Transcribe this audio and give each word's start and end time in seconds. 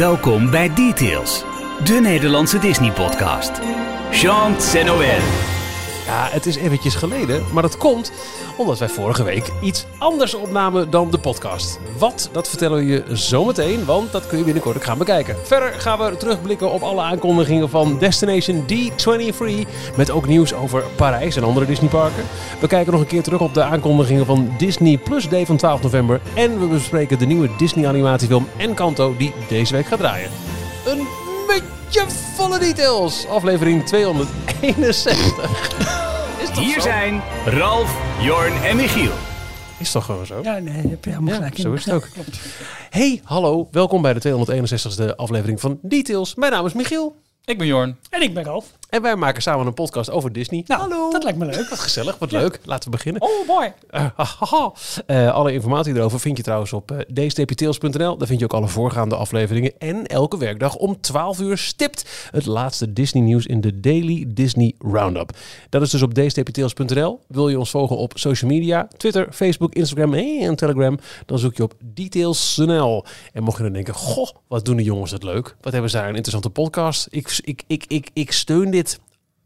Welkom 0.00 0.50
bij 0.50 0.74
Details, 0.74 1.44
de 1.84 1.98
Nederlandse 2.02 2.58
Disney-podcast. 2.58 3.60
Jean 4.10 4.54
Noël. 4.84 5.49
Ja, 6.10 6.28
het 6.30 6.46
is 6.46 6.56
eventjes 6.56 6.94
geleden, 6.94 7.42
maar 7.52 7.62
dat 7.62 7.76
komt 7.76 8.12
omdat 8.56 8.78
wij 8.78 8.88
vorige 8.88 9.22
week 9.22 9.50
iets 9.62 9.86
anders 9.98 10.34
opnamen 10.34 10.90
dan 10.90 11.10
de 11.10 11.18
podcast. 11.18 11.78
Wat, 11.98 12.28
dat 12.32 12.48
vertellen 12.48 12.78
we 12.78 12.86
je 12.86 13.04
zometeen, 13.12 13.84
want 13.84 14.12
dat 14.12 14.26
kun 14.26 14.38
je 14.38 14.44
binnenkort 14.44 14.76
ook 14.76 14.84
gaan 14.84 14.98
bekijken. 14.98 15.36
Verder 15.42 15.72
gaan 15.72 15.98
we 15.98 16.16
terugblikken 16.16 16.72
op 16.72 16.82
alle 16.82 17.02
aankondigingen 17.02 17.68
van 17.68 17.98
Destination 17.98 18.64
D23, 18.66 19.68
met 19.96 20.10
ook 20.10 20.26
nieuws 20.26 20.54
over 20.54 20.84
Parijs 20.96 21.36
en 21.36 21.44
andere 21.44 21.66
Disneyparken. 21.66 22.24
We 22.60 22.66
kijken 22.66 22.92
nog 22.92 23.00
een 23.00 23.06
keer 23.06 23.22
terug 23.22 23.40
op 23.40 23.54
de 23.54 23.62
aankondigingen 23.62 24.26
van 24.26 24.54
Disney 24.58 24.98
Plus 24.98 25.28
Day 25.28 25.46
van 25.46 25.56
12 25.56 25.82
november 25.82 26.20
en 26.34 26.60
we 26.60 26.66
bespreken 26.66 27.18
de 27.18 27.26
nieuwe 27.26 27.50
Disney 27.56 27.86
animatiefilm 27.86 28.48
Encanto 28.56 29.14
die 29.16 29.32
deze 29.48 29.72
week 29.74 29.86
gaat 29.86 29.98
draaien. 29.98 30.30
Een 30.86 31.06
beetje 31.46 31.79
volle 31.98 32.58
details, 32.58 33.26
aflevering 33.26 33.86
261. 33.86 36.58
Hier 36.58 36.80
zijn 36.80 37.22
Ralf, 37.44 37.96
Jorn 38.20 38.52
en 38.52 38.76
Michiel. 38.76 39.12
Is 39.78 39.90
toch 39.90 40.04
gewoon 40.04 40.26
zo? 40.26 40.40
Ja, 40.42 40.58
nee, 40.58 40.86
heb 40.88 41.04
je 41.04 41.10
helemaal 41.10 41.34
gelijk 41.34 41.56
zo 41.58 41.72
is 41.72 41.84
het 41.84 41.94
ook. 41.94 42.08
klopt. 42.12 42.38
Hey, 42.90 43.20
hallo, 43.24 43.68
welkom 43.70 44.02
bij 44.02 44.14
de 44.14 44.44
261ste 44.46 45.16
aflevering 45.16 45.60
van 45.60 45.78
Details. 45.82 46.34
Mijn 46.34 46.52
naam 46.52 46.66
is 46.66 46.72
Michiel 46.72 47.16
Ik 47.44 47.58
ben 47.58 47.66
Jorn. 47.66 47.96
En 48.10 48.22
ik 48.22 48.34
ben 48.34 48.44
Ralf. 48.44 48.64
En 48.90 49.02
wij 49.02 49.16
maken 49.16 49.42
samen 49.42 49.66
een 49.66 49.74
podcast 49.74 50.10
over 50.10 50.32
Disney. 50.32 50.64
Nou, 50.66 50.80
hallo. 50.80 51.10
dat 51.10 51.22
lijkt 51.22 51.38
me 51.38 51.44
leuk. 51.44 51.68
Wat 51.68 51.78
gezellig, 51.78 52.18
wat 52.18 52.32
leuk. 52.32 52.60
Laten 52.64 52.84
we 52.84 52.96
beginnen. 52.96 53.22
Oh 53.22 53.46
boy. 53.46 53.72
Eh. 53.90 54.04
Eh, 55.06 55.34
alle 55.34 55.52
informatie 55.52 55.94
erover 55.94 56.20
vind 56.20 56.36
je 56.36 56.42
trouwens 56.42 56.72
op 56.72 56.90
uh, 56.90 57.26
dstptails.nl. 57.26 58.16
Daar 58.16 58.26
vind 58.26 58.38
je 58.38 58.44
ook 58.44 58.52
alle 58.52 58.68
voorgaande 58.68 59.16
afleveringen. 59.16 59.72
En 59.78 60.06
elke 60.06 60.38
werkdag 60.38 60.76
om 60.76 61.00
12 61.00 61.40
uur 61.40 61.58
stipt 61.58 62.28
het 62.30 62.46
laatste 62.46 62.92
Disney 62.92 63.22
nieuws 63.22 63.46
in 63.46 63.60
de 63.60 63.80
Daily 63.80 64.24
Disney 64.28 64.74
Roundup. 64.78 65.30
Dat 65.68 65.82
is 65.82 65.90
dus 65.90 66.02
op 66.02 66.14
dstptails.nl. 66.14 67.20
Wil 67.28 67.48
je 67.48 67.58
ons 67.58 67.70
volgen 67.70 67.96
op 67.96 68.12
social 68.14 68.50
media, 68.50 68.88
Twitter, 68.96 69.32
Facebook, 69.32 69.74
Instagram 69.74 70.14
en 70.14 70.56
Telegram, 70.56 70.98
dan 71.26 71.38
zoek 71.38 71.56
je 71.56 71.62
op 71.62 71.74
details.nl. 71.80 73.04
En 73.32 73.42
mocht 73.42 73.56
je 73.56 73.62
dan 73.62 73.72
denken, 73.72 73.94
goh, 73.94 74.28
wat 74.48 74.64
doen 74.64 74.76
de 74.76 74.82
jongens 74.82 75.10
dat 75.10 75.22
leuk. 75.22 75.56
Wat 75.60 75.72
hebben 75.72 75.90
ze 75.90 75.96
daar 75.96 76.08
een 76.08 76.14
interessante 76.14 76.50
podcast. 76.50 77.06
Ik, 77.10 77.40
ik, 77.44 77.62
ik, 77.66 77.84
ik, 77.88 78.10
ik 78.12 78.32
steun 78.32 78.70
dit 78.70 78.79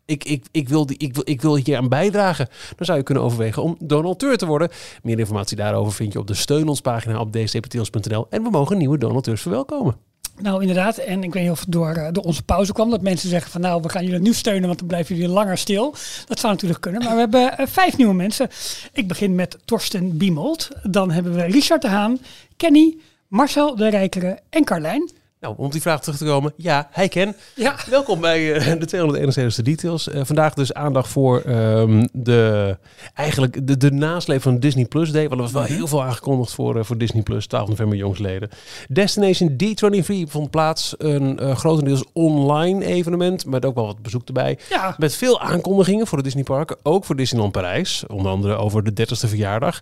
ik, 0.07 0.25
ik, 0.25 0.45
ik, 0.51 0.69
wil 0.69 0.89
ik, 0.97 1.15
wil, 1.15 1.23
ik 1.27 1.43
wil 1.43 1.57
hier 1.57 1.77
aan 1.77 1.89
bijdragen. 1.89 2.49
Dan 2.77 2.87
zou 2.87 2.99
je 2.99 3.05
kunnen 3.05 3.23
overwegen 3.23 3.63
om 3.63 3.77
donateur 3.79 4.37
te 4.37 4.47
worden. 4.47 4.69
Meer 5.03 5.19
informatie 5.19 5.57
daarover 5.57 5.93
vind 5.93 6.13
je 6.13 6.19
op 6.19 6.27
de 6.27 6.35
steun 6.35 6.69
ons 6.69 6.81
pagina 6.81 7.21
op 7.21 7.33
dstptails.nl. 7.33 8.27
En 8.31 8.43
we 8.43 8.51
mogen 8.51 8.79
nieuwe 8.79 8.99
donateurs 8.99 9.43
verwelkomen. 9.43 9.97
Nou, 10.41 10.61
inderdaad. 10.61 10.97
En 10.97 11.23
ik 11.23 11.33
weet 11.33 11.43
niet 11.43 11.53
of 11.53 11.61
het 11.61 11.73
door, 11.73 11.93
eh, 11.93 12.09
door 12.13 12.25
onze 12.25 12.43
pauze 12.43 12.73
kwam. 12.73 12.91
Dat 12.91 13.03
mensen 13.03 13.29
zeggen 13.29 13.51
van 13.51 13.61
nou, 13.61 13.83
we 13.83 13.89
gaan 13.89 14.05
jullie 14.05 14.21
nu 14.21 14.35
steunen, 14.35 14.67
want 14.67 14.79
dan 14.79 14.89
blijven 14.89 15.17
jullie 15.17 15.31
langer 15.31 15.59
stil. 15.59 15.95
Dat 16.27 16.41
zou 16.41 16.53
natuurlijk 16.53 16.81
kunnen. 16.81 17.03
Maar 17.05 17.15
we 17.15 17.21
hebben 17.21 17.59
eh, 17.59 17.67
vijf 17.67 17.97
nieuwe 17.97 18.15
mensen. 18.15 18.49
Ik 18.93 19.09
begin 19.09 19.35
met 19.35 19.59
Torsten 19.65 20.17
Biemold. 20.17 20.69
Dan 20.83 21.11
hebben 21.11 21.35
we 21.35 21.43
Richard 21.43 21.83
de 21.83 21.89
Haan, 21.89 22.19
Kenny, 22.57 22.97
Marcel 23.29 23.77
de 23.77 23.89
Rijkere 23.89 24.39
en 24.51 24.65
Carlijn. 24.65 25.11
Nou, 25.45 25.57
om 25.59 25.65
op 25.65 25.73
die 25.73 25.81
vraag 25.81 26.01
terug 26.01 26.19
te 26.19 26.25
komen. 26.25 26.53
Ja, 26.57 26.89
hij 26.91 27.09
ken. 27.09 27.37
Ja, 27.55 27.77
Welkom 27.91 28.21
bij 28.21 28.55
eh, 28.55 28.81
de 28.81 29.59
271ste 29.59 29.63
Details. 29.63 30.09
Eh, 30.09 30.21
vandaag 30.25 30.55
dus 30.55 30.75
aandacht 30.75 31.09
voor 31.09 31.41
ehm, 31.41 32.07
de, 32.13 32.77
eigenlijk 33.15 33.67
de, 33.67 33.77
de 33.77 33.91
nasleep 33.91 34.43
van 34.43 34.59
Disney 34.59 34.85
Plus 34.85 35.11
Day. 35.13 35.29
Want 35.29 35.35
er 35.35 35.41
was 35.41 35.53
wel 35.53 35.63
heel 35.63 35.87
veel 35.87 36.03
aangekondigd 36.03 36.53
voor, 36.53 36.79
eh, 36.79 36.85
voor 36.85 36.99
Disney 36.99 37.23
Plus, 37.23 37.47
12 37.47 37.69
november 37.69 37.99
jongsleden. 37.99 38.49
Destination 38.89 39.57
D23 39.57 40.31
vond 40.31 40.51
plaats. 40.51 40.95
Een 40.99 41.57
grotendeels 41.57 42.05
online 42.13 42.85
evenement, 42.85 43.47
met 43.47 43.65
ook 43.65 43.75
wel 43.75 43.87
wat 43.87 44.03
bezoek 44.03 44.27
erbij. 44.27 44.59
ja. 44.71 44.95
Met 44.99 45.15
veel 45.15 45.41
aankondigingen 45.41 46.07
voor 46.07 46.19
de 46.19 46.25
Disneyparken. 46.25 46.77
Ook 46.83 47.05
voor 47.05 47.17
Disneyland 47.17 47.53
Parijs. 47.53 48.05
Onder 48.07 48.31
andere 48.31 48.55
over 48.57 48.95
de 48.95 49.07
30ste 49.07 49.29
verjaardag. 49.29 49.81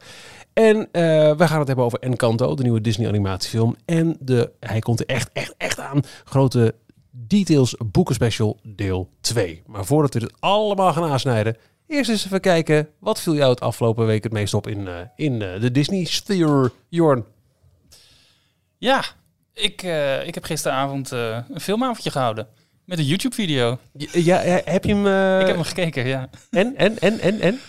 En 0.53 0.89
eh, 0.93 1.03
we 1.37 1.47
gaan 1.47 1.59
het 1.59 1.67
hebben 1.67 1.85
over 1.85 1.99
Encanto, 1.99 2.55
de 2.55 2.63
nieuwe 2.63 2.81
Disney 2.81 3.09
animatiefilm. 3.09 3.77
En 3.85 4.17
de, 4.21 4.53
hij 4.61 4.79
komt 4.79 5.01
er 5.01 5.07
echt, 5.07 5.31
echt, 5.33 5.55
echt 5.57 5.81
aan. 5.81 6.03
Grote 6.25 6.75
Details 7.11 7.75
boekenspecial 7.87 8.59
deel 8.63 9.11
2. 9.21 9.63
Maar 9.67 9.85
voordat 9.85 10.15
we 10.15 10.21
dit 10.21 10.33
allemaal 10.39 10.93
gaan 10.93 11.11
aansnijden... 11.11 11.57
Eerst 11.87 12.11
eens 12.11 12.25
even 12.25 12.41
kijken, 12.41 12.89
wat 12.99 13.21
viel 13.21 13.35
jou 13.35 13.51
het 13.51 13.61
afgelopen 13.61 14.07
week 14.07 14.23
het 14.23 14.33
meest 14.33 14.55
op 14.55 14.67
in, 14.67 14.89
eh, 14.89 14.95
in 15.17 15.43
eh, 15.43 15.61
de 15.61 15.71
Disney-sphere, 15.71 16.73
Jorn? 16.89 17.25
Ja, 18.79 19.05
ik, 19.55 19.83
ik 20.25 20.35
heb 20.35 20.45
gisteravond 20.45 21.11
een 21.11 21.61
filmavondje 21.61 22.11
gehouden. 22.11 22.47
Met 22.85 22.99
een 22.99 23.05
YouTube-video. 23.05 23.79
Ja, 23.93 24.41
ja, 24.43 24.61
heb 24.65 24.85
je 24.85 24.95
hem... 24.95 25.41
ik 25.41 25.47
heb 25.47 25.57
hem 25.57 25.65
gekeken, 25.65 26.07
ja. 26.07 26.29
En, 26.51 26.77
en, 26.77 26.99
en, 26.99 27.21
en, 27.21 27.41
en? 27.41 27.61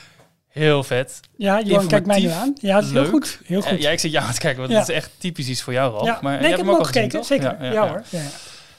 Heel 0.53 0.83
vet. 0.83 1.19
Ja, 1.35 1.61
Johan 1.61 1.87
kijkt 1.87 2.05
mij 2.05 2.19
nu 2.19 2.27
aan. 2.29 2.53
Ja, 2.61 2.75
het 2.75 2.85
is 2.85 2.91
heel 2.91 3.05
goed. 3.05 3.39
Heel 3.45 3.61
goed. 3.61 3.81
ja, 3.81 3.89
ik 3.89 3.99
zit 3.99 4.11
jou 4.11 4.23
aan 4.23 4.29
het 4.29 4.39
kijken, 4.39 4.59
want 4.59 4.71
Ja. 4.71 4.79
het 4.79 4.89
is 4.89 4.95
echt 4.95 5.09
typisch 5.17 5.47
iets 5.47 5.61
voor 5.61 5.73
jou, 5.73 5.91
Ralf. 5.93 6.05
Ja. 6.05 6.19
Maar 6.21 6.31
nee, 6.31 6.39
ik 6.41 6.45
hebt 6.45 6.57
heb 6.57 6.65
hem 6.65 6.69
al 6.75 6.79
ook 6.79 6.85
gekeken. 6.85 7.23
Zeker. 7.23 7.63
Ja, 7.63 7.71
ja. 7.71 7.87
hoor. 7.87 8.03
Ja, 8.09 8.19
ja. 8.19 8.27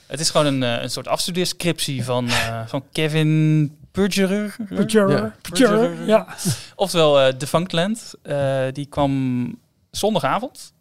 Het 0.06 0.20
is 0.20 0.30
gewoon 0.30 0.46
een, 0.46 0.62
eh, 0.62 0.82
een 0.82 0.90
soort 0.90 1.08
afstudeerscriptie 1.08 2.04
van, 2.04 2.28
eh, 2.28 2.60
van 2.66 2.84
Kevin 2.92 3.76
Purgerer. 3.90 4.56
Purgerer. 4.68 5.10
Ja. 5.22 5.34
Purgerer, 5.40 6.06
Ja. 6.06 6.26
Oftewel 6.74 7.20
eh 7.20 7.38
Defunctland. 7.38 8.14
Eh 8.22 8.62
die 8.72 8.86
kwam 8.86 9.44
zondagavond. 9.90 10.72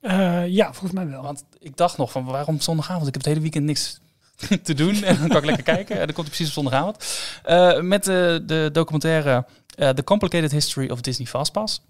Eh, 0.00 0.46
ja, 0.46 0.64
volgens 0.64 0.92
mij 0.92 1.06
wel. 1.08 1.22
Want 1.22 1.44
ik 1.58 1.76
dacht 1.76 1.96
nog 1.98 2.10
van 2.10 2.24
waarom 2.24 2.60
zondagavond? 2.60 3.06
Ik 3.06 3.12
heb 3.12 3.22
het 3.22 3.30
hele 3.32 3.40
weekend 3.40 3.64
niks 3.64 4.00
te 4.62 4.74
doen. 4.74 5.02
En 5.02 5.16
dan 5.20 5.28
kan 5.28 5.36
ik 5.36 5.44
lekker 5.44 5.64
kijken. 5.64 5.94
En 6.00 6.06
dan 6.06 6.14
komt 6.14 6.26
hij 6.26 6.36
precies 6.36 6.46
op 6.46 6.52
zondagavond. 6.52 7.20
Eh, 7.44 7.80
met 7.80 8.04
de, 8.04 8.42
de 8.46 8.68
documentaire 8.72 9.46
eh, 9.76 9.88
The 9.88 10.04
Complicated 10.04 10.50
History 10.52 10.90
of 10.90 11.00
Disney 11.00 11.26
Fastpass. 11.26 11.82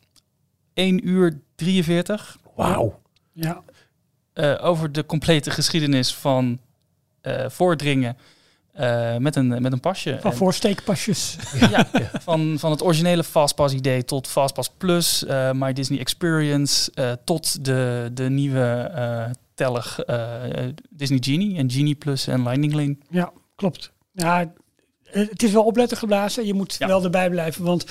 1 0.74 1.08
uur 1.08 1.40
43. 1.56 2.36
Wauw. 2.56 3.00
Ja. 3.32 3.60
eh, 4.32 4.54
over 4.60 4.92
de 4.92 5.06
complete 5.06 5.50
geschiedenis 5.50 6.14
van 6.14 6.58
eh, 7.20 7.44
voordringen 7.48 8.16
eh, 8.72 9.16
met, 9.16 9.36
een, 9.36 9.48
met 9.62 9.72
een 9.72 9.80
pasje. 9.80 10.18
Van 10.20 10.30
En- 10.30 10.36
voorsteekpasjes. 10.36 11.36
ja, 11.70 11.86
van, 12.22 12.56
van 12.58 12.70
het 12.70 12.82
originele 12.82 13.24
Fastpass 13.24 13.74
idee 13.74 14.04
tot 14.04 14.26
Fastpass 14.28 14.70
Plus, 14.78 15.24
eh, 15.24 15.50
My 15.52 15.72
Disney 15.72 15.98
Experience, 15.98 16.90
eh, 16.94 17.12
tot 17.24 17.64
de, 17.64 18.10
de 18.12 18.30
nieuwe 18.30 18.90
eh 19.60 19.66
tellig 19.66 19.98
eh, 20.00 20.68
Disney 20.90 21.18
Genie 21.22 21.56
en 21.56 21.70
Genie 21.70 21.94
Plus 21.94 22.26
en 22.26 22.42
Lightning 22.42 22.72
Lane. 22.74 22.96
Ja, 23.10 23.32
klopt. 23.56 23.92
Ja, 24.12 24.52
het 25.04 25.42
is 25.42 25.52
wel 25.52 25.64
opletten 25.64 25.96
geblazen. 25.96 26.46
Je 26.46 26.54
moet 26.54 26.76
Ja. 26.78 26.86
wel 26.86 27.04
erbij 27.04 27.30
blijven, 27.30 27.64
want 27.64 27.84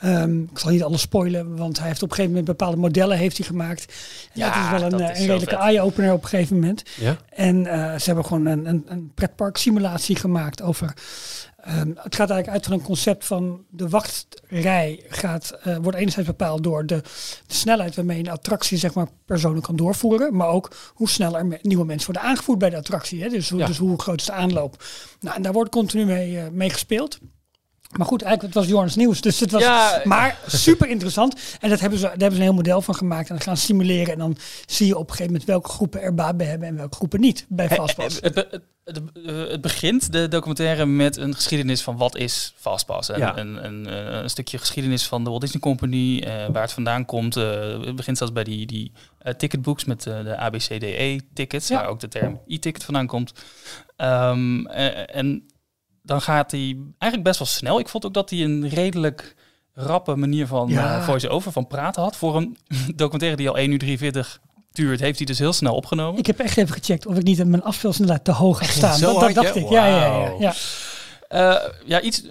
ehm, 0.00 0.42
ik 0.42 0.58
zal 0.58 0.70
niet 0.70 0.82
alles 0.82 1.00
spoilen, 1.00 1.56
want 1.56 1.78
hij 1.78 1.86
heeft 1.88 2.02
op 2.02 2.08
een 2.10 2.14
gegeven 2.14 2.36
moment 2.36 2.58
bepaalde 2.58 2.76
modellen 2.80 3.16
heeft 3.18 3.36
hij 3.38 3.46
gemaakt. 3.46 3.84
En 4.32 4.40
Ja, 4.40 4.46
dat 4.54 4.64
is 4.64 4.80
wel 4.80 4.92
een, 4.92 5.06
eh, 5.06 5.10
is 5.14 5.20
een 5.20 5.26
redelijke 5.26 5.56
eye-opener 5.56 6.12
op 6.12 6.22
een 6.22 6.28
gegeven 6.28 6.54
moment. 6.58 6.82
Ja? 7.00 7.16
En 7.28 7.66
eh, 7.66 7.98
ze 7.98 8.04
hebben 8.04 8.24
gewoon 8.24 8.46
een, 8.46 8.66
een, 8.66 8.84
een 8.86 9.12
pretpark 9.14 9.56
simulatie 9.56 10.16
gemaakt 10.16 10.62
over. 10.62 10.94
Ehm, 11.64 11.88
het 11.88 12.14
gaat 12.14 12.30
eigenlijk 12.30 12.48
uit 12.48 12.64
van 12.64 12.72
een 12.72 12.82
concept 12.82 13.24
van 13.26 13.64
de 13.70 13.88
wachtrij 13.88 15.04
gaat, 15.08 15.50
eh, 15.62 15.76
wordt 15.76 15.98
enerzijds 15.98 16.28
bepaald 16.28 16.62
door 16.64 16.86
de, 16.86 17.02
de 17.46 17.54
snelheid 17.54 17.94
waarmee 17.96 18.18
een 18.18 18.30
attractie 18.30 18.78
zeg 18.78 18.94
maar, 18.94 19.06
personen 19.24 19.62
kan 19.62 19.76
doorvoeren. 19.76 20.36
Maar 20.36 20.48
ook 20.48 20.70
hoe 20.94 21.08
snel 21.08 21.36
er 21.38 21.46
me- 21.46 21.58
nieuwe 21.62 21.84
mensen 21.84 22.12
worden 22.12 22.30
aangevoerd 22.30 22.58
bij 22.58 22.70
de 22.70 22.76
attractie. 22.76 23.22
Hè? 23.22 23.28
Dus, 23.28 23.48
Ja. 23.48 23.66
dus 23.66 23.78
hoe 23.78 24.00
groot 24.00 24.20
is 24.20 24.26
de 24.26 24.32
aanloop. 24.32 24.84
Nou, 25.20 25.36
en 25.36 25.42
daar 25.42 25.52
wordt 25.52 25.70
continu 25.70 26.04
mee, 26.04 26.38
eh, 26.38 26.48
mee 26.48 26.70
gespeeld. 26.70 27.18
Maar 27.98 28.06
goed, 28.06 28.22
eigenlijk 28.22 28.54
het 28.54 28.64
was 28.64 28.72
Jorns 28.72 28.96
nieuws. 28.96 29.20
Dus 29.20 29.40
het 29.40 29.50
was 29.50 29.62
Ja. 29.62 30.00
maar 30.04 30.38
super 30.46 30.88
interessant. 30.88 31.40
En 31.60 31.68
dat 31.70 31.80
hebben 31.80 31.98
ze, 31.98 32.04
daar 32.04 32.10
hebben 32.12 32.32
ze 32.32 32.36
een 32.38 32.42
heel 32.48 32.54
model 32.54 32.80
van 32.82 32.94
gemaakt. 32.94 33.28
En 33.28 33.34
dan 33.34 33.44
gaan 33.44 33.56
simuleren. 33.56 34.12
En 34.12 34.18
dan 34.18 34.36
zie 34.66 34.86
je 34.86 34.94
op 34.94 35.00
een 35.00 35.10
gegeven 35.10 35.32
moment 35.32 35.44
welke 35.48 35.68
groepen 35.68 36.00
er 36.02 36.14
baat 36.14 36.36
bij 36.36 36.46
hebben 36.46 36.68
en 36.68 36.76
welke 36.76 36.96
groepen 36.96 37.20
niet 37.20 37.46
bij 37.48 37.68
Fastpass. 37.68 38.18
Het, 38.20 38.34
be- 38.34 38.48
het, 38.50 38.62
het, 38.84 39.00
eh, 39.26 39.50
het 39.50 39.60
begint, 39.60 40.12
de 40.12 40.28
documentaire, 40.28 40.86
met 40.86 41.16
een 41.16 41.34
geschiedenis 41.34 41.82
van 41.82 41.96
wat 41.96 42.16
is 42.16 42.54
Fastpass. 42.56 43.08
En, 43.10 43.18
Ja. 43.18 43.38
een, 43.38 43.64
een, 43.64 43.86
eh, 43.86 44.20
een 44.22 44.30
stukje 44.30 44.58
geschiedenis 44.58 45.06
van 45.06 45.24
de 45.24 45.28
Walt 45.30 45.42
Disney 45.42 45.60
Company, 45.60 46.18
eh, 46.20 46.32
waar 46.52 46.62
het 46.62 46.72
vandaan 46.72 47.04
komt. 47.04 47.36
Eh, 47.36 47.60
het 47.84 47.96
begint 47.96 48.18
zelfs 48.18 48.32
bij 48.32 48.44
die, 48.44 48.66
die 48.66 48.92
eh, 49.18 49.34
ticketbooks 49.34 49.84
met 49.84 50.06
eh, 50.06 50.24
de 50.24 50.36
ABCDE-tickets, 50.36 51.68
Ja. 51.68 51.76
waar 51.76 51.88
ook 51.88 52.00
de 52.00 52.08
term 52.08 52.40
e-ticket 52.46 52.84
vandaan 52.84 53.06
komt. 53.06 53.32
Ehm, 53.96 54.66
eh, 54.66 55.16
en 55.16 55.46
dan 56.04 56.20
gaat 56.20 56.50
hij 56.50 56.76
eigenlijk 56.98 57.22
best 57.22 57.38
wel 57.38 57.48
snel. 57.48 57.78
Ik 57.78 57.88
vond 57.88 58.06
ook 58.06 58.14
dat 58.14 58.30
hij 58.30 58.38
een 58.44 58.68
redelijk 58.68 59.34
rappe 59.74 60.14
manier 60.16 60.46
van 60.46 60.68
Ja. 60.68 60.96
eh, 60.98 61.04
voice-over, 61.04 61.52
van 61.52 61.66
praten 61.66 62.02
had. 62.02 62.16
Voor 62.16 62.36
een 62.36 62.56
documentaire 62.96 63.36
die 63.36 63.48
al 63.48 63.56
1 63.58 63.70
uur 63.70 63.78
43 63.78 64.40
duurt, 64.72 65.00
heeft 65.00 65.18
hij 65.18 65.26
dus 65.26 65.38
heel 65.38 65.52
snel 65.52 65.74
opgenomen. 65.74 66.18
Ik 66.18 66.26
heb 66.26 66.38
echt 66.38 66.56
even 66.56 66.74
gecheckt 66.74 67.06
of 67.06 67.16
ik 67.16 67.22
niet 67.22 67.44
mijn 67.46 67.62
afspeelsnelheid 67.62 68.24
te 68.24 68.32
hoog 68.32 68.58
had 68.60 68.68
staan. 68.68 68.98
Zo 68.98 69.18
dat, 69.18 69.34
dacht 69.34 69.54
ja? 69.54 69.60
ik. 69.60 69.68
Ja, 69.68 69.86
ja, 69.86 70.06
ja, 70.06 70.32
ja. 70.38 70.54
Eh, 71.28 71.68
ja, 71.86 72.00
iets 72.00 72.22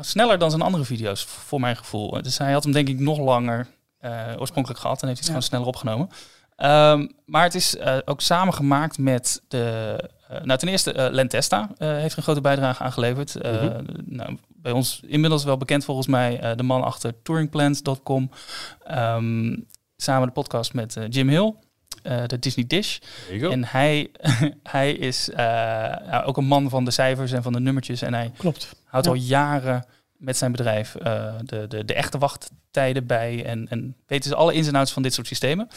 sneller 0.00 0.38
dan 0.38 0.50
zijn 0.50 0.62
andere 0.62 0.84
video's, 0.84 1.24
voor 1.24 1.60
mijn 1.60 1.76
gevoel. 1.76 2.22
Dus 2.22 2.38
hij 2.38 2.52
had 2.52 2.62
hem 2.62 2.72
denk 2.72 2.88
ik 2.88 2.98
nog 2.98 3.18
langer 3.18 3.66
eh, 3.98 4.10
oorspronkelijk 4.38 4.80
gehad 4.80 5.02
en 5.02 5.08
heeft 5.08 5.24
hij 5.24 5.34
het 5.34 5.42
Ja. 5.42 5.48
gewoon 5.48 5.62
sneller 5.62 5.66
opgenomen. 5.66 6.08
Ehm, 6.56 7.08
maar 7.26 7.42
het 7.42 7.54
is 7.54 7.76
eh, 7.76 7.96
ook 8.04 8.20
samengemaakt 8.20 8.98
met 8.98 9.42
de... 9.48 9.96
eh, 10.32 10.42
nou, 10.44 10.58
ten 10.58 10.68
eerste, 10.68 10.92
eh 10.92 11.10
Lentesta 11.12 11.70
eh, 11.78 11.88
heeft 11.88 12.16
een 12.16 12.22
grote 12.22 12.40
bijdrage 12.40 12.82
aan 12.82 12.92
geleverd. 12.92 13.34
Eh, 13.36 13.62
Mhm. 13.62 13.82
nou, 14.04 14.38
bij 14.48 14.72
ons 14.72 15.00
inmiddels 15.06 15.44
wel 15.44 15.56
bekend 15.56 15.84
volgens 15.84 16.06
mij 16.06 16.40
eh, 16.40 16.56
de 16.56 16.62
man 16.62 16.82
achter 16.82 17.22
touringplans.com. 17.22 18.30
Ehm, 18.84 19.56
samen 19.96 20.26
de 20.26 20.32
podcast 20.32 20.74
met 20.74 20.96
Jim 21.08 21.28
Hill, 21.28 21.54
eh, 22.02 22.22
de 22.26 22.38
Disney 22.38 22.66
Dish. 22.66 22.98
En 23.40 23.64
hij, 23.64 24.10
hij 24.62 24.92
is 24.92 25.30
eh, 25.30 26.22
ook 26.24 26.36
een 26.36 26.44
man 26.44 26.68
van 26.70 26.84
de 26.84 26.90
cijfers 26.90 27.32
en 27.32 27.42
van 27.42 27.52
de 27.52 27.60
nummertjes. 27.60 28.02
En 28.02 28.14
hij 28.14 28.32
Klopt. 28.36 28.74
houdt 28.84 29.06
Ja. 29.06 29.12
al 29.12 29.18
jaren 29.18 29.84
met 30.16 30.36
zijn 30.36 30.52
bedrijf 30.52 30.94
eh, 30.94 31.34
de, 31.42 31.66
de, 31.68 31.84
de 31.84 31.94
echte 31.94 32.18
wachttijden 32.18 33.06
bij. 33.06 33.44
En, 33.44 33.66
en 33.70 33.96
weten 34.06 34.30
ze 34.30 34.36
alle 34.36 34.54
ins 34.54 34.66
en 34.68 34.74
outs 34.74 34.92
van 34.92 35.02
dit 35.02 35.14
soort 35.14 35.26
systemen. 35.26 35.68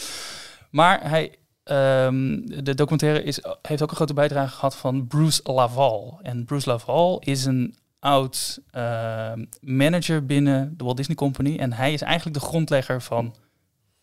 Maar 0.69 1.10
hij, 1.10 1.36
ehm, 1.65 2.41
de 2.63 2.75
documentaire 2.75 3.23
is, 3.23 3.39
heeft 3.62 3.81
ook 3.81 3.89
een 3.89 3.95
grote 3.95 4.13
bijdrage 4.13 4.56
gehad 4.56 4.75
van 4.75 5.07
Bruce 5.07 5.41
Laval. 5.44 6.19
En 6.21 6.45
Bruce 6.45 6.69
Laval 6.69 7.19
is 7.19 7.45
een 7.45 7.75
oud 8.00 8.59
ehm, 8.71 9.45
manager 9.62 10.25
binnen 10.25 10.73
de 10.77 10.83
Walt 10.83 10.97
Disney 10.97 11.15
Company. 11.15 11.57
En 11.57 11.73
hij 11.73 11.94
is 11.94 12.01
eigenlijk 12.01 12.39
de 12.39 12.45
grondlegger 12.45 13.01
van 13.01 13.35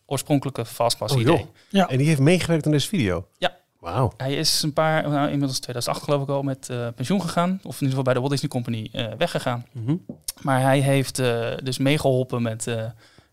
oorspronkelijke 0.05 0.65
Fastpass 0.65 1.13
Oh, 1.13 1.21
idee. 1.21 1.37
joh. 1.37 1.45
Ja. 1.69 1.89
En 1.89 1.97
die 1.97 2.07
heeft 2.07 2.19
meegewerkt 2.19 2.65
aan 2.65 2.71
deze 2.71 2.87
video? 2.87 3.27
Ja. 3.37 3.61
Wauw. 3.79 4.13
Hij 4.17 4.33
is 4.35 4.61
een 4.61 4.73
paar, 4.73 5.09
nou, 5.09 5.29
inmiddels 5.29 5.59
2008 5.59 6.03
geloof 6.03 6.21
ik 6.21 6.29
al, 6.29 6.41
met 6.43 6.69
eh, 6.69 6.87
pensioen 6.95 7.21
gegaan. 7.21 7.49
Of 7.63 7.81
in 7.81 7.87
ieder 7.87 7.87
geval 7.87 8.03
bij 8.03 8.13
de 8.13 8.19
Walt 8.19 8.31
Disney 8.31 8.49
Company 8.49 8.89
eh, 8.91 9.07
weggegaan. 9.17 9.65
Mhm. 9.71 9.95
Maar 10.41 10.61
hij 10.61 10.79
heeft 10.79 11.19
eh, 11.19 11.47
dus 11.63 11.77
meegeholpen 11.77 12.41
met, 12.41 12.67
eh, 12.67 12.83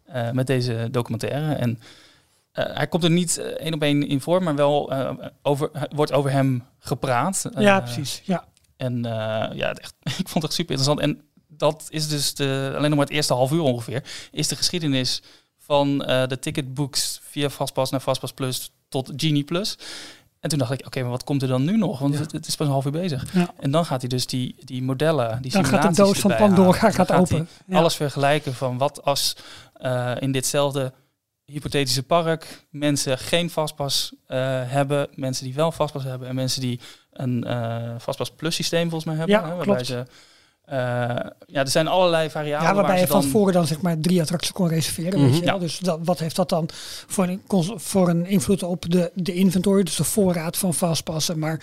eh, 0.04 0.30
met 0.32 0.46
deze 0.46 0.88
documentaire. 0.90 1.54
En 1.54 1.78
hij 2.74 2.86
komt 2.86 3.04
er 3.04 3.10
niet 3.10 3.38
eh, 3.38 3.46
één 3.46 3.74
op 3.74 3.82
één 3.82 4.08
in 4.08 4.20
voor, 4.20 4.42
maar 4.42 4.54
wel 4.54 4.90
eh, 4.92 5.10
over, 5.42 5.70
wordt 5.94 6.12
over 6.12 6.30
hem 6.30 6.64
gepraat. 6.78 7.48
ja, 7.58 7.76
Eh, 7.78 7.84
precies. 7.84 8.20
Ja. 8.24 8.44
En 8.76 9.04
eh, 9.04 9.56
ja, 9.56 9.72
echt, 9.74 9.94
ik 10.18 10.28
vond 10.28 10.34
het 10.34 10.44
echt 10.44 10.52
super 10.54 10.74
interessant. 10.76 11.00
En 11.00 11.20
dat 11.48 11.86
is 11.88 12.08
dus 12.08 12.34
de, 12.34 12.72
alleen 12.76 12.88
nog 12.88 12.98
maar 12.98 13.06
het 13.06 13.14
eerste 13.16 13.34
half 13.34 13.52
uur 13.52 13.60
ongeveer, 13.62 14.04
is 14.32 14.48
de 14.48 14.56
geschiedenis 14.56 15.22
van 15.58 16.04
eh, 16.04 16.26
de 16.26 16.38
ticketbooks 16.38 17.20
via 17.22 17.50
Fastpass 17.50 17.90
naar 17.90 18.00
Fastpass 18.00 18.32
Plus 18.32 18.70
tot 18.88 19.12
Genie 19.16 19.44
Plus. 19.44 19.78
En 20.40 20.48
toen 20.48 20.58
dacht 20.58 20.72
ik, 20.72 20.86
oké, 20.86 21.00
maar 21.00 21.10
wat 21.10 21.24
komt 21.24 21.42
er 21.42 21.48
dan 21.48 21.64
nu 21.64 21.76
nog? 21.76 21.98
Want 21.98 22.14
Ja. 22.14 22.20
het, 22.20 22.32
het 22.32 22.46
is 22.46 22.56
pas 22.56 22.66
een 22.66 22.72
half 22.72 22.84
uur 22.84 22.90
bezig. 22.92 23.32
Ja. 23.34 23.50
En 23.58 23.70
dan 23.70 23.84
gaat 23.84 24.00
hij 24.00 24.08
dus 24.08 24.26
die, 24.26 24.54
die 24.64 24.82
modellen, 24.82 25.42
die 25.42 25.50
Dan 25.52 25.64
gaat 25.64 25.96
de 25.96 26.02
doos 26.02 26.18
van 26.18 26.36
Pandora 26.36 26.90
gaat, 26.90 27.12
open. 27.12 27.48
Ja. 27.66 27.76
alles 27.78 27.94
vergelijken 27.96 28.54
van 28.54 28.78
wat 28.78 29.04
als 29.04 29.36
eh, 29.74 30.12
in 30.18 30.32
ditzelfde 30.32 30.92
hypothetische 31.50 32.02
park 32.02 32.64
mensen 32.70 33.18
geen 33.18 33.50
vastpas 33.50 34.14
eh, 34.26 34.38
hebben, 34.64 35.08
mensen 35.14 35.44
die 35.44 35.54
wel 35.54 35.72
vastpas 35.72 36.04
hebben 36.04 36.28
en 36.28 36.34
mensen 36.34 36.60
die 36.60 36.80
een 37.12 37.44
eh 37.44 37.94
vastpas 37.98 38.30
plus 38.30 38.54
systeem 38.54 38.90
volgens 38.90 39.04
mij 39.04 39.14
hebben. 39.14 39.36
Ja, 39.36 39.42
hè, 39.42 39.48
waarbij 39.48 39.64
klopt. 39.64 39.86
ze, 39.86 40.04
eh, 40.64 40.76
ja, 41.46 41.60
er 41.60 41.68
zijn 41.68 41.86
allerlei 41.86 42.30
variabelen. 42.30 42.68
Ja, 42.68 42.74
waarbij 42.74 42.92
waar 42.92 43.00
je 43.00 43.06
van 43.06 43.20
dan, 43.20 43.30
tevoren 43.30 43.52
dan 43.52 43.66
zeg 43.66 43.80
maar 43.80 43.98
drie 43.98 44.20
attracties 44.20 44.52
kon 44.52 44.68
reserveren. 44.68 45.20
Mhm. 45.20 45.30
weet 45.30 45.38
je 45.38 45.44
wel. 45.44 45.54
Ja. 45.54 45.60
Dus 45.60 45.78
dat, 45.78 45.98
wat 46.02 46.18
heeft 46.18 46.36
dat 46.36 46.48
dan 46.48 46.68
voor 47.06 47.24
een, 47.28 47.42
voor 47.76 48.08
een 48.08 48.26
invloed 48.26 48.62
op 48.62 48.90
de, 48.90 49.10
de 49.14 49.34
inventory, 49.34 49.82
dus 49.82 49.96
de 49.96 50.04
voorraad 50.04 50.56
van 50.56 50.74
vastpassen. 50.74 51.38
Maar 51.38 51.60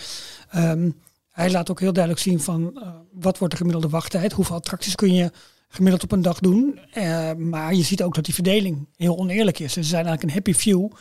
ehm, 0.49 0.89
hij 1.31 1.51
laat 1.51 1.71
ook 1.71 1.79
heel 1.79 1.93
duidelijk 1.93 2.23
zien 2.23 2.39
van 2.39 2.83
wat 3.11 3.37
wordt 3.37 3.53
de 3.53 3.59
gemiddelde 3.59 3.89
wachttijd, 3.89 4.31
hoeveel 4.33 4.55
attracties 4.55 4.95
kun 4.95 5.13
je 5.13 5.31
gemiddeld 5.67 6.03
op 6.03 6.11
een 6.11 6.21
dag 6.21 6.39
doen. 6.39 6.79
Eh, 6.91 7.33
maar 7.33 7.73
je 7.73 7.83
ziet 7.83 8.03
ook 8.03 8.15
dat 8.15 8.25
die 8.25 8.33
verdeling 8.33 8.87
heel 8.95 9.17
oneerlijk 9.17 9.59
is. 9.59 9.73
Dus 9.73 9.83
er 9.83 9.89
zijn 9.89 10.05
eigenlijk 10.05 10.23
een 10.23 10.43
happy 10.43 10.59
few 10.59 10.91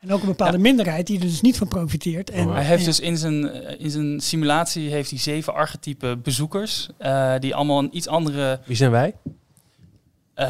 en 0.00 0.12
ook 0.12 0.20
een 0.20 0.28
bepaalde 0.28 0.56
Ja. 0.56 0.62
minderheid 0.62 1.06
die 1.06 1.18
er 1.18 1.24
dus 1.26 1.40
niet 1.40 1.56
van 1.56 1.68
profiteert. 1.68 2.30
En, 2.30 2.48
Hij 2.48 2.64
heeft 2.64 2.80
ja. 2.80 2.86
dus 2.86 3.00
in 3.00 3.16
zijn, 3.16 3.48
eh, 3.50 3.80
in 3.84 3.90
zijn 3.90 4.20
simulatie 4.20 4.90
heeft 4.90 5.10
hij 5.10 5.18
zeven 5.18 5.54
archetype 5.54 6.16
bezoekers, 6.22 6.88
eh, 6.98 7.34
die 7.38 7.54
allemaal 7.54 7.78
een 7.78 7.96
iets 7.96 8.08
andere 8.08 8.60
Wie 8.66 8.76
zijn 8.76 8.90
wij? 8.90 9.14
Eh, 10.34 10.48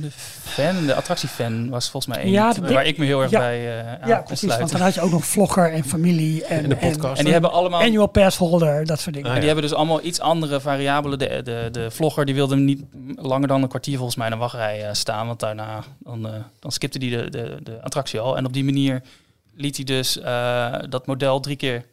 de 0.00 0.10
fan, 0.42 0.86
de 0.86 0.94
attractiefan 0.94 1.68
was 1.68 1.90
volgens 1.90 2.14
mij 2.14 2.24
één. 2.24 2.32
Ja, 2.32 2.52
de- 2.52 2.72
waar 2.72 2.86
ik 2.86 2.98
me 2.98 3.04
heel 3.04 3.22
erg 3.22 3.30
ja. 3.30 3.38
bij 3.38 3.78
eh 3.80 4.02
aan 4.02 4.08
ja, 4.08 4.20
precies. 4.20 4.56
Want 4.56 4.72
dan 4.72 4.80
had 4.80 4.94
je 4.94 5.00
ook 5.00 5.10
nog 5.10 5.24
vlogger 5.26 5.72
en 5.72 5.84
familie 5.84 6.44
en, 6.44 6.62
En 6.62 6.68
de 6.68 6.76
podcast. 6.76 7.18
En 7.18 7.24
die 7.24 7.32
hebben 7.32 7.52
allemaal. 7.52 7.80
annual 7.80 8.06
pass 8.06 8.36
holder, 8.36 8.86
dat 8.86 9.00
soort 9.00 9.14
dingen. 9.14 9.28
Ah, 9.28 9.34
en 9.34 9.40
die 9.40 9.50
hebben 9.50 9.68
dus 9.68 9.76
allemaal 9.78 10.04
iets 10.04 10.20
andere 10.20 10.60
variabelen. 10.60 11.18
De, 11.18 11.40
de, 11.44 11.68
de 11.72 11.90
vlogger 11.90 12.24
die 12.24 12.34
wilde 12.34 12.56
niet 12.56 12.82
langer 13.14 13.48
dan 13.48 13.62
een 13.62 13.68
kwartier 13.68 13.96
volgens 13.96 14.16
mij 14.16 14.26
in 14.26 14.32
een 14.32 14.38
wachtrij 14.38 14.86
eh, 14.86 14.92
staan. 14.92 15.26
Want 15.26 15.40
daarna 15.40 15.84
dan, 15.98 16.28
dan 16.60 16.72
skipte 16.72 16.98
hij 16.98 17.08
de, 17.08 17.30
de, 17.30 17.56
de 17.62 17.82
attractie 17.82 18.20
al. 18.20 18.36
En 18.36 18.46
op 18.46 18.52
die 18.52 18.64
manier 18.64 19.02
liet 19.54 19.76
hij 19.76 19.84
dus 19.84 20.20
eh, 20.20 20.74
dat 20.88 21.06
model 21.06 21.40
drie 21.40 21.56
keer 21.56 21.84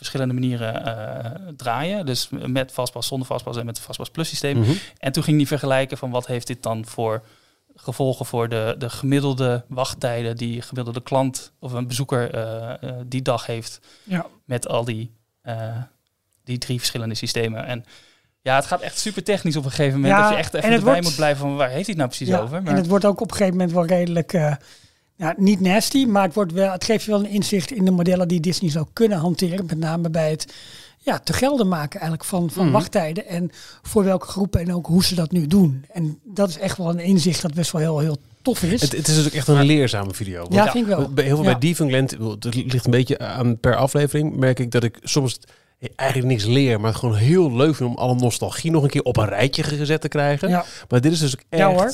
verschillende 0.00 0.34
manieren 0.34 0.84
eh, 0.84 1.30
draaien. 1.56 2.06
Dus 2.06 2.28
met 2.46 2.72
vastpas, 2.72 3.06
zonder 3.06 3.26
vastpas 3.26 3.56
en 3.56 3.66
met 3.66 3.76
het 3.76 3.86
vastpas 3.86 4.10
plus 4.10 4.28
systeem. 4.28 4.58
Mhm. 4.58 4.70
En 4.98 5.12
toen 5.12 5.22
ging 5.22 5.36
hij 5.36 5.46
vergelijken 5.46 5.98
van 5.98 6.10
wat 6.10 6.26
heeft 6.26 6.46
dit 6.46 6.62
dan 6.62 6.86
voor 6.86 7.22
gevolgen 7.74 8.26
voor 8.26 8.48
de, 8.48 8.74
de 8.78 8.90
gemiddelde 8.90 9.64
wachttijden 9.68 10.36
die 10.36 10.62
gemiddelde 10.62 11.02
klant 11.02 11.52
of 11.58 11.72
een 11.72 11.86
bezoeker 11.86 12.34
eh, 12.34 12.70
eh, 12.82 12.96
die 13.06 13.22
dag 13.22 13.46
heeft 13.46 13.80
Ja. 14.02 14.26
met 14.44 14.68
al 14.68 14.84
die, 14.84 15.10
eh, 15.42 15.76
die 16.44 16.58
drie 16.58 16.78
verschillende 16.78 17.14
systemen. 17.14 17.66
En 17.66 17.84
ja, 18.42 18.54
het 18.54 18.66
gaat 18.66 18.80
echt 18.80 18.98
super 18.98 19.24
technisch 19.24 19.56
op 19.56 19.64
een 19.64 19.70
gegeven 19.70 20.00
moment. 20.00 20.14
Ja, 20.18 20.22
dat 20.22 20.30
je 20.30 20.36
echt 20.36 20.54
en 20.54 20.60
even 20.60 20.72
erbij 20.72 20.92
wordt- 20.92 21.06
moet 21.06 21.16
blijven 21.16 21.40
van 21.40 21.56
waar 21.56 21.68
heeft 21.68 21.86
hij 21.86 21.94
het 21.94 21.96
nou 21.96 22.08
precies 22.08 22.28
Ja, 22.28 22.38
over. 22.40 22.56
En 22.64 22.76
het 22.76 22.86
wordt 22.86 23.04
ook 23.04 23.20
op 23.20 23.30
een 23.30 23.36
gegeven 23.36 23.56
moment 23.58 23.74
wel 23.74 23.86
redelijk, 23.86 24.32
eh, 24.32 24.54
ja, 25.20 25.34
niet 25.36 25.60
nasty, 25.60 26.04
maar 26.04 26.22
het, 26.22 26.34
wordt 26.34 26.52
wel, 26.52 26.72
het 26.72 26.84
geeft 26.84 27.04
je 27.04 27.10
wel 27.10 27.20
een 27.20 27.30
inzicht 27.30 27.70
in 27.72 27.84
de 27.84 27.90
modellen 27.90 28.28
die 28.28 28.40
Disney 28.40 28.70
zou 28.70 28.86
kunnen 28.92 29.18
hanteren. 29.18 29.66
Met 29.66 29.78
name 29.78 30.10
bij 30.10 30.30
het 30.30 30.52
ja, 30.98 31.18
te 31.18 31.32
gelden 31.32 31.68
maken 31.68 32.00
eigenlijk 32.00 32.28
van, 32.28 32.50
van 32.50 32.64
Mhm. 32.64 32.72
wachttijden 32.72 33.26
en 33.26 33.50
voor 33.82 34.04
welke 34.04 34.26
groepen 34.26 34.60
en 34.60 34.74
ook 34.74 34.86
hoe 34.86 35.04
ze 35.04 35.14
dat 35.14 35.30
nu 35.32 35.46
doen. 35.46 35.84
En 35.92 36.18
dat 36.24 36.48
is 36.48 36.58
echt 36.58 36.76
wel 36.76 36.88
een 36.90 36.98
inzicht 37.00 37.42
dat 37.42 37.54
best 37.54 37.72
wel 37.72 37.80
heel, 37.80 37.98
heel 37.98 38.16
tof 38.42 38.62
is. 38.62 38.80
Het, 38.80 38.92
het 38.96 39.08
is 39.08 39.14
dus 39.14 39.26
ook 39.26 39.32
echt 39.32 39.48
een 39.48 39.64
leerzame 39.64 40.14
video. 40.14 40.40
Want 40.40 40.54
ja, 40.54 40.70
vind 40.70 40.88
ik 40.88 40.96
wel. 40.96 41.08
Bij 41.12 41.24
heel 41.24 41.36
veel 41.36 41.44
Ja. 41.44 41.50
bij 41.50 41.60
Diefengland, 41.60 42.10
het 42.10 42.54
ligt 42.54 42.84
een 42.84 42.90
beetje 42.90 43.18
aan 43.18 43.58
per 43.58 43.76
aflevering, 43.76 44.36
merk 44.36 44.58
ik 44.58 44.70
dat 44.70 44.84
ik 44.84 44.98
soms 45.02 45.38
eigenlijk 45.96 46.30
niks 46.30 46.44
leer, 46.44 46.80
maar 46.80 46.90
het 46.90 46.98
gewoon 46.98 47.14
heel 47.16 47.52
leuk 47.56 47.74
vind 47.74 47.90
om 47.90 47.96
alle 47.96 48.14
nostalgie 48.14 48.70
nog 48.70 48.82
een 48.82 48.88
keer 48.90 49.02
op 49.02 49.16
een 49.16 49.28
rijtje 49.28 49.62
gezet 49.62 50.00
te 50.00 50.08
krijgen. 50.08 50.48
Ja. 50.48 50.64
Maar 50.88 51.00
dit 51.00 51.12
is 51.12 51.18
dus 51.18 51.34
ook 51.36 51.42
echt... 51.48 51.60
Ja, 51.60 51.68
hoor. 51.72 51.92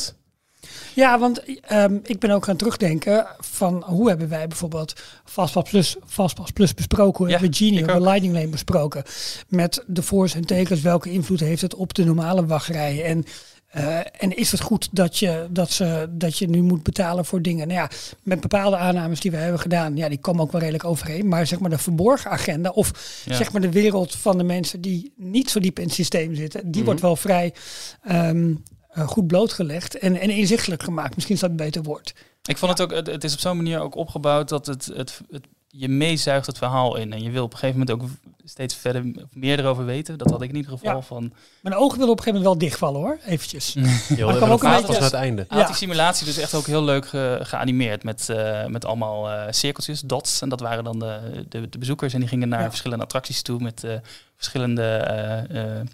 Ja, 0.96 1.18
want 1.18 1.42
ehm, 1.60 1.98
ik 2.02 2.18
ben 2.18 2.30
ook 2.30 2.44
gaan 2.44 2.56
terugdenken 2.56 3.26
van 3.38 3.82
hoe 3.86 4.08
hebben 4.08 4.28
wij 4.28 4.46
bijvoorbeeld 4.48 4.92
Fastpass 5.24 5.70
Plus, 5.70 5.96
Fastpass 6.06 6.50
Plus 6.52 6.74
besproken, 6.74 7.16
hoe 7.18 7.26
Ja, 7.26 7.32
hebben 7.32 7.50
we 7.50 7.56
de. 7.56 8.00
Lightning 8.00 8.34
Lane 8.34 8.48
besproken. 8.48 9.02
Met 9.48 9.84
de 9.86 10.02
voor's 10.02 10.34
en 10.34 10.44
tekens, 10.44 10.80
welke 10.80 11.10
invloed 11.10 11.40
heeft 11.40 11.62
het 11.62 11.74
op 11.74 11.94
de 11.94 12.04
normale 12.04 12.46
wachtrijen 12.46 13.04
en 13.04 13.24
eh, 13.66 13.98
en 14.18 14.36
is 14.36 14.50
het 14.52 14.60
goed 14.60 14.88
dat 14.92 15.18
je, 15.18 15.46
dat, 15.50 15.70
ze, 15.70 16.06
dat 16.10 16.38
je 16.38 16.48
nu 16.48 16.62
moet 16.62 16.82
betalen 16.82 17.24
voor 17.24 17.42
dingen? 17.42 17.68
Nou 17.68 17.80
ja, 17.80 17.90
met 18.22 18.40
bepaalde 18.40 18.76
aannames 18.76 19.20
die 19.20 19.30
we 19.30 19.36
hebben 19.36 19.60
gedaan, 19.60 19.96
ja, 19.96 20.08
die 20.08 20.18
komen 20.18 20.42
ook 20.42 20.52
wel 20.52 20.60
redelijk 20.60 20.84
overeen. 20.84 21.28
Maar 21.28 21.46
zeg 21.46 21.58
maar 21.60 21.70
de 21.70 21.78
verborgen 21.78 22.30
agenda 22.30 22.70
of 22.70 23.22
Ja. 23.24 23.34
zeg 23.36 23.52
maar 23.52 23.60
de 23.60 23.70
wereld 23.70 24.14
van 24.16 24.38
de 24.38 24.44
mensen 24.44 24.80
die 24.80 25.12
niet 25.16 25.50
zo 25.50 25.60
diep 25.60 25.78
in 25.78 25.84
het 25.84 25.94
systeem 25.94 26.34
zitten, 26.34 26.60
die 26.64 26.74
Mhm. 26.76 26.84
wordt 26.84 27.00
wel 27.00 27.16
vrij 27.16 27.54
ehm, 28.02 28.50
eh, 28.50 28.54
goed 28.96 29.26
blootgelegd 29.26 29.98
en, 29.98 30.20
en 30.20 30.30
inzichtelijk 30.30 30.82
gemaakt. 30.82 31.14
Misschien 31.14 31.34
is 31.34 31.40
dat 31.40 31.50
een 31.50 31.56
beter 31.56 31.82
woord. 31.82 32.14
Ik 32.42 32.56
vond 32.56 32.70
het 32.70 32.80
ook, 32.80 32.90
het, 32.96 33.06
het 33.06 33.24
is 33.24 33.32
op 33.32 33.38
zo'n 33.40 33.56
manier 33.56 33.80
ook 33.80 33.94
opgebouwd 33.96 34.48
dat 34.48 34.66
het, 34.66 34.86
het, 34.86 35.20
het 35.30 35.44
je 35.68 35.88
meezuigt 35.88 36.46
het 36.46 36.58
verhaal 36.58 36.96
in. 36.96 37.12
En 37.12 37.22
je 37.22 37.30
wil 37.30 37.44
op 37.44 37.52
een 37.52 37.58
gegeven 37.58 37.80
moment 37.80 38.02
ook 38.02 38.08
steeds 38.44 38.74
verder 38.74 39.04
meer 39.32 39.58
erover 39.58 39.84
weten. 39.84 40.18
Dat 40.18 40.30
had 40.30 40.42
ik 40.42 40.48
in 40.48 40.56
ieder 40.56 40.70
geval 40.70 40.94
Ja. 40.96 41.00
van. 41.02 41.32
Mijn 41.60 41.74
ogen 41.74 41.98
willen 41.98 42.12
op 42.12 42.18
een 42.18 42.24
gegeven 42.24 42.42
moment 42.42 42.44
wel 42.44 42.58
dichtvallen 42.68 43.00
hoor, 43.00 43.18
eventjes. 43.26 43.72
Je 43.72 44.24
Maar 44.24 44.36
kwam 44.36 44.50
ook 44.50 44.62
een 44.62 44.70
beetje- 44.70 44.86
pas 44.86 44.94
naar 44.94 45.02
het 45.04 45.12
einde. 45.12 45.44
Had 45.48 45.60
Ja. 45.60 45.66
die 45.66 45.74
simulatie 45.76 46.26
dus 46.26 46.36
echt 46.38 46.54
ook 46.54 46.66
heel 46.66 46.84
leuk 46.84 47.06
ge- 47.08 47.38
geanimeerd 47.42 48.02
met, 48.04 48.28
eh, 48.28 48.66
met 48.66 48.84
allemaal 48.84 49.30
eh, 49.30 49.52
cirkeltjes, 49.52 50.00
dots. 50.00 50.40
En 50.40 50.48
dat 50.48 50.60
waren 50.60 50.84
dan 50.84 50.98
de, 50.98 51.44
de, 51.48 51.68
de 51.68 51.78
bezoekers 51.78 52.12
en 52.12 52.20
die 52.20 52.28
gingen 52.28 52.48
naar 52.48 52.62
Ja. 52.62 52.68
verschillende 52.68 53.04
attracties 53.04 53.42
toe 53.42 53.60
met 53.60 53.84
eh, 53.84 53.94
verschillende 54.36 54.82
eh, 54.82 55.38
eh, 55.50 55.78
eh, 55.80 55.86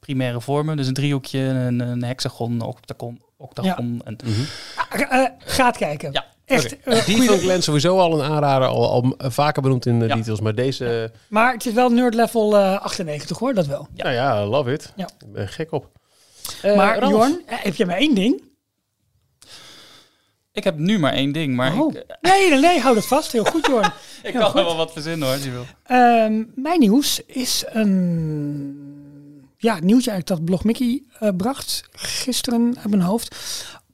primaire 0.00 0.40
vormen. 0.40 0.76
Dus 0.76 0.86
een 0.86 0.94
driehoekje, 0.94 1.38
een, 1.38 1.80
een 1.80 2.04
hexagon, 2.04 2.52
een 2.52 2.60
octagon, 2.60 3.20
octagon. 3.36 4.00
En, 4.04 4.16
Mhm. 4.24 4.40
Ah, 4.76 5.20
eh, 5.22 5.30
gaat 5.38 5.76
kijken. 5.76 6.12
Ja. 6.12 6.24
Echt. 6.44 6.80
Eh, 6.80 6.98
goeie- 7.02 7.18
Diefengland 7.18 7.64
sowieso 7.64 7.98
al 7.98 8.20
een 8.22 8.30
aanrader, 8.30 8.68
al, 8.68 8.90
al 8.90 9.14
vaker 9.30 9.62
benoemd 9.62 9.86
in 9.86 9.98
de 9.98 10.06
Ja. 10.06 10.14
details, 10.14 10.40
maar 10.40 10.54
deze... 10.54 11.12
maar 11.28 11.52
het 11.52 11.66
is 11.66 11.72
wel 11.72 11.88
nerd 11.90 12.14
level 12.14 12.56
eh, 12.56 12.80
98 12.80 13.38
hoor, 13.38 13.54
dat 13.54 13.66
wel. 13.66 13.88
Ja. 13.94 14.02
Nou 14.04 14.14
ja, 14.14 14.46
love 14.46 14.72
it. 14.72 14.92
Ja. 14.96 15.08
Ik 15.26 15.32
ben 15.32 15.48
gek 15.48 15.72
op. 15.72 15.90
Eh, 16.62 16.76
maar 16.76 16.98
Ralf, 16.98 17.10
Jorn, 17.12 17.42
eh, 17.46 17.58
heb 17.62 17.74
je 17.74 17.86
maar 17.86 17.96
één 17.96 18.14
ding? 18.14 18.42
ik 20.52 20.64
heb 20.64 20.78
nu 20.78 20.98
maar 20.98 21.12
één 21.12 21.32
ding, 21.32 21.54
maar 21.56 21.78
Oh. 21.80 21.94
ik, 21.94 22.04
Nee, 22.20 22.50
nee, 22.50 22.60
nee, 22.60 22.80
hou 22.80 22.94
dat 22.94 23.06
vast. 23.06 23.32
Heel 23.32 23.44
goed, 23.44 23.66
Jorn. 23.66 23.92
ik 24.22 24.32
Ja, 24.32 24.38
kan 24.38 24.50
goed. 24.50 24.58
er 24.60 24.64
wel 24.64 24.76
wat 24.76 24.92
verzinnen 24.92 25.26
hoor, 25.26 25.36
als 25.36 25.44
je 25.44 25.50
wil. 25.50 25.64
Ehm, 25.82 26.42
mijn 26.54 26.78
nieuws 26.80 27.20
is 27.26 27.64
een 27.66 29.00
ja, 29.62 29.78
nieuwtje 29.80 30.10
eigenlijk 30.10 30.26
dat 30.26 30.44
Blog 30.44 30.64
Mickey 30.64 31.02
eh, 31.18 31.28
bracht 31.36 31.82
gisteren 31.92 32.78
uit 32.78 32.90
mijn 32.90 33.02
hoofd 33.02 33.36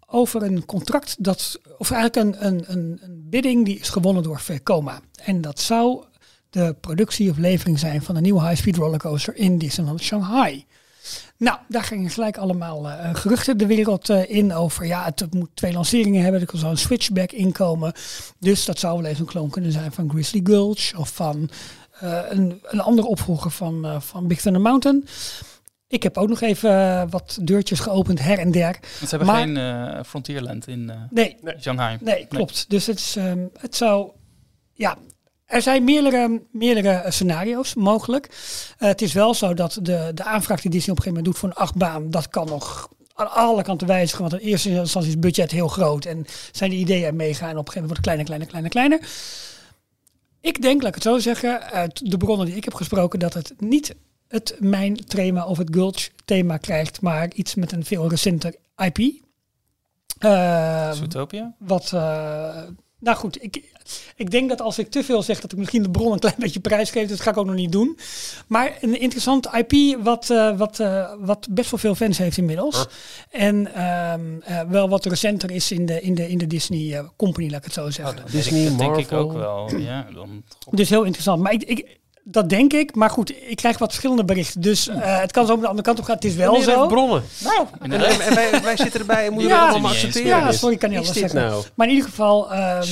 over 0.07 0.43
een 0.43 0.67
contract 0.67 1.17
dat, 1.19 1.61
of 1.79 1.91
eigenlijk 1.91 2.37
een, 2.41 2.47
een, 2.47 2.65
een, 2.67 2.99
een 3.03 3.27
bidding 3.31 3.65
die 3.65 3.79
is 3.79 3.89
gewonnen 3.89 4.23
door 4.23 4.41
Vekoma. 4.41 5.01
En 5.25 5.41
dat 5.41 5.61
zou 5.61 6.05
de 6.51 6.77
productie 6.81 7.31
of 7.31 7.37
levering 7.37 7.79
zijn 7.79 8.03
van 8.03 8.17
een 8.17 8.23
nieuwe 8.23 8.43
high-speed 8.43 8.77
rollercoaster 8.77 9.37
in 9.37 9.59
Disneyland 9.59 10.03
Shanghai. 10.03 10.67
Nou, 11.37 11.59
daar 11.69 11.85
gingen 11.85 12.11
gelijk 12.11 12.37
allemaal 12.37 12.89
eh, 12.89 13.15
geruchten 13.15 13.59
de 13.59 13.67
wereld 13.67 14.09
eh, 14.09 14.31
in 14.31 14.55
over. 14.55 14.87
Ja, 14.87 15.05
het 15.05 15.35
moet 15.35 15.51
twee 15.55 15.73
lanceringen 15.73 16.23
hebben. 16.23 16.41
Er 16.41 16.59
zou 16.59 16.71
een 16.71 16.79
switchback 16.79 17.33
inkomen. 17.33 17.93
Dus 18.39 18.65
dat 18.65 18.79
zou 18.79 19.03
wel 19.03 19.11
eens 19.11 19.19
een 19.19 19.27
kloon 19.27 19.51
kunnen 19.51 19.73
zijn 19.73 19.93
van 19.93 20.11
Grizzly 20.11 20.41
Gulch 20.45 20.93
of 20.97 21.09
van 21.09 21.51
een, 22.01 22.61
een 22.63 22.81
andere 22.81 23.09
opvolger 23.09 23.51
van, 23.51 24.03
van 24.03 24.27
Big 24.27 24.41
Thunder 24.41 24.63
Mountain. 24.63 25.05
Ik 25.89 26.03
heb 26.03 26.17
ook 26.17 26.29
nog 26.29 26.41
even 26.41 26.71
eh, 26.71 27.03
wat 27.11 27.39
deurtjes 27.43 27.81
geopend 27.81 28.21
her 28.21 28.39
en 28.39 28.51
der. 28.51 28.77
Want 28.81 29.11
ze 29.11 29.17
hebben 29.17 29.27
Maar- 29.27 29.43
geen 29.43 29.57
eh, 29.57 30.05
Frontierland 30.05 30.67
in 30.67 30.91
eh, 30.91 30.97
Nee, 31.11 31.37
Shanghai. 31.61 31.97
Nee, 32.01 32.27
klopt. 32.27 32.65
Dus 32.71 32.87
het, 32.87 32.99
is, 32.99 33.17
ehm, 33.17 33.47
het 33.61 33.77
zou. 33.77 34.11
Ja, 34.73 34.97
er 35.47 35.63
zijn 35.63 35.85
meerdere, 35.85 36.43
meerdere 36.53 37.05
scenario's 37.09 37.75
mogelijk. 37.75 38.29
Het 38.77 39.03
is 39.03 39.13
wel 39.13 39.35
zo 39.35 39.55
dat 39.55 39.79
de, 39.83 40.11
de 40.15 40.25
aanvraag 40.25 40.61
die 40.61 40.71
Disney 40.71 40.91
op 40.97 40.97
een 40.97 41.03
gegeven 41.05 41.09
moment 41.09 41.25
doet 41.25 41.39
voor 41.39 41.49
een 41.49 41.55
achtbaan, 41.67 42.11
dat 42.11 42.29
kan 42.29 42.47
nog 42.47 42.89
aan 43.15 43.31
alle 43.31 43.63
kanten 43.63 43.87
wijzigen. 43.87 44.21
Want 44.29 44.43
in 44.43 44.49
eerste 44.49 44.71
instantie 44.71 45.09
is 45.11 45.17
het 45.17 45.25
budget 45.25 45.51
heel 45.51 45.69
groot 45.69 46.05
en 46.05 46.27
zijn 46.53 46.71
de 46.71 46.77
ideeën 46.77 47.05
er 47.05 47.15
meegaan. 47.15 47.49
En 47.51 47.59
op 47.59 47.67
een 47.67 47.73
gegeven 47.73 47.89
moment 47.89 48.07
wordt 48.07 48.19
het 48.23 48.27
kleiner, 48.27 48.49
kleiner, 48.51 48.71
kleiner, 48.71 48.71
kleiner. 48.71 49.01
Ik 50.41 50.63
denk, 50.63 50.79
laat 50.81 50.89
ik 50.89 50.95
het 50.95 51.03
zo 51.03 51.19
zeggen, 51.19 51.63
uit 51.63 52.11
de 52.11 52.17
bronnen 52.17 52.47
die 52.47 52.57
ik 52.57 52.65
heb 52.65 52.75
gesproken, 52.75 53.19
dat 53.19 53.35
het 53.35 53.53
niet 53.59 53.95
het 54.29 54.57
mijn 54.59 54.97
thema 55.07 55.45
of 55.47 55.59
het 55.59 55.69
Gulch 55.75 56.09
thema 56.25 56.57
krijgt, 56.57 57.01
maar 57.01 57.33
iets 57.35 57.55
met 57.55 57.73
een 57.73 57.85
veel 57.85 58.09
recenter 58.09 58.55
IP. 58.77 58.99
Ehm, 60.19 60.95
Zootopia? 60.95 61.55
wat, 61.59 61.93
eh, 61.93 62.63
nou 62.99 63.17
goed, 63.17 63.43
ik, 63.43 63.63
ik 64.17 64.31
denk 64.31 64.49
dat 64.49 64.61
als 64.61 64.79
ik 64.79 64.91
te 64.91 65.05
veel 65.05 65.23
zeg, 65.23 65.41
dat 65.41 65.53
ik 65.53 65.59
misschien 65.59 65.83
de 65.83 65.91
bron 65.91 66.13
een 66.13 66.19
klein 66.19 66.35
beetje 66.45 66.61
prijs 66.61 66.91
geef. 66.91 67.09
Dat 67.09 67.21
ga 67.21 67.31
ik 67.31 67.37
ook 67.37 67.47
nog 67.47 67.55
niet 67.55 67.73
doen. 67.73 67.99
Maar 68.47 68.77
een 68.81 69.01
interessant 69.01 69.49
IP 69.53 70.03
wat, 70.03 70.31
eh, 70.31 70.57
wat, 70.57 70.81
eh, 70.81 71.13
wat 71.19 71.47
best 71.51 71.71
wel 71.71 71.81
veel 71.81 71.95
fans 71.95 72.19
heeft 72.19 72.37
inmiddels. 72.37 72.87
En 73.31 73.75
ehm, 73.75 74.41
eh, 74.41 74.61
wel 74.69 74.89
wat 74.89 75.05
recenter 75.05 75.51
is 75.51 75.73
in 75.73 75.87
de, 75.87 76.01
in 76.01 76.15
de, 76.15 76.29
in 76.29 76.39
de 76.39 76.47
Disney 76.47 76.99
eh, 76.99 77.05
Company, 77.17 77.51
laat 77.51 77.59
ik 77.59 77.65
het 77.65 77.73
zo 77.73 77.91
zeggen. 77.91 78.17
dat 78.17 78.31
Disney, 78.31 78.65
denk 78.65 78.69
dat 78.71 78.79
denk 78.79 78.97
ik 78.97 79.11
Marvel. 79.11 79.31
ook 79.31 79.33
wel. 79.33 79.81
Ja, 79.81 80.07
dan, 80.15 80.43
Dus 80.71 80.89
heel 80.89 81.03
interessant. 81.05 81.43
Maar 81.43 81.53
ik, 81.53 81.63
ik, 81.63 81.99
dat 82.31 82.49
denk 82.49 82.73
ik. 82.73 82.95
Maar 82.95 83.11
goed, 83.11 83.33
ik 83.51 83.57
krijg 83.57 83.79
wat 83.79 83.89
verschillende 83.89 84.25
berichten. 84.25 84.61
Dus 84.61 84.89
eh, 84.89 85.21
het 85.21 85.33
kan 85.33 85.47
zo 85.47 85.53
op 85.53 85.61
de 85.61 85.67
andere 85.67 85.85
kant 85.87 85.99
op 85.99 86.05
gaan. 86.05 86.15
Het 86.15 86.25
is 86.25 86.35
wel 86.35 86.53
Meneer 86.53 86.65
zo. 86.69 86.87
bronnen. 86.87 87.23
Nou, 87.39 87.67
En, 87.81 87.93
en- 87.93 88.21
en 88.21 88.35
wij, 88.35 88.63
wij 88.63 88.77
zitten 88.77 89.01
erbij 89.01 89.27
en 89.27 89.33
moeten 89.33 89.51
Ja. 89.51 89.61
het 89.65 89.71
allemaal 89.73 89.91
Niet 89.93 90.05
accepteren. 90.05 90.39
ja, 90.39 90.53
sorry, 90.53 90.75
ik 90.75 90.81
kan 90.81 90.91
niet 90.91 90.99
alles 90.99 91.13
zeggen. 91.13 91.41
nou? 91.41 91.65
Maar 91.75 91.87
in 91.87 91.93
ieder 91.95 92.09
geval... 92.11 92.53
ehm, 92.53 92.83
eh, 92.83 92.87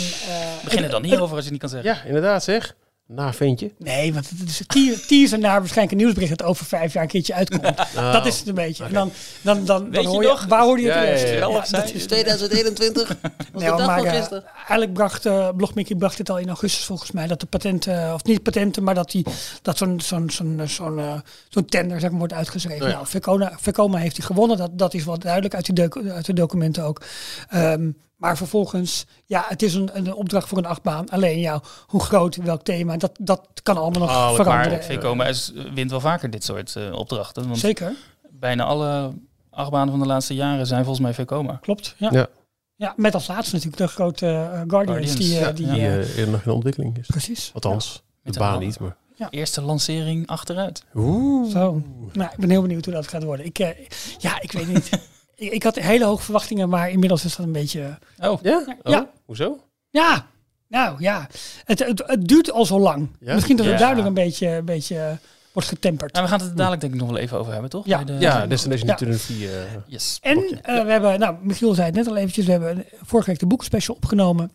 begin 0.65 0.83
er 0.85 0.91
dan 0.91 1.05
hierover 1.05 1.37
als 1.37 1.45
je 1.45 1.51
het 1.51 1.51
niet 1.51 1.61
kan 1.61 1.69
zeggen. 1.71 1.91
Ja, 1.91 2.03
inderdaad 2.07 2.45
zeg. 2.45 2.75
Na 3.09 3.33
ventje. 3.33 3.73
Nee, 3.79 4.13
want 4.15 4.31
het 4.31 4.49
is 4.49 4.61
een 4.67 5.01
teaser- 5.07 5.39
naar 5.39 5.59
waarschijnlijk 5.59 5.91
een 5.91 5.97
nieuwsbericht 6.05 6.39
dat 6.39 6.47
over 6.49 6.67
vijf 6.67 6.93
jaar 6.93 7.03
een 7.03 7.09
keertje 7.09 7.35
uitkomt. 7.35 7.65
Oh. 7.97 8.13
Dat 8.13 8.27
is 8.27 8.39
het 8.39 8.49
een 8.49 8.55
beetje. 8.55 8.85
En 8.85 8.93
dan, 8.93 9.13
dan, 9.43 9.65
dan, 9.65 9.91
dan 9.91 10.03
je 10.03 10.09
hoor 10.09 10.23
je, 10.23 10.29
nog? 10.29 10.45
waar 10.47 10.63
hoorde 10.63 10.83
je 10.83 10.89
het 10.89 10.97
Ja, 10.97 11.03
ja, 11.05 11.11
eerst? 11.11 11.23
ja, 11.23 11.29
ja. 11.29 11.35
Geweldig 11.35 11.67
dat 11.69 11.93
is- 11.95 12.07
2021. 12.07 13.09
Was 13.53 13.63
Nee, 13.63 13.71
hoor, 13.71 13.85
maar 13.87 14.05
eh, 14.05 14.13
eigenlijk 14.57 14.93
bracht 14.93 15.27
uh, 15.27 15.49
Blogmickey 15.57 15.97
bracht 15.97 16.19
het 16.19 16.31
al 16.31 16.39
in 16.39 16.49
augustus 16.49 16.85
volgens 16.85 17.11
mij 17.13 17.27
dat 17.27 17.41
de 17.41 17.47
patenten, 17.47 18.15
of 18.15 18.25
niet 18.25 18.43
patenten, 18.43 18.83
maar 18.83 18.95
dat, 18.95 19.11
die, 19.11 19.25
dat 19.63 19.77
zo'n 19.79 20.01
zo'n 20.01 20.31
zo'n 20.31 20.61
zo'n 20.65 20.99
eh, 20.99 21.15
zo'n 21.49 21.65
tender 21.65 22.01
zeg 22.01 22.11
maar, 22.11 22.19
wordt 22.19 22.35
uitgeschreven. 22.35 22.83
Oh 22.85 22.89
ja. 22.89 22.95
Nou, 22.95 23.07
Vekoma, 23.07 23.53
Vekoma 23.61 23.99
heeft 23.99 24.17
hij 24.17 24.27
gewonnen, 24.27 24.57
dat, 24.57 24.71
dat 24.79 24.95
is 24.95 25.05
wel 25.05 25.19
duidelijk 25.19 25.55
uit, 25.55 25.75
die 25.75 26.13
uit 26.13 26.27
de 26.27 26.33
documenten 26.33 26.85
ook. 26.85 27.03
Ehm, 27.49 27.91
maar 28.17 28.37
vervolgens, 28.37 29.07
ja, 29.25 29.45
het 29.49 29.63
is 29.63 29.75
een, 29.75 29.91
een 29.93 30.15
opdracht 30.15 30.49
voor 30.49 30.59
een 30.59 30.67
achtbaan. 30.67 31.09
Alleen 31.09 31.39
ja, 31.39 31.61
hoe 31.87 32.01
groot, 32.01 32.37
welk 32.37 32.63
thema, 32.63 32.97
dat, 32.97 33.13
dat 33.21 33.49
kan 33.63 33.77
allemaal 33.77 34.01
nog 34.01 34.11
Alle 34.11 34.37
veranderen. 34.37 35.17
Maar 35.17 35.29
is, 35.29 35.53
wint 35.75 35.91
wel 35.91 36.01
vaker 36.01 36.31
dit 36.31 36.45
soort 36.45 36.77
eh, 36.77 36.93
opdrachten. 36.93 37.47
Want 37.49 37.59
Zeker, 37.59 37.93
bijna 38.31 38.65
alle 38.65 39.13
achtbanen 39.51 39.91
van 39.91 40.01
de 40.01 40.07
laatste 40.07 40.35
jaren 40.35 40.67
zijn 40.67 40.81
volgens 40.85 41.05
mij 41.05 41.15
Vekoma. 41.15 41.59
klopt. 41.61 41.95
Ja. 41.99 42.09
Ja. 42.13 42.27
Ja. 42.77 42.95
met 42.97 43.15
als 43.15 43.27
laatste 43.27 43.55
natuurlijk 43.55 43.83
de 43.83 43.89
grote 43.89 44.27
eh, 44.27 44.63
Guardians. 44.67 45.15
Guardians, 45.15 45.17
die, 45.17 45.35
eh, 45.35 45.41
ja. 45.41 45.53
die, 45.53 46.15
Die 46.15 46.27
nog 46.27 46.43
in 46.45 46.51
ontwikkeling 46.51 46.99
is. 46.99 47.07
precies. 47.07 47.51
Althans, 47.55 48.03
de 48.23 48.39
baan 48.39 48.59
niet, 48.59 48.79
maar... 48.79 48.97
Eerste 49.31 49.63
lancering 49.63 50.27
achteruit. 50.27 50.85
Oeh. 50.95 51.51
Zo. 51.51 51.83
Nou, 52.13 52.31
ik 52.33 52.39
ben 52.39 52.51
heel 52.51 52.63
benieuwd 52.63 52.85
hoe 52.85 52.95
dat 52.95 53.09
gaat 53.09 53.23
worden. 53.23 53.47
Ik, 53.47 53.59
eh, 53.59 53.69
ja, 54.19 54.41
ik 54.41 54.53
weet 54.53 54.67
niet. 54.69 54.91
ik, 55.37 55.53
ik 55.53 55.63
had 55.63 55.77
hele 55.77 56.05
hoge 56.05 56.23
verwachtingen, 56.23 56.69
maar 56.69 56.91
inmiddels 56.91 57.25
is 57.25 57.37
dat 57.37 57.47
een 57.47 57.53
beetje... 57.53 57.99
Oh, 58.19 58.43
Ja? 58.43 58.65
Oh, 58.67 58.93
Ja. 58.93 59.11
Hoezo? 59.25 59.59
Ja, 59.91 60.27
nou 60.69 60.97
ja. 61.03 61.27
Het, 61.65 61.79
het, 61.79 62.03
het 62.07 62.29
duurt 62.29 62.51
al 62.53 62.65
zo 62.67 62.79
lang. 62.81 63.09
Ja? 63.21 63.35
Misschien 63.35 63.57
dat 63.57 63.67
het 63.67 63.75
Ja. 63.75 63.81
duidelijk 63.81 64.09
een 64.09 64.25
beetje, 64.25 64.49
een 64.49 64.65
beetje 64.65 64.99
eh, 64.99 65.13
wordt 65.53 65.69
getemperd. 65.69 66.13
nou, 66.13 66.25
we 66.25 66.31
gaan 66.31 66.41
het 66.41 66.51
er 66.51 66.57
dadelijk 66.57 66.81
denk 66.81 66.95
ik 66.95 67.01
nog 67.01 67.09
wel 67.09 67.19
even 67.19 67.39
over 67.39 67.53
hebben, 67.53 67.71
toch? 67.71 67.87
Ja. 67.87 67.97
Bij 68.05 68.15
de- 68.15 68.21
Ja, 68.21 68.47
Destination 68.47 68.87
Ja. 68.89 68.95
Eternity. 68.95 69.33
eh 69.47 69.51
Yes. 69.87 70.19
En 70.23 70.39
eh, 70.63 70.85
we 70.85 70.91
hebben, 70.91 71.19
nou, 71.19 71.37
Michiel 71.43 71.75
zei 71.75 71.87
het 71.87 71.95
net 71.97 72.07
al 72.09 72.17
eventjes, 72.17 72.45
we 72.47 72.51
hebben 72.53 72.85
vorige 73.03 73.31
week 73.31 73.39
de 73.39 73.47
boekenspecial 73.47 73.97
opgenomen. 73.97 74.51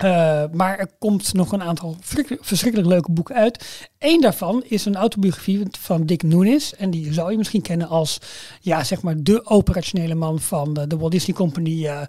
Eh, 0.00 0.44
maar 0.52 0.78
er 0.78 0.88
komt 0.98 1.32
nog 1.32 1.52
een 1.52 1.62
aantal 1.62 1.96
verschrikkelijk, 2.40 2.86
leuke 2.88 3.12
boeken 3.12 3.34
uit. 3.34 3.88
Eén 3.98 4.20
daarvan 4.20 4.62
is 4.64 4.84
een 4.84 4.96
autobiografie 4.96 5.62
van 5.78 6.06
Dick 6.06 6.22
Nunis. 6.22 6.74
En 6.74 6.90
die 6.90 7.12
zou 7.12 7.30
je 7.30 7.36
misschien 7.36 7.62
kennen 7.62 7.88
als, 7.88 8.18
ja, 8.60 8.84
zeg 8.84 9.02
maar, 9.02 9.14
de 9.22 9.46
operationele 9.46 10.14
man 10.14 10.40
van 10.40 10.74
de, 10.74 10.86
de 10.86 10.96
Walt 10.96 11.12
Disney 11.12 11.36
Company. 11.36 11.86
eh, 11.86 12.00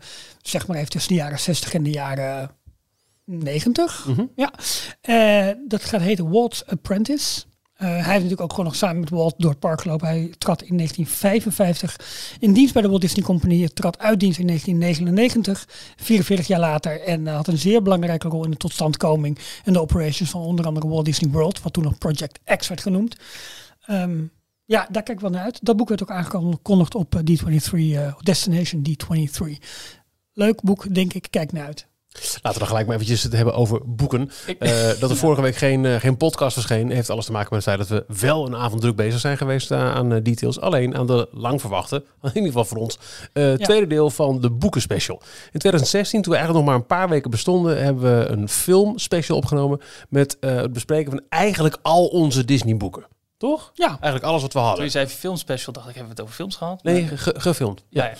zeg 0.41 0.67
maar 0.67 0.77
even 0.77 0.89
tussen 0.89 1.12
de 1.13 1.17
jaren 1.19 1.39
60 1.39 1.74
en 1.74 1.83
de 1.83 1.89
jaren 1.89 2.51
90. 3.25 4.05
Mhm. 4.07 4.25
Ja, 4.36 4.53
Eh, 5.01 5.48
dat 5.67 5.83
gaat 5.83 6.01
heten 6.01 6.29
Walt's 6.29 6.63
Apprentice. 6.65 7.41
Eh, 7.81 7.88
hij 7.88 7.97
heeft 7.97 8.07
natuurlijk 8.07 8.41
ook 8.41 8.50
gewoon 8.50 8.65
nog 8.65 8.75
samen 8.75 9.00
met 9.00 9.09
Walt 9.09 9.33
door 9.38 9.50
het 9.50 9.59
park 9.59 9.81
gelopen. 9.81 10.07
Hij 10.07 10.33
trad 10.38 10.61
in 10.61 10.75
1955 10.75 12.00
in 12.39 12.53
dienst 12.53 12.73
bij 12.73 12.81
de 12.81 12.88
Walt 12.88 13.01
Disney 13.01 13.25
Company. 13.25 13.67
Trad 13.67 14.00
uit 14.00 14.19
dienst 14.19 14.39
in 14.39 14.47
1999, 14.47 15.65
44 15.95 16.47
jaar 16.47 16.59
later. 16.59 17.01
En 17.01 17.27
eh, 17.27 17.35
had 17.35 17.47
een 17.47 17.57
zeer 17.57 17.81
belangrijke 17.81 18.27
rol 18.27 18.43
in 18.43 18.51
de 18.51 18.57
totstandkoming 18.57 19.39
en 19.63 19.73
de 19.73 19.81
operations 19.81 20.29
van 20.29 20.41
onder 20.41 20.65
andere 20.65 20.88
Walt 20.88 21.05
Disney 21.05 21.31
World. 21.31 21.61
Wat 21.61 21.73
toen 21.73 21.83
nog 21.83 21.97
Project 21.97 22.39
X 22.57 22.67
werd 22.67 22.81
genoemd. 22.81 23.15
Ehm, 23.85 24.23
ja, 24.65 24.88
daar 24.91 25.03
kijk 25.03 25.17
ik 25.17 25.19
wel 25.19 25.29
naar 25.29 25.43
uit. 25.43 25.59
Dat 25.61 25.77
boek 25.77 25.89
werd 25.89 26.01
ook 26.01 26.11
aangekondigd 26.11 26.95
op 26.95 27.15
eh, 27.15 27.21
D23, 27.21 27.95
eh, 27.95 28.13
Destination 28.19 28.85
D23. 28.89 29.57
Leuk 30.33 30.61
boek, 30.61 30.93
denk 30.93 31.13
ik. 31.13 31.27
Kijk 31.29 31.51
naar 31.51 31.65
uit. 31.65 31.90
Laten 32.13 32.51
we 32.53 32.60
dan 32.60 32.68
gelijk 32.68 32.86
maar 32.86 32.96
eventjes 32.96 33.24
het 33.24 33.34
hebben 33.34 33.53
over 33.53 33.80
boeken. 33.86 34.30
Ik- 34.48 34.60
Eh, 34.60 34.72
dat 35.00 35.10
er 35.10 35.15
vorige 35.25 35.41
week 35.41 35.56
geen, 35.56 35.86
eh, 35.86 35.96
geen 36.00 36.18
podcast 36.18 36.53
verscheen, 36.53 36.89
heeft 36.91 37.10
alles 37.10 37.25
te 37.25 37.32
maken 37.32 37.56
met 37.56 37.65
het 37.65 37.75
feit 37.75 37.89
dat 37.89 38.06
we 38.08 38.20
wel 38.27 38.46
een 38.46 38.56
avond 38.56 38.82
druk 38.82 38.96
bezig 38.96 39.20
zijn 39.20 39.38
geweest 39.38 39.72
eh, 39.72 39.94
aan 39.96 40.20
details. 40.24 40.60
Alleen 40.60 40.96
aan 40.96 41.08
de 41.08 41.27
lang 41.32 41.62
verwachte, 41.62 41.96
in 42.22 42.30
ieder 42.34 42.44
geval 42.48 42.65
voor 42.65 42.77
ons, 42.77 42.98
tweede 43.58 43.88
deel 43.88 44.10
van 44.10 44.41
de 44.41 44.50
boekenspecial. 44.50 45.22
In 45.51 45.60
2016, 45.60 46.22
toen 46.22 46.32
we 46.34 46.38
eigenlijk 46.38 46.65
nog 46.65 46.74
maar 46.75 46.84
een 46.84 46.98
paar 46.98 47.10
weken 47.10 47.32
bestonden, 47.32 47.84
hebben 47.84 48.03
we 48.20 48.25
een 48.25 48.50
filmspecial 48.50 49.38
opgenomen 49.38 49.80
met 50.10 50.38
het 50.39 50.74
bespreken 50.74 51.12
van 51.12 51.22
eigenlijk 51.30 51.77
al 51.82 52.06
onze 52.06 52.46
Disney 52.46 52.77
boeken. 52.77 53.06
Toch? 53.41 53.71
Ja, 53.74 53.88
Eigenlijk 53.88 54.24
alles 54.24 54.41
wat 54.41 54.53
we 54.53 54.60
Toen 54.60 54.62
je 54.62 54.67
hadden. 54.74 54.91
zei 54.91 55.07
filmspecial, 55.07 55.74
dacht 55.74 55.89
ik, 55.89 55.95
hebben 55.95 56.15
we 56.15 56.21
het 56.21 56.21
over 56.24 56.36
films 56.36 56.55
gehad? 56.55 56.83
Nee, 56.83 57.07
ge- 57.07 57.36
gefilmd. 57.38 57.83
ja, 57.89 58.05
ja. 58.05 58.13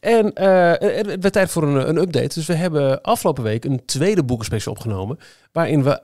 En 0.00 0.32
eh, 0.32 0.88
het 0.96 1.06
werd 1.22 1.32
tijd 1.32 1.50
voor 1.50 1.62
een, 1.62 1.88
een 1.88 1.96
update. 1.96 2.34
Dus 2.34 2.46
we 2.46 2.54
hebben 2.54 3.00
afgelopen 3.00 3.42
week 3.42 3.64
een 3.64 3.84
tweede 3.84 4.24
boekenspecial 4.24 4.74
opgenomen. 4.74 5.18
Waarin 5.52 5.82
we 5.82 6.02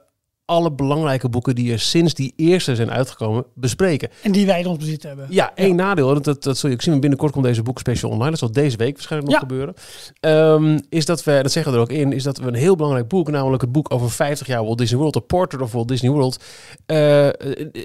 alle 0.48 0.72
belangrijke 0.72 1.28
boeken 1.28 1.54
die 1.54 1.72
er 1.72 1.78
sinds 1.80 2.14
die 2.14 2.32
eerste 2.36 2.74
zijn 2.76 2.90
uitgekomen 2.90 3.44
bespreken. 3.54 4.08
en 4.22 4.32
die 4.32 4.46
wij 4.46 4.60
in 4.60 4.66
ons 4.66 4.78
bezit 4.78 5.02
hebben. 5.02 5.26
Ja, 5.30 5.52
één 5.54 5.76
nadeel, 5.76 6.14
dat, 6.14 6.24
dat, 6.24 6.42
dat 6.42 6.58
zul 6.58 6.68
je 6.68 6.74
ook 6.74 6.82
zien. 6.82 7.00
Binnenkort 7.00 7.32
komt 7.32 7.44
deze 7.44 7.62
boekenspecial 7.62 8.10
online. 8.10 8.30
Dat 8.30 8.38
zal 8.38 8.52
deze 8.52 8.76
week 8.76 8.92
waarschijnlijk 8.94 9.32
nog 9.32 9.40
Ja. 9.40 9.46
gebeuren. 9.48 9.74
Ehm, 10.20 10.78
is 10.88 11.04
dat 11.04 11.24
we, 11.24 11.38
dat 11.42 11.52
zeggen 11.52 11.72
we 11.72 11.78
er 11.78 11.84
ook 11.84 11.92
in, 11.92 12.12
is 12.12 12.22
dat 12.22 12.38
we 12.38 12.46
een 12.46 12.54
heel 12.54 12.76
belangrijk 12.76 13.08
boek, 13.08 13.30
namelijk 13.30 13.62
het 13.62 13.72
boek 13.72 13.92
over 13.92 14.10
50 14.10 14.46
jaar 14.46 14.64
Walt 14.64 14.78
Disney 14.78 14.98
World, 14.98 15.14
de 15.14 15.20
Portrait 15.20 15.64
of 15.64 15.72
Walt 15.72 15.88
Disney 15.88 16.10
World, 16.10 16.44
eh, 16.86 17.28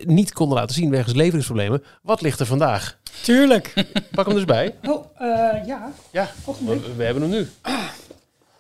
niet 0.06 0.34
konden 0.34 0.58
laten 0.58 0.76
zien 0.76 0.90
wegens 0.90 1.14
leveringsproblemen. 1.16 1.84
Wat 2.02 2.22
ligt 2.22 2.40
er 2.40 2.46
vandaag? 2.46 2.98
Tuurlijk. 3.24 3.74
Pak 4.12 4.26
hem 4.26 4.36
dus 4.36 4.46
bij. 4.46 4.76
Oh, 4.84 5.06
eh, 5.18 5.68
ja. 5.68 5.92
Ja, 6.12 6.30
we, 6.66 6.80
we 6.98 7.04
hebben 7.04 7.22
hem 7.24 7.32
nu. 7.32 7.48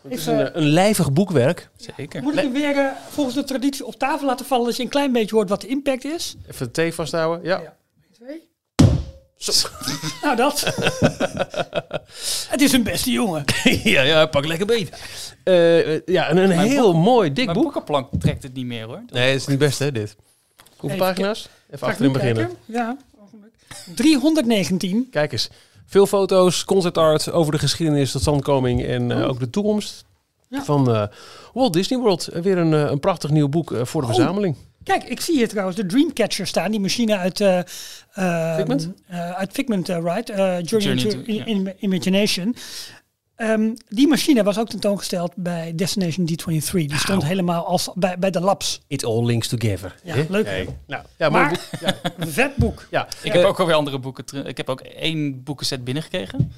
Het 0.03 0.11
is 0.11 0.25
een, 0.25 0.39
eh, 0.47 0.49
een 0.53 0.67
lijvig 0.69 1.11
boekwerk. 1.13 1.69
Zeker. 1.97 2.21
Moet 2.23 2.33
ik 2.33 2.39
hem 2.39 2.51
weer 2.51 2.77
eh, 2.77 2.91
volgens 3.09 3.35
de 3.35 3.43
traditie 3.43 3.85
op 3.85 3.95
tafel 3.95 4.25
laten 4.27 4.45
vallen, 4.45 4.65
dat 4.65 4.75
je 4.75 4.83
een 4.83 4.89
klein 4.89 5.11
beetje 5.11 5.35
hoort 5.35 5.49
wat 5.49 5.61
de 5.61 5.67
impact 5.67 6.05
is? 6.05 6.35
Even 6.49 6.65
de 6.65 6.71
thee 6.71 6.93
vasthouden. 6.93 7.45
Ja. 7.45 7.59
Ja. 7.61 7.75
Twee. 8.13 8.41
Nou, 10.23 10.35
dat. 10.35 10.61
het 12.53 12.61
is 12.61 12.71
een 12.71 12.83
beste 12.83 13.11
jongen. 13.11 13.43
ja, 13.83 14.01
ja, 14.01 14.25
pak 14.25 14.45
lekker 14.45 14.65
beet. 14.65 14.89
Eh, 15.43 15.99
ja, 16.05 16.27
en 16.27 16.37
een 16.37 16.47
Mijn 16.47 16.59
heel 16.69 16.93
mooi 16.93 17.33
dik 17.33 17.45
Mijn 17.45 17.57
boek. 17.57 17.63
boekenplank 17.65 18.07
trekt 18.19 18.43
het 18.43 18.53
niet 18.53 18.65
meer 18.65 18.85
hoor. 18.85 19.03
Nee, 19.07 19.31
het 19.31 19.41
is 19.41 19.47
niet 19.47 19.59
best 19.59 19.79
hè, 19.79 19.91
dit. 19.91 20.15
Hoeveel 20.77 20.89
Even 20.89 20.97
pagina's? 21.13 21.49
Even 21.71 21.87
achterin 21.87 22.11
beginnen. 22.11 22.45
kijken? 22.45 22.57
Ja. 22.65 22.97
ogenblik. 23.19 23.51
319. 23.95 25.07
Kijk 25.11 25.31
eens. 25.31 25.49
Veel 25.93 26.07
foto's, 26.07 26.63
concept 26.65 26.97
art 26.97 27.31
over 27.31 27.51
de 27.51 27.59
geschiedenis, 27.59 28.11
de 28.11 28.19
tandkoming 28.19 28.83
en 28.85 29.11
eh, 29.11 29.27
ook 29.29 29.39
de 29.39 29.49
toekomst 29.49 30.05
Ja. 30.49 30.63
van 30.63 30.93
eh, 30.95 31.03
Walt 31.53 31.73
Disney 31.73 31.99
World. 31.99 32.29
Weer 32.41 32.57
een, 32.57 32.73
eh, 32.73 32.79
een 32.91 32.99
prachtig 32.99 33.29
nieuw 33.29 33.49
boek 33.49 33.71
eh, 33.71 33.85
voor 33.85 34.01
de 34.01 34.07
Oh. 34.07 34.13
verzameling. 34.13 34.55
Kijk, 34.83 35.03
ik 35.03 35.21
zie 35.21 35.35
hier 35.35 35.47
trouwens 35.49 35.77
de 35.77 35.85
Dreamcatcher 35.85 36.47
staan. 36.47 36.71
Die 36.71 36.79
machine 36.79 37.17
uit... 37.17 37.41
eh, 37.41 37.57
eh, 38.13 38.55
Figment? 38.55 38.89
eh, 39.07 39.31
uit 39.31 39.51
Figment, 39.51 39.87
right? 39.87 40.27
Journey, 40.27 40.61
Journey 40.63 40.91
into 40.91 41.09
into- 41.09 41.31
ja. 41.31 41.45
in- 41.45 41.73
Imagination. 41.79 42.55
Ehm, 43.35 43.69
die 43.87 44.07
machine 44.07 44.43
was 44.43 44.57
ook 44.57 44.69
tentoongesteld 44.69 45.31
bij 45.35 45.75
Destination 45.75 46.29
D23. 46.29 46.71
Die 46.71 46.97
stond 46.97 47.23
helemaal 47.23 47.65
als 47.65 47.89
bij, 47.95 48.19
bij 48.19 48.29
de 48.31 48.39
labs. 48.39 48.81
It 48.87 49.05
all 49.05 49.25
links 49.25 49.47
together. 49.47 49.95
Ja, 50.03 50.15
leuk. 50.29 50.67
Nou, 50.87 51.03
ja, 51.17 51.29
Maar-. 51.29 51.59
Ja. 51.81 51.95
Vet 52.27 52.55
boek. 52.55 52.87
ja. 52.91 53.07
Ik 53.23 53.33
heb 53.33 53.43
ook 53.45 53.59
alweer 53.59 53.75
andere 53.75 53.99
boeken. 53.99 54.45
Ik 54.45 54.57
heb 54.57 54.69
ook 54.69 54.81
één 54.81 55.43
boekenset 55.43 55.83
binnengekregen. 55.83 56.51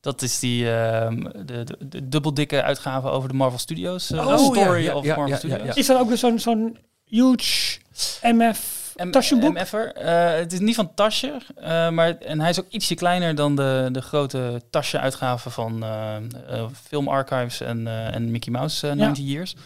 Dat 0.00 0.22
is 0.22 0.38
die 0.38 0.70
ehm, 0.72 1.22
de, 1.46 1.64
de, 1.64 1.76
de 1.88 2.08
dubbeldikke 2.08 2.62
uitgave 2.62 3.08
over 3.08 3.28
de 3.28 3.34
Marvel 3.34 3.58
Studios. 3.58 4.10
eh, 4.10 4.26
Oh, 4.26 4.38
Story 4.38 4.82
ja, 4.82 4.90
ja, 4.90 4.94
of 4.94 5.04
ja, 5.04 5.14
Marvel 5.16 5.32
ja, 5.32 5.36
Studios. 5.36 5.62
ja, 5.66 5.74
Is 5.74 5.86
dat 5.86 5.98
ook 5.98 6.08
weer 6.08 6.16
zo'n 6.18 6.38
zo'n 6.38 6.78
huge 7.04 7.78
MF 8.22 8.81
taschenboek? 9.10 9.54
MF'er. 9.54 9.92
Eh, 9.94 10.38
het 10.38 10.52
is 10.52 10.58
niet 10.60 10.74
van 10.74 10.94
Tasje, 10.94 11.32
eh, 11.56 11.88
maar 11.90 12.16
en 12.18 12.40
hij 12.40 12.50
is 12.50 12.60
ook 12.60 12.66
ietsje 12.68 12.94
kleiner 12.94 13.34
dan 13.34 13.56
de, 13.56 13.88
de 13.92 14.00
grote 14.02 14.60
Tasje-uitgaven 14.70 15.50
van 15.50 15.82
eh 15.82 16.16
eh, 16.16 16.64
Film 16.86 17.08
Archives 17.08 17.60
en, 17.60 17.86
eh, 17.86 18.14
en 18.14 18.30
Mickey 18.30 18.52
Mouse 18.52 18.86
eh, 18.88 18.92
Ja. 18.94 18.98
90 18.98 19.24
Years. 19.24 19.56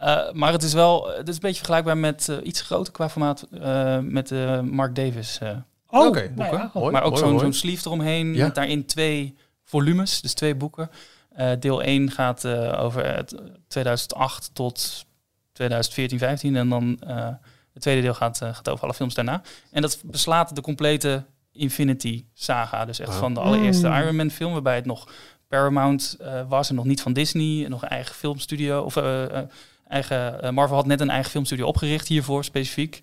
Eh, 0.00 0.32
maar 0.32 0.52
het 0.52 0.62
is 0.62 0.72
wel, 0.72 1.08
het 1.16 1.28
is 1.28 1.34
een 1.34 1.40
beetje 1.40 1.56
vergelijkbaar 1.56 1.96
met 1.98 2.32
iets 2.42 2.60
groter 2.60 2.92
qua 2.92 3.08
formaat 3.08 3.46
eh, 3.60 3.98
met 3.98 4.28
de 4.28 4.60
Mark 4.64 4.94
Davis. 4.94 5.38
eh, 5.42 5.50
Oh, 5.90 6.06
Oké, 6.06 6.20
nou 6.34 6.34
boeken. 6.50 6.70
ja, 6.82 6.90
maar 6.90 7.02
ook 7.02 7.18
zo'n 7.18 7.38
zo'n 7.38 7.52
sleeve 7.52 7.86
eromheen. 7.86 8.34
Ja. 8.34 8.44
Met 8.44 8.54
daarin 8.54 8.86
twee 8.86 9.34
volumes, 9.64 10.20
dus 10.20 10.34
twee 10.34 10.54
boeken. 10.54 10.90
Eh, 11.34 11.50
deel 11.60 11.82
1 11.82 12.10
gaat 12.10 12.44
eh, 12.44 12.82
over 12.82 13.14
het 13.16 13.34
2008 13.68 14.50
tot 14.52 15.04
2014, 15.52 16.18
15. 16.18 16.56
En 16.56 16.68
dan 16.68 16.98
eh 17.06 17.28
het 17.76 17.84
tweede 17.84 18.02
deel 18.02 18.14
gaat, 18.14 18.40
eh, 18.42 18.54
gaat 18.54 18.68
over 18.68 18.84
alle 18.84 18.94
films 18.94 19.14
daarna. 19.14 19.42
En 19.70 19.82
dat 19.82 19.98
beslaat 20.04 20.54
de 20.54 20.60
complete 20.60 21.24
Infinity 21.52 22.24
saga. 22.34 22.84
Dus 22.84 22.98
echt 22.98 23.14
van 23.14 23.34
de 23.34 23.40
allereerste 23.40 23.88
Mm. 23.88 23.94
Iron 23.94 24.16
Man 24.16 24.30
film, 24.30 24.52
waarbij 24.52 24.74
het 24.74 24.86
nog 24.86 25.08
Paramount 25.48 26.16
eh, 26.20 26.40
was 26.48 26.68
en 26.68 26.74
nog 26.74 26.84
niet 26.84 27.00
van 27.00 27.12
Disney. 27.12 27.68
Nog 27.68 27.82
een 27.82 27.88
eigen 27.88 28.14
filmstudio. 28.14 28.82
Of 28.82 28.96
eh, 28.96 29.38
eh, 29.38 29.48
eigen, 29.88 30.54
Marvel 30.54 30.76
had 30.76 30.86
net 30.86 31.00
een 31.00 31.10
eigen 31.10 31.30
filmstudio 31.30 31.66
opgericht 31.66 32.08
hiervoor 32.08 32.44
specifiek. 32.44 33.02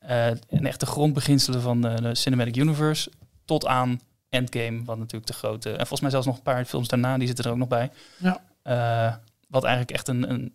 Eh, 0.00 0.26
en 0.26 0.66
echt 0.66 0.80
de 0.80 0.86
grondbeginselen 0.86 1.60
van 1.60 1.80
de, 1.80 1.94
de 2.02 2.14
Cinematic 2.14 2.56
Universe 2.56 3.10
tot 3.44 3.66
aan 3.66 4.00
Endgame, 4.28 4.84
wat 4.84 4.98
natuurlijk 4.98 5.26
de 5.26 5.32
grote... 5.32 5.70
En 5.70 5.76
volgens 5.76 6.00
mij 6.00 6.10
zelfs 6.10 6.26
nog 6.26 6.36
een 6.36 6.42
paar 6.42 6.64
films 6.64 6.88
daarna, 6.88 7.18
die 7.18 7.26
zitten 7.26 7.44
er 7.44 7.50
ook 7.50 7.56
nog 7.56 7.68
bij. 7.68 7.90
Ja. 8.16 8.40
Eh, 8.62 9.14
wat 9.48 9.64
eigenlijk 9.64 9.92
echt 9.94 10.08
een, 10.08 10.30
een 10.30 10.54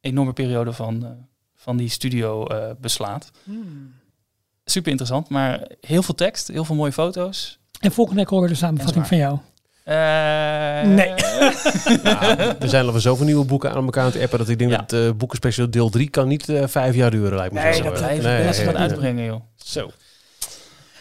enorme 0.00 0.32
periode 0.32 0.72
van, 0.72 1.04
eh, 1.04 1.10
van 1.66 1.76
die 1.76 1.88
studio 1.88 2.46
eh, 2.46 2.70
beslaat. 2.80 3.30
Hmm. 3.44 3.92
Super 4.64 4.90
interessant, 4.90 5.28
maar 5.28 5.68
heel 5.80 6.02
veel 6.02 6.14
tekst, 6.14 6.48
heel 6.48 6.64
veel 6.64 6.74
mooie 6.76 6.92
foto's. 6.92 7.58
En 7.80 7.92
volgende 7.92 8.20
week 8.20 8.30
horen 8.30 8.44
we 8.46 8.50
de 8.52 8.58
samenvatting 8.58 9.02
En 9.02 9.08
van 9.08 9.16
jou. 9.18 9.38
Eh, 9.84 10.88
Nee. 10.94 11.14
Ja, 12.02 12.36
er 12.60 12.68
zijn 12.68 12.86
al 12.86 13.00
zoveel 13.00 13.26
nieuwe 13.26 13.44
boeken 13.44 13.70
aan 13.74 13.84
elkaar 13.84 14.04
aan 14.04 14.12
het 14.12 14.22
appen 14.22 14.38
dat 14.38 14.48
ik 14.48 14.58
denk 14.58 14.70
Ja. 14.70 14.76
dat 14.76 14.92
uh, 14.92 15.10
boekenspecial 15.12 15.70
deel 15.70 15.88
3 15.90 16.08
kan 16.10 16.28
niet 16.28 16.48
eh, 16.48 16.66
vijf 16.66 16.94
jaar 16.94 17.10
duren 17.10 17.36
lijkt 17.36 17.54
me 17.54 17.60
Nee, 17.60 17.72
zo. 17.72 17.82
dat 17.82 17.92
Eh, 17.92 17.98
blijft- 17.98 18.64
nee, 18.64 18.74
uitbrengen, 18.76 19.24
joh. 19.24 19.40
Zo. 19.56 19.90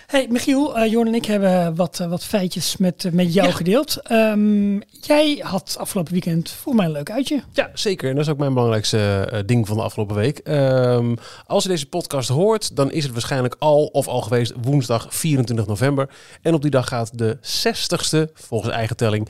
Hey, 0.06 0.28
Michiel, 0.30 0.78
eh 0.78 0.92
Jorn 0.92 1.08
en 1.08 1.16
ik 1.16 1.26
hebben 1.26 1.76
wat, 1.76 2.00
eh, 2.00 2.08
wat 2.08 2.24
feitjes 2.24 2.78
met, 2.78 3.06
eh, 3.06 3.12
met 3.12 3.34
jou 3.34 3.52
gedeeld. 3.52 4.02
Ehm, 4.02 4.80
jij 5.02 5.40
had 5.42 5.76
afgelopen 5.80 6.12
weekend 6.12 6.50
voor 6.50 6.76
mij 6.76 6.86
een 6.86 6.92
leuk 6.92 7.12
uitje. 7.12 7.44
Ja, 7.54 7.70
zeker. 7.74 8.10
En 8.10 8.16
dat 8.16 8.26
is 8.26 8.32
ook 8.32 8.38
mijn 8.38 8.54
belangrijkste 8.54 9.44
ding 9.46 9.68
van 9.68 9.78
de 9.78 9.84
afgelopen 9.84 10.16
week. 10.16 10.38
Ehm, 10.38 11.16
als 11.46 11.64
je 11.64 11.70
deze 11.70 11.90
podcast 11.90 12.30
hoort, 12.30 12.76
dan 12.76 12.92
is 12.92 13.04
het 13.04 13.12
waarschijnlijk 13.12 13.56
al 13.60 13.86
of 13.86 14.08
al 14.08 14.22
geweest 14.22 14.54
woensdag 14.62 15.08
24 15.10 15.68
november. 15.68 16.10
En 16.42 16.54
op 16.54 16.62
die 16.62 16.72
dag 16.72 16.88
gaat 16.88 17.18
de 17.18 17.38
60ste, 17.42 18.30
volgens 18.34 18.74
eigen 18.74 18.96
telling, 18.96 19.30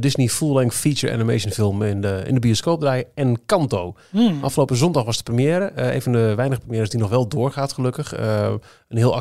Disney 0.00 0.28
full-length 0.28 0.74
feature 0.74 1.12
animation 1.12 1.52
film 1.52 1.82
in 1.82 2.00
de, 2.00 2.22
in 2.26 2.34
de 2.34 2.40
bioscoop 2.40 2.80
draaien. 2.80 3.06
Encanto. 3.14 3.94
Hmm. 4.10 4.44
Afgelopen 4.44 4.76
zondag 4.76 5.04
was 5.04 5.16
de 5.16 5.22
première. 5.22 5.72
Een 5.74 6.02
van 6.02 6.12
de 6.12 6.34
weinige 6.34 6.60
premières 6.60 6.90
die 6.90 7.00
nog 7.00 7.10
wel 7.10 7.28
doorgaat, 7.28 7.72
gelukkig. 7.72 8.12
Een 8.16 8.96
heel 8.96 9.14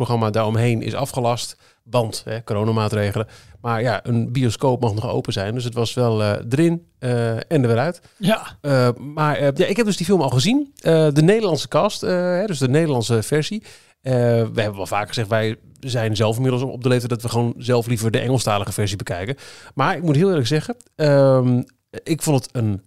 activiteitenprogramma 0.00 0.30
daaromheen 0.30 0.82
is 0.82 0.94
afgelast. 0.94 1.56
Band, 1.82 2.22
hè, 2.24 2.44
coronamaatregelen. 2.44 3.26
Maar 3.60 3.82
ja, 3.82 4.00
een 4.06 4.32
bioscoop 4.32 4.80
mag 4.80 4.94
nog 4.94 5.08
open 5.08 5.32
zijn. 5.32 5.54
Dus 5.54 5.64
het 5.64 5.74
was 5.74 5.94
wel 5.94 6.22
eh, 6.22 6.44
erin 6.50 6.86
eh, 6.98 7.36
en 7.36 7.42
er 7.48 7.66
weer 7.66 7.78
uit. 7.78 8.00
Ja, 8.16 8.58
Eh, 8.60 8.88
maar 8.96 9.42
ja, 9.42 9.66
ik 9.66 9.76
heb 9.76 9.86
dus 9.86 9.96
die 9.96 10.06
film 10.06 10.20
al 10.20 10.30
gezien. 10.30 10.72
De 10.82 11.22
Nederlandse 11.22 11.68
cast, 11.68 12.00
hè, 12.00 12.46
dus 12.46 12.58
de 12.58 12.68
Nederlandse 12.68 13.22
versie. 13.22 13.62
We 14.02 14.10
hebben 14.54 14.76
wel 14.76 14.86
vaker 14.86 15.08
gezegd, 15.08 15.28
wij 15.28 15.56
zijn 15.80 16.16
zelf 16.16 16.36
inmiddels 16.36 16.62
op 16.62 16.82
de 16.82 16.88
leeftijd 16.88 17.10
dat 17.10 17.22
we 17.22 17.28
gewoon 17.28 17.54
zelf 17.56 17.86
liever 17.86 18.10
de 18.10 18.18
Engelstalige 18.18 18.72
versie 18.72 18.96
bekijken. 18.96 19.36
Maar 19.74 19.96
ik 19.96 20.02
moet 20.02 20.16
heel 20.16 20.28
eerlijk 20.28 20.46
zeggen, 20.46 20.76
ehm, 20.96 21.62
ik 22.02 22.22
vond 22.22 22.44
het 22.44 22.54
een 22.54 22.82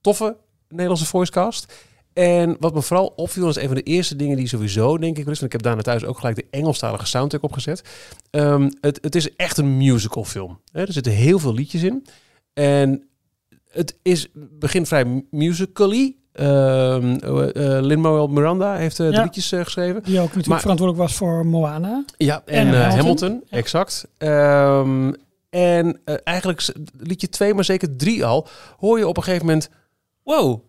toffe 0.00 0.36
Nederlandse 0.68 1.06
voicecast. 1.06 1.72
En 2.18 2.56
wat 2.60 2.74
me 2.74 2.82
vooral 2.82 3.12
opviel, 3.16 3.48
is 3.48 3.56
een 3.56 3.66
van 3.66 3.74
de 3.74 3.82
eerste 3.82 4.16
dingen 4.16 4.36
die 4.36 4.48
sowieso, 4.48 4.98
denk 4.98 5.12
ik, 5.18 5.18
is, 5.18 5.24
want 5.24 5.42
ik 5.42 5.52
heb 5.52 5.62
daarna 5.62 5.82
thuis 5.82 6.04
ook 6.04 6.18
gelijk 6.18 6.36
de 6.36 6.44
Engelstalige 6.50 7.06
soundtrack 7.06 7.42
opgezet. 7.42 7.82
Ehm, 8.30 8.70
het, 8.80 8.98
het 9.02 9.14
is 9.14 9.36
echt 9.36 9.58
een 9.58 9.76
musical 9.76 10.24
film. 10.24 10.60
Hè? 10.72 10.80
Er 10.80 10.92
zitten 10.92 11.12
heel 11.12 11.38
veel 11.38 11.54
liedjes 11.54 11.82
in. 11.82 12.06
En 12.54 13.08
het 13.70 13.96
is, 14.02 14.28
begint 14.34 14.88
vrij 14.88 15.24
musically. 15.30 16.16
Ehm 16.32 17.12
uh, 17.24 17.46
Lin-Manuel 17.80 18.26
Miranda 18.28 18.74
heeft 18.76 19.00
eh, 19.00 19.06
de 19.06 19.12
Ja. 19.12 19.22
liedjes 19.22 19.52
eh, 19.52 19.64
geschreven. 19.64 20.02
die 20.02 20.14
ook 20.16 20.22
natuurlijk 20.22 20.46
Maar- 20.46 20.60
verantwoordelijk 20.60 21.06
was 21.08 21.16
voor 21.16 21.46
Moana. 21.46 22.04
Ja, 22.16 22.42
en, 22.46 22.54
En 22.54 22.66
eh, 22.66 22.72
Hamilton. 22.72 22.96
Hamilton, 22.98 23.42
Ja. 23.46 23.56
exact. 23.56 24.06
Ehm, 24.18 25.12
en 25.50 26.00
eh, 26.04 26.14
eigenlijk 26.24 26.66
liedje 26.98 27.28
twee, 27.28 27.54
maar 27.54 27.64
zeker 27.64 27.96
drie 27.96 28.24
al, 28.24 28.46
hoor 28.78 28.98
je 28.98 29.08
op 29.08 29.16
een 29.16 29.22
gegeven 29.22 29.46
moment... 29.46 29.70
Wow, 30.22 30.60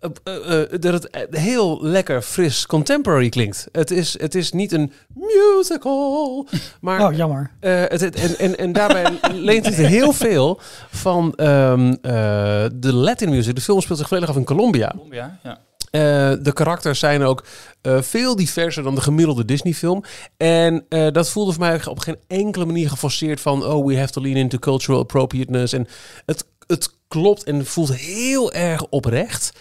eh, 0.00 0.10
eh, 0.24 0.62
eh, 0.62 0.80
dat 0.80 0.92
het 0.92 1.26
heel 1.30 1.78
lekker 1.82 2.22
fris 2.22 2.66
contemporary 2.66 3.28
klinkt. 3.28 3.68
Het 3.72 3.90
is, 3.90 4.20
het 4.20 4.34
is 4.34 4.52
niet 4.52 4.72
een 4.72 4.92
musical, 5.14 6.46
maar 6.80 7.06
Oh, 7.06 7.14
jammer. 7.16 7.50
eh, 7.60 7.80
het, 7.86 8.00
het- 8.00 8.14
en, 8.14 8.38
en, 8.38 8.58
en 8.58 8.72
daarbij 8.72 9.18
leent 9.32 9.66
het 9.66 9.74
heel 9.74 10.12
veel 10.12 10.60
van 10.90 11.34
ehm, 11.34 11.94
eh, 12.02 12.64
de 12.74 12.92
Latin 12.92 13.28
music. 13.30 13.54
De 13.54 13.60
film 13.60 13.80
speelt 13.80 13.98
zich 13.98 14.08
volledig 14.08 14.28
af 14.30 14.36
in 14.36 14.44
Colombia. 14.44 14.94
Ja, 15.10 15.38
ja. 15.42 15.58
Eh, 15.90 16.32
de 16.42 16.52
karakters 16.52 16.98
zijn 16.98 17.22
ook 17.22 17.44
eh, 17.80 18.02
veel 18.02 18.36
diverser 18.36 18.82
dan 18.82 18.94
de 18.94 19.00
gemiddelde 19.00 19.44
Disney-film. 19.44 20.04
En 20.36 20.84
eh, 20.88 21.06
dat 21.12 21.28
voelde 21.30 21.52
voor 21.52 21.60
mij 21.60 21.86
op 21.86 21.98
geen 21.98 22.18
enkele 22.26 22.64
manier 22.64 22.88
geforceerd 22.88 23.40
van... 23.40 23.64
oh, 23.64 23.86
we 23.86 23.98
have 23.98 24.12
to 24.12 24.20
lean 24.20 24.36
into 24.36 24.58
cultural 24.58 25.00
appropriateness. 25.00 25.72
En 25.72 25.86
het, 26.26 26.44
het 26.66 26.94
klopt 27.08 27.44
en 27.44 27.66
voelt 27.66 27.94
heel 27.94 28.52
erg 28.52 28.86
oprecht. 28.86 29.52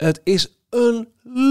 Het 0.00 0.20
is 0.24 0.48
een 0.70 1.08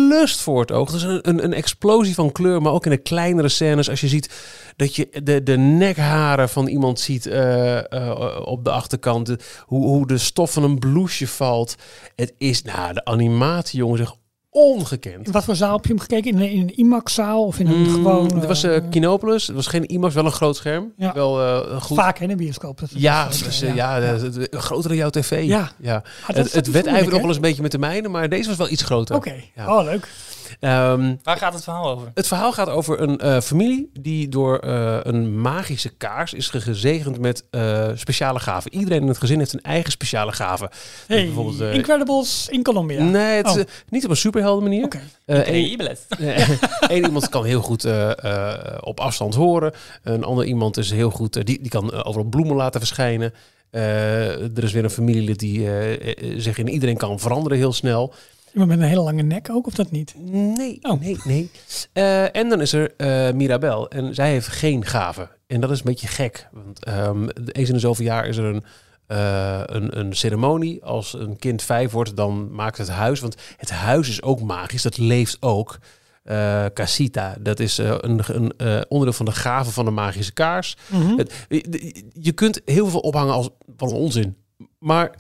lust 0.09 0.41
voor 0.41 0.59
het 0.59 0.71
oog. 0.71 0.88
Het 0.91 0.95
is 0.95 1.03
een, 1.03 1.29
een, 1.29 1.43
een 1.43 1.53
explosie 1.53 2.13
van 2.13 2.31
kleur, 2.31 2.62
maar 2.62 2.71
ook 2.71 2.85
in 2.85 2.91
de 2.91 2.97
kleinere 2.97 3.49
scènes. 3.49 3.89
Als 3.89 4.01
je 4.01 4.07
ziet 4.07 4.33
dat 4.75 4.95
je 4.95 5.21
de, 5.23 5.43
de 5.43 5.57
nekharen 5.57 6.49
van 6.49 6.67
iemand 6.67 6.99
ziet 6.99 7.25
eh, 7.25 7.93
eh, 7.93 8.41
op 8.45 8.63
de 8.63 8.71
achterkant. 8.71 9.35
Hoe, 9.65 9.85
hoe 9.85 10.07
de 10.07 10.17
stof 10.17 10.51
van 10.51 10.63
een 10.63 10.79
blouseje 10.79 11.27
valt. 11.29 11.75
Het 12.15 12.33
is, 12.38 12.62
nou, 12.62 12.93
de 12.93 13.05
animatie, 13.05 13.79
jongen, 13.79 13.97
zeg 13.97 14.15
ongekend. 14.60 15.26
In 15.26 15.32
wat 15.32 15.43
voor 15.43 15.56
zaal 15.56 15.76
heb 15.76 15.86
je 15.86 15.89
hem 15.89 16.00
gekeken? 16.00 16.32
In 16.32 16.39
een, 16.39 16.50
in 16.50 16.62
een 16.62 16.76
IMAX-zaal 16.76 17.45
of 17.45 17.60
in 17.60 17.67
een 17.67 17.78
Mm, 17.80 17.93
gewoon... 17.93 18.34
het 18.36 18.45
was 18.45 18.63
eh, 18.63 18.82
Kinopolis. 18.89 19.48
Het 19.48 19.56
was 19.56 19.67
geen 19.67 19.86
IMAX, 19.86 20.13
wel 20.13 20.26
een 20.26 20.32
groot 20.32 20.56
scherm. 20.56 20.93
Ja. 20.98 21.13
Wel 21.13 21.41
eh, 21.41 21.82
goed. 21.82 21.98
Vaak 21.98 22.19
in 22.19 22.30
een 22.30 22.38
bioscoop. 22.38 22.80
Dat 22.80 22.89
Ja, 22.93 23.30
eh, 23.62 23.76
ja, 23.76 24.17
groter 24.52 24.89
dan 24.89 24.98
jouw 24.98 25.10
tv. 25.10 25.43
Ja. 25.45 25.72
ja. 25.80 26.04
Ah, 26.28 26.36
Het, 26.36 26.58
ook 26.58 26.65
wedijverde 26.65 27.12
nog 27.12 27.19
wel 27.19 27.28
eens 27.28 27.36
een 27.36 27.41
beetje 27.41 27.62
met 27.62 27.72
de 27.72 27.78
mijne, 27.78 28.08
maar 28.08 28.30
deze 28.30 28.48
was 28.48 28.58
wel 28.58 28.69
iets 28.69 28.84
groter. 28.84 29.15
Oké, 29.15 29.36
oh 29.58 29.84
leuk. 29.84 30.08
Ehm, 30.59 31.15
Waar 31.23 31.38
gaat 31.38 31.53
het 31.53 31.63
verhaal 31.63 31.89
over? 31.89 32.12
het 32.13 32.27
verhaal 32.27 32.51
gaat 32.53 32.69
over 32.69 33.01
een 33.01 33.17
eh, 33.19 33.39
familie 33.41 33.89
die 33.99 34.29
door 34.29 34.57
eh, 34.57 34.97
een 35.01 35.41
magische 35.41 35.89
kaars 35.89 36.33
is 36.33 36.47
ge- 36.47 36.62
gezegend 36.62 37.19
met 37.19 37.43
eh, 37.51 37.88
speciale 37.95 38.39
gaven. 38.39 38.73
Iedereen 38.73 39.01
in 39.01 39.07
het 39.07 39.17
gezin 39.17 39.38
heeft 39.39 39.53
een 39.53 39.62
eigen 39.62 39.91
speciale 39.91 40.31
gave. 40.31 40.69
Hey, 41.07 41.25
bijvoorbeeld, 41.25 41.62
eh, 41.62 41.73
Incredibles 41.73 42.47
in 42.49 42.63
Colombia. 42.63 43.03
Nee, 43.03 43.38
het 43.38 43.47
is, 43.47 43.53
Oh. 43.57 43.63
niet 43.89 44.03
op 44.03 44.09
een 44.09 44.17
superhelden 44.17 44.63
manier. 44.63 44.83
Oké. 44.83 44.99
Eh, 45.25 45.38
één- 45.39 45.69
Incredibles. 45.69 45.99
Eén 46.88 47.05
iemand 47.05 47.29
kan 47.29 47.45
heel 47.45 47.62
goed 47.62 47.88
op 48.79 48.99
afstand 48.99 49.35
horen. 49.35 49.71
Een 50.03 50.23
ander 50.23 50.45
iemand 50.45 50.77
is 50.77 50.91
heel 50.91 51.09
goed, 51.09 51.33
die, 51.33 51.43
die 51.62 51.69
kan 51.69 52.03
overal 52.03 52.27
bloemen 52.29 52.55
laten 52.55 52.79
verschijnen. 52.79 53.33
Eh, 53.69 54.57
er 54.57 54.63
is 54.63 54.71
weer 54.71 54.83
een 54.83 54.89
familielid 54.89 55.39
die 55.39 55.67
zich 56.38 56.57
in 56.57 56.67
iedereen 56.69 56.97
kan 56.97 57.19
veranderen 57.19 57.57
heel 57.57 57.73
snel. 57.73 58.13
Iemand 58.53 58.69
met 58.71 58.79
een 58.79 58.85
hele 58.88 59.01
lange 59.01 59.21
nek 59.21 59.47
ook, 59.51 59.67
of 59.67 59.73
dat 59.73 59.91
niet? 59.91 60.13
Nee, 60.17 60.79
Oh. 60.81 60.99
nee, 61.01 61.17
nee. 61.23 61.51
Eh, 61.93 62.35
en 62.35 62.49
dan 62.49 62.62
is 62.62 62.73
er 62.73 62.93
eh, 62.97 63.33
Mirabel. 63.33 63.89
En 63.89 64.13
zij 64.15 64.29
heeft 64.31 64.47
geen 64.47 64.85
gaven. 64.85 65.29
En 65.47 65.62
dat 65.62 65.71
is 65.71 65.77
een 65.79 65.85
beetje 65.85 66.07
gek. 66.07 66.47
Want 66.51 66.83
ehm, 66.85 67.27
eens 67.51 67.67
in 67.67 67.73
de 67.73 67.79
zoveel 67.79 68.05
jaar 68.05 68.25
is 68.27 68.38
er 68.38 68.45
een, 68.45 68.63
eh, 69.07 69.62
een, 69.65 69.99
een 69.99 70.15
ceremonie. 70.15 70.83
Als 70.83 71.13
een 71.13 71.38
kind 71.38 71.62
vijf 71.63 71.91
wordt, 71.91 72.15
dan 72.15 72.51
maakt 72.51 72.77
het 72.77 72.89
huis. 72.89 73.19
Want 73.19 73.35
het 73.57 73.69
huis 73.69 74.09
is 74.09 74.21
ook 74.21 74.41
magisch. 74.41 74.81
Dat 74.81 74.97
leeft 74.97 75.38
ook. 75.39 75.79
Eh, 76.23 76.65
Casita, 76.73 77.35
dat 77.39 77.59
is 77.59 77.77
een, 77.77 78.21
een 78.27 78.53
onderdeel 78.88 79.13
van 79.17 79.25
de 79.25 79.31
gave 79.31 79.71
van 79.71 79.85
de 79.85 79.91
magische 79.91 80.33
kaars. 80.33 80.77
Mhm. 80.88 81.17
Het- 81.17 81.45
je- 81.49 82.03
je 82.13 82.31
kunt 82.31 82.62
heel 82.65 82.88
veel 82.88 82.99
ophangen 82.99 83.33
als 83.33 83.49
een 83.77 83.88
onzin. 83.88 84.35
Maar 84.79 85.15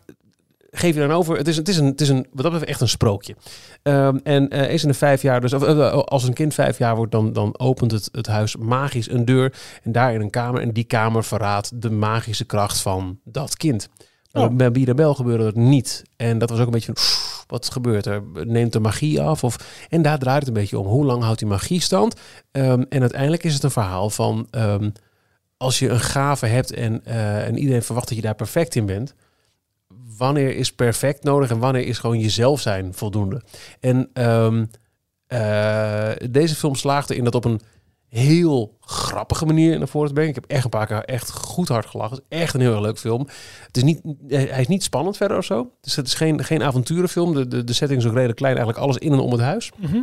geef 0.71 0.93
je 0.93 0.99
dan 0.99 1.11
over. 1.11 1.37
Het 1.37 1.47
is, 1.47 1.57
het 1.57 1.67
is, 1.67 1.77
een, 1.77 1.85
het 1.85 2.01
is 2.01 2.09
een, 2.09 2.27
wat 2.31 2.43
dat 2.43 2.51
betreft 2.51 2.65
echt 2.65 2.81
een 2.81 2.89
sprookje. 2.89 3.35
Ehm, 3.81 4.17
en 4.23 4.49
eh, 4.49 4.69
eens 4.69 4.81
in 4.83 4.87
de 4.87 4.93
vijf 4.93 5.21
jaar, 5.21 5.41
dus 5.41 5.53
of, 5.53 5.63
eh, 5.63 5.91
als 5.91 6.23
een 6.23 6.33
kind 6.33 6.53
vijf 6.53 6.77
jaar 6.77 6.95
wordt, 6.95 7.11
dan, 7.11 7.33
dan 7.33 7.59
opent 7.59 7.91
het, 7.91 8.09
het 8.11 8.27
huis 8.27 8.55
magisch 8.55 9.09
een 9.09 9.25
deur. 9.25 9.53
En 9.83 9.91
daarin 9.91 10.21
een 10.21 10.29
kamer. 10.29 10.61
En 10.61 10.71
die 10.71 10.83
kamer 10.83 11.23
verraadt 11.23 11.81
de 11.81 11.89
magische 11.89 12.45
kracht 12.45 12.81
van 12.81 13.19
dat 13.23 13.57
kind. 13.57 13.89
Oh. 14.31 14.55
bij 14.55 14.69
Mirabel 14.69 15.15
gebeurde 15.15 15.43
dat 15.43 15.55
niet. 15.55 16.03
En 16.15 16.37
dat 16.37 16.49
was 16.49 16.59
ook 16.59 16.65
een 16.65 16.71
beetje 16.71 16.93
van, 16.93 17.03
"Pff, 17.03 17.43
wat 17.47 17.71
gebeurt 17.71 18.05
er? 18.05 18.23
Neemt 18.33 18.73
de 18.73 18.79
magie 18.79 19.21
af? 19.21 19.43
Of, 19.43 19.55
en 19.89 20.01
daar 20.01 20.19
draait 20.19 20.39
het 20.39 20.47
een 20.47 20.53
beetje 20.53 20.79
om. 20.79 20.87
Hoe 20.87 21.05
lang 21.05 21.23
houdt 21.23 21.39
die 21.39 21.47
magie 21.47 21.81
stand? 21.81 22.15
Ehm, 22.51 22.83
en 22.89 23.01
uiteindelijk 23.01 23.43
is 23.43 23.53
het 23.53 23.63
een 23.63 23.71
verhaal 23.71 24.09
van... 24.09 24.47
ehm, 24.51 24.89
als 25.57 25.79
je 25.79 25.89
een 25.89 25.99
gave 25.99 26.45
hebt 26.45 26.73
en, 26.73 27.05
eh, 27.05 27.47
en 27.47 27.57
iedereen 27.57 27.83
verwacht 27.83 28.07
dat 28.07 28.17
je 28.17 28.23
daar 28.23 28.35
perfect 28.35 28.75
in 28.75 28.85
bent, 28.85 29.15
wanneer 30.17 30.55
is 30.55 30.73
perfect 30.73 31.23
nodig 31.23 31.49
en 31.49 31.59
wanneer 31.59 31.85
is 31.85 31.97
gewoon 31.97 32.19
jezelf 32.19 32.61
zijn 32.61 32.93
voldoende? 32.93 33.41
En 33.79 34.09
ehm, 34.13 34.65
eh, 35.27 36.11
deze 36.29 36.55
film 36.55 36.75
slaagde 36.75 37.15
in 37.15 37.23
dat 37.23 37.35
op 37.35 37.45
een 37.45 37.61
heel 38.09 38.77
grappige 38.79 39.45
manier 39.45 39.77
naar 39.77 39.87
voren 39.87 40.07
te 40.07 40.13
brengen. 40.13 40.35
Ik 40.35 40.41
heb 40.41 40.51
echt 40.51 40.63
een 40.63 40.69
paar 40.69 40.87
keer 40.87 41.03
echt 41.03 41.31
goed 41.31 41.67
hard 41.67 41.85
gelachen. 41.85 42.15
Het 42.15 42.25
is 42.29 42.39
echt 42.39 42.53
een 42.53 42.61
heel 42.61 42.71
erg 42.71 42.81
leuk 42.81 42.99
film. 42.99 43.27
Het 43.65 43.77
is 43.77 43.83
niet, 43.83 44.01
hij 44.27 44.61
is 44.61 44.67
niet 44.67 44.83
spannend 44.83 45.17
verder 45.17 45.37
of 45.37 45.45
zo. 45.45 45.71
Dus 45.81 45.95
het 45.95 46.07
is 46.07 46.13
geen, 46.13 46.43
geen 46.43 46.63
avonturenfilm. 46.63 47.33
De, 47.33 47.47
de, 47.47 47.63
de 47.63 47.73
setting 47.73 47.99
is 47.99 48.05
ook 48.05 48.13
redelijk 48.13 48.37
klein. 48.37 48.55
Eigenlijk 48.55 48.85
alles 48.85 48.97
in 48.97 49.11
en 49.11 49.19
om 49.19 49.31
het 49.31 49.41
huis. 49.41 49.71
Mhm. 49.75 50.01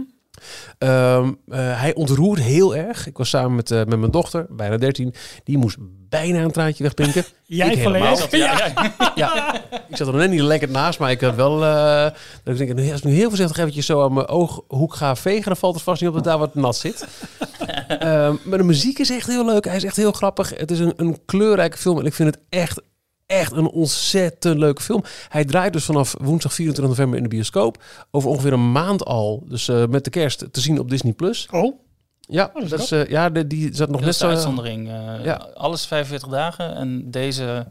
Ehm, 0.79 1.33
eh, 1.49 1.81
hij 1.81 1.95
ontroert 1.95 2.41
heel 2.41 2.77
erg. 2.77 3.07
Ik 3.07 3.17
was 3.17 3.29
samen 3.29 3.55
met, 3.55 3.71
eh, 3.71 3.79
met 3.79 3.99
mijn 3.99 4.11
dochter, 4.11 4.47
bijna 4.51 4.77
13. 4.77 5.15
Die 5.45 5.59
moest 5.59 5.77
bijna 6.09 6.43
een 6.43 6.51
traantje 6.51 6.83
wegpinken. 6.83 7.25
Jij 7.45 7.71
Ik 7.71 7.77
helemaal. 7.77 8.19
Ja, 8.31 8.73
ja. 8.75 8.93
ja, 9.15 9.55
ik 9.89 9.97
zat 9.97 10.07
er 10.07 10.13
nog 10.13 10.23
net 10.23 10.31
niet 10.31 10.41
lekker 10.41 10.71
naast, 10.71 10.99
maar 10.99 11.11
ik 11.11 11.21
had 11.21 11.35
wel... 11.35 11.65
eh, 11.65 12.11
dat 12.45 12.61
ik 12.61 12.77
denk, 12.77 12.91
als 12.91 13.01
ik 13.01 13.07
nu 13.07 13.15
heel 13.15 13.29
voorzichtig 13.29 13.59
eventjes 13.59 13.87
zo 13.87 14.05
aan 14.05 14.13
mijn 14.13 14.29
ooghoek 14.29 14.95
ga 14.95 15.17
vegen... 15.17 15.45
dan 15.45 15.57
valt 15.57 15.75
het 15.75 15.83
vast 15.83 16.01
niet 16.01 16.11
op 16.11 16.17
dat 16.17 16.25
daar 16.25 16.39
wat 16.39 16.55
nat 16.55 16.77
zit. 16.77 17.07
Ehm, 17.89 18.35
maar 18.45 18.59
de 18.59 18.65
muziek 18.65 18.99
is 18.99 19.11
echt 19.11 19.27
heel 19.27 19.45
leuk. 19.45 19.65
Hij 19.65 19.77
is 19.77 19.85
echt 19.85 19.97
heel 19.97 20.13
grappig. 20.13 20.53
Het 20.57 20.71
is 20.71 20.79
een, 20.79 20.93
een 20.97 21.19
kleurrijke 21.25 21.79
film. 21.79 21.99
En 21.99 22.07
ik 22.07 22.15
vind 22.15 22.35
het 22.35 22.45
echt, 22.49 22.83
echt 23.27 23.53
een 23.53 23.67
ontzettend 23.71 24.59
leuke 24.59 24.83
film. 24.83 25.03
Hij 25.29 25.45
draait 25.45 25.73
dus 25.73 25.85
vanaf 25.85 26.15
woensdag 26.21 26.53
24 26.55 26.95
november 26.97 27.17
in 27.17 27.23
de 27.23 27.29
bioscoop. 27.37 27.83
Over 28.11 28.31
ongeveer 28.31 28.53
een 28.53 28.73
maand 28.73 29.05
al. 29.05 29.45
Dus 29.49 29.69
eh, 29.69 29.87
met 29.87 30.05
de 30.05 30.11
kerst 30.11 30.53
te 30.53 30.61
zien 30.61 30.79
op 30.79 30.91
Disney+. 30.91 31.13
Plus. 31.13 31.49
Oh, 31.51 31.79
Ja, 32.21 32.51
dat 32.55 32.63
is 32.63 32.71
dat 32.71 32.81
is, 32.81 32.91
eh, 32.91 33.07
ja 33.07 33.31
de, 33.31 33.47
die 33.47 33.75
zat 33.75 33.89
nog 33.89 33.97
Dat 33.97 34.01
net 34.01 34.09
is 34.15 34.19
de 34.19 34.25
zo... 34.27 34.31
uitzondering. 34.31 34.89
eh, 34.89 35.25
ja. 35.25 35.35
Alles 35.55 35.87
45 35.87 36.29
dagen 36.29 36.75
en 36.75 37.11
deze 37.11 37.67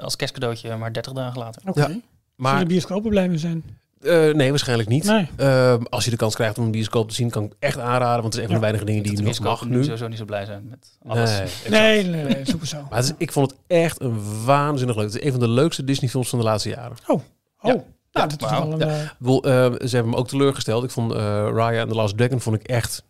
als 0.00 0.16
kerstcadeautje 0.16 0.76
maar 0.76 0.92
30 0.92 1.12
dagen 1.12 1.38
later. 1.38 1.62
oké. 1.66 1.80
Ja, 1.80 1.86
Zullen 1.86 2.02
Maar 2.36 2.58
de 2.58 2.66
bioscopen 2.66 3.10
blijven 3.10 3.38
zijn? 3.38 3.64
Eh, 4.02 4.34
nee, 4.34 4.50
waarschijnlijk 4.50 4.88
niet. 4.88 5.04
Nee. 5.04 5.28
Ehm, 5.36 5.82
als 5.90 6.04
je 6.04 6.10
de 6.10 6.16
kans 6.16 6.34
krijgt 6.34 6.58
om 6.58 6.64
een 6.64 6.70
bioscoop 6.70 7.08
te 7.08 7.14
zien, 7.14 7.30
kan 7.30 7.44
ik 7.44 7.52
echt 7.58 7.78
aanraden. 7.78 8.22
Want 8.22 8.34
het 8.34 8.34
is 8.34 8.40
een 8.40 8.44
van 8.46 8.54
de 8.54 8.60
weinige 8.60 8.84
dingen 8.84 9.02
die 9.02 9.16
je 9.16 9.22
nog 9.22 9.38
mag 9.40 9.66
nu 9.66 9.82
sowieso 9.84 10.08
niet 10.08 10.18
zo 10.18 10.24
blij 10.24 10.44
zijn 10.44 10.66
met 10.70 10.98
alles. 11.06 11.38
Nee. 11.68 12.02
Nee, 12.02 12.04
nee, 12.04 12.24
nee, 12.34 12.44
super 12.44 12.66
zo. 12.66 12.76
Maar 12.90 12.98
het 12.98 13.04
is, 13.04 13.12
ik 13.18 13.32
vond 13.32 13.50
het 13.50 13.60
echt 13.66 14.00
een 14.00 14.44
waanzinnig 14.44 14.96
leuk. 14.96 15.04
Het 15.04 15.14
is 15.14 15.22
een 15.24 15.30
van 15.30 15.40
de 15.40 15.48
leukste 15.48 15.84
Disney 15.84 16.10
films 16.10 16.28
van 16.28 16.38
de 16.38 16.44
laatste 16.44 16.68
jaren. 16.68 16.96
Oh, 17.06 17.20
Ja. 17.62 17.84
nou, 18.12 18.28
dat 18.28 18.42
is 18.42 18.50
wel 18.50 18.72
een... 18.72 18.78
Ja. 18.78 18.86
eh, 18.86 19.08
bedoel, 19.18 19.42
eh, 19.44 19.72
ze 19.86 19.94
hebben 19.94 20.12
me 20.12 20.16
ook 20.18 20.28
teleurgesteld. 20.28 20.84
Ik 20.84 20.90
vond 20.90 21.12
eh, 21.12 21.18
Raya 21.52 21.80
and 21.80 21.90
the 21.90 21.96
Last 21.96 22.16
Dragon 22.16 22.40
vond 22.40 22.56
ik 22.56 22.62
echt, 22.68 23.04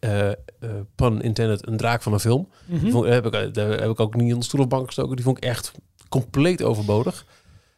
eh, 0.00 0.28
eh, 0.28 0.34
pun 0.94 1.20
intended, 1.22 1.66
een 1.68 1.76
draak 1.76 2.02
van 2.02 2.12
een 2.12 2.20
film. 2.20 2.48
mhm. 2.66 2.80
Die 2.82 2.92
vond, 2.92 3.06
heb 3.06 3.26
ik, 3.34 3.54
daar 3.54 3.68
heb 3.68 3.90
ik 3.90 4.00
ook 4.00 4.14
niet 4.14 4.32
op 4.34 4.38
de 4.38 4.44
stoel 4.44 4.60
of 4.60 4.68
bank 4.68 4.86
gestoken. 4.86 5.16
Die 5.16 5.24
vond 5.24 5.36
ik 5.36 5.44
echt 5.44 5.72
compleet 6.08 6.62
overbodig. 6.62 7.26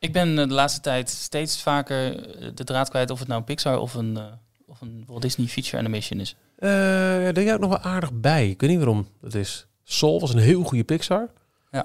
Ik 0.07 0.13
ben 0.13 0.39
eh, 0.39 0.49
de 0.49 0.55
laatste 0.55 0.81
tijd 0.81 1.11
steeds 1.11 1.63
vaker 1.63 2.27
eh, 2.41 2.49
de 2.55 2.65
draad 2.65 2.89
kwijt 2.89 3.11
of 3.11 3.19
het 3.19 3.29
nou 3.29 3.41
een 3.41 3.47
Pixar 3.47 3.79
of 3.79 3.95
een, 3.95 4.17
eh, 4.17 4.25
of 4.67 4.81
een 4.81 5.05
Walt 5.07 5.23
Disney 5.23 5.47
feature 5.47 5.79
animation 5.79 6.21
is. 6.21 6.37
Eh 6.59 6.69
daar 6.69 7.43
jij 7.43 7.55
ook 7.55 7.61
nog 7.61 7.69
wel 7.71 7.79
aardig 7.93 8.13
bij. 8.13 8.51
Ik 8.51 8.61
weet 8.61 8.71
niet 8.71 8.79
waarom 8.79 9.09
dat 9.21 9.35
is. 9.35 9.67
Soul 9.85 10.21
was 10.21 10.35
een 10.35 10.41
heel 10.41 10.63
goede 10.63 10.85
Pixar. 10.85 11.29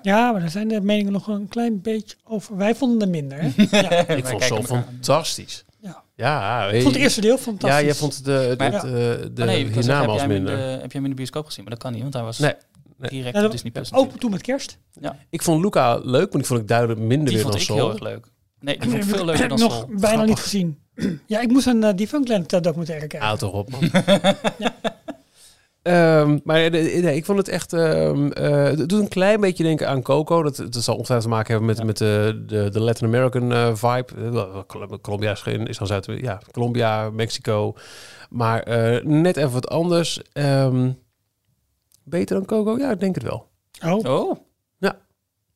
Ja, 0.01 0.31
maar 0.31 0.41
daar 0.41 0.49
zijn 0.49 0.67
de 0.67 0.81
meningen 0.81 1.11
nog 1.11 1.27
een 1.27 1.47
klein 1.47 1.81
beetje 1.81 2.15
over. 2.23 2.57
Wij 2.57 2.75
vonden 2.75 3.01
er 3.01 3.09
minder, 3.09 3.37
hè? 3.41 3.49
Ja. 3.81 4.07
ik 4.07 4.25
vond 4.25 4.43
Soul 4.43 4.63
fantastisch. 4.63 5.65
Ja. 5.79 6.03
Ja, 6.15 6.67
Ik 6.67 6.81
vond 6.81 6.93
het 6.93 7.03
eerste 7.03 7.21
deel 7.21 7.37
fantastisch. 7.37 7.79
Ja, 7.79 7.85
jij 7.85 7.95
vond 7.95 8.25
de, 8.25 8.31
de, 8.49 8.55
Maar- 8.57 8.71
het, 8.71 8.81
de 9.35 9.41
Oh, 9.41 9.47
nee, 9.47 9.65
ik 9.65 9.75
in 9.75 10.27
minder. 10.27 10.55
de, 10.55 10.61
heb 10.61 10.79
jij 10.81 10.89
hem 10.91 11.03
in 11.03 11.09
de 11.09 11.15
bioscoop 11.15 11.45
gezien? 11.45 11.63
Maar 11.63 11.73
dat 11.73 11.83
kan 11.83 11.91
niet, 11.91 12.01
want 12.01 12.13
hij 12.13 12.23
was 12.23 12.39
nee. 12.39 12.53
Direct 13.09 13.35
Ja, 13.37 13.45
op 13.45 13.51
Disney 13.51 13.71
Plus. 13.71 13.93
Ook 13.93 14.19
toen 14.19 14.31
met 14.31 14.41
kerst. 14.41 14.77
Ik 15.29 15.41
vond 15.41 15.63
Luca 15.63 15.95
leuk, 16.03 16.21
maar 16.29 16.37
die 16.41 16.45
vond 16.45 16.59
ik 16.59 16.67
duidelijk 16.67 16.99
minder 16.99 17.17
Die 17.27 17.33
weer 17.33 17.41
vond 17.41 17.51
dan 17.53 17.61
ik 17.61 17.67
Soul. 17.67 17.79
heel 17.79 17.89
erg 17.91 17.99
leuk. 17.99 18.25
Nee, 18.59 18.77
die 18.79 18.89
vond 18.89 19.03
ik 19.03 19.09
veel 19.15 19.17
heb 19.17 19.25
leuker 19.25 19.43
ik 19.43 19.49
dan 19.49 19.59
nog 19.59 19.71
Soul. 19.73 19.85
bijna 19.87 20.07
Grappig. 20.07 20.25
niet 20.27 20.39
gezien. 20.39 20.79
Ja, 21.25 21.39
ik 21.39 21.49
moest 21.51 21.67
een 21.67 21.81
uh, 21.83 21.89
Defunctland 21.95 22.53
uh, 22.53 22.61
documentaire 22.61 23.07
kijken. 23.07 23.27
Houd 23.27 23.39
toch 23.39 23.51
op, 23.53 23.69
man. 23.71 23.81
Ehm, 25.81 26.37
maar 26.43 26.71
de- 26.71 26.99
nee, 27.01 27.15
ik 27.15 27.25
vond 27.25 27.37
het 27.37 27.47
echt... 27.47 27.73
ehm, 27.73 28.27
eh, 28.31 28.63
het 28.63 28.89
doet 28.89 29.01
een 29.01 29.07
klein 29.07 29.39
beetje 29.39 29.63
denken 29.63 29.87
aan 29.87 30.01
Coco. 30.01 30.43
Dat, 30.43 30.55
dat 30.57 30.75
zal 30.83 30.95
ongetwijfeld 30.95 31.29
te 31.31 31.35
maken 31.37 31.51
hebben 31.51 31.75
met, 31.75 31.83
met 31.85 31.97
de, 31.97 32.43
de, 32.47 32.69
de 32.69 32.79
Latin 32.79 33.07
American 33.07 33.51
eh, 33.53 33.75
vibe. 33.75 34.05
Eh, 34.33 34.59
Col- 34.67 34.99
Colombia 35.01 35.31
is, 35.31 35.41
geen, 35.41 35.67
is 35.67 35.77
dan 35.77 35.87
Zuid... 35.87 36.05
Ja, 36.05 36.41
Colombia, 36.51 37.09
Mexico. 37.09 37.75
Maar 38.29 38.59
eh, 38.63 39.03
net 39.03 39.37
even 39.37 39.51
wat 39.51 39.67
anders. 39.69 40.21
Ehm, 40.33 40.91
beter 42.03 42.35
dan 42.35 42.45
Coco? 42.45 42.77
Ja, 42.77 42.91
ik 42.91 42.99
denk 42.99 43.15
het 43.15 43.23
wel. 43.23 43.49
Oh, 43.85 44.05
Oh, 44.05 44.35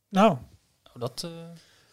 nou. 0.09 0.31
oh, 0.93 0.99
dat... 0.99 1.21
eh, 1.25 1.31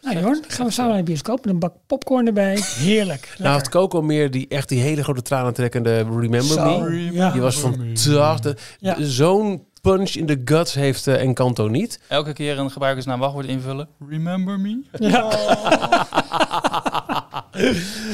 Nou 0.01 0.23
hoor, 0.23 0.33
dan 0.41 0.43
gaan 0.51 0.65
we 0.65 0.71
samen 0.71 0.91
naar 0.91 0.99
de 0.99 1.05
bioscoop 1.07 1.45
met 1.45 1.53
een 1.53 1.59
bak 1.59 1.73
popcorn 1.87 2.27
erbij. 2.27 2.59
Heerlijk. 2.75 3.35
Nou, 3.39 3.57
het. 3.57 3.69
Coco 3.69 4.01
meer 4.01 4.31
die 4.31 4.47
echt 4.47 4.69
die 4.69 4.79
hele 4.81 5.03
grote 5.03 5.21
tranen 5.21 5.53
trekkende 5.53 5.95
Remember 5.97 6.41
Zo, 6.43 6.79
Me. 6.79 7.11
ja. 7.11 7.31
Die 7.31 7.41
was 7.41 7.55
fantastisch. 7.55 8.75
Ja. 8.79 8.95
Zo'n 9.03 9.65
punch 9.83 10.09
in 10.09 10.25
de 10.25 10.41
guts 10.45 10.73
heeft 10.73 11.07
eh, 11.07 11.21
Encanto 11.21 11.67
niet. 11.67 11.99
elke 12.07 12.33
keer 12.33 12.59
een 12.59 12.71
gebruikersnaam 12.71 13.19
wachtwoord 13.19 13.45
invullen. 13.45 13.87
Remember 14.09 14.59
me? 14.59 14.83
Ja. 14.91 15.31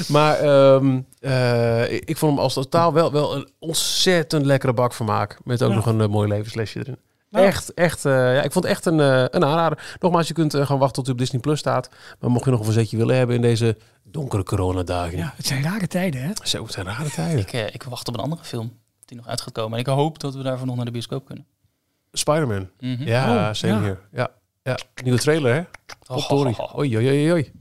Maar 0.08 0.38
ehm, 0.40 1.00
eh, 1.20 1.92
ik, 1.92 2.18
vond 2.18 2.32
hem 2.32 2.42
als 2.42 2.54
totaal 2.54 2.94
wel, 2.94 3.12
wel 3.12 3.36
een 3.36 3.50
ontzettend 3.60 4.46
lekkere 4.46 4.74
bak 4.74 4.94
vermaak. 4.94 5.40
Met 5.44 5.62
ook 5.64 5.70
Ja. 5.70 5.76
nog 5.76 5.86
een 5.86 6.02
eh, 6.02 6.08
mooi 6.08 6.28
levenslesje 6.30 6.80
erin. 6.80 6.98
Nou. 7.30 7.46
Echt, 7.46 7.74
echt. 7.74 8.06
eh, 8.06 8.14
ja, 8.14 8.42
ik 8.42 8.52
vond 8.52 8.64
het 8.66 8.74
echt 8.74 8.86
een, 8.86 9.00
een 9.00 9.46
aanrader. 9.46 9.96
Nogmaals, 10.00 10.28
je 10.28 10.34
kunt 10.34 10.56
gaan 10.56 10.78
wachten 10.78 10.94
tot 10.94 11.04
hij 11.06 11.14
op 11.14 11.20
Disney 11.20 11.42
Plus 11.42 11.60
staat. 11.60 11.90
Maar 12.20 12.30
mocht 12.32 12.46
je 12.46 12.52
nog 12.52 12.60
een 12.60 12.66
verzetje 12.66 12.98
willen 12.98 13.16
hebben 13.16 13.36
in 13.36 13.42
deze 13.42 13.78
donkere 14.04 14.44
coronadagen. 14.44 15.18
ja, 15.18 15.34
het 15.36 15.46
zijn 15.48 15.64
rare 15.64 15.88
tijden, 15.88 16.22
hè? 16.22 16.32
Zo, 16.44 16.64
het 16.64 16.72
zijn 16.74 16.86
rare 16.86 17.10
tijden. 17.10 17.40
Ik, 17.40 17.52
ik 17.74 17.84
wacht 17.84 18.08
op 18.08 18.14
een 18.14 18.24
andere 18.24 18.44
film 18.44 18.72
die 19.06 19.18
nog 19.18 19.28
uit 19.28 19.42
gaat 19.42 19.54
komen. 19.54 19.74
En 19.74 19.80
ik 19.80 19.86
hoop 19.88 20.20
dat 20.20 20.36
we 20.36 20.44
daarvoor 20.44 20.68
nog 20.68 20.76
naar 20.76 20.86
de 20.86 20.92
bioscoop 20.92 21.26
kunnen. 21.26 21.46
Spider-Man. 22.14 22.70
Mhm. 22.80 23.04
Ja, 23.08 23.48
Oh, 23.50 23.54
zeker 23.54 23.76
ja. 23.76 23.82
hier. 23.82 24.00
Ja. 24.14 24.30
ja, 24.64 24.78
nieuwe 25.04 25.20
trailer 25.20 25.54
hè? 25.54 25.60
Oh, 26.08 26.16
Potdorie. 26.16 26.56
Oei, 26.78 26.96
oei, 26.98 27.08
oei, 27.08 27.32
oei. 27.32 27.52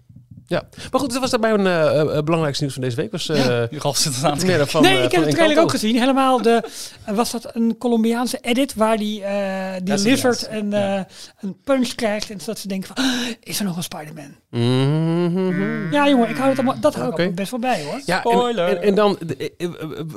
Ja, 0.50 0.62
maar 0.90 1.00
goed, 1.00 1.10
dat 1.12 1.20
was 1.20 1.30
daarbij 1.30 1.50
een 1.52 1.66
eh, 1.66 2.00
eh, 2.00 2.22
belangrijkste 2.24 2.62
nieuws 2.62 2.74
van 2.74 2.82
deze 2.84 2.96
week. 2.96 3.10
Was, 3.12 3.28
eh 3.28 3.62
Die 3.70 3.78
Ralf 3.78 3.96
zit 3.96 4.24
aan 4.24 4.38
te 4.38 4.46
meer 4.50 4.66
van, 4.66 4.82
nee, 4.82 4.98
eh, 4.98 5.04
ik 5.04 5.12
heb 5.12 5.20
trailer 5.22 5.40
Encanto. 5.40 5.62
ook 5.62 5.70
gezien. 5.70 5.98
Helemaal 5.98 6.42
de... 6.42 6.62
eh, 7.04 7.14
Was 7.14 7.30
dat 7.30 7.50
een 7.52 7.78
Colombiaanse 7.78 8.38
edit 8.40 8.74
waar 8.74 8.96
die, 8.96 9.22
eh, 9.24 9.72
die 9.74 9.82
Dat 9.82 10.00
lizard 10.00 10.40
het, 10.40 10.50
een, 10.50 10.70
ja. 10.70 10.96
eh, 10.98 11.04
een 11.40 11.56
punch 11.64 11.94
krijgt. 11.94 12.30
En 12.30 12.38
dat 12.44 12.58
ze 12.58 12.68
denken 12.68 12.88
van, 12.94 13.04
"Ah, 13.04 13.12
is 13.40 13.58
er 13.58 13.64
nog 13.64 13.76
een 13.76 13.82
Spider-Man? 13.82 14.34
Mhm. 14.50 15.92
Ja 15.92 16.08
jongen, 16.08 16.28
ik 16.28 16.36
hou 16.36 16.48
het 16.48 16.58
allemaal, 16.58 16.80
dat 16.80 16.94
hou 16.94 17.22
ik 17.22 17.34
best 17.34 17.50
wel 17.50 17.60
bij 17.60 17.82
hoor. 17.82 18.00
Ja, 18.04 18.14
en, 18.24 18.30
Spoiler. 18.30 18.68
en, 18.68 18.82
en 18.82 18.94
dan, 18.94 19.18
eh, 19.38 19.48
eh, 19.58 19.68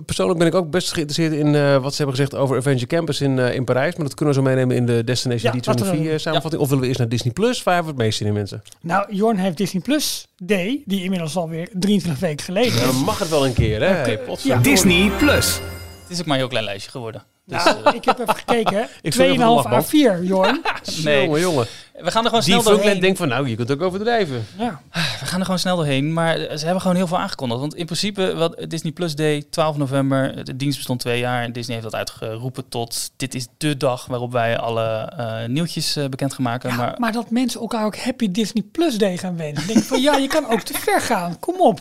persoonlijk 0.06 0.39
ben 0.39 0.48
ik 0.48 0.56
ook 0.56 0.70
best 0.72 0.94
geïnteresseerd 0.94 1.39
in 1.46 1.56
eh, 1.56 1.78
wat 1.82 1.91
ze 1.91 1.98
hebben 2.04 2.15
gezegd 2.15 2.36
over 2.36 2.58
Avenger 2.58 2.88
Campus 2.88 3.22
in, 3.22 3.39
eh, 3.39 3.54
in 3.56 3.63
Parijs. 3.63 3.96
Maar 3.96 4.06
dat 4.06 4.15
kunnen 4.15 4.36
we 4.36 4.41
zo 4.41 4.46
meenemen 4.48 4.76
in 4.76 4.86
de 4.86 5.04
Destination 5.04 5.52
Ja, 5.54 5.60
D23 5.60 5.65
laten 5.65 6.04
we- 6.04 6.10
eh, 6.12 6.17
samenvatting. 6.17 6.62
Of 6.62 6.67
willen 6.67 6.82
we 6.84 6.88
eerst 6.88 7.00
naar 7.00 7.10
Disney 7.10 7.34
Plus? 7.34 7.63
Waar 7.63 7.74
hebben 7.76 7.94
we 7.94 7.98
het 7.98 8.08
meest 8.08 8.17
zin 8.17 8.28
in, 8.28 8.34
mensen? 8.34 8.62
Nou, 8.82 9.15
Jorn 9.15 9.38
heeft 9.38 9.58
Disney 9.58 9.82
Plus 9.82 10.20
Day, 10.43 10.81
die 10.86 11.03
inmiddels 11.03 11.36
alweer 11.36 11.69
23 11.73 12.19
weken 12.21 12.45
geleden 12.45 12.73
is. 12.81 13.01
mag 13.05 13.19
het 13.19 13.29
wel 13.29 13.45
een 13.45 13.53
keer, 13.53 13.79
hè? 13.79 13.88
Ja, 13.88 14.03
Hey, 14.03 14.38
ja. 14.43 14.57
Disney 14.57 15.12
Plus. 15.17 15.60
Het 16.01 16.10
is 16.10 16.19
ook 16.19 16.25
maar 16.25 16.34
een 16.34 16.41
heel 16.41 16.49
klein 16.49 16.65
lijstje 16.65 16.91
geworden. 16.91 17.23
Dus, 17.45 17.63
Nou, 17.63 17.84
eh, 17.84 17.93
ik 17.93 18.06
heb 18.06 18.19
even 18.19 18.36
gekeken. 18.36 18.88
Ik 19.01 19.13
zag 19.13 19.25
even 19.25 19.38
de 19.38 19.43
2,5 19.43 19.47
lachband. 19.47 19.86
A4, 19.86 20.23
Jorn. 20.23 20.62
Nee. 21.04 21.23
Jongen, 21.23 21.39
jongen. 21.39 21.67
we 21.93 22.12
gaan 22.12 22.23
er 22.23 22.30
gewoon 22.30 22.43
Die 22.45 22.54
snel 22.54 22.63
doorheen. 22.63 22.80
Funkland 22.80 23.01
denkt 23.01 23.17
van, 23.17 23.27
nou, 23.27 23.49
je 23.49 23.56
kunt 23.56 23.71
ook 23.71 23.82
overdrijven. 23.82 24.45
Ja. 24.58 24.82
We 24.91 25.25
gaan 25.25 25.39
er 25.39 25.45
gewoon 25.45 25.60
snel 25.60 25.75
doorheen, 25.75 26.13
maar 26.13 26.38
ze 26.38 26.63
hebben 26.63 26.82
gewoon 26.82 26.95
heel 26.95 27.08
veel 27.08 27.17
aangekondigd. 27.19 27.60
Want 27.60 27.75
in 27.75 27.86
principe, 27.86 28.36
wat 28.36 28.65
Disney 28.67 28.91
Plus 28.91 29.15
Day, 29.15 29.43
12 29.49 29.77
november, 29.77 30.45
de 30.45 30.56
dienst 30.56 30.77
bestond 30.77 30.99
twee 30.99 31.19
jaar. 31.19 31.43
En 31.43 31.51
Disney 31.51 31.75
heeft 31.77 31.91
dat 31.91 31.99
uitgeroepen 31.99 32.69
tot, 32.69 33.12
dit 33.17 33.36
is 33.36 33.47
de 33.58 33.77
dag 33.77 34.06
waarop 34.06 34.32
wij 34.32 34.58
alle 34.58 35.13
eh, 35.17 35.47
nieuwtjes 35.47 35.95
eh, 35.95 36.06
bekend 36.06 36.34
gaan 36.34 36.43
maken. 36.43 36.69
Ja, 36.69 36.75
maar 36.75 36.95
maar, 36.97 37.12
dat 37.12 37.30
mensen 37.30 37.62
elkaar 37.62 37.86
ook 37.86 37.97
Happy 37.97 38.32
Disney 38.32 38.63
Plus 38.71 38.97
Day 38.97 39.17
gaan 39.17 39.38
wensen. 39.38 39.67
Denk 39.67 39.84
van 39.84 40.01
ja, 40.01 40.15
je 40.15 40.27
kan 40.27 40.49
ook 40.49 40.62
te 40.62 40.73
ver 40.73 41.01
gaan. 41.01 41.39
Kom 41.39 41.62
op. 41.62 41.80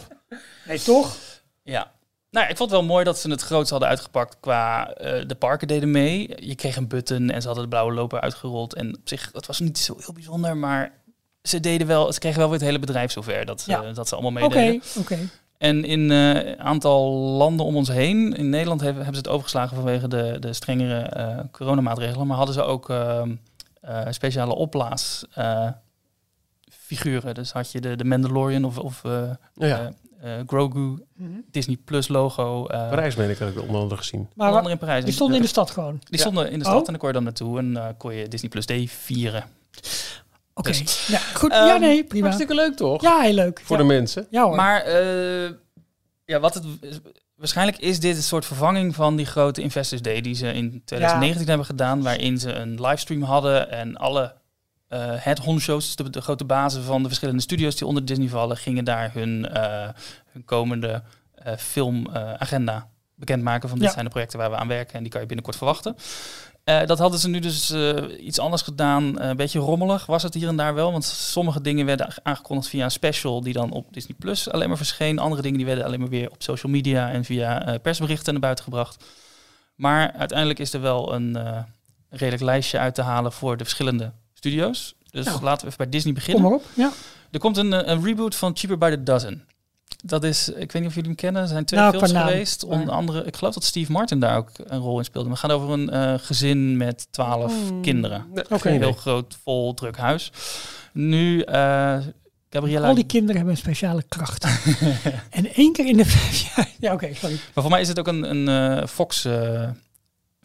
Nee, 0.64 0.80
toch? 0.80 1.16
ja, 1.62 1.90
nou, 2.30 2.48
ik 2.48 2.56
vond 2.56 2.70
het 2.70 2.80
wel 2.80 2.88
mooi 2.88 3.04
dat 3.04 3.18
ze 3.18 3.30
het 3.30 3.42
groots 3.42 3.70
hadden 3.70 3.88
uitgepakt 3.88 4.36
qua 4.40 4.92
eh, 4.92 5.26
de 5.28 5.34
parken 5.34 5.68
deden 5.68 5.90
mee. 5.90 6.46
Je 6.46 6.54
kreeg 6.54 6.76
een 6.76 6.88
button 6.88 7.30
en 7.30 7.40
ze 7.40 7.46
hadden 7.46 7.64
de 7.64 7.70
blauwe 7.70 7.92
loper 7.92 8.20
uitgerold. 8.20 8.74
En 8.74 8.94
op 8.96 9.00
zich, 9.08 9.30
dat 9.30 9.46
was 9.46 9.60
niet 9.60 9.78
zo 9.78 9.96
heel 9.98 10.12
bijzonder, 10.14 10.56
maar 10.56 10.92
ze 11.42 11.60
deden 11.60 11.86
wel, 11.86 12.12
ze 12.12 12.18
kregen 12.18 12.38
wel 12.38 12.48
weer 12.48 12.58
het 12.58 12.66
hele 12.66 12.78
bedrijf 12.78 13.12
zover 13.12 13.44
dat, 13.46 13.64
Ja. 13.66 13.82
eh, 13.82 13.94
dat 13.94 14.08
ze 14.08 14.16
allemaal 14.16 14.44
Oké, 14.44 14.54
meededen. 14.54 14.82
oké. 14.98 15.18
En 15.58 15.84
in 15.84 16.10
eh, 16.10 16.34
een 16.46 16.60
aantal 16.60 17.10
landen 17.12 17.66
om 17.66 17.76
ons 17.76 17.88
heen, 17.88 18.34
in 18.36 18.48
Nederland 18.50 18.80
hebben, 18.80 19.02
hebben 19.04 19.14
ze 19.22 19.28
het 19.28 19.30
overgeslagen 19.34 19.76
vanwege 19.76 20.08
de, 20.08 20.36
de 20.38 20.52
strengere 20.52 21.00
eh, 21.00 21.38
coronamaatregelen. 21.50 22.26
Maar 22.26 22.36
hadden 22.36 22.54
ze 22.54 22.62
ook 22.62 22.90
ehm, 22.90 23.34
eh, 23.80 24.00
speciale 24.10 24.54
opblaas 24.54 25.24
eh, 25.34 25.68
figuren. 26.70 27.34
Dus 27.34 27.52
had 27.52 27.72
je 27.72 27.80
de, 27.80 27.96
de 27.96 28.04
Mandalorian 28.04 28.64
of, 28.64 28.78
of 28.78 29.04
eh, 29.04 29.30
Ja, 29.54 29.92
eh, 30.20 30.32
Grogu, 30.46 30.98
Mhm. 31.16 31.30
Disney 31.50 31.76
Plus 31.84 32.08
logo. 32.08 32.66
eh 32.66 32.88
Parijs, 32.88 33.14
meen 33.14 33.30
ik, 33.30 33.38
heb 33.38 33.48
ik 33.48 33.60
onder 33.62 33.80
andere 33.80 34.00
gezien. 34.00 34.28
Maar 34.34 34.54
onder 34.56 34.70
in 34.72 34.78
Parijs. 34.78 35.04
die 35.04 35.12
stonden 35.12 35.36
in 35.36 35.42
de 35.42 35.48
stad 35.48 35.70
gewoon. 35.70 35.98
Die 36.04 36.20
stonden 36.20 36.50
in 36.50 36.58
de 36.58 36.64
stad 36.64 36.74
Oh. 36.80 36.80
en 36.86 36.86
dan 36.90 36.96
kon 36.98 37.08
je 37.08 37.14
dan 37.14 37.24
naartoe 37.24 37.58
en 37.58 37.76
eh, 37.76 37.84
kon 37.98 38.14
je 38.14 38.28
Disney 38.28 38.50
Plus 38.50 38.66
Day 38.66 38.88
vieren. 38.88 39.44
Oké. 40.54 40.68
Dus- 40.70 41.06
Ja, 41.06 41.18
goed. 41.18 41.50
ja, 41.52 41.72
Ehm, 41.74 41.80
nee, 41.80 42.04
prima. 42.04 42.22
Hartstikke 42.24 42.54
leuk, 42.54 42.76
toch? 42.76 43.02
Ja, 43.02 43.20
heel 43.20 43.32
leuk. 43.34 43.60
Voor 43.64 43.76
ja. 43.76 43.82
de 43.82 43.88
mensen. 43.88 44.26
Ja 44.30 44.42
hoor. 44.44 44.56
Maar 44.56 44.82
eh, 44.82 45.50
ja, 46.24 46.40
wat 46.40 46.54
het, 46.54 46.64
waarschijnlijk 47.36 47.78
is 47.78 48.00
dit 48.00 48.16
een 48.16 48.22
soort 48.22 48.44
vervanging 48.46 48.94
van 48.94 49.16
die 49.16 49.26
grote 49.26 49.62
Investors 49.62 50.02
Day 50.02 50.20
die 50.20 50.34
ze 50.34 50.52
in 50.52 50.82
2019 50.84 51.48
hebben 51.48 51.66
gedaan, 51.66 52.02
waarin 52.02 52.38
ze 52.38 52.52
een 52.52 52.80
livestream 52.80 53.22
hadden 53.22 53.70
en 53.70 53.96
alle 53.96 54.34
eh 54.90 55.12
head 55.14 55.38
honchos, 55.38 55.84
dus 55.84 55.96
de, 55.96 56.10
de 56.10 56.20
grote 56.20 56.44
bazen 56.44 56.82
van 56.82 57.00
de 57.02 57.08
verschillende 57.08 57.42
studios 57.42 57.76
die 57.76 57.86
onder 57.86 58.04
Disney 58.04 58.28
vallen, 58.28 58.56
gingen 58.56 58.84
daar 58.84 59.10
hun, 59.12 59.48
eh, 59.48 59.88
hun 60.32 60.44
komende 60.44 61.02
eh 61.34 61.56
filmagenda 61.56 62.88
bekendmaken 63.14 63.68
van 63.68 63.78
dit 63.78 63.86
Ja. 63.86 63.92
zijn 63.92 64.04
de 64.04 64.10
projecten 64.10 64.38
waar 64.38 64.50
we 64.50 64.56
aan 64.56 64.68
werken 64.68 64.94
en 64.94 65.02
die 65.02 65.10
kan 65.10 65.20
je 65.20 65.26
binnenkort 65.26 65.56
verwachten. 65.56 65.96
Dat 66.86 66.98
hadden 66.98 67.20
ze 67.20 67.28
nu 67.28 67.38
dus 67.38 67.74
iets 68.20 68.38
anders 68.38 68.62
gedaan. 68.62 69.20
Een 69.20 69.36
beetje 69.36 69.58
rommelig 69.58 70.06
was 70.06 70.22
het 70.22 70.34
hier 70.34 70.48
en 70.48 70.56
daar 70.56 70.74
wel. 70.74 70.92
Want 70.92 71.04
sommige 71.04 71.60
dingen 71.60 71.86
werden 71.86 72.08
aangekondigd 72.22 72.68
via 72.68 72.84
een 72.84 72.90
special 72.90 73.40
die 73.40 73.52
dan 73.52 73.70
op 73.72 73.92
Disney 73.92 74.16
Plus 74.18 74.50
alleen 74.50 74.68
maar 74.68 74.76
verscheen. 74.76 75.18
Andere 75.18 75.42
dingen 75.42 75.56
die 75.56 75.66
werden 75.66 75.84
alleen 75.84 76.00
maar 76.00 76.08
weer 76.08 76.30
op 76.30 76.42
social 76.42 76.72
media 76.72 77.10
en 77.10 77.24
via 77.24 77.78
persberichten 77.82 78.32
naar 78.32 78.42
buiten 78.42 78.64
gebracht. 78.64 79.04
Maar 79.74 80.12
uiteindelijk 80.12 80.58
is 80.58 80.72
er 80.72 80.80
wel 80.80 81.14
een 81.14 81.38
redelijk 82.08 82.42
lijstje 82.42 82.78
uit 82.78 82.94
te 82.94 83.02
halen 83.02 83.32
voor 83.32 83.56
de 83.56 83.64
verschillende 83.64 84.12
studio's. 84.40 84.94
Dus 85.10 85.24
Nou. 85.24 85.42
laten 85.42 85.60
we 85.60 85.66
even 85.66 85.76
bij 85.78 85.88
Disney 85.88 86.12
Kom 86.12 86.22
beginnen. 86.22 86.42
maar 86.50 86.52
op. 86.58 86.64
Ja. 86.74 86.90
Er 87.30 87.38
komt 87.38 87.56
een, 87.56 87.72
eh, 87.72 87.88
een 87.92 88.04
reboot 88.04 88.34
van 88.34 88.56
Cheaper 88.56 88.78
by 88.78 88.90
the 88.90 89.02
Dozen. 89.02 89.44
Dat 90.04 90.24
is, 90.24 90.48
ik 90.48 90.72
weet 90.72 90.74
niet 90.74 90.86
of 90.86 90.94
jullie 90.94 91.08
hem 91.08 91.14
kennen, 91.18 91.42
er 91.42 91.48
zijn 91.48 91.64
twee 91.64 91.80
Nou, 91.80 91.92
films 91.98 92.12
geweest. 92.12 92.64
Onder 92.64 92.90
andere, 92.94 93.24
ik 93.24 93.36
geloof 93.36 93.54
dat 93.54 93.64
Steve 93.64 93.92
Martin 93.92 94.20
daar 94.20 94.36
ook 94.36 94.50
een 94.56 94.78
rol 94.78 94.98
in 94.98 95.04
speelde. 95.04 95.28
We 95.30 95.36
gaan 95.36 95.50
over 95.50 95.70
een 95.70 95.90
eh, 95.90 96.14
gezin 96.18 96.76
met 96.76 97.06
twaalf 97.10 97.54
kinderen. 97.82 98.26
Nee, 98.34 98.44
Oké. 98.44 98.58
geen 98.58 98.74
Een 98.74 98.80
heel 98.80 98.92
groot, 98.92 99.36
vol, 99.42 99.74
druk 99.74 99.96
huis. 99.96 100.32
Nu, 100.92 101.40
eh 101.42 101.98
Gabriella... 102.50 102.88
Al 102.88 102.94
die 102.94 103.04
kinderen 103.06 103.36
hebben 103.36 103.54
een 103.54 103.60
speciale 103.60 104.02
kracht. 104.08 104.44
en 105.30 105.54
één 105.54 105.72
keer 105.72 105.86
in 105.86 105.96
de 105.96 106.04
vijf 106.04 106.54
jaar. 106.56 106.68
Ja, 106.78 106.92
oké, 106.92 107.14
sorry. 107.14 107.34
Maar 107.54 107.62
voor 107.62 107.70
mij 107.72 107.80
is 107.80 107.88
het 107.88 107.98
ook 107.98 108.06
een, 108.08 108.48
een 108.48 108.88
Fox 108.88 109.24
eh, 109.24 109.68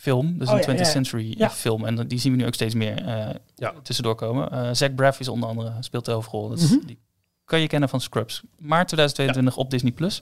film, 0.06 0.38
dus 0.38 0.48
Oh 0.48 0.54
een 0.54 0.60
ja, 0.60 0.66
20th 0.66 0.78
ja, 0.80 0.84
ja. 0.86 0.92
Century 0.92 1.34
Ja. 1.38 1.50
film. 1.50 1.86
En 1.86 2.08
die 2.08 2.20
zien 2.20 2.32
we 2.32 2.38
nu 2.38 2.46
ook 2.46 2.54
steeds 2.54 2.74
meer 2.74 3.06
eh, 3.06 3.30
Ja. 3.56 3.74
tussendoor 3.84 4.16
komen. 4.16 4.52
Eh 4.52 4.70
Zach 4.72 4.96
Braff 4.96 5.20
is 5.20 5.28
onder 5.28 5.50
andere, 5.50 5.72
speelt 5.80 6.06
de 6.06 6.12
hoofdrol. 6.12 6.50
Dat 6.50 6.60
is- 6.60 6.70
Mhm. 6.72 6.86
Die 6.86 6.98
kan 7.46 7.60
je 7.62 7.68
kennen 7.68 7.90
van 7.90 8.02
Scrubs. 8.02 8.42
Maart 8.58 8.88
2022 8.88 9.58
op 9.58 9.70
Disney+. 9.72 9.92
Plus. 9.92 10.22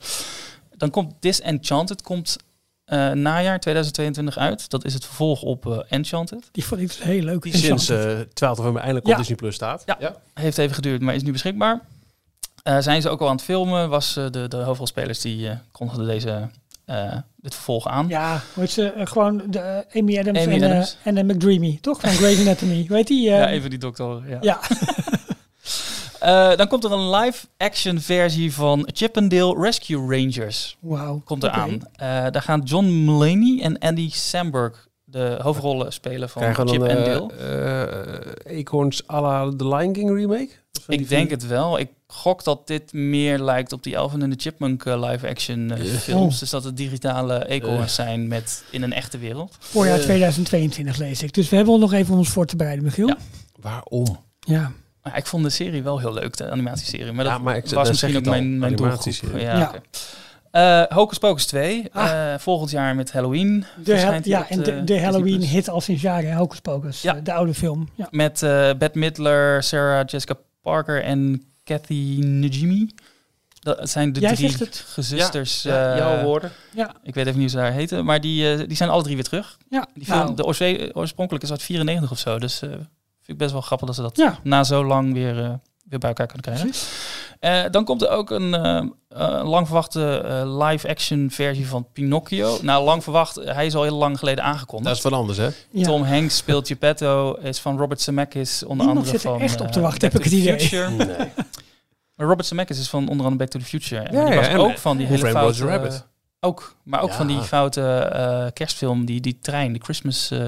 Dan 0.78 0.90
komt 0.90 1.14
Disenchanted, 1.20 2.02
komt 2.02 2.38
eh, 2.86 3.12
najaar 3.12 3.60
2022 3.60 4.38
uit. 4.38 4.70
Dat 4.70 4.86
is 4.86 4.94
het 4.94 5.06
vervolg 5.06 5.42
op 5.42 5.86
Enchanted. 5.90 6.50
Die 6.52 6.66
vond 6.66 6.82
ik 6.82 6.88
dus 6.88 7.04
heel 7.04 7.22
leuk. 7.24 7.42
Die 7.42 7.58
sinds 7.58 7.90
eh 7.90 8.20
12 8.34 8.58
november 8.58 8.82
eindelijk 8.82 9.06
Ja. 9.08 9.12
op 9.14 9.18
Disney 9.20 9.38
Plus 9.38 9.56
staat. 9.56 9.84
Ja. 10.00 10.16
Heeft 10.34 10.58
even 10.58 10.76
geduurd, 10.76 11.02
maar 11.02 11.16
is 11.16 11.24
nu 11.24 11.32
beschikbaar. 11.32 11.82
Eh, 12.64 12.78
zijn 12.80 13.02
ze 13.02 13.10
ook 13.10 13.22
al 13.22 13.28
aan 13.30 13.36
het 13.36 13.44
filmen? 13.46 13.90
Was 13.90 14.16
eh, 14.18 14.30
de, 14.30 14.48
de 14.48 14.58
hoofdrolspelers 14.58 15.22
die 15.22 15.50
eh 15.50 15.56
kondigden 15.72 16.06
deze, 16.08 16.50
dit 17.44 17.56
vervolg 17.56 17.88
aan. 17.88 18.08
Ja, 18.08 18.42
hoe 18.54 18.68
ze? 18.68 18.92
eh, 18.92 19.06
gewoon 19.06 19.42
de, 19.50 19.60
eh, 19.60 20.02
Amy 20.02 20.20
Adams 20.20 20.40
Amy 20.40 20.54
en, 20.54 20.62
eh, 20.64 20.70
Adams. 20.70 20.98
en 21.04 21.16
de 21.16 21.24
McDreamy, 21.24 21.78
toch? 21.82 22.00
Van 22.00 22.10
Grey's 22.10 22.40
Anatomy. 22.40 22.86
Weet 22.90 23.08
die? 23.08 23.22
Ja, 23.30 23.50
even 23.50 23.70
die 23.70 23.80
dokter. 23.80 24.22
Ja. 24.30 24.38
ja. 24.42 24.60
Eh, 26.20 26.56
dan 26.56 26.68
komt 26.68 26.84
er 26.84 26.92
een 26.92 27.10
live-action 27.10 28.00
versie 28.00 28.54
van 28.54 28.90
Chippendale 28.94 29.60
Rescue 29.62 29.98
Rangers. 29.98 30.78
Wauw. 30.80 31.22
Komt 31.26 31.44
eraan. 31.44 31.80
Eh 31.96 32.08
daar 32.32 32.42
gaan 32.42 32.62
John 32.62 33.06
Mulaney 33.06 33.62
en 33.62 33.80
Andy 33.80 34.10
Samberg 34.12 34.88
de 35.14 35.38
hoofdrollen 35.42 35.94
spelen 35.94 36.30
van 36.30 36.42
Krijgen 36.42 36.68
Chip 36.70 36.84
en 36.84 36.98
eh, 36.98 37.06
Dale. 37.06 37.34
eh, 38.46 38.60
Acorns 38.60 39.08
à 39.10 39.22
la 39.22 39.52
The 39.58 39.68
Lion 39.68 39.94
King 39.94 40.16
remake? 40.18 40.50
Ik 40.88 41.10
denk 41.10 41.30
het 41.30 41.48
wel. 41.48 41.80
Ik 41.80 41.90
gok 42.08 42.44
dat 42.44 42.68
dit 42.68 42.94
meer 42.94 43.40
lijkt 43.40 43.72
op 43.74 43.84
die 43.84 43.96
Elven 43.96 44.22
en 44.22 44.30
de 44.30 44.36
Chipmunk 44.40 44.86
eh, 44.86 45.10
live-action 45.10 45.74
films. 46.00 46.34
Oh. 46.34 46.40
Dus 46.40 46.50
dat 46.50 46.64
het 46.64 46.78
digitale 46.78 47.48
eekhoorns 47.48 47.96
zijn 47.96 48.28
met 48.28 48.64
in 48.70 48.82
een 48.84 48.94
echte 48.94 49.18
wereld. 49.18 49.56
Voorjaar 49.60 49.98
Eh. 49.98 50.04
2022 50.04 50.98
lees 50.98 51.24
ik. 51.24 51.34
Dus 51.34 51.50
we 51.50 51.56
hebben 51.56 51.80
nog 51.80 51.94
even 51.94 52.12
om 52.14 52.18
ons 52.20 52.30
voor 52.30 52.46
te 52.46 52.56
bereiden, 52.56 52.86
Michiel. 52.86 53.08
Ja. 53.08 53.18
Waarom? 53.60 54.18
Ja. 54.40 54.72
Ik 55.16 55.26
vond 55.28 55.44
de 55.44 55.50
serie 55.50 55.84
wel 55.84 56.00
heel 56.00 56.14
leuk, 56.14 56.38
de 56.38 56.50
animatieserie. 56.50 57.12
Maar 57.12 57.24
dat 57.26 57.34
Ja, 57.34 57.40
maar 57.40 57.56
ik- 57.58 57.66
was 57.70 57.88
misschien 57.90 58.18
ook 58.18 58.26
al, 58.26 58.32
mijn, 58.32 58.60
mijn 58.60 58.76
doelgroep. 58.76 59.40
Ja. 59.40 59.72
Eh, 60.54 60.84
Hocus 60.90 61.18
Pocus 61.18 61.46
2, 61.46 61.88
Ah. 61.92 62.34
eh, 62.34 62.40
volgend 62.40 62.72
jaar 62.72 62.96
met 62.96 63.12
Halloween. 63.12 63.66
De, 63.84 63.96
hel- 63.98 64.20
ja, 64.24 64.40
op 64.42 64.46
en 64.50 64.58
de 64.58 64.64
de, 64.64 64.72
de 64.72 64.84
Disney 64.84 65.04
Halloween 65.04 65.38
Plus. 65.38 65.50
hit 65.50 65.70
al 65.70 65.82
sinds 65.82 66.02
jaren, 66.02 66.34
Hocus 66.36 66.60
Pocus. 66.60 67.02
Ja. 67.02 67.16
eh, 67.16 67.24
De 67.24 67.34
oude 67.34 67.54
film. 67.54 67.90
Ja. 67.96 68.08
Met 68.12 68.44
eh 68.44 68.70
Bette 68.78 69.00
Midler, 69.00 69.64
Sarah 69.64 70.04
Jessica 70.06 70.36
Parker 70.62 71.04
en 71.04 71.44
Kathy 71.64 72.20
Najimy. 72.24 72.90
Dat 73.60 73.90
zijn 73.90 74.14
de 74.14 74.20
Jij 74.20 74.36
drie 74.36 74.50
gezusters. 74.86 75.62
Ja, 75.62 75.98
jouw 75.98 76.24
woorden. 76.24 76.52
Ja. 76.76 76.96
Ik 77.04 77.14
weet 77.14 77.26
even 77.28 77.40
niet 77.40 77.52
hoe 77.52 77.60
ze 77.62 77.66
daar 77.66 77.74
heten, 77.76 78.06
maar 78.06 78.22
die, 78.22 78.52
eh, 78.54 78.68
die 78.68 78.78
zijn 78.78 78.90
alle 78.90 79.04
drie 79.04 79.16
weer 79.16 79.24
terug. 79.24 79.58
Ja. 79.70 79.88
Die 79.94 80.06
film, 80.06 80.18
Nou, 80.18 80.36
de 80.36 80.94
oorspronkelijk 80.96 81.44
is 81.44 81.52
uit 81.52 81.62
94 81.64 82.12
of 82.12 82.20
zo, 82.20 82.40
dus 82.40 82.62
eh, 82.62 82.70
vind 82.70 82.82
ik 83.26 83.38
best 83.38 83.52
wel 83.52 83.62
grappig 83.62 83.88
dat 83.88 83.96
ze 83.96 84.02
dat 84.02 84.18
Ja. 84.18 84.40
na 84.44 84.64
zo 84.64 84.86
lang 84.86 85.14
weer, 85.14 85.40
eh, 85.44 85.54
weer 85.84 86.00
bij 86.00 86.10
elkaar 86.10 86.28
kunnen 86.28 86.44
krijgen. 86.46 86.72
Eh, 87.40 87.72
dan 87.72 87.84
komt 87.86 88.02
er 88.02 88.10
ook 88.10 88.30
een 88.30 88.54
eh, 88.54 88.78
eh, 89.10 89.50
lang 89.50 89.66
verwachte 89.68 90.22
live-action 90.46 91.30
versie 91.32 91.68
van 91.68 91.88
Pinocchio. 91.94 92.58
Nou, 92.62 92.84
lang 92.84 93.04
verwacht, 93.04 93.36
hij 93.36 93.66
is 93.66 93.76
al 93.76 93.84
heel 93.84 93.96
lang 93.98 94.20
geleden 94.20 94.44
aangekondigd. 94.44 94.88
Dat 94.90 94.98
is 94.98 95.04
wat 95.04 95.14
anders, 95.20 95.38
hè? 95.38 95.50
ja. 95.72 95.84
Tom 95.86 96.04
Hanks 96.04 96.38
speelt 96.38 96.68
Geppetto, 96.68 97.34
is 97.34 97.60
van 97.60 97.78
Robert 97.78 98.02
Zemeckis, 98.02 98.64
onder 98.64 98.86
Niemand 98.86 98.98
andere 98.98 99.18
zit 99.18 99.24
er 99.26 99.32
van 99.32 99.42
echt 99.42 99.62
op 99.62 99.72
te 99.72 99.80
wachten, 99.80 100.08
heb 100.12 100.18
ik 100.18 100.24
het 100.24 100.34
idee. 100.34 100.60
Future. 100.60 100.90
Nee. 100.90 101.32
Maar 102.16 102.28
Robert 102.28 102.48
Zemeckis 102.48 102.80
is 102.80 102.90
van 102.90 103.00
onder 103.10 103.26
andere 103.26 103.36
Back 103.36 103.48
to 103.50 103.60
the 103.60 103.66
Future. 103.66 104.02
En 104.02 104.16
Ja, 104.16 104.24
die 104.26 104.34
ja, 104.34 104.40
was 104.40 104.48
en- 104.48 104.58
ook 104.60 104.78
van 104.78 104.98
die 104.98 105.08
hele 105.08 105.30
foute... 105.30 105.66
Rabbit. 105.66 106.08
ook, 106.40 106.76
maar 106.84 107.02
ook 107.02 107.10
Ja. 107.10 107.16
van 107.16 107.28
die 107.28 107.42
foute 107.42 107.82
eh, 107.98 108.46
kerstfilm, 108.54 109.06
die, 109.06 109.22
die 109.22 109.40
trein, 109.42 109.74
de 109.74 109.80
Christmas... 109.84 110.32
eh 110.32 110.40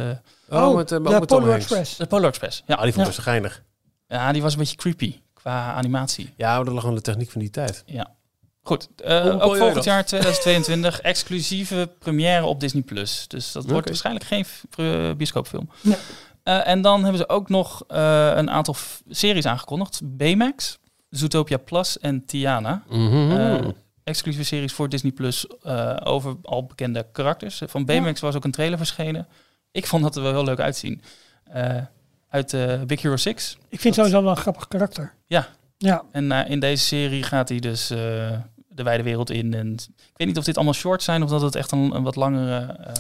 Oh, 0.50 0.76
met, 0.76 0.92
uh, 0.92 0.98
de 1.04 1.10
met 1.20 1.30
Hanks. 1.30 1.48
Express. 1.56 1.96
de 1.96 2.06
Polar 2.06 2.28
Express. 2.28 2.64
Ja. 2.66 2.76
Ja, 2.78 2.84
die 2.84 2.94
vond 2.94 3.08
ik 3.08 3.14
Ja. 3.16 3.22
geinig. 3.22 3.64
ja, 4.08 4.32
die 4.32 4.42
was 4.42 4.54
een 4.54 4.60
beetje 4.60 4.76
creepy 4.76 5.16
qua 5.46 5.74
animatie. 5.74 6.34
Ja, 6.38 6.56
maar 6.56 6.66
dat 6.66 6.74
lag 6.74 6.86
aan 6.86 6.96
de 6.96 7.02
techniek 7.02 7.30
van 7.30 7.42
die 7.42 7.50
tijd. 7.50 7.84
Goed, 8.62 8.90
eh, 9.04 9.44
ook 9.44 9.58
volgend 9.58 9.84
jaar 9.84 10.06
2022 10.06 11.02
exclusieve 11.12 11.92
première 12.00 12.46
op 12.46 12.60
Disney+. 12.60 12.82
Plus. 12.82 13.28
Dus 13.28 13.52
dat 13.52 13.66
wordt 13.66 13.88
waarschijnlijk 13.88 14.26
geen 14.26 14.46
bioscoopfilm. 15.18 15.70
Nee. 15.82 15.98
Eh, 16.46 16.68
en 16.68 16.82
dan 16.82 17.02
hebben 17.02 17.18
ze 17.18 17.30
ook 17.30 17.50
nog 17.50 17.84
eh, 17.88 18.32
een 18.36 18.50
aantal 18.50 18.76
series 19.10 19.46
aangekondigd. 19.46 20.02
Baymax, 20.04 20.80
Zootopia 21.10 21.58
Plus 21.58 22.00
en 22.00 22.26
Tiana. 22.26 22.84
Mhm. 22.90 23.72
Exclusieve 24.04 24.48
series 24.48 24.74
voor 24.74 24.90
Disney 24.90 25.12
Plus 25.12 25.48
eh, 25.48 25.98
over 26.04 26.36
al 26.42 26.66
bekende 26.66 27.08
karakters. 27.12 27.62
Van 27.66 27.86
Baymax 27.86 28.20
was 28.20 28.36
ook 28.36 28.44
een 28.44 28.52
trailer 28.52 28.78
verschenen. 28.78 29.28
Ik 29.72 29.88
vond 29.88 30.04
dat 30.04 30.16
er 30.16 30.22
wel 30.22 30.32
heel 30.32 30.44
leuk 30.44 30.60
uitzien. 30.60 31.02
Uit 32.30 32.54
eh, 32.54 32.82
Big 32.82 33.02
Hero 33.02 33.18
6. 33.18 33.58
Ik 33.70 33.80
vind 33.80 33.96
Dat- 33.96 34.06
sowieso 34.06 34.22
wel 34.22 34.32
een 34.36 34.42
grappig 34.42 34.68
karakter. 34.68 35.14
Ja. 35.28 35.48
Ja. 35.78 36.04
En 36.12 36.32
eh, 36.32 36.50
in 36.50 36.60
deze 36.60 36.84
serie 36.86 37.24
gaat 37.24 37.50
hij 37.50 37.60
dus 37.60 37.90
eh, 37.90 38.32
de 38.76 38.84
wijde 38.84 39.04
wereld 39.04 39.30
in. 39.30 39.54
En 39.54 39.74
ik 39.74 40.14
weet 40.16 40.28
niet 40.28 40.38
of 40.38 40.44
dit 40.44 40.56
allemaal 40.56 40.74
shorts 40.74 41.06
zijn 41.06 41.24
of 41.24 41.30
dat 41.30 41.42
het 41.42 41.56
echt 41.56 41.72
een, 41.72 41.96
een 41.96 42.04
wat 42.04 42.16
langere 42.16 42.78
eh 42.84 42.94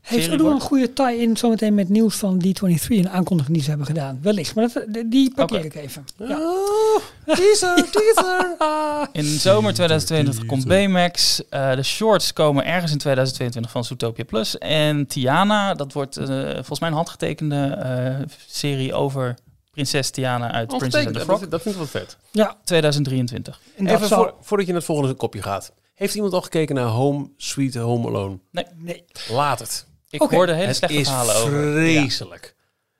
Heeft 0.00 0.26
er 0.26 0.44
een 0.44 0.60
goede 0.60 0.92
tie-in 0.92 1.36
zometeen 1.36 1.74
met 1.74 1.88
nieuws 1.88 2.16
van 2.16 2.44
D23, 2.46 2.86
een 2.88 3.08
aankondiging 3.08 3.54
die 3.54 3.62
ze 3.62 3.68
hebben 3.68 3.86
gedaan? 3.86 4.18
Wellicht, 4.22 4.54
maar 4.54 4.68
dat, 4.72 5.04
die 5.06 5.34
parkeer 5.34 5.64
ik 5.64 5.74
even. 5.74 6.04
Ja. 6.16 6.38
Oh, 6.40 7.02
teaser, 7.26 7.74
teaser. 7.92 8.56
In 9.22 9.24
zomer 9.24 9.74
2022 9.74 10.46
komt 10.46 10.66
Baymax. 10.66 11.48
Eh, 11.48 11.74
de 11.74 11.82
shorts 11.82 12.32
komen 12.32 12.64
ergens 12.64 12.92
in 12.92 12.98
2022 12.98 13.70
van 13.72 13.84
Zootopia 13.84 14.24
Plus. 14.24 14.58
En 14.58 15.06
Tiana, 15.06 15.74
dat 15.74 15.92
wordt 15.92 16.16
eh, 16.16 16.26
volgens 16.52 16.80
mij 16.80 16.88
een 16.88 16.94
handgetekende 16.94 17.64
eh, 17.66 18.14
serie 18.46 18.94
over 18.94 19.34
prinses 19.72 20.10
Tiana 20.10 20.52
uit 20.52 20.68
Princess 20.68 20.94
and 20.96 21.06
the 21.06 21.12
dat, 21.12 21.22
Frog. 21.22 21.40
dat, 21.40 21.50
dat 21.50 21.62
vind 21.62 21.74
ik 21.74 21.80
wel 21.80 21.90
vet. 22.02 22.16
ja, 22.30 22.56
2023. 22.64 23.60
en 23.76 23.86
Even 23.86 24.08
zou... 24.08 24.22
voor, 24.22 24.34
voordat 24.40 24.66
je 24.66 24.72
naar 24.72 24.80
het 24.82 24.90
volgende 24.90 25.14
kopje 25.14 25.42
gaat. 25.42 25.72
Heeft 25.94 26.14
iemand 26.14 26.32
al 26.32 26.42
gekeken 26.42 26.74
naar 26.74 26.84
Home 26.84 27.30
Sweet 27.36 27.74
Home 27.74 28.08
Alone? 28.08 28.38
Nee. 28.76 29.04
Laat 29.30 29.58
het. 29.58 29.86
Ik 30.10 30.22
Oké. 30.22 30.34
hoorde 30.34 30.52
hele 30.54 30.66
het 30.66 30.76
slechte 30.76 30.96
is 30.96 31.06
verhalen 31.08 31.34
over. 31.36 31.80
Ja, 31.88 32.00
vreselijk. 32.00 32.54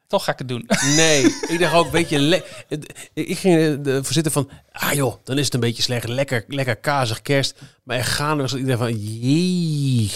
toch 0.06 0.24
ga 0.24 0.32
ik 0.32 0.38
het 0.38 0.48
doen. 0.48 0.68
Nee, 0.96 1.22
ik 1.52 1.58
dacht 1.58 1.74
ook, 1.74 1.90
weet 1.90 2.08
je, 2.08 2.18
le- 2.18 2.42
het- 2.68 3.10
ik 3.14 3.38
ging 3.38 3.86
ervoor 3.86 4.12
zitten 4.12 4.32
van, 4.32 4.50
ah 4.72 4.92
joh, 4.92 5.14
dan 5.24 5.38
is 5.38 5.44
het 5.44 5.54
een 5.54 5.60
beetje 5.60 5.82
slecht, 5.82 6.08
lekker, 6.08 6.44
lekker 6.48 6.76
kazig 6.76 7.22
kerst. 7.22 7.54
Maar 7.82 7.96
er 7.96 8.04
gaan 8.04 8.38
was 8.38 8.54
iedereen 8.54 8.78
van, 8.78 8.96
jee, 8.98 10.10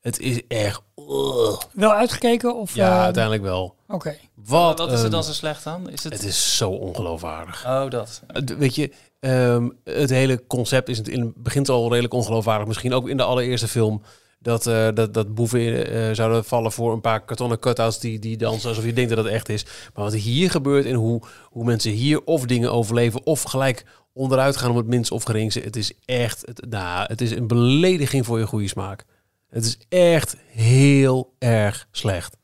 het 0.00 0.18
is 0.20 0.40
echt, 0.48 0.80
ugh. 0.96 1.60
Wel 1.72 1.92
uitgekeken? 1.92 2.54
Of, 2.56 2.74
ja, 2.74 2.96
eh, 2.96 3.02
uiteindelijk 3.02 3.42
wel. 3.42 3.74
Oké. 3.92 4.16
Wat, 4.34 4.78
Wat 4.78 4.92
is 4.92 5.02
er 5.02 5.10
dan 5.10 5.24
zo 5.24 5.32
slecht 5.32 5.66
aan? 5.66 5.90
Is 5.90 6.04
het... 6.04 6.12
het 6.12 6.24
is 6.24 6.56
zo 6.56 6.70
ongeloofwaardig. 6.70 7.66
Oh, 7.66 7.90
dat. 7.90 8.22
Uh, 8.50 8.56
Weet 8.58 8.74
je, 8.74 8.92
ehm, 9.20 9.68
het 9.84 10.10
hele 10.10 10.46
concept 10.46 10.88
is 10.88 11.00
in 11.00 11.20
het 11.20 11.42
begin 11.42 11.66
al 11.66 11.88
redelijk 11.88 12.14
ongeloofwaardig. 12.14 12.66
Misschien 12.66 12.94
ook 12.94 13.08
in 13.08 13.16
de 13.16 13.22
allereerste 13.22 13.68
film. 13.68 14.02
Dat, 14.38 14.66
eh, 14.66 14.88
dat, 14.94 15.14
dat 15.14 15.34
boeven 15.34 15.92
eh, 15.92 16.14
zouden 16.14 16.44
vallen 16.44 16.72
voor 16.72 16.92
een 16.92 17.00
paar 17.00 17.24
kartonnen 17.24 17.58
cutouts 17.58 17.98
die, 17.98 18.18
die 18.18 18.36
dansen 18.36 18.68
alsof 18.68 18.84
je 18.84 18.92
denkt 18.92 19.14
dat 19.14 19.24
het 19.24 19.32
echt 19.32 19.48
is. 19.48 19.64
Maar 19.64 20.04
wat 20.04 20.14
hier 20.14 20.50
gebeurt 20.50 20.86
en 20.86 20.94
hoe, 20.94 21.22
hoe 21.44 21.64
mensen 21.64 21.90
hier 21.90 22.24
of 22.24 22.46
dingen 22.46 22.72
overleven 22.72 23.26
of 23.26 23.42
gelijk 23.42 23.84
onderuit 24.12 24.56
gaan 24.56 24.70
om 24.70 24.76
het 24.76 24.86
minst 24.86 25.10
of 25.10 25.22
geringste. 25.22 25.60
Het 25.60 25.76
is 25.76 25.92
echt, 26.04 26.42
het, 26.44 26.66
nou, 26.68 27.06
het 27.08 27.20
is 27.20 27.30
een 27.30 27.46
belediging 27.46 28.26
voor 28.26 28.38
je 28.38 28.46
goede 28.46 28.68
smaak. 28.68 29.04
Het 29.48 29.64
is 29.64 29.78
echt 29.88 30.36
heel 30.46 31.34
erg 31.38 31.86
slecht. 31.90 32.36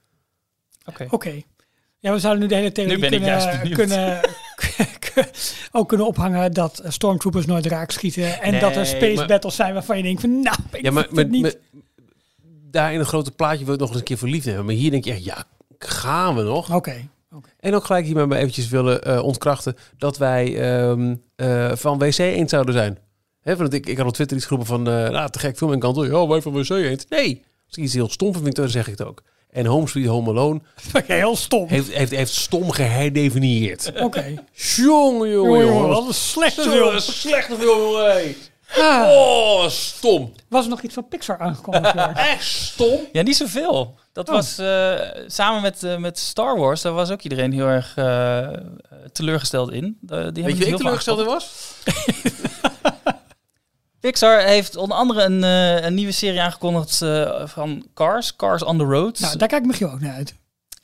Oké. 1.11 1.43
Ja, 2.01 2.13
we 2.13 2.19
zouden 2.19 2.43
nu 2.43 2.49
de 2.49 2.55
hele 2.55 2.73
theorie 2.73 2.95
Nu 2.95 3.01
ben 3.01 3.13
ik 3.13 3.25
juist 3.25 3.59
kunnen, 3.61 4.21
kunnen, 5.13 5.31
ook 5.73 5.89
kunnen 5.89 6.07
ophangen 6.07 6.53
dat 6.53 6.79
eh, 6.79 6.91
stormtroopers 6.91 7.47
nooit 7.47 7.67
raak 7.67 7.91
schieten. 7.91 8.41
En 8.41 8.61
dat 8.61 8.77
er 8.77 8.87
space 8.87 9.15
maar- 9.15 9.27
battles 9.27 9.57
zijn 9.57 9.73
waarvan 9.73 9.97
je 9.97 10.03
denkt 10.03 10.21
van 10.21 10.41
nou, 10.41 10.57
ik 10.73 10.83
Ja, 10.83 10.91
maar 10.91 11.09
het 11.15 11.31
niet. 11.31 11.43
met, 11.43 11.59
daar 12.71 12.93
in 12.93 12.99
een 13.01 13.07
grote 13.07 13.31
plaatje 13.31 13.63
wil 13.65 13.71
het 13.73 13.81
nog 13.81 13.89
eens 13.89 13.99
een 13.99 14.05
keer 14.05 14.19
verliefd 14.19 14.45
hebben. 14.47 14.65
Maar 14.65 14.75
hier 14.75 14.91
denk 14.91 15.05
je 15.05 15.13
echt, 15.13 15.25
ja, 15.25 15.45
gaan 15.79 16.37
we 16.37 16.43
nog? 16.43 16.75
Oké. 16.75 17.09
En 17.61 17.75
ook 17.75 17.85
gelijk 17.85 18.05
hiermee 18.07 18.27
maar 18.27 18.39
eventjes 18.39 18.69
willen 18.69 19.03
eh, 19.05 19.23
ontkrachten 19.23 19.77
dat 19.99 20.19
wij 20.19 20.61
ehm, 20.61 21.15
eh, 21.37 21.73
van 21.75 21.99
WC 21.99 22.19
eens 22.19 22.51
zouden 22.51 22.75
zijn. 22.75 22.99
Hè, 23.41 23.57
want 23.57 23.73
ik, 23.73 23.87
ik 23.87 23.97
had 23.97 24.07
op 24.07 24.13
Twitter 24.15 24.37
iets 24.37 24.47
geroepen 24.47 24.69
van, 24.69 24.83
nou, 24.83 25.31
te 25.31 25.39
gek 25.39 25.57
film 25.57 25.73
en 25.73 25.79
kantoor. 25.79 26.07
Ja, 26.07 26.27
wij 26.27 26.43
van 26.43 26.53
WC 26.53 26.69
eens. 26.71 27.07
Nee, 27.09 27.45
als 27.67 27.77
ik 27.77 27.85
iets 27.85 27.95
heel 27.95 28.09
stom 28.09 28.35
vind, 28.35 28.55
dan 28.57 28.69
zeg 28.69 28.87
ik 28.89 28.99
het 28.99 29.09
ook. 29.09 29.23
En 29.51 29.67
Home 29.67 29.89
Sweet 29.89 30.07
Home 30.07 30.31
Alone 30.31 30.61
Heel 31.07 31.37
stom. 31.37 31.69
heeft, 31.69 31.93
heeft, 31.93 32.11
heeft 32.11 32.35
stom 32.35 32.71
geherdefinieerd. 32.71 33.93
Oké. 34.03 34.25
jongen, 34.25 34.39
jongen, 34.55 35.31
Jongen, 35.31 35.31
jongen, 35.31 35.67
jongen. 35.67 35.89
wat 35.89 36.07
een 36.07 36.15
slechte 36.15 36.63
film. 36.63 36.85
dat 36.93 36.95
is 36.95 37.07
een 37.07 37.13
slechte 37.13 37.55
film, 37.57 37.79
jongen. 37.81 38.05
hey. 38.11 38.37
Ah, 38.77 39.09
Oh, 39.11 39.69
stom. 39.69 40.33
was 40.49 40.65
er 40.65 40.71
nog 40.71 40.83
iets 40.83 40.95
van 40.95 41.09
Pixar? 41.09 41.39
Jörg? 41.71 42.17
Echt 42.17 42.45
stom. 42.47 42.99
Ja, 43.13 43.23
niet 43.23 43.37
zoveel. 43.37 43.95
Dat 44.13 44.29
Oh. 44.29 44.35
was 44.35 44.59
eh, 44.59 44.93
samen 45.27 45.63
met, 45.63 45.83
eh, 45.83 45.97
met 45.97 46.19
Star 46.19 46.59
Wars, 46.59 46.83
daar 46.83 46.93
was 46.93 47.11
ook 47.11 47.23
iedereen 47.23 47.53
heel 47.53 47.67
erg 47.67 47.93
eh, 47.97 48.49
teleurgesteld 49.13 49.73
in. 49.73 49.99
Die 50.01 50.17
hebben 50.17 50.35
Weet 50.35 50.47
je 50.59 50.65
wie 50.65 50.67
ik 50.73 50.77
teleurgesteld 50.77 51.19
in 51.19 51.25
was? 51.25 51.73
Pixar 54.01 54.41
heeft 54.41 54.77
onder 54.77 54.97
andere 54.97 55.23
een, 55.23 55.45
eh, 55.45 55.85
een 55.85 55.95
nieuwe 55.95 56.13
serie 56.13 56.41
aangekondigd 56.41 57.03
eh, 57.03 57.43
van 57.47 57.87
Cars, 57.95 58.37
Cars 58.37 58.63
on 58.65 58.79
the 58.79 58.85
Road. 58.85 59.19
nou, 59.21 59.37
daar 59.39 59.49
kijkt 59.49 59.67
Michiel 59.67 59.91
ook 59.91 60.01
naar 60.01 60.15
uit. 60.15 60.35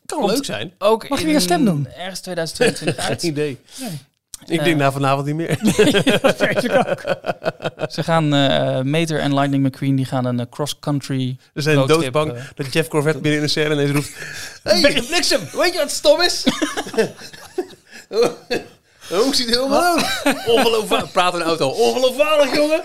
Kan 0.06 0.18
Komt- 0.18 0.30
leuk 0.32 0.44
zijn. 0.44 0.72
ook 0.78 1.08
Mag 1.08 1.18
je 1.18 1.24
in 1.24 1.26
weer 1.30 1.34
een 1.38 1.42
stem 1.46 1.64
doen? 1.64 1.88
Ergens 1.98 2.20
2022 2.20 2.96
Geen 3.04 3.10
uit. 3.10 3.22
idee. 3.22 3.58
Nee. 3.80 3.98
Ik 4.46 4.58
Eh. 4.58 4.64
denk 4.64 4.76
na 4.76 4.92
vanavond 4.92 5.26
niet 5.26 5.34
meer. 5.34 5.48
dat 6.22 6.36
weet 6.38 6.64
ik 6.64 6.72
ook. 6.72 7.02
Ze 7.92 8.02
gaan, 8.02 8.34
eh 8.34 8.80
Mater 8.80 9.20
en 9.20 9.34
Lightning 9.34 9.64
McQueen, 9.66 9.96
die 9.96 10.04
gaan 10.04 10.24
een 10.24 10.40
eh, 10.40 10.46
cross-country 10.50 11.36
We 11.52 11.60
zijn 11.62 11.86
doodsbang 11.86 12.32
eh, 12.32 12.42
dat 12.54 12.72
Jeff 12.72 12.88
Corvette 12.88 13.20
binnen 13.20 13.40
in 13.40 13.46
de 13.46 13.50
scène 13.50 13.74
ineens 13.74 13.90
roept... 13.90 14.10
Hey, 14.62 15.02
bliksem, 15.08 15.40
weet 15.52 15.72
je 15.72 15.78
wat 15.78 15.90
stom 15.90 16.20
is? 16.20 16.44
Hoe 19.08 19.34
ziet 19.34 19.46
het 19.46 19.54
helemaal 19.54 19.96
uit? 19.96 20.46
Ongeloofwaardig. 20.46 21.12
Praat 21.18 21.32
in 21.32 21.38
de 21.38 21.44
auto. 21.44 21.68
Ongeloofwaardig, 21.68 22.54
jongen. 22.56 22.80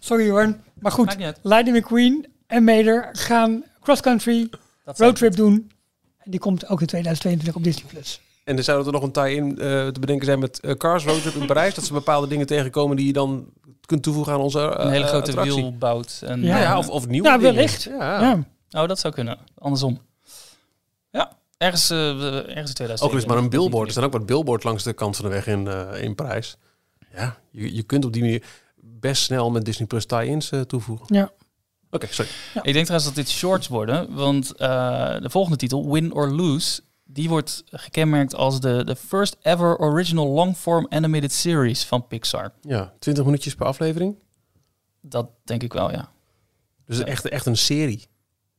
Sorry 0.00 0.24
Jorn. 0.26 0.60
Maar 0.80 0.92
goed. 0.92 1.16
Lightning 1.42 1.78
McQueen 1.78 2.26
en 2.46 2.64
Mater 2.64 3.08
gaan 3.12 3.64
cross-country 3.82 4.48
roadtrip 4.84 5.36
doen. 5.36 5.70
En 6.18 6.30
die 6.30 6.40
komt 6.40 6.68
ook 6.68 6.80
in 6.80 6.86
2022 6.86 7.54
op 7.56 7.64
Disney+. 7.64 7.84
Plus. 7.92 8.20
En 8.44 8.56
er 8.56 8.62
zou 8.64 8.86
er 8.86 8.92
nog 8.92 9.02
een 9.02 9.12
tie-in 9.12 9.50
eh, 9.50 9.86
te 9.86 10.00
bedenken 10.00 10.26
zijn 10.26 10.38
met 10.38 10.60
eh, 10.60 10.72
Cars 10.74 11.04
Road 11.04 11.20
Trip 11.22 11.34
in 11.34 11.46
Parijs. 11.46 11.74
Dat 11.74 11.84
ze 11.84 11.92
bepaalde 11.92 12.26
dingen 12.26 12.46
tegenkomen 12.46 12.96
die 12.96 13.06
je 13.06 13.12
dan 13.12 13.46
kunt 13.86 14.02
toevoegen 14.02 14.32
aan 14.32 14.40
onze 14.40 14.60
eh, 14.60 14.84
een 14.84 14.90
hele 14.90 15.06
grote 15.06 15.26
attractie. 15.30 15.54
wiel 15.54 15.76
bouwt. 15.78 16.20
En, 16.24 16.42
Ja, 16.42 16.78
of, 16.78 16.88
of 16.88 17.06
nieuwe 17.06 17.28
Ja, 17.28 17.36
dingen. 17.36 17.54
wellicht. 17.54 17.82
Ja. 17.82 18.20
Ja. 18.20 18.44
Oh, 18.82 18.88
dat 18.88 18.98
zou 18.98 19.14
kunnen. 19.14 19.38
Andersom. 19.58 20.00
Ergens, 21.58 21.90
eh, 21.90 22.34
ergens 22.36 22.68
in 22.68 22.74
2000. 22.74 23.10
Ook 23.10 23.16
is 23.16 23.24
maar 23.24 23.36
een 23.36 23.48
billboard. 23.48 23.86
Er 23.86 23.92
staan 23.92 24.04
ook 24.04 24.12
wat 24.12 24.26
billboards 24.26 24.64
langs 24.64 24.82
de 24.82 24.92
kant 24.92 25.16
van 25.16 25.24
de 25.24 25.30
weg 25.30 25.46
in, 25.46 25.66
eh, 25.66 26.02
in 26.02 26.14
Parijs. 26.14 26.56
Ja, 27.14 27.38
je, 27.50 27.74
je 27.74 27.82
kunt 27.82 28.04
op 28.04 28.12
die 28.12 28.22
manier 28.22 28.44
best 29.00 29.22
snel 29.22 29.50
met 29.50 29.64
Disney 29.64 29.86
Plus 29.86 30.06
tie-ins 30.06 30.50
eh, 30.50 30.60
toevoegen. 30.60 31.06
Ja. 31.08 31.30
Oké, 31.90 32.06
sorry. 32.10 32.30
Ik 32.54 32.72
denk 32.72 32.84
trouwens 32.84 33.04
dat 33.04 33.14
dit 33.14 33.28
shorts 33.28 33.68
worden, 33.68 34.14
want 34.14 34.52
eh, 34.56 35.20
de 35.20 35.30
volgende 35.30 35.56
titel, 35.56 35.92
Win 35.92 36.12
or 36.12 36.30
Lose, 36.30 36.80
die 37.04 37.28
wordt 37.28 37.62
gekenmerkt 37.66 38.34
als 38.34 38.60
de, 38.60 38.84
de 38.84 38.96
first 38.96 39.36
ever 39.42 39.76
original 39.76 40.28
long-form 40.28 40.86
animated 40.88 41.32
series 41.32 41.84
van 41.84 42.06
Pixar. 42.06 42.52
Ja, 42.60 42.92
20 42.98 43.24
minuutjes 43.24 43.54
per 43.54 43.66
aflevering. 43.66 44.16
Dat 45.00 45.30
denk 45.44 45.62
ik 45.62 45.72
wel, 45.72 45.90
ja. 45.90 46.10
Dus 46.86 46.98
echt, 46.98 47.28
echt 47.28 47.46
een 47.46 47.56
serie. 47.56 48.06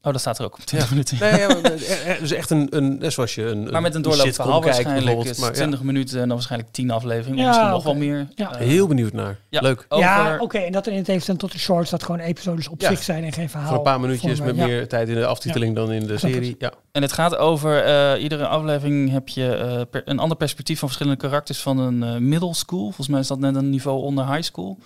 Oh, 0.01 0.11
dat 0.11 0.21
staat 0.21 0.37
er 0.39 0.45
ook 0.45 0.53
op 0.53 0.59
20 0.65 0.89
minuten. 0.89 1.17
Nee, 1.19 1.39
ja, 1.39 1.47
maar, 1.47 1.61
eh, 1.73 2.11
eh, 2.13 2.19
dus 2.19 2.31
echt 2.31 2.49
een, 2.49 2.67
een 2.69 2.97
net 2.99 3.13
zoals 3.13 3.35
je 3.35 3.43
een, 3.45 3.63
Maar 3.71 3.81
met 3.81 3.95
een 3.95 4.03
sitcom 4.03 4.17
doorloop 4.17 4.33
verhaal 4.35 4.61
waarschijnlijk. 4.63 5.23
is 5.29 5.37
Maar, 5.39 5.49
ja, 5.49 5.55
20 5.55 5.81
minuten 5.83 6.13
en 6.21 6.27
dan 6.27 6.37
waarschijnlijk 6.37 6.71
10 6.71 6.91
afleveringen. 6.91 7.39
Ja, 7.43 7.45
of 7.49 7.55
misschien 7.55 7.73
nog 7.73 7.83
wel 7.83 7.95
meer. 7.95 8.27
Ja. 8.35 8.51
Eh, 8.53 8.67
heel 8.67 8.87
benieuwd 8.87 9.13
naar. 9.13 9.37
ja. 9.49 9.61
Leuk. 9.61 9.85
Over, 9.89 10.05
Ja, 10.05 10.37
oké. 10.39 10.57
En 10.57 10.71
dat 10.71 10.85
er 10.85 10.91
in 10.91 10.97
het 10.97 11.05
tegenstelling 11.05 11.41
tot 11.43 11.51
de 11.51 11.59
shorts 11.59 11.89
dat 11.89 12.03
gewoon 12.03 12.19
episodes 12.19 12.67
op 12.67 12.81
Ja. 12.81 12.89
zich 12.89 13.03
zijn 13.03 13.23
en 13.23 13.31
geen 13.33 13.49
verhaal. 13.49 13.67
Voor 13.67 13.77
een 13.77 13.83
paar 13.83 13.99
minuutjes 13.99 14.37
vormen. 14.37 14.55
met 14.55 14.65
Ja. 14.65 14.71
meer 14.71 14.87
tijd 14.87 15.09
in 15.09 15.15
de 15.15 15.25
aftiteling 15.25 15.75
dan 15.75 15.91
in 15.91 16.07
de 16.07 16.17
serie. 16.17 16.55
Ja. 16.59 16.71
En 16.91 17.01
het 17.01 17.11
gaat 17.13 17.35
over, 17.35 17.83
eh, 17.83 18.23
iedere 18.23 18.47
aflevering 18.47 19.11
heb 19.11 19.27
je 19.29 19.55
eh, 19.55 19.81
per- 19.89 20.01
een 20.05 20.19
ander 20.19 20.37
perspectief 20.37 20.79
van 20.79 20.87
verschillende 20.87 21.21
karakters 21.21 21.59
van 21.61 21.77
een 21.77 22.03
eh, 22.03 22.15
middle 22.17 22.53
school. 22.53 22.83
Volgens 22.83 23.07
mij 23.07 23.19
is 23.19 23.27
dat 23.27 23.39
net 23.39 23.55
een 23.55 23.69
niveau 23.69 24.01
onder 24.03 24.27
high 24.31 24.41
school. 24.43 24.77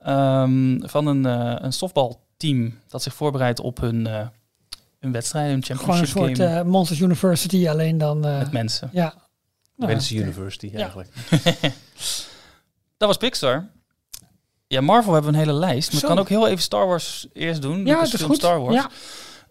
Ehm, 0.00 0.80
van 0.86 1.06
een, 1.06 1.26
eh 1.26 1.54
een 1.58 1.72
softbalteam 1.72 2.78
dat 2.88 3.02
zich 3.02 3.14
voorbereidt 3.14 3.60
op 3.60 3.80
hun, 3.80 4.08
eh 5.02 5.08
hun 5.08 5.12
wedstrijden, 5.12 5.52
hun 5.52 5.64
Gewoon 5.64 5.78
een 5.80 5.86
championship 6.06 6.36
soort 6.38 6.48
game 6.48 6.58
eh, 6.60 6.64
Monsters 6.66 7.00
University, 7.00 7.68
alleen 7.68 7.98
dan... 7.98 8.26
eh, 8.26 8.38
met 8.38 8.52
mensen. 8.52 8.88
ja. 8.92 9.14
Nou, 9.76 9.94
oké. 9.94 10.14
University 10.14 10.70
eigenlijk. 10.74 11.08
Dat 12.96 13.08
was 13.08 13.16
Pixar. 13.16 13.68
Ja, 14.66 14.80
Marvel 14.80 15.12
hebben 15.12 15.32
we 15.32 15.38
een 15.38 15.44
hele 15.44 15.58
lijst. 15.58 15.92
Maar 15.92 16.02
ik 16.02 16.08
kan 16.08 16.18
ook 16.18 16.28
heel 16.28 16.48
even 16.48 16.62
Star 16.62 16.86
Wars 16.86 17.26
eerst 17.32 17.62
doen. 17.62 17.86
Ja, 17.86 18.00
dat 18.00 18.12
is 18.12 18.20
goed. 18.22 18.36
Star 18.36 18.60
Wars. 18.60 18.74
Ja. 18.74 18.90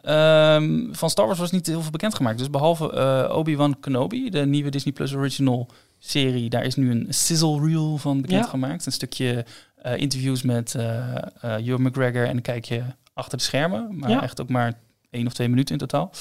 Ehm, 0.01 0.93
van 0.93 1.09
Star 1.09 1.25
Wars 1.25 1.39
was 1.39 1.51
niet 1.51 1.67
heel 1.67 1.81
veel 1.81 1.91
bekendgemaakt. 1.91 2.37
Dus 2.37 2.49
behalve 2.49 2.91
eh, 2.91 3.35
Obi-Wan 3.37 3.79
Kenobi, 3.79 4.29
de 4.29 4.45
nieuwe 4.45 4.69
Disney 4.69 4.93
Plus 4.93 5.13
Original 5.13 5.67
serie, 5.99 6.49
daar 6.49 6.63
is 6.63 6.75
nu 6.75 6.91
een 6.91 7.05
sizzle 7.09 7.65
reel 7.67 7.97
van 7.97 8.21
bekendgemaakt. 8.21 8.85
Een 8.85 8.91
stukje 8.91 9.45
eh, 9.75 9.97
interviews 9.97 10.41
met 10.41 10.75
eh 10.75 11.15
eh 11.41 11.67
Ewan 11.67 11.81
McGregor 11.81 12.23
en 12.25 12.31
dan 12.33 12.41
kijk 12.41 12.65
je 12.65 12.83
achter 13.13 13.37
de 13.37 13.43
schermen. 13.43 13.87
Maar 13.99 14.09
Ja. 14.09 14.21
echt 14.23 14.41
ook 14.41 14.49
maar 14.49 14.73
één 15.11 15.27
of 15.27 15.33
twee 15.33 15.49
minuten 15.49 15.73
in 15.73 15.79
totaal. 15.79 16.11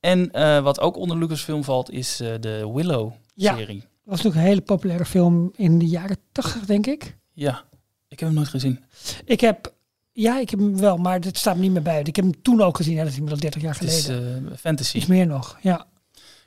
En 0.00 0.32
eh, 0.32 0.62
wat 0.62 0.80
ook 0.80 0.96
onder 0.96 1.18
Lucasfilm 1.18 1.64
valt, 1.64 1.90
is 1.90 2.20
eh, 2.20 2.34
de 2.40 2.70
Willow-serie. 2.74 3.80
Dat 3.80 3.88
was 4.04 4.16
natuurlijk 4.16 4.36
een 4.36 4.48
hele 4.48 4.60
populaire 4.60 5.04
film 5.04 5.52
in 5.56 5.78
de 5.78 5.86
jaren 5.86 6.16
80, 6.32 6.64
denk 6.64 6.86
ik. 6.86 7.16
Ja. 7.32 7.64
ik 8.08 8.18
heb 8.20 8.28
hem 8.28 8.36
nooit 8.38 8.48
gezien. 8.48 8.84
Ik 9.24 9.40
heb... 9.40 9.74
Ja, 10.12 10.38
ik 10.40 10.50
heb 10.50 10.58
hem 10.58 10.78
wel, 10.78 10.96
maar 10.96 11.20
dit 11.20 11.38
staat 11.38 11.54
me 11.56 11.60
niet 11.62 11.72
meer 11.72 11.82
bij. 11.82 12.00
Ik 12.00 12.16
heb 12.16 12.24
hem 12.24 12.42
toen 12.42 12.60
ook 12.60 12.76
gezien, 12.76 12.94
ja, 12.94 12.98
dat 13.02 13.08
is 13.10 13.14
inmiddels 13.18 13.40
30 13.42 13.62
jaar 13.62 13.74
Het 13.78 13.82
is 13.88 14.04
geleden. 14.04 14.48
eh, 14.52 14.56
fantasy. 14.58 14.96
Iets 14.96 15.06
meer 15.06 15.26
nog, 15.26 15.58
ja. 15.60 15.86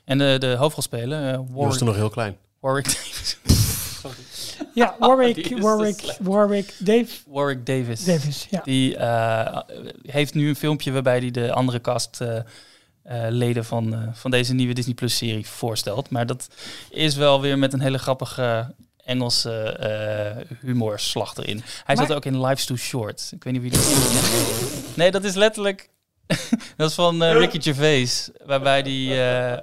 En 0.04 0.18
de, 0.18 0.36
de 0.38 0.54
hoofdrolspeler, 0.58 1.30
Je 1.32 1.44
was 1.52 1.78
toen 1.78 1.86
nog 1.86 1.96
heel 1.96 2.10
klein. 2.10 2.36
Warwick 2.60 2.84
Davis. 2.94 3.38
Ja, 4.74 4.96
Warwick, 4.98 5.58
Warwick. 5.58 6.16
Warwick, 6.20 6.74
Dave 6.78 7.06
Warwick 7.26 7.66
Davis. 7.66 8.04
Davis. 8.04 8.46
Ja. 8.50 8.60
Die 8.64 8.96
eh, 8.96 9.58
heeft 10.02 10.34
nu 10.34 10.48
een 10.48 10.56
filmpje 10.56 10.92
waarbij 10.92 11.18
hij 11.18 11.30
de 11.30 11.52
andere 11.52 11.80
cast 11.80 12.20
eh, 12.20 12.36
eh, 12.36 12.42
leden 13.28 13.64
van, 13.64 13.94
eh, 13.94 14.00
van 14.12 14.30
deze 14.30 14.54
nieuwe 14.54 14.74
Disney 14.74 14.94
Plus 14.94 15.16
serie 15.16 15.46
voorstelt. 15.46 16.10
Maar 16.10 16.26
dat 16.26 16.48
is 16.90 17.14
wel 17.16 17.40
weer 17.40 17.58
met 17.58 17.72
een 17.72 17.80
hele 17.80 17.98
grappige 17.98 18.74
Engelse 19.04 19.62
eh 19.62 20.56
humorslag 20.60 21.36
erin. 21.36 21.62
Hij 21.84 21.96
Maar- 21.96 22.06
zat 22.06 22.16
ook 22.16 22.24
in 22.24 22.40
Life's 22.40 22.64
Too 22.66 22.76
Short. 22.76 23.30
Ik 23.34 23.44
weet 23.44 23.52
niet 23.52 23.62
wie 23.62 23.70
dat 23.70 23.80
is. 23.80 23.96
Nee, 24.96 25.10
dat 25.10 25.24
is 25.24 25.34
letterlijk... 25.34 25.88
dat 26.76 26.88
is 26.88 26.94
van 26.94 27.22
eh, 27.22 27.32
Ricky 27.32 27.60
Gervais. 27.60 28.30
Waarbij 28.46 28.82
die 28.82 29.10
eh, 29.10 29.16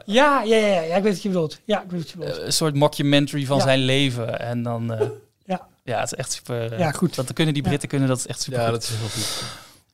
Ja, 0.06 0.42
ja, 0.44 0.58
ja, 0.58 0.96
ik 0.96 1.04
weet 1.04 1.14
wat 1.14 1.22
je 1.22 1.30
bedoelt. 1.30 1.60
Ja, 1.66 1.84
ik 1.84 1.90
weet 1.92 2.00
wat 2.02 2.10
je 2.10 2.18
bedoelt. 2.18 2.38
een 2.42 2.54
soort 2.54 2.76
mockumentary 2.76 3.46
van 3.46 3.58
Ja. 3.58 3.64
zijn 3.64 3.80
leven. 3.80 4.40
En 4.40 4.64
dan... 4.64 4.94
eh, 4.94 5.08
Ja. 5.46 5.68
ja, 5.84 6.00
het 6.00 6.12
is 6.12 6.18
echt 6.18 6.32
super... 6.32 6.72
eh, 6.74 6.80
Ja, 6.80 6.92
goed. 6.92 7.16
Dat 7.16 7.34
kunnen 7.34 7.54
die 7.54 7.64
Britten 7.64 7.90
kunnen, 7.90 8.08
dat 8.08 8.18
is 8.18 8.28
echt 8.28 8.42
super 8.42 8.60
Ja, 8.60 8.66
goed. 8.66 8.74
dat 8.74 8.84
is 8.84 8.90
heel 8.90 9.08
goed. 9.10 9.44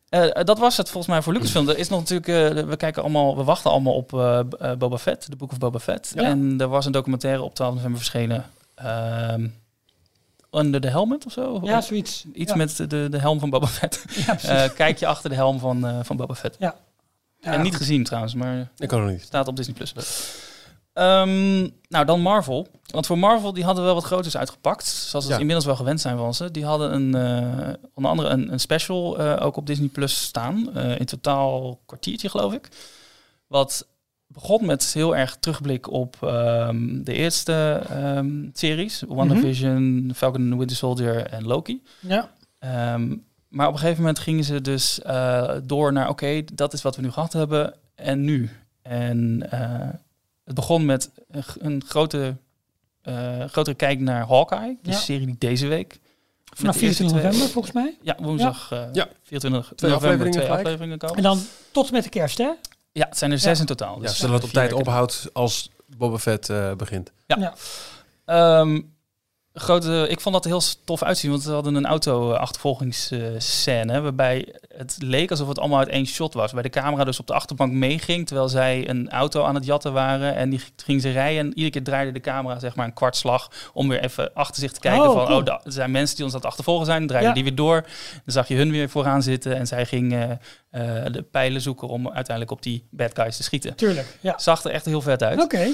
Eh, 0.09 0.38
eh, 0.39 0.45
dat 0.45 0.59
was 0.59 0.78
het 0.78 0.89
volgens 0.89 1.13
mij 1.13 1.21
voor 1.21 1.34
Lucasfilm. 1.34 1.69
Er 1.69 1.78
is 1.78 1.89
nog 1.89 1.99
natuurlijk, 1.99 2.57
eh, 2.57 2.63
we 2.65 2.76
kijken 2.76 3.01
allemaal, 3.01 3.38
we 3.38 3.43
wachten 3.43 3.71
allemaal 3.71 3.93
op 3.93 4.13
eh, 4.13 4.39
eh, 4.59 4.78
Boba 4.78 4.97
Fett, 4.97 5.30
de 5.30 5.36
Book 5.36 5.51
of 5.51 5.57
Boba 5.57 5.80
Fett. 5.80 6.11
Ja. 6.15 6.21
En 6.24 6.55
er 6.59 6.67
was 6.67 6.86
een 6.86 6.91
documentaire 6.91 7.41
op 7.41 7.55
12 7.55 7.74
november 7.74 7.99
verschenen. 7.99 8.45
ehm, 8.76 9.47
Under 10.56 10.82
the 10.82 10.88
Helmet 10.88 11.26
of 11.26 11.32
zo? 11.32 11.60
Ja, 11.64 11.82
zoiets. 11.82 12.26
Iets 12.34 12.51
ja. 12.51 12.58
met 12.58 12.78
de, 12.78 13.08
de 13.10 13.18
helm 13.20 13.39
van 13.39 13.49
Boba 13.49 13.68
Fett. 13.68 14.04
Ja, 14.16 14.24
precies. 14.26 14.49
Eh, 14.49 14.70
kijk 14.76 14.97
je 14.99 15.08
achter 15.08 15.30
de 15.30 15.36
helm 15.36 15.60
van, 15.60 15.88
eh, 15.88 15.99
van 16.04 16.18
Boba 16.18 16.36
Fett. 16.36 16.56
Ja, 16.60 16.76
en 17.41 17.62
niet 17.62 17.72
goed. 17.72 17.82
gezien 17.82 18.04
trouwens, 18.04 18.34
maar 18.34 18.72
Ik 18.78 18.88
kan 18.88 19.01
nog 19.01 19.10
niet. 19.12 19.22
staat 19.22 19.47
op 19.47 19.56
Disney+. 19.56 19.76
Plus. 19.76 19.93
Ehm, 20.93 21.60
nou, 21.88 22.06
dan 22.06 22.22
Marvel. 22.22 22.68
Want 22.88 23.06
voor 23.06 23.18
Marvel, 23.18 23.54
die 23.54 23.64
hadden 23.64 23.84
wel 23.84 23.93
wat 23.93 24.04
groters 24.04 24.38
uitgepakt. 24.38 24.86
Zoals 24.86 25.12
we 25.12 25.20
Ja. 25.22 25.30
het 25.30 25.39
inmiddels 25.39 25.66
wel 25.66 25.76
gewend 25.76 26.01
zijn 26.01 26.18
van 26.18 26.34
ze. 26.34 26.51
Die 26.51 26.66
hadden 26.66 26.93
een, 26.93 27.16
eh, 27.16 27.74
onder 27.93 28.12
andere 28.12 28.30
een, 28.30 28.51
een 28.51 28.60
special 28.60 29.18
eh, 29.20 29.45
ook 29.45 29.58
op 29.58 29.66
Disney 29.68 29.88
Plus 29.88 30.22
staan. 30.22 30.76
Eh, 30.76 30.99
in 30.99 31.06
totaal 31.06 31.68
een 31.68 31.78
kwartiertje, 31.86 32.30
geloof 32.30 32.54
ik. 32.54 32.70
Wat 33.47 33.88
begon 34.34 34.65
met 34.65 34.93
heel 34.93 35.15
erg 35.15 35.36
terugblik 35.39 35.91
op 35.91 36.17
ehm, 36.21 37.03
de 37.03 37.13
eerste 37.13 37.84
ehm, 37.89 38.29
series. 38.53 39.03
WandaVision, 39.07 40.11
Falcon 40.15 40.41
and 40.41 40.51
the 40.51 40.57
Winter 40.57 40.77
Soldier 40.77 41.25
en 41.25 41.43
Loki. 41.45 41.81
Ja, 41.99 42.29
Ehm, 42.59 43.15
maar 43.47 43.67
op 43.67 43.73
een 43.73 43.79
gegeven 43.79 43.99
moment 44.01 44.19
gingen 44.19 44.43
ze 44.43 44.61
dus 44.61 45.01
eh, 45.01 45.51
door 45.63 45.93
naar, 45.93 46.09
oké, 46.09 46.43
dat 46.53 46.73
is 46.73 46.81
wat 46.81 46.95
we 46.95 47.01
nu 47.01 47.11
gehad 47.11 47.34
hebben 47.34 47.73
en 47.95 48.21
nu. 48.21 48.49
En 48.81 49.47
eh, 49.49 49.89
het 50.45 50.55
begon 50.55 50.86
met 50.86 51.11
een, 51.59 51.84
grote, 51.88 52.36
eh, 53.01 53.43
grotere 53.45 53.75
kijk 53.75 53.99
naar 53.99 54.27
Hawkeye, 54.27 54.77
die 54.81 54.93
Ja. 54.93 54.97
serie 54.99 55.25
die 55.25 55.36
deze 55.38 55.67
week. 55.67 55.99
vanaf 56.55 56.73
met 56.73 56.81
de 56.81 56.88
eerste 56.88 57.03
24 57.03 57.09
twee- 57.19 57.23
november 57.23 57.49
volgens 57.49 57.73
mij. 57.73 57.97
Ja, 58.01 58.15
woensdag 58.25 58.69
Ja. 58.93 59.07
24 59.23 59.71
Twee 59.75 59.91
november 59.91 59.95
afleveringen 59.95 60.31
twee 60.31 60.45
gelijk. 60.45 60.63
afleveringen 60.65 60.97
komen. 60.97 61.15
En 61.17 61.23
dan 61.23 61.39
tot 61.71 61.88
en 61.88 61.93
met 61.93 62.03
de 62.03 62.09
kerst, 62.09 62.38
hè? 62.38 62.49
Ja, 62.93 63.05
het 63.09 63.17
zijn 63.17 63.31
er 63.31 63.39
zes 63.39 63.53
Ja. 63.53 63.59
in 63.59 63.65
totaal. 63.65 63.95
Ja, 63.95 64.01
Dus 64.01 64.17
zodat 64.17 64.33
het 64.35 64.43
op 64.43 64.49
vier 64.49 64.59
tijd 64.59 64.73
ophoudt 64.73 65.29
als 65.33 65.69
Boba 65.97 66.17
Fett 66.17 66.49
eh, 66.49 66.73
begint. 66.73 67.11
Ehm, 68.25 68.81
grote, 69.54 70.06
ik 70.10 70.22
vond 70.22 70.36
dat 70.36 70.45
er 70.45 70.51
heel 70.51 70.62
tof 70.86 71.04
uitzien, 71.04 71.32
want 71.32 71.43
we 71.43 71.51
hadden 71.51 71.76
een 71.76 71.86
auto-achtervolgingsscène 71.86 74.01
waarbij 74.01 74.54
het 74.76 74.95
leek 74.99 75.30
alsof 75.32 75.47
het 75.47 75.60
allemaal 75.60 75.80
uit 75.80 75.88
één 75.88 76.06
shot 76.06 76.34
was. 76.34 76.51
Bij 76.54 76.62
de 76.62 76.70
camera 76.70 77.04
dus 77.04 77.20
op 77.20 77.28
de 77.28 77.34
achterbank 77.34 77.72
meeging, 77.72 78.28
terwijl 78.28 78.49
zij 78.49 78.89
een 78.89 79.10
auto 79.10 79.43
aan 79.43 79.56
het 79.56 79.66
jatten 79.66 79.93
waren 79.93 80.36
en 80.36 80.49
die 80.49 80.62
ging 80.86 81.01
ze 81.01 81.12
rijden. 81.12 81.39
En 81.39 81.47
iedere 81.47 81.70
keer 81.70 81.84
draaide 81.84 82.12
de 82.12 82.20
camera 82.20 82.60
zeg 82.60 82.76
maar 82.76 82.86
een 82.86 82.93
kwartslag 82.93 83.51
om 83.74 83.88
weer 83.89 84.04
even 84.04 84.34
achter 84.34 84.62
zich 84.62 84.72
te 84.72 84.80
kijken 84.80 85.01
Oh, 85.10 85.14
van, 85.14 85.26
cool. 85.26 85.41
oh, 85.41 85.47
er 85.64 85.72
zijn 85.72 85.91
mensen 85.91 86.16
die 86.16 86.26
ons 86.26 86.34
aan 86.34 86.39
het 86.39 86.49
achtervolgen 86.49 86.86
zijn. 86.86 86.97
Dan 86.99 87.08
draaide 87.08 87.28
Ja. 87.28 87.34
die 87.34 87.43
weer 87.43 87.56
door. 87.56 87.82
Dan 88.12 88.22
zag 88.26 88.47
je 88.47 88.56
hun 88.56 88.72
weer 88.72 88.89
vooraan 88.89 89.24
zitten 89.24 89.56
en 89.56 89.68
zij 89.68 89.86
ging 89.86 90.14
eh, 90.14 90.32
eh, 90.32 90.38
de 91.14 91.22
pijlen 91.32 91.62
zoeken 91.62 91.88
om 91.88 92.06
uiteindelijk 92.10 92.51
op 92.51 92.62
die 92.62 92.84
bad 92.89 93.12
guys 93.14 93.38
te 93.38 93.43
schieten. 93.43 93.76
Tuurlijk, 93.76 94.18
ja. 94.22 94.34
Zag 94.38 94.64
er 94.64 94.72
echt 94.72 94.86
heel 94.86 95.01
vet 95.01 95.24
uit. 95.24 95.41
Oké. 95.41 95.68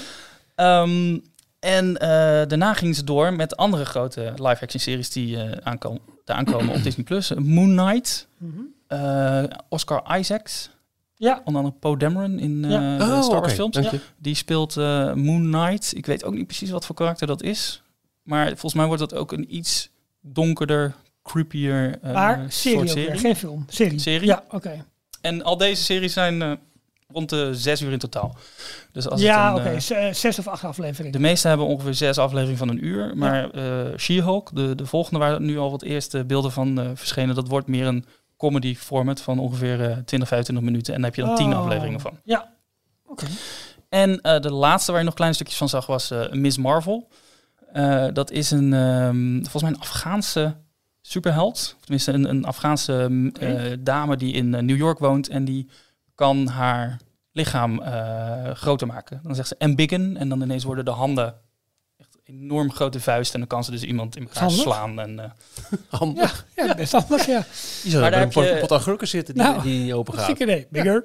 Ehm, 0.56 1.18
en 1.60 1.98
eh, 1.98 2.10
daarna 2.48 2.74
gingen 2.74 2.96
ze 2.96 3.04
door 3.04 3.34
met 3.34 3.58
andere 3.58 3.86
grote 3.86 4.22
live-action 4.36 4.80
series 4.80 5.10
die 5.12 5.38
eh 5.44 5.52
aankomen, 5.64 6.02
daar 6.26 6.38
aankomen 6.38 6.76
op 6.76 6.84
Disney+. 6.84 7.04
Plus. 7.06 7.34
Moon 7.34 7.76
Knight, 7.78 8.28
Mhm. 8.38 8.60
eh, 8.88 9.44
Oscar 9.70 10.18
Isaacs, 10.20 10.70
Ja, 11.16 11.42
onder 11.46 11.62
andere 11.62 11.80
Poe 11.80 11.98
Dameron 11.98 12.40
in 12.40 12.66
eh, 12.66 12.72
Ja. 12.72 12.98
de 12.98 13.04
Star 13.04 13.12
Wars 13.14 13.60
Oh, 13.60 13.66
oké, 13.66 13.80
films. 13.82 13.90
Die 14.18 14.36
speelt 14.36 14.78
eh, 14.78 15.14
Moon 15.14 15.42
Knight. 15.52 15.94
Ik 15.96 16.06
weet 16.06 16.24
ook 16.24 16.34
niet 16.34 16.46
precies 16.48 16.70
wat 16.70 16.86
voor 16.86 16.96
karakter 16.96 17.28
dat 17.28 17.42
is. 17.44 17.82
Maar 18.24 18.48
volgens 18.48 18.74
mij 18.74 18.86
wordt 18.86 19.00
dat 19.02 19.14
ook 19.16 19.32
een 19.32 19.56
iets 19.56 19.90
donkerder, 20.22 20.94
creepier 21.24 22.00
eh, 22.02 22.14
maar 22.14 22.46
serie 22.48 22.78
soort 22.78 22.90
ook 22.90 22.96
weer, 22.96 23.04
serie. 23.06 23.20
geen 23.20 23.36
film. 23.36 23.66
Serie. 23.68 24.00
Serie? 24.00 24.28
Ja, 24.28 24.44
oké. 24.50 24.86
En 25.22 25.44
al 25.44 25.58
deze 25.58 25.84
series 25.84 26.14
zijn 26.14 26.42
eh, 26.42 26.52
rond 27.14 27.30
de 27.30 27.50
zes 27.54 27.82
uur 27.82 27.92
in 27.92 28.00
totaal. 28.00 28.36
Dus 28.92 29.10
als 29.10 29.22
Ja, 29.22 29.56
oké. 29.56 29.70
eh, 29.70 29.80
Z- 29.80 30.20
Zes 30.20 30.40
of 30.40 30.48
acht 30.48 30.64
afleveringen. 30.64 31.12
De 31.12 31.20
meeste 31.20 31.48
hebben 31.48 31.66
ongeveer 31.66 31.94
zes 31.94 32.18
afleveringen 32.18 32.58
van 32.58 32.70
een 32.70 32.86
uur. 32.86 33.18
Maar 33.18 33.50
eh 33.52 33.98
She-Hulk, 33.98 34.56
de, 34.56 34.76
de 34.76 34.86
volgende 34.86 35.20
waar 35.20 35.42
nu 35.42 35.58
al 35.58 35.72
wat 35.72 35.82
eerste 35.84 36.26
beelden 36.26 36.52
van 36.52 36.80
eh, 36.80 36.90
verschenen, 36.94 37.36
dat 37.36 37.48
wordt 37.48 37.68
meer 37.68 37.86
een 37.88 38.06
comedy 38.38 38.76
format 38.76 39.22
van 39.22 39.40
ongeveer 39.40 39.82
eh 39.82 39.98
20, 39.98 40.28
25 40.28 40.66
minuten. 40.66 40.94
En 40.94 41.02
daar 41.02 41.10
heb 41.10 41.20
je 41.20 41.26
dan 41.26 41.36
tien 41.36 41.54
Oh. 41.54 41.60
afleveringen 41.60 42.00
van. 42.00 42.20
Ja. 42.24 42.50
Oké. 43.06 43.26
En 43.90 44.22
eh, 44.22 44.40
de 44.40 44.52
laatste 44.52 44.92
waar 44.92 45.00
je 45.00 45.06
nog 45.06 45.16
kleine 45.16 45.36
stukjes 45.36 45.58
van 45.58 45.70
zag 45.70 45.86
was 45.86 46.12
eh, 46.12 46.32
Miss 46.32 46.58
Marvel. 46.58 47.08
Eh, 47.74 48.06
dat 48.14 48.32
is 48.32 48.52
een, 48.52 48.74
ehm, 48.74 49.34
volgens 49.42 49.62
mij 49.64 49.72
een 49.72 49.80
Afghaanse 49.80 50.56
superheld. 51.02 51.74
Of 51.78 51.82
Tenminste, 51.84 52.12
een, 52.12 52.30
een 52.30 52.46
Afghaanse 52.46 53.30
eh, 53.40 53.62
dame 53.80 54.16
die 54.18 54.34
in 54.34 54.54
eh, 54.56 54.62
New 54.62 54.78
York 54.78 55.00
woont. 55.00 55.28
En 55.30 55.46
die 55.46 55.70
kan 56.20 56.48
haar 56.48 56.98
lichaam 57.32 57.82
eh, 57.82 58.52
groter 58.54 58.88
maken. 58.88 59.20
Dan 59.24 59.36
zegt 59.36 59.48
ze 59.48 59.56
embiggen. 59.58 60.18
En 60.18 60.30
dan 60.30 60.42
ineens 60.42 60.64
worden 60.64 60.86
de 60.86 60.92
handen 60.92 61.34
echt 61.98 62.18
enorm 62.24 62.72
grote 62.72 63.00
vuist. 63.00 63.34
En 63.34 63.40
dan 63.40 63.48
kan 63.48 63.64
ze 63.64 63.72
dus 63.72 63.84
iemand 63.84 64.16
in 64.16 64.22
elkaar 64.24 64.44
Handig. 64.44 64.62
slaan. 64.62 65.00
En, 65.00 65.20
eh, 65.20 65.30
Handig. 66.00 66.46
Ja, 66.56 66.76
best 66.76 66.92
handig, 67.00 67.26
ja. 67.26 67.44
Die 67.84 67.92
zou 67.92 68.10
daar 68.10 68.22
een 68.22 68.30
pot, 68.30 68.44
je- 68.44 69.06
zitten 69.06 69.34
die, 69.34 69.44
Nou, 69.44 69.62
die 69.62 69.96
open 69.96 70.14
gaat. 70.14 70.26
Ziek 70.26 70.40
idee. 70.40 70.68
Bigger. 70.70 71.04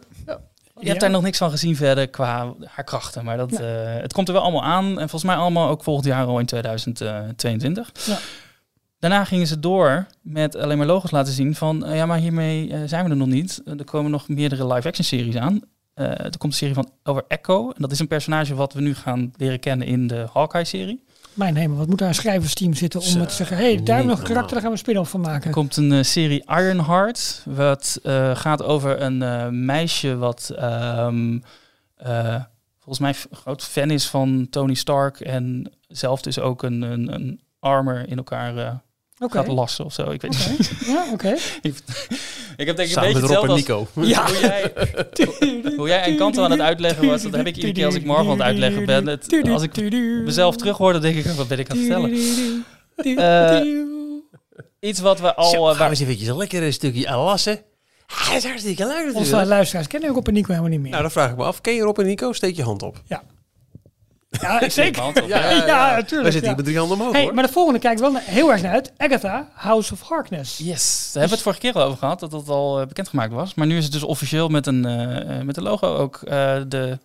Je 0.80 0.88
hebt 0.88 1.00
daar 1.00 1.10
nog 1.10 1.22
niks 1.22 1.38
van 1.38 1.50
gezien 1.50 1.76
verder 1.76 2.08
qua 2.08 2.54
haar 2.64 2.84
krachten. 2.84 3.24
Maar 3.24 3.36
dat, 3.36 3.52
eh, 3.52 3.94
het 3.96 4.12
komt 4.12 4.28
er 4.28 4.34
wel 4.34 4.42
allemaal 4.42 4.64
aan. 4.64 4.86
En 4.86 5.08
volgens 5.08 5.22
mij 5.24 5.36
allemaal 5.36 5.68
ook 5.68 5.82
volgend 5.82 6.06
jaar 6.06 6.26
al 6.26 6.38
in 6.38 6.46
2022. 6.46 7.90
Ja. 8.06 8.18
Daarna 9.04 9.24
gingen 9.24 9.46
ze 9.46 9.60
door 9.60 10.06
met 10.22 10.56
alleen 10.56 10.78
maar 10.78 10.86
logos 10.86 11.10
laten 11.10 11.32
zien 11.32 11.54
van... 11.54 11.84
eh, 11.84 11.96
ja, 11.96 12.06
maar 12.06 12.18
hiermee 12.18 12.72
eh, 12.72 12.80
zijn 12.86 13.04
we 13.04 13.10
er 13.10 13.16
nog 13.16 13.28
niet. 13.28 13.62
Eh, 13.64 13.78
er 13.78 13.84
komen 13.84 14.10
nog 14.10 14.28
meerdere 14.28 14.66
live-action 14.66 15.04
series 15.04 15.36
aan. 15.36 15.60
Eh, 15.94 16.06
er 16.06 16.38
komt 16.38 16.42
een 16.42 16.52
serie 16.52 16.74
van 16.74 16.90
over 17.02 17.24
Echo. 17.28 17.70
En 17.70 17.82
dat 17.82 17.92
is 17.92 17.98
een 17.98 18.06
personage 18.06 18.54
wat 18.54 18.72
we 18.72 18.80
nu 18.80 18.94
gaan 18.94 19.32
leren 19.36 19.60
kennen 19.60 19.86
in 19.86 20.06
de 20.06 20.26
Hawkeye-serie. 20.32 21.04
Mijn 21.34 21.56
hemel, 21.56 21.76
wat 21.76 21.88
moet 21.88 21.98
daar 21.98 22.08
een 22.08 22.14
schrijversteam 22.14 22.74
zitten 22.74 23.00
om 23.00 23.06
Zo, 23.06 23.24
te 23.24 23.34
zeggen... 23.34 23.56
hé, 23.56 23.62
hey, 23.62 23.76
daar 23.76 23.96
hebben 23.96 24.04
we 24.04 24.10
nog 24.10 24.18
een 24.20 24.26
karakter, 24.26 24.52
daar 24.52 24.60
gaan 24.60 24.70
we 24.70 24.76
een 24.76 24.84
spin-off 24.84 25.10
van 25.10 25.20
maken. 25.20 25.46
Er 25.46 25.52
komt 25.52 25.76
een 25.76 26.04
serie 26.04 26.44
Ironheart. 26.46 27.42
Wat 27.44 27.98
eh, 28.02 28.36
gaat 28.36 28.62
over 28.62 29.02
een 29.02 29.22
eh, 29.22 29.48
meisje 29.48 30.16
wat 30.16 30.52
ehm, 30.56 31.38
eh, 31.96 32.42
volgens 32.78 32.98
mij 32.98 33.14
een 33.30 33.36
groot 33.36 33.62
fan 33.64 33.90
is 33.90 34.08
van 34.08 34.46
Tony 34.50 34.74
Stark. 34.74 35.20
En 35.20 35.72
zelf 35.88 36.22
dus 36.22 36.38
ook 36.38 36.62
een, 36.62 36.82
een, 36.82 37.14
een 37.14 37.40
armor 37.60 38.08
in 38.08 38.16
elkaar 38.16 38.56
eh, 38.56 38.74
Oké. 39.18 39.36
gaat 39.38 39.46
lassen 39.46 39.84
of 39.84 39.92
zo. 39.92 40.10
Ik 40.10 40.22
weet 40.22 40.30
niet. 40.30 40.70
Ja, 40.86 41.04
oké. 41.12 41.28
ik 42.56 42.66
heb 42.66 42.76
denk 42.76 42.88
ik 42.90 42.96
een 42.96 43.02
beetje 43.02 43.02
en 43.02 43.14
hetzelfde 43.14 43.48
als 43.48 43.60
Nico. 43.60 43.86
Ja. 43.94 44.26
hoe 44.26 44.40
jij, 44.40 44.72
hoe 45.76 45.88
jij 45.88 46.08
een 46.08 46.16
kant 46.16 46.38
aan 46.38 46.50
het 46.50 46.60
uitleggen 46.60 47.06
was. 47.06 47.22
Dat 47.22 47.32
heb 47.32 47.46
ik 47.46 47.54
iedere 47.56 47.72
keer 47.74 47.86
als 47.86 47.94
ik 47.94 48.04
Marvel 48.04 48.30
aan 48.32 48.38
het 48.38 48.46
uitleggen 48.46 48.84
ben. 48.84 49.06
Het, 49.06 49.48
als 49.48 49.62
ik 49.62 49.76
mezelf 50.24 50.56
terug 50.56 50.76
hoor, 50.76 50.92
dan 50.92 51.02
denk 51.02 51.16
ik, 51.16 51.24
wat 51.26 51.48
ben 51.48 51.58
ik 51.58 51.70
aan 51.70 51.76
het 51.78 51.86
vertellen? 51.86 52.64
Eh, 52.96 53.84
Iets 54.80 55.00
wat 55.00 55.20
we 55.20 55.34
al... 55.34 55.50
Zo, 55.50 55.56
eh, 55.56 55.62
gaan 55.64 55.72
we 55.72 55.78
waar- 55.78 55.90
eens 55.90 56.00
eventjes 56.00 56.28
een 56.28 56.36
lekker 56.36 56.72
stukje 56.72 57.08
aan 57.08 57.18
lassen. 57.18 57.62
Dat 58.06 58.34
is 58.36 58.44
hartstikke 58.44 58.86
leuk 58.86 59.14
Onze 59.14 59.46
luisteraars 59.46 59.86
kennen 59.86 60.10
Rob 60.10 60.26
en 60.26 60.32
Nico 60.32 60.48
helemaal 60.48 60.70
niet 60.70 60.80
meer. 60.80 60.90
Nou, 60.90 61.02
dan 61.02 61.10
vraag 61.10 61.30
ik 61.30 61.36
me 61.36 61.44
af. 61.44 61.60
Ken 61.60 61.74
je 61.74 61.80
Rob 61.82 61.98
en 61.98 62.06
Nico? 62.06 62.32
Steek 62.32 62.56
je 62.56 62.62
hand 62.62 62.82
op. 62.82 63.02
ja, 63.06 63.22
Steek 64.34 64.70
zeker. 64.84 65.02
hand 65.02 65.22
op, 65.22 65.28
Ja, 65.28 65.50
ja. 65.50 65.94
natuurlijk. 65.94 66.10
Wij 66.10 66.22
zitten 66.22 66.40
ja. 66.40 66.46
hier 66.46 66.56
met 66.56 66.64
drie 66.64 66.78
handen 66.78 66.96
omhoog, 66.98 67.12
Hey, 67.12 67.22
hoor. 67.22 67.34
maar 67.34 67.44
de 67.46 67.52
volgende 67.52 67.78
kijkt 67.78 68.00
wel 68.00 68.12
naar- 68.12 68.22
heel 68.24 68.52
erg 68.52 68.62
naar 68.62 68.72
uit. 68.72 68.92
Agatha, 68.96 69.48
House 69.54 69.92
of 69.92 70.00
Harkness. 70.00 70.58
Yes, 70.58 70.94
daar 71.12 71.22
hebben 71.22 71.22
we 71.22 71.34
het 71.34 71.42
vorige 71.42 71.60
keer 71.60 71.72
al 71.74 71.82
over 71.82 71.98
gehad, 71.98 72.20
dat 72.20 72.30
dat 72.30 72.48
al 72.48 72.80
eh, 72.80 72.86
bekendgemaakt 72.86 73.32
was. 73.32 73.54
Maar 73.54 73.66
nu 73.66 73.76
is 73.76 73.84
het 73.84 73.92
dus 73.92 74.02
officieel 74.02 74.48
met 74.48 74.66
een, 74.66 74.84
eh, 74.84 75.38
eh, 75.38 75.44
met 75.44 75.56
een 75.56 75.62
logo 75.62 75.96
ook. 75.96 76.16
eh, 76.24 76.56
de, 76.68 76.98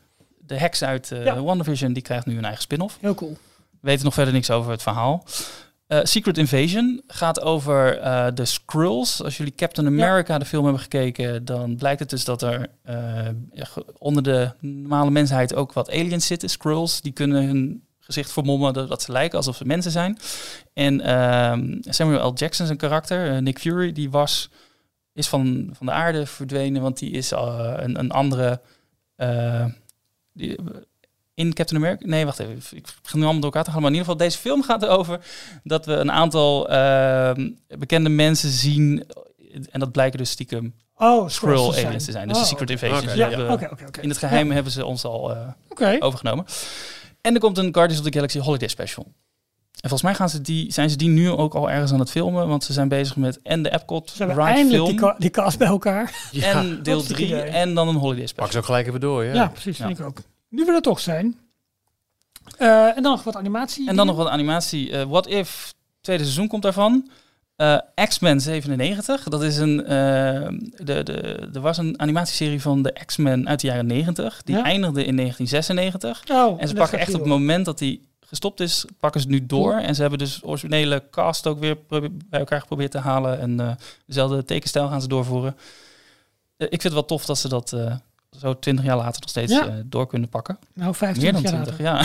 de 0.45 0.55
heks 0.57 0.83
uit 0.83 1.11
eh 1.11 1.23
Ja. 1.25 1.41
WandaVision, 1.41 1.93
die 1.93 2.03
krijgt 2.03 2.25
nu 2.25 2.37
een 2.37 2.43
eigen 2.43 2.61
spin-off. 2.61 2.97
Heel 3.01 3.15
cool. 3.15 3.37
We 3.81 3.87
weten 3.87 4.05
nog 4.05 4.13
verder 4.13 4.33
niks 4.33 4.49
over 4.51 4.71
het 4.71 4.81
verhaal. 4.81 5.23
Eh, 5.89 5.99
Secret 6.03 6.37
Invasion 6.37 7.01
gaat 7.07 7.41
over 7.41 7.99
eh, 7.99 8.27
de 8.33 8.45
Skrulls. 8.45 9.23
Als 9.23 9.37
jullie 9.37 9.55
Captain 9.55 9.87
America 9.87 10.37
de 10.37 10.45
film 10.45 10.63
hebben 10.63 10.81
gekeken, 10.81 11.45
dan 11.45 11.75
blijkt 11.75 11.99
het 11.99 12.09
dus 12.09 12.25
dat 12.25 12.41
er 12.41 12.67
eh, 12.81 13.27
onder 13.97 14.23
de 14.23 14.51
normale 14.59 15.11
mensheid 15.11 15.55
ook 15.55 15.73
wat 15.73 15.91
aliens 15.91 16.27
zitten. 16.27 16.49
Skrulls, 16.49 17.01
die 17.01 17.11
kunnen 17.11 17.45
hun 17.45 17.83
gezicht 17.99 18.31
vermommen 18.31 18.73
dat, 18.73 19.01
ze 19.01 19.11
lijken 19.11 19.37
alsof 19.37 19.55
ze 19.55 19.65
mensen 19.65 19.91
zijn. 19.91 20.17
En 20.73 21.01
ehm, 21.01 21.77
Samuel 21.81 22.27
L. 22.27 22.33
Jackson, 22.33 22.65
zijn 22.65 22.77
karakter, 22.77 23.41
Nick 23.41 23.59
Fury, 23.59 23.91
die 23.91 24.09
was, 24.09 24.49
is 25.13 25.27
van, 25.27 25.69
van 25.73 25.85
de 25.85 25.91
aarde 25.91 26.25
verdwenen, 26.25 26.81
want 26.81 26.99
die 26.99 27.11
is 27.11 27.31
een, 27.31 27.99
een 27.99 28.11
andere... 28.11 28.61
Die, 30.33 30.55
in 31.39 31.53
Captain 31.53 31.81
America. 31.81 32.07
Nee, 32.07 32.25
wacht 32.25 32.39
even. 32.39 32.77
Ik 32.77 32.87
ga 33.03 33.17
nu 33.17 33.23
allemaal 33.23 33.41
door 33.41 33.51
elkaar 33.51 33.63
te 33.63 33.71
gaan. 33.71 33.81
Maar 33.81 33.91
in 33.91 33.97
ieder 33.97 34.11
geval, 34.11 34.27
deze 34.27 34.37
film 34.37 34.63
gaat 34.63 34.83
erover 34.83 35.19
dat 35.63 35.85
we 35.85 35.93
een 35.93 36.11
aantal 36.11 36.71
uh, 36.71 37.31
bekende 37.67 38.09
mensen 38.09 38.49
zien. 38.49 39.03
En 39.69 39.79
dat 39.79 39.91
blijken 39.91 40.17
dus 40.17 40.29
stiekem 40.29 40.73
oh, 40.97 41.29
Skrull 41.29 41.85
aliens 41.85 42.05
te 42.05 42.11
zijn. 42.11 42.27
Dus 42.27 42.37
oh, 42.37 42.43
de 42.43 42.47
Secret 42.49 42.69
Invasion. 42.69 42.97
Okay. 42.97 43.15
Ja, 43.15 43.29
ja, 43.29 43.53
okay, 43.53 43.69
okay, 43.69 44.03
In 44.03 44.09
het 44.09 44.17
geheim 44.17 44.47
ja. 44.47 44.53
hebben 44.53 44.71
ze 44.71 44.85
ons 44.85 45.03
al 45.03 45.31
uh, 45.31 45.47
okay. 45.69 45.99
overgenomen. 45.99 46.45
En 47.21 47.33
er 47.33 47.39
komt 47.39 47.57
een 47.57 47.73
Guardians 47.73 47.99
of 47.99 48.05
the 48.05 48.13
Galaxy 48.13 48.39
Holiday 48.39 48.67
Special. 48.67 49.05
En 49.71 49.89
volgens 49.89 50.01
mij 50.01 50.13
gaan 50.13 50.29
ze 50.29 50.41
die, 50.41 50.73
zijn 50.73 50.89
ze 50.89 50.95
die 50.95 51.09
nu 51.09 51.29
ook 51.29 51.53
al 51.53 51.69
ergens 51.69 51.91
aan 51.91 51.99
het 51.99 52.11
filmen. 52.11 52.47
Want 52.47 52.63
ze 52.63 52.73
zijn 52.73 52.87
bezig 52.87 53.15
met 53.15 53.41
en 53.41 53.63
de 53.63 53.73
Epcot 53.73 54.09
ze 54.09 54.25
ride 54.25 54.67
film. 54.69 54.87
Die, 54.87 54.95
ka 54.95 55.15
die 55.17 55.29
cast 55.29 55.57
bij 55.57 55.67
elkaar. 55.67 56.27
Ja, 56.31 56.51
en 56.51 56.83
deel 56.83 57.01
3 57.01 57.35
en 57.35 57.73
dan 57.73 57.87
een 57.87 57.95
Holiday 57.95 58.25
Special. 58.25 58.43
Pak 58.43 58.51
ze 58.51 58.57
ook 58.57 58.65
gelijk 58.65 58.87
even 58.87 58.99
door, 58.99 59.23
ja. 59.23 59.33
Ja, 59.33 59.47
precies. 59.47 59.77
Vind 59.77 59.99
ik 59.99 60.05
ook. 60.05 60.21
Nu 60.49 60.65
we 60.65 60.71
er 60.71 60.81
toch 60.81 60.99
zijn. 60.99 61.39
Uh, 62.59 62.97
en 62.97 63.03
dan 63.03 63.11
nog 63.11 63.23
wat 63.23 63.35
animatie. 63.35 63.87
En 63.87 63.95
dan 63.95 64.05
nog 64.05 64.15
wat 64.15 64.27
animatie. 64.27 64.89
Uh, 64.89 65.03
What 65.03 65.27
If, 65.27 65.73
tweede 66.01 66.23
seizoen 66.23 66.47
komt 66.47 66.63
daarvan. 66.63 67.09
Uh, 67.57 67.77
X-Men 67.95 68.41
97. 68.41 69.23
Dat 69.23 69.43
is 69.43 69.57
een. 69.57 69.77
de, 69.77 70.63
de, 70.77 71.49
er 71.53 71.61
was 71.61 71.77
een 71.77 71.99
animatieserie 71.99 72.61
van 72.61 72.81
de 72.81 72.95
X-Men 73.05 73.49
uit 73.49 73.59
de 73.59 73.67
jaren 73.67 73.85
90. 73.85 74.41
Die 74.43 74.55
ja? 74.55 74.63
eindigde 74.63 75.05
in 75.05 75.15
1996. 75.15 76.23
Oh, 76.31 76.61
en 76.61 76.67
ze 76.67 76.73
pakken 76.73 76.99
echt 76.99 77.13
op 77.13 77.19
het 77.19 77.29
moment 77.29 77.65
dat 77.65 77.77
die 77.77 78.07
gestopt 78.19 78.59
is, 78.59 78.85
pakken 78.99 79.21
ze 79.21 79.27
nu 79.27 79.45
door. 79.45 79.73
En 79.73 79.95
ze 79.95 80.01
hebben 80.01 80.19
dus 80.19 80.43
originele 80.43 81.03
cast 81.11 81.47
ook 81.47 81.59
weer 81.59 81.77
bij 81.87 82.39
elkaar 82.39 82.61
geprobeerd 82.61 82.91
te 82.91 82.97
halen. 82.97 83.39
En 83.39 83.77
dezelfde 84.05 84.45
tekenstijl 84.45 84.87
gaan 84.87 85.01
ze 85.01 85.07
doorvoeren. 85.07 85.55
ik 86.57 86.69
vind 86.69 86.83
het 86.83 86.93
wel 86.93 87.05
tof 87.05 87.25
dat 87.25 87.37
ze 87.37 87.47
dat 87.47 87.75
zo 88.39 88.59
twintig 88.59 88.85
jaar 88.85 88.97
later 88.97 89.21
nog 89.21 89.29
steeds 89.29 89.51
ja. 89.51 89.67
uh, 89.67 89.73
door 89.85 90.07
kunnen 90.07 90.29
pakken. 90.29 90.59
Nou, 90.73 90.95
15 90.95 91.23
Meer 91.23 91.33
dan 91.33 91.43
20, 91.43 91.77
ja. 91.77 92.03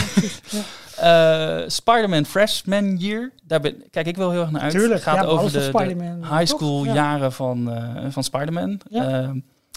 ja. 0.51 1.63
uh, 1.63 1.69
Spider-Man 1.79 2.25
Freshman 2.25 2.97
Year. 2.97 3.31
Daar 3.43 3.61
ben, 3.61 3.83
kijk 3.91 4.07
ik 4.07 4.17
wel 4.17 4.31
heel 4.31 4.41
erg 4.41 4.51
naar 4.51 4.61
uit. 4.61 4.73
Tuurlijk, 4.73 5.03
gaat 5.03 5.15
ja, 5.15 5.23
over 5.23 5.53
de, 5.53 5.71
de 5.71 6.37
high 6.37 6.45
school 6.45 6.85
jaren 6.85 7.33
van, 7.33 7.69
uh, 7.69 8.07
van 8.09 8.25
Spider-Man. 8.25 8.81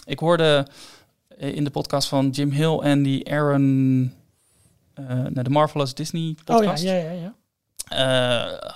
Ik 0.04 0.18
hoorde 0.18 0.66
in 1.36 1.64
de 1.64 1.70
podcast 1.70 2.08
van 2.08 2.30
Jim 2.30 2.50
Hill 2.50 2.78
en 2.78 3.02
die 3.02 3.32
Aaron... 3.32 4.12
de 5.30 5.50
Marvelous 5.50 5.94
Disney 5.94 6.36
podcast. 6.44 6.82
Oh 6.82 6.88
ja, 6.88 6.94
ja, 6.94 7.10
ja. 7.10 7.34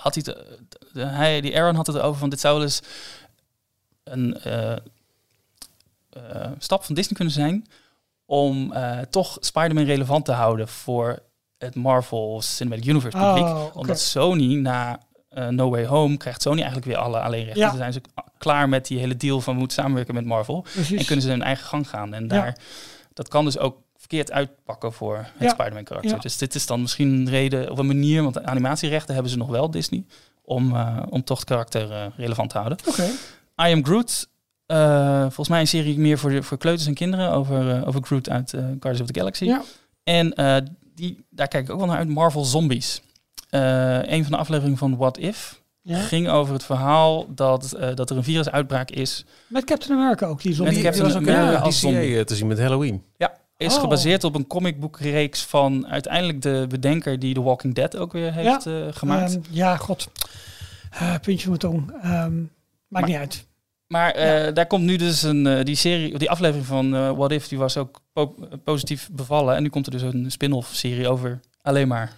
had 0.01 0.13
hij, 0.13 0.23
te, 0.23 0.57
de, 0.93 1.05
hij, 1.05 1.41
die 1.41 1.57
Aaron 1.57 1.75
had 1.75 1.87
het 1.87 1.99
over 1.99 2.19
van 2.19 2.29
dit 2.29 2.39
zou 2.39 2.61
eens 2.61 2.81
een 4.03 4.37
uh, 6.17 6.45
stap 6.57 6.83
van 6.83 6.95
Disney 6.95 7.15
kunnen 7.15 7.33
zijn 7.33 7.65
om 8.25 8.71
uh, 8.73 8.99
toch 8.99 9.37
Spider-Man 9.39 9.83
relevant 9.83 10.25
te 10.25 10.31
houden 10.31 10.67
voor 10.67 11.19
het 11.57 11.75
Marvel 11.75 12.41
Cinematic 12.41 12.85
Universe 12.85 13.17
publiek. 13.17 13.45
Oh, 13.45 13.63
okay. 13.63 13.71
Omdat 13.73 13.99
Sony 13.99 14.55
na 14.55 14.99
uh, 15.37 15.47
No 15.47 15.69
Way 15.69 15.85
Home 15.85 16.17
krijgt 16.17 16.41
Sony 16.41 16.57
eigenlijk 16.57 16.85
weer 16.85 16.97
alle 16.97 17.19
alleenrechten. 17.19 17.61
Ja. 17.61 17.67
Dan 17.67 17.77
zijn 17.77 17.93
ze 17.93 18.01
klaar 18.37 18.69
met 18.69 18.87
die 18.87 18.99
hele 18.99 19.17
deal 19.17 19.41
van 19.41 19.53
we 19.53 19.59
moeten 19.59 19.77
samenwerken 19.77 20.13
met 20.13 20.25
Marvel. 20.25 20.61
Precies. 20.61 20.99
En 20.99 21.05
kunnen 21.05 21.25
ze 21.25 21.29
hun 21.31 21.41
eigen 21.41 21.65
gang 21.65 21.89
gaan. 21.89 22.13
En 22.13 22.27
daar, 22.27 22.45
Ja. 22.45 22.55
dat 23.13 23.27
kan 23.27 23.45
dus 23.45 23.57
ook 23.57 23.77
verkeerd 23.97 24.31
uitpakken 24.31 24.93
voor 24.93 25.17
het 25.17 25.27
Ja. 25.39 25.49
Spider-Man 25.49 25.83
karakter. 25.83 26.21
Dus 26.21 26.37
dit 26.37 26.55
is 26.55 26.65
dan 26.65 26.81
misschien 26.81 27.13
een 27.13 27.29
reden 27.29 27.71
of 27.71 27.77
een 27.77 27.87
manier, 27.87 28.23
want 28.23 28.43
animatierechten 28.43 29.13
hebben 29.13 29.31
ze 29.31 29.37
nog 29.37 29.49
wel, 29.49 29.71
Disney, 29.71 30.05
om, 30.41 30.75
uh, 30.75 30.99
om 31.09 31.23
toch 31.23 31.39
het 31.39 31.47
karakter 31.47 32.11
relevant 32.17 32.49
te 32.49 32.57
houden. 32.57 32.77
I 33.67 33.73
Am 33.73 33.85
Groot. 33.85 34.31
Uh, 34.67 35.21
volgens 35.21 35.47
mij 35.49 35.59
een 35.59 35.67
serie 35.67 35.99
meer 35.99 36.17
voor, 36.17 36.29
de, 36.29 36.43
voor 36.43 36.57
kleuters 36.57 36.87
en 36.87 36.93
kinderen 36.93 37.31
over, 37.31 37.77
uh, 37.77 37.87
over 37.87 38.01
Groot 38.03 38.29
uit 38.29 38.53
uh, 38.53 38.61
Guardians 38.61 39.01
of 39.01 39.07
the 39.07 39.19
Galaxy. 39.19 39.45
Ja. 39.45 39.61
En 40.03 40.33
uh, 40.41 40.55
die, 40.95 41.25
daar 41.29 41.47
kijk 41.47 41.63
ik 41.65 41.71
ook 41.71 41.77
wel 41.77 41.87
naar 41.87 41.97
uit, 41.97 42.07
Marvel 42.07 42.43
Zombies. 42.43 43.01
Uh, 43.49 43.99
een 44.03 44.23
van 44.23 44.31
de 44.31 44.37
afleveringen 44.37 44.77
van 44.77 44.97
What 44.97 45.17
If 45.17 45.61
Ja. 45.81 45.97
ging 45.99 46.29
over 46.29 46.53
het 46.53 46.63
verhaal 46.63 47.33
dat, 47.35 47.75
uh, 47.79 47.93
dat 47.95 48.09
er 48.09 48.17
een 48.17 48.23
virusuitbraak 48.23 48.89
is. 48.91 49.25
Met 49.47 49.63
Captain 49.63 49.99
America 49.99 50.25
ook, 50.25 50.41
die 50.41 50.53
zombie. 50.53 50.73
Met 50.73 50.83
Die, 50.83 50.91
Captain 50.91 51.11
die 51.13 51.21
was 51.21 51.29
ook 51.35 51.37
America 51.39 51.63
als 51.65 51.79
zombie. 51.79 52.17
eh, 52.17 52.23
te 52.23 52.35
zien 52.35 52.47
met 52.47 52.59
Halloween. 52.59 53.03
Ja, 53.17 53.33
is 53.57 53.73
Oh. 53.75 53.79
gebaseerd 53.81 54.23
op 54.23 54.35
een 54.35 54.47
comicboekreeks 54.47 55.43
van 55.43 55.87
uiteindelijk 55.87 56.41
de 56.41 56.65
bedenker 56.69 57.19
die 57.19 57.33
The 57.33 57.41
Walking 57.41 57.75
Dead 57.75 57.97
ook 57.97 58.11
weer 58.13 58.33
heeft 58.33 58.65
uh, 58.65 58.85
gemaakt. 58.91 59.31
Ehm, 59.31 59.41
ja, 59.49 59.77
god. 59.77 60.07
Uh, 60.93 61.15
puntje 61.21 61.47
van 61.49 61.57
mijn 61.59 61.59
tong. 61.59 61.91
Um, 61.91 62.01
maakt 62.03 62.51
Maar- 62.87 63.03
niet 63.05 63.15
uit. 63.15 63.45
Maar 63.93 64.17
uh, 64.17 64.53
daar 64.53 64.67
komt 64.67 64.83
nu 64.83 64.95
dus 64.95 65.23
een, 65.23 65.45
uh, 65.45 65.63
die 65.63 65.75
serie, 65.75 66.17
die 66.17 66.29
aflevering 66.29 66.65
van 66.65 66.95
uh, 66.95 67.11
What 67.11 67.31
If, 67.31 67.47
die 67.47 67.57
was 67.57 67.77
ook 67.77 68.01
po 68.13 68.35
positief 68.63 69.09
bevallen. 69.11 69.55
En 69.55 69.63
nu 69.63 69.69
komt 69.69 69.85
er 69.85 69.91
dus 69.91 70.01
een 70.01 70.31
spin-off 70.31 70.75
serie 70.75 71.09
over 71.09 71.39
alleen 71.61 71.87
maar 71.87 72.11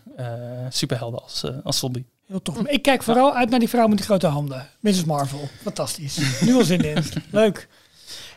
superhelden 0.70 1.22
als, 1.22 1.44
als 1.64 1.80
zombie. 1.80 2.06
Heel 2.28 2.42
tof. 2.42 2.68
Ik 2.68 2.82
kijk 2.82 3.04
vooral 3.04 3.36
uit 3.36 3.50
naar 3.50 3.60
die 3.60 3.70
vrouw 3.70 3.88
met 3.88 3.98
die 3.98 4.06
grote 4.06 4.28
handen. 4.28 4.68
Mrs. 4.80 5.04
Marvel. 5.04 5.50
Fantastisch. 5.62 6.42
nu 6.42 6.54
al 6.54 6.64
zin 6.64 6.82
in. 6.82 7.04
Leuk. 7.32 7.68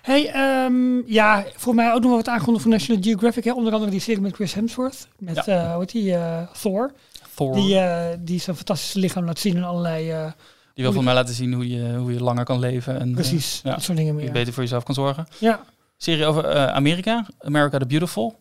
Hey, 0.02 0.32
um, 0.64 1.02
ja, 1.06 1.44
voor 1.56 1.74
mij 1.74 1.92
ook 1.92 2.02
nog 2.02 2.10
wat 2.10 2.28
aangekondigd 2.28 2.62
van 2.62 2.72
National 2.72 3.02
Geographic. 3.02 3.44
Hè? 3.44 3.52
Onder 3.52 3.72
andere 3.72 3.90
die 3.90 4.00
serie 4.00 4.20
met 4.20 4.34
Chris 4.34 4.54
Hemsworth. 4.54 5.08
Met, 5.18 5.44
Ja. 5.44 5.70
hoe 5.72 5.80
heet 5.80 5.92
die, 5.92 6.16
Thor. 6.60 6.92
Thor, 7.34 7.54
Die, 7.54 7.80
die 8.24 8.40
zijn 8.40 8.56
fantastische 8.56 8.98
lichaam 8.98 9.24
laat 9.24 9.38
zien 9.38 9.56
in 9.56 9.64
allerlei... 9.64 10.32
Uh, 10.78 10.84
wil 10.84 10.92
voor 10.92 11.04
mij 11.04 11.14
laten 11.14 11.34
zien 11.34 11.52
hoe 11.52 11.68
je, 11.68 11.94
hoe 11.96 12.12
je 12.12 12.22
langer 12.22 12.44
kan 12.44 12.58
leven. 12.58 13.00
En, 13.00 13.12
precies, 13.14 13.60
ja. 13.64 13.70
dat 13.70 13.82
soort 13.82 13.96
dingen 13.96 14.12
hoe 14.12 14.20
je 14.22 14.26
meer. 14.26 14.38
beter 14.38 14.52
voor 14.52 14.62
jezelf 14.62 14.82
kan 14.82 14.94
zorgen. 14.94 15.26
Ja, 15.38 15.64
Serie 15.96 16.26
over 16.26 16.54
uh, 16.56 16.66
Amerika, 16.66 17.26
America 17.38 17.78
the 17.78 17.86
Beautiful. 17.86 18.40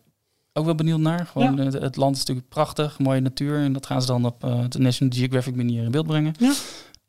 Ook 0.52 0.64
wel 0.64 0.74
benieuwd 0.74 0.98
naar. 1.00 1.26
Gewoon, 1.26 1.56
Ja. 1.56 1.62
het, 1.64 1.72
het 1.72 1.96
land 1.96 2.14
is 2.14 2.18
natuurlijk 2.20 2.48
prachtig, 2.48 2.98
mooie 2.98 3.20
natuur. 3.20 3.58
En 3.58 3.72
dat 3.72 3.86
gaan 3.86 4.00
ze 4.00 4.06
dan 4.06 4.24
op 4.24 4.44
uh, 4.44 4.64
de 4.68 4.78
National 4.78 5.18
Geographic 5.18 5.54
manier 5.56 5.84
in 5.84 5.90
beeld 5.90 6.06
brengen. 6.06 6.34
Ja. 6.38 6.52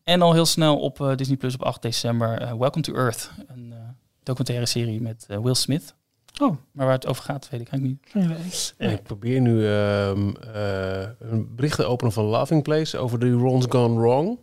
En 0.03 0.21
al 0.21 0.34
heel 0.34 0.45
snel 0.45 0.80
op 0.80 0.99
uh, 0.99 1.15
Disney 1.15 1.38
Plus 1.38 1.53
op 1.53 1.63
8 1.63 1.82
december 1.82 2.41
uh, 2.41 2.53
Welcome 2.53 2.82
to 2.82 2.93
Earth. 2.93 3.32
Een 3.47 3.67
uh, 3.69 3.75
documentaire 4.23 4.65
serie 4.65 5.01
met 5.01 5.25
uh, 5.30 5.38
Will 5.38 5.53
Smith. 5.53 5.95
Oh. 6.41 6.55
Maar 6.71 6.86
waar 6.86 6.95
het 6.95 7.07
over 7.07 7.23
gaat, 7.23 7.49
weet 7.49 7.61
ik 7.61 7.67
eigenlijk 7.69 8.13
niet. 8.13 8.73
En 8.77 8.91
ik 8.91 9.03
probeer 9.03 9.41
nu 9.41 9.67
ehm, 9.67 10.30
eh, 10.53 11.07
een 11.19 11.55
bericht 11.55 11.75
te 11.75 11.86
openen 11.86 12.13
van 12.13 12.25
Laughing 12.25 12.63
Place 12.63 12.97
over 12.97 13.19
de 13.19 13.32
Ron's 13.32 13.65
Gone 13.69 13.99
Wrong. 13.99 14.39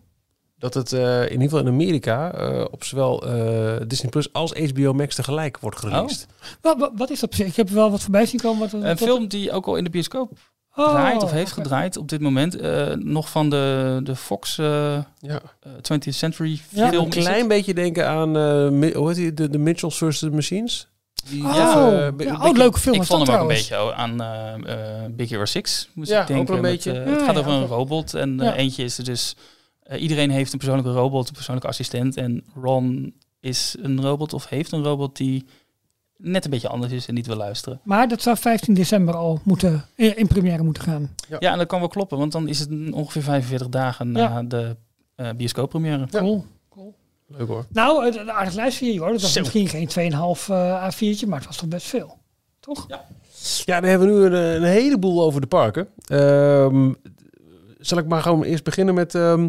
Dat 0.59 0.74
het 0.74 0.92
eh, 0.92 1.22
in 1.22 1.30
ieder 1.30 1.42
geval 1.42 1.59
in 1.59 1.66
Amerika 1.66 2.32
eh, 2.32 2.64
op 2.70 2.84
zowel 2.84 3.26
eh, 3.26 3.76
Disney 3.86 4.11
Plus 4.11 4.32
als 4.32 4.52
HBO 4.52 4.92
Max 4.92 5.14
tegelijk 5.14 5.59
wordt 5.59 5.78
gereleased. 5.78 6.26
Wat, 6.61 6.78
wat, 6.78 6.90
wat 6.94 7.11
is 7.11 7.20
dat 7.20 7.30
precies? 7.30 7.48
Ik 7.48 7.57
heb 7.57 7.68
wel 7.68 7.90
wat 7.90 8.00
voorbij 8.02 8.26
zien 8.26 8.40
komen. 8.40 8.70
Wat, 8.70 8.82
Een 8.82 8.96
film 8.96 9.28
die 9.28 9.52
ook 9.52 9.66
al 9.66 9.76
in 9.76 9.84
de 9.84 9.90
bioscoop 9.90 10.32
Oh, 10.74 10.90
draait 10.90 11.22
of 11.22 11.30
heeft 11.30 11.52
gedraaid 11.52 11.96
op 11.96 12.09
dit 12.09 12.20
moment. 12.20 12.61
Uh, 12.62 12.92
nog 12.92 13.30
van 13.30 13.50
de, 13.50 14.00
de 14.02 14.16
Fox 14.16 14.59
uh, 14.59 14.98
Ja. 15.20 15.40
20th 15.68 16.09
Century 16.09 16.61
Ja, 16.68 16.88
film. 16.88 17.04
Een 17.04 17.11
klein 17.11 17.48
beetje 17.48 17.74
denken 17.74 18.09
aan 18.09 18.36
uh, 18.36 18.94
hoe 18.94 19.07
heet 19.09 19.16
die, 19.16 19.34
de, 19.34 19.48
de 19.50 19.59
Mitchells 19.59 19.98
vs. 19.98 20.18
the 20.18 20.30
Machines. 20.30 20.88
Die, 21.30 21.44
Oh, 21.44 22.09
be- 22.16 22.24
ja, 22.24 22.48
oh, 22.48 22.57
leuke 22.57 22.78
film. 22.78 22.94
ik 22.94 23.02
vond 23.02 23.26
hem 23.26 23.36
ook 23.36 23.42
een 23.42 23.48
beetje 23.48 23.94
aan 23.94 24.22
uh, 24.22 24.52
uh, 24.66 24.74
Big 25.11 25.28
Hero 25.30 25.44
6. 25.44 25.88
Moest 25.94 26.11
Ja, 26.11 26.20
ik 26.20 26.26
denken. 26.26 26.48
ook 26.54 26.57
een 26.57 26.62
met, 26.62 26.70
beetje. 26.72 26.90
uh, 27.00 27.04
Ja, 27.07 27.12
het 27.12 27.22
gaat 27.22 27.34
ja, 27.34 27.40
over 27.40 27.52
een 27.52 27.66
robot 27.66 28.14
en 28.14 28.38
uh, 28.42 28.57
eentje 28.57 28.84
is 28.84 28.98
er 28.98 29.04
dus... 29.04 29.36
Uh, 29.91 30.03
iedereen 30.03 30.30
heeft 30.30 30.53
een 30.53 30.59
persoonlijke 30.59 30.93
robot, 30.93 31.28
een 31.28 31.34
persoonlijke 31.34 31.68
assistent. 31.68 32.16
En 32.16 32.45
Ron 32.55 33.14
is 33.41 33.76
een 33.82 34.01
robot 34.03 34.32
of 34.32 34.49
heeft 34.49 34.72
een 34.72 34.82
robot 34.82 35.16
die 35.16 35.47
net 36.16 36.45
een 36.45 36.51
beetje 36.51 36.68
anders 36.68 36.93
is 36.93 37.07
en 37.07 37.14
niet 37.14 37.26
wil 37.26 37.37
luisteren. 37.37 37.80
Maar 37.84 38.09
dat 38.09 38.22
zou 38.22 38.37
15 38.37 38.74
december 38.74 39.14
al 39.14 39.41
moeten, 39.45 39.84
in, 39.95 40.16
in 40.16 40.26
première 40.26 40.62
moeten 40.62 40.82
gaan. 40.82 41.14
Ja. 41.28 41.37
Ja, 41.41 41.53
en 41.53 41.59
dat 41.59 41.66
kan 41.66 41.78
wel 41.78 41.89
kloppen, 41.89 42.18
want 42.18 42.32
dan 42.32 42.49
is 42.49 42.59
het 42.59 42.68
ongeveer 42.93 43.22
45 43.22 43.68
dagen 43.68 44.12
na 44.12 44.20
Ja. 44.20 44.43
de 44.43 44.76
uh, 45.16 45.30
bioscooppremière. 45.37 46.07
Ja. 46.11 46.18
Cool. 46.20 46.45
Leuk 47.28 47.49
hoor. 47.49 47.66
Nou, 47.68 48.05
het- 48.05 48.16
een 48.16 48.30
aardig 48.32 48.55
lijstje 48.55 48.87
hier 48.91 49.01
hoor. 49.01 49.11
Dat 49.12 49.20
was 49.20 49.32
Zo. 49.32 49.41
misschien 49.41 49.68
geen 49.68 49.89
2,5 49.89 50.49
uh, 50.51 50.89
A4'tje, 50.91 51.26
maar 51.28 51.39
het 51.39 51.47
was 51.47 51.57
toch 51.57 51.68
best 51.68 51.87
veel. 51.87 52.18
Toch? 52.61 52.87
Ja, 53.64 53.80
dan 53.80 53.91
hebben 53.91 54.09
we 54.09 54.14
nu 54.14 54.24
een, 54.37 54.57
een 54.57 54.62
heleboel 54.68 55.22
over 55.22 55.41
de 55.41 55.47
parken. 55.47 55.89
Ehm, 56.07 56.93
zal 57.78 57.99
ik 57.99 58.07
maar 58.07 58.22
gewoon 58.22 58.43
eerst 58.43 58.64
beginnen 58.64 58.95
met 58.95 59.14
ehm, 59.14 59.49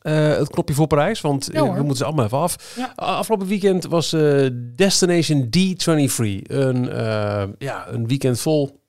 eh, 0.00 0.28
het 0.28 0.48
knopje 0.50 0.74
voor 0.74 0.86
Parijs? 0.86 1.20
Want 1.20 1.48
Ja, 1.52 1.60
eh, 1.64 1.72
we 1.74 1.78
moeten 1.78 1.96
ze 1.96 2.04
allemaal 2.04 2.24
even 2.24 2.38
af. 2.38 2.74
Ja. 2.76 2.92
Afgelopen 2.94 3.46
weekend 3.46 3.84
was 3.86 4.12
eh, 4.12 4.46
Destination 4.76 5.44
D23. 5.44 6.42
Een, 6.46 6.88
eh, 6.90 7.42
ja, 7.58 7.86
een 7.88 8.06
weekend 8.06 8.40
vol 8.40 8.80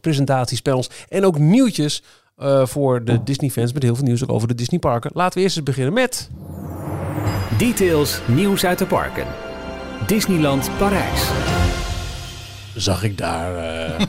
presentaties, 0.00 0.60
panels 0.60 0.90
en 1.08 1.24
ook 1.24 1.38
nieuwtjes 1.38 2.02
eh, 2.36 2.66
voor 2.66 3.04
de 3.04 3.22
Disney-fans. 3.22 3.72
Met 3.72 3.82
heel 3.82 3.94
veel 3.94 4.04
nieuws 4.04 4.22
ook 4.22 4.32
over 4.32 4.48
de 4.48 4.54
Disney-parken. 4.54 5.10
Laten 5.14 5.38
we 5.38 5.44
eerst 5.44 5.56
eens 5.56 5.64
beginnen 5.64 5.92
met... 5.92 6.30
Details, 7.58 8.20
nieuws 8.26 8.64
uit 8.64 8.78
de 8.78 8.86
parken. 8.86 9.26
Disneyland 10.06 10.70
Parijs. 10.78 11.57
Zag 12.80 13.02
ik 13.02 13.18
daar 13.18 13.56
eh 13.56 14.06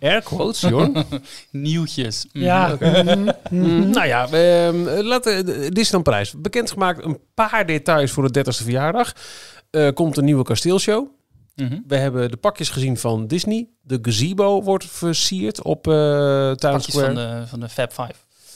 air 0.10 0.22
quotes, 0.22 0.60
Jorn. 0.60 1.04
Nieuwtjes. 1.50 2.26
Mhm. 2.32 2.44
Ja. 2.44 2.76
mhm, 2.80 3.28
mhm. 3.50 3.90
Nou 3.90 4.06
ja, 4.06 4.28
ehm, 4.28 4.76
laten 5.06 5.44
Disneyland 5.74 6.02
Prijs. 6.04 6.34
Bekendgemaakt 6.36 7.04
een 7.04 7.18
paar 7.34 7.66
details 7.66 8.10
voor 8.10 8.32
de 8.32 8.44
30ste 8.44 8.62
verjaardag. 8.62 9.12
Eh, 9.70 9.88
komt 9.94 10.16
een 10.16 10.24
nieuwe 10.24 10.44
kasteelshow. 10.44 11.06
Mhm. 11.54 11.78
We 11.86 11.96
hebben 11.96 12.30
de 12.30 12.36
pakjes 12.36 12.68
gezien 12.68 12.96
van 12.96 13.26
Disney. 13.26 13.68
De 13.82 13.98
gazebo 14.02 14.62
wordt 14.62 14.84
versierd 14.84 15.62
op 15.62 15.86
eh 15.86 15.92
Town 15.92 16.56
Pakjes 16.58 16.94
Square. 16.94 17.06
van 17.06 17.14
de, 17.14 17.46
van 17.46 17.60
de 17.60 17.68
Fab 17.68 17.92
Five. 17.92 18.14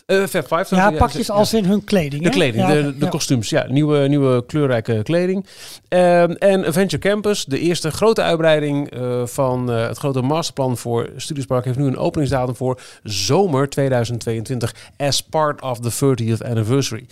Eh, 0.08 0.26
Fab 0.26 0.46
Five. 0.46 0.74
Ja, 0.74 0.90
pakjes 0.90 1.26
ja. 1.26 1.34
als 1.34 1.54
in 1.54 1.64
hun 1.64 1.84
kleding. 1.84 2.22
De 2.22 2.28
hè? 2.28 2.34
kleding, 2.34 2.68
Ja, 2.68 2.74
de, 2.74 2.98
de 2.98 3.04
ja. 3.04 3.10
kostuums. 3.10 3.48
Ja, 3.50 3.66
nieuwe, 3.68 4.08
nieuwe 4.08 4.46
kleurrijke 4.46 5.00
kleding. 5.02 5.46
Ehm, 5.88 6.30
en 6.30 6.64
Adventure 6.64 7.02
Campus, 7.02 7.44
de 7.44 7.58
eerste 7.58 7.90
grote 7.90 8.22
uitbreiding 8.22 8.90
eh, 8.90 9.26
van 9.26 9.72
eh, 9.72 9.86
het 9.86 9.98
grote 9.98 10.20
masterplan 10.20 10.76
voor 10.76 11.10
Studiospark, 11.16 11.64
heeft 11.64 11.78
nu 11.78 11.86
een 11.86 11.96
openingsdatum 11.96 12.56
voor 12.56 12.80
zomer 13.02 13.68
2022 13.68 14.74
as 14.96 15.20
part 15.20 15.62
of 15.62 15.80
the 15.80 15.92
30th 15.92 16.48
anniversary. 16.48 17.06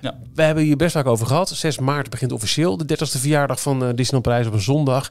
Ja. 0.00 0.18
We 0.34 0.42
hebben 0.42 0.64
hier 0.64 0.76
best 0.76 0.92
vaak 0.92 1.06
over 1.06 1.26
gehad. 1.26 1.48
6 1.48 1.78
maart 1.78 2.10
begint 2.10 2.32
officieel 2.32 2.76
de 2.76 2.96
30ste 2.96 3.20
verjaardag 3.20 3.60
van 3.60 3.84
eh 3.84 3.88
Disneyland 3.88 4.22
Parijs 4.22 4.46
op 4.46 4.52
een 4.52 4.60
zondag. 4.60 5.08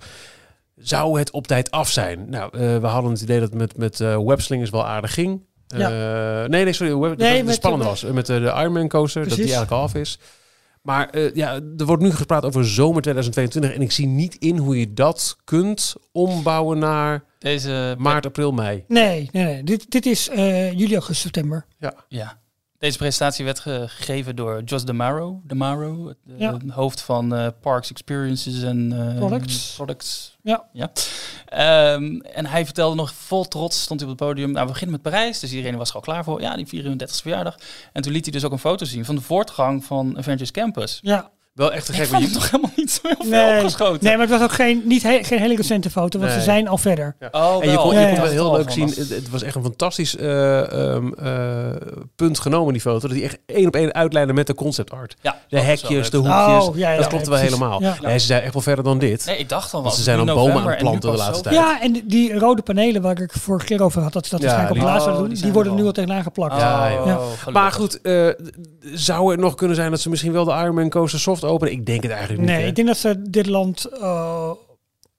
Zou 0.82 1.20
het 1.20 1.32
op 1.32 1.48
tijd 1.48 1.72
af 1.72 1.90
zijn? 1.90 2.30
Nou, 2.30 2.58
eh, 2.58 2.78
we 2.78 2.88
hadden 2.88 3.12
het 3.12 3.22
idee 3.22 3.40
dat 3.40 3.50
het 3.50 3.58
met, 3.58 3.78
met 3.78 4.00
eh, 4.00 4.26
webslingers 4.26 4.70
wel 4.70 4.86
aardig 4.86 5.14
ging. 5.14 5.42
Ja. 5.78 6.42
Eh, 6.44 6.50
nee, 6.50 6.64
nee, 6.64 6.74
sorry. 6.74 6.94
Nee, 6.94 7.38
dat 7.38 7.46
het 7.46 7.56
spannend 7.56 7.84
was. 7.84 8.04
Met 8.04 8.30
eh, 8.30 8.36
de 8.36 8.54
Ironman 8.62 8.88
coaster, 8.88 9.24
dat 9.24 9.38
die 9.38 9.44
eigenlijk 9.44 9.72
af 9.72 9.96
is. 9.96 10.20
Maar 10.82 11.10
eh, 11.10 11.36
ja, 11.36 11.60
er 11.78 11.86
wordt 11.86 12.04
nu 12.04 12.12
gepraat 12.12 12.46
over 12.46 12.68
zomer 12.68 13.02
2022. 13.02 13.74
En 13.74 13.82
ik 13.82 13.92
zie 13.92 14.08
niet 14.08 14.36
in 14.36 14.58
hoe 14.58 14.80
je 14.80 14.94
dat 14.94 15.38
kunt 15.44 15.96
ombouwen 16.12 16.80
naar 16.80 17.24
Deze, 17.40 17.96
maart, 17.98 18.26
april, 18.26 18.52
mei. 18.52 18.84
Nee, 18.88 19.30
nee, 19.32 19.44
nee. 19.44 19.64
Dit, 19.64 19.92
dit 19.92 20.06
is 20.06 20.30
eh, 20.30 20.72
juli, 20.72 20.94
augustus, 20.94 21.22
september. 21.22 21.66
Ja. 22.08 22.40
Deze 22.80 22.98
presentatie 22.98 23.46
werd 23.46 23.60
gegeven 23.60 24.36
door 24.36 24.62
Jos 24.66 24.86
DeMaro, 24.86 25.42
DeMaro 25.44 26.08
het 26.08 26.18
eh, 26.28 26.40
Ja. 26.40 26.58
hoofd 26.70 27.02
van 27.02 27.36
eh, 27.36 27.48
Parks 27.62 27.90
Experiences 27.90 28.62
en 28.64 28.92
eh, 29.10 29.16
Products. 29.18 29.74
products. 29.76 30.38
Ja. 30.42 30.66
ja. 30.74 30.92
Ehm, 31.46 32.20
en 32.20 32.46
hij 32.46 32.66
vertelde 32.66 32.96
nog 32.96 33.14
vol 33.14 33.48
trots, 33.48 33.82
stond 33.82 34.00
hij 34.00 34.10
op 34.10 34.20
het 34.20 34.28
podium. 34.28 34.52
Nou, 34.52 34.66
we 34.66 34.72
beginnen 34.72 35.00
met 35.02 35.12
Parijs, 35.12 35.40
dus 35.40 35.52
iedereen 35.52 35.78
was 35.78 35.90
er 35.90 35.96
al 35.96 36.02
klaar 36.02 36.24
voor. 36.24 36.42
Ja, 36.42 36.56
die 36.56 36.68
34e 36.68 37.22
verjaardag. 37.22 37.56
En 37.94 38.02
toen 38.02 38.12
liet 38.12 38.24
hij 38.24 38.34
dus 38.34 38.44
ook 38.46 38.52
een 38.52 38.60
foto 38.60 38.86
zien 38.86 39.06
van 39.06 39.16
de 39.16 39.22
voortgang 39.22 39.84
van 39.86 40.18
Avengers 40.18 40.52
Campus. 40.52 41.00
Ja. 41.02 41.30
Wel 41.60 41.74
echt 41.74 41.86
te 41.86 41.92
Ik 41.92 41.98
gek. 41.98 42.08
vond 42.08 42.22
want 42.22 42.24
het 42.24 42.34
je- 42.34 42.40
nog 42.40 42.52
helemaal 42.52 42.72
niet 42.76 42.92
zo 42.92 43.02
heel 43.04 43.26
veel 43.30 43.56
opgeschoten. 43.58 44.04
Nee, 44.04 44.12
maar 44.18 44.28
het 44.28 44.30
was 44.40 44.42
ook 44.42 44.52
geen, 44.52 44.82
niet 44.86 45.04
he- 45.04 45.24
geen 45.24 45.40
hele 45.40 45.56
recente 45.56 45.90
foto, 45.90 46.20
want 46.20 46.32
Nee. 46.32 46.40
ze 46.40 46.46
zijn 46.46 46.68
al 46.68 46.78
verder. 46.78 47.16
Oh, 47.32 47.58
En 47.64 47.72
je 47.72 47.78
kon, 47.78 47.94
Ja, 47.94 48.00
je 48.00 48.06
ja, 48.06 48.12
kon 48.12 48.22
wel 48.22 48.26
ja. 48.26 48.32
heel 48.32 48.52
leuk 48.52 48.72
zien. 48.72 48.88
Het, 48.88 49.10
het 49.10 49.30
was 49.30 49.42
echt 49.44 49.56
een 49.56 49.64
fantastisch 49.64 50.16
eh, 50.18 50.72
ehm, 50.94 51.12
eh, 51.14 51.28
punt 52.16 52.40
genomen, 52.40 52.74
die 52.74 52.82
foto. 52.82 53.08
Dat 53.08 53.18
hij 53.18 53.24
echt 53.26 53.38
één 53.46 53.68
op 53.68 53.76
één 53.76 53.94
uitlijnen 53.94 54.36
met 54.36 54.48
de 54.48 54.54
concept 54.56 54.92
art. 54.92 55.16
Ja, 55.22 55.38
De 55.50 55.60
hekjes, 55.60 56.10
de 56.10 56.18
hoekjes. 56.18 56.36
Oh, 56.68 56.78
ja, 56.78 56.90
ja, 56.90 56.96
dat 56.96 57.04
ja, 57.04 57.10
klopte 57.10 57.30
wel 57.30 57.40
precies. 57.40 57.56
helemaal. 57.58 57.82
Ja. 57.82 57.96
Nee, 58.02 58.20
ze 58.20 58.26
zijn 58.26 58.42
echt 58.42 58.54
wel 58.54 58.62
verder 58.62 58.84
dan 58.84 59.00
dit. 59.00 59.26
Nee, 59.26 59.38
ik 59.38 59.50
dacht 59.50 59.74
al 59.74 59.82
wel. 59.84 59.92
ze 59.92 60.02
zijn 60.04 60.20
al 60.20 60.26
bomen 60.36 60.62
aan 60.62 60.68
het 60.70 60.78
planten 60.78 61.12
de 61.12 61.18
laatste 61.18 61.44
tijd. 61.44 61.56
Ja, 61.56 61.82
en 61.82 61.92
die- 61.92 62.06
die 62.06 62.34
rode 62.40 62.62
panelen 62.62 63.02
waar 63.02 63.22
ik 63.22 63.32
vorig 63.34 63.64
keer 63.64 63.82
over 63.84 64.02
had, 64.02 64.14
dat 64.14 64.24
ze 64.26 64.30
dat 64.32 64.40
Ja, 64.40 64.46
waarschijnlijk 64.46 64.80
op 64.82 64.86
die- 64.88 64.96
laatst 64.96 65.08
oh, 65.16 65.18
doen, 65.24 65.34
die 65.34 65.44
die, 65.44 65.52
worden 65.54 65.76
nu 65.76 65.86
al. 65.86 65.92
tegenaan 65.92 66.24
geplakt. 66.24 66.56
Ja, 66.60 66.88
ja. 66.88 66.98
gelukkig. 67.00 67.50
Maar 67.54 67.72
goed, 67.72 68.02
eh, 68.02 68.28
zou 68.94 69.32
het 69.32 69.40
nog 69.40 69.56
kunnen 69.56 69.76
zijn 69.76 69.92
dat 69.92 70.00
ze 70.00 70.10
misschien 70.10 70.32
wel 70.32 70.46
de 70.46 70.52
Ironman 70.52 70.90
coaster 70.90 71.20
soft 71.20 71.44
openen? 71.50 71.74
Ik 71.74 71.86
denk 71.86 72.02
het 72.04 72.12
eigenlijk 72.12 72.42
niet. 72.42 72.50
Nee, 72.52 72.62
hè. 72.62 72.68
ik 72.68 72.76
denk 72.76 72.88
dat 72.88 72.98
ze 72.98 73.22
dit 73.30 73.46
land... 73.46 73.86
eh, 73.86 74.52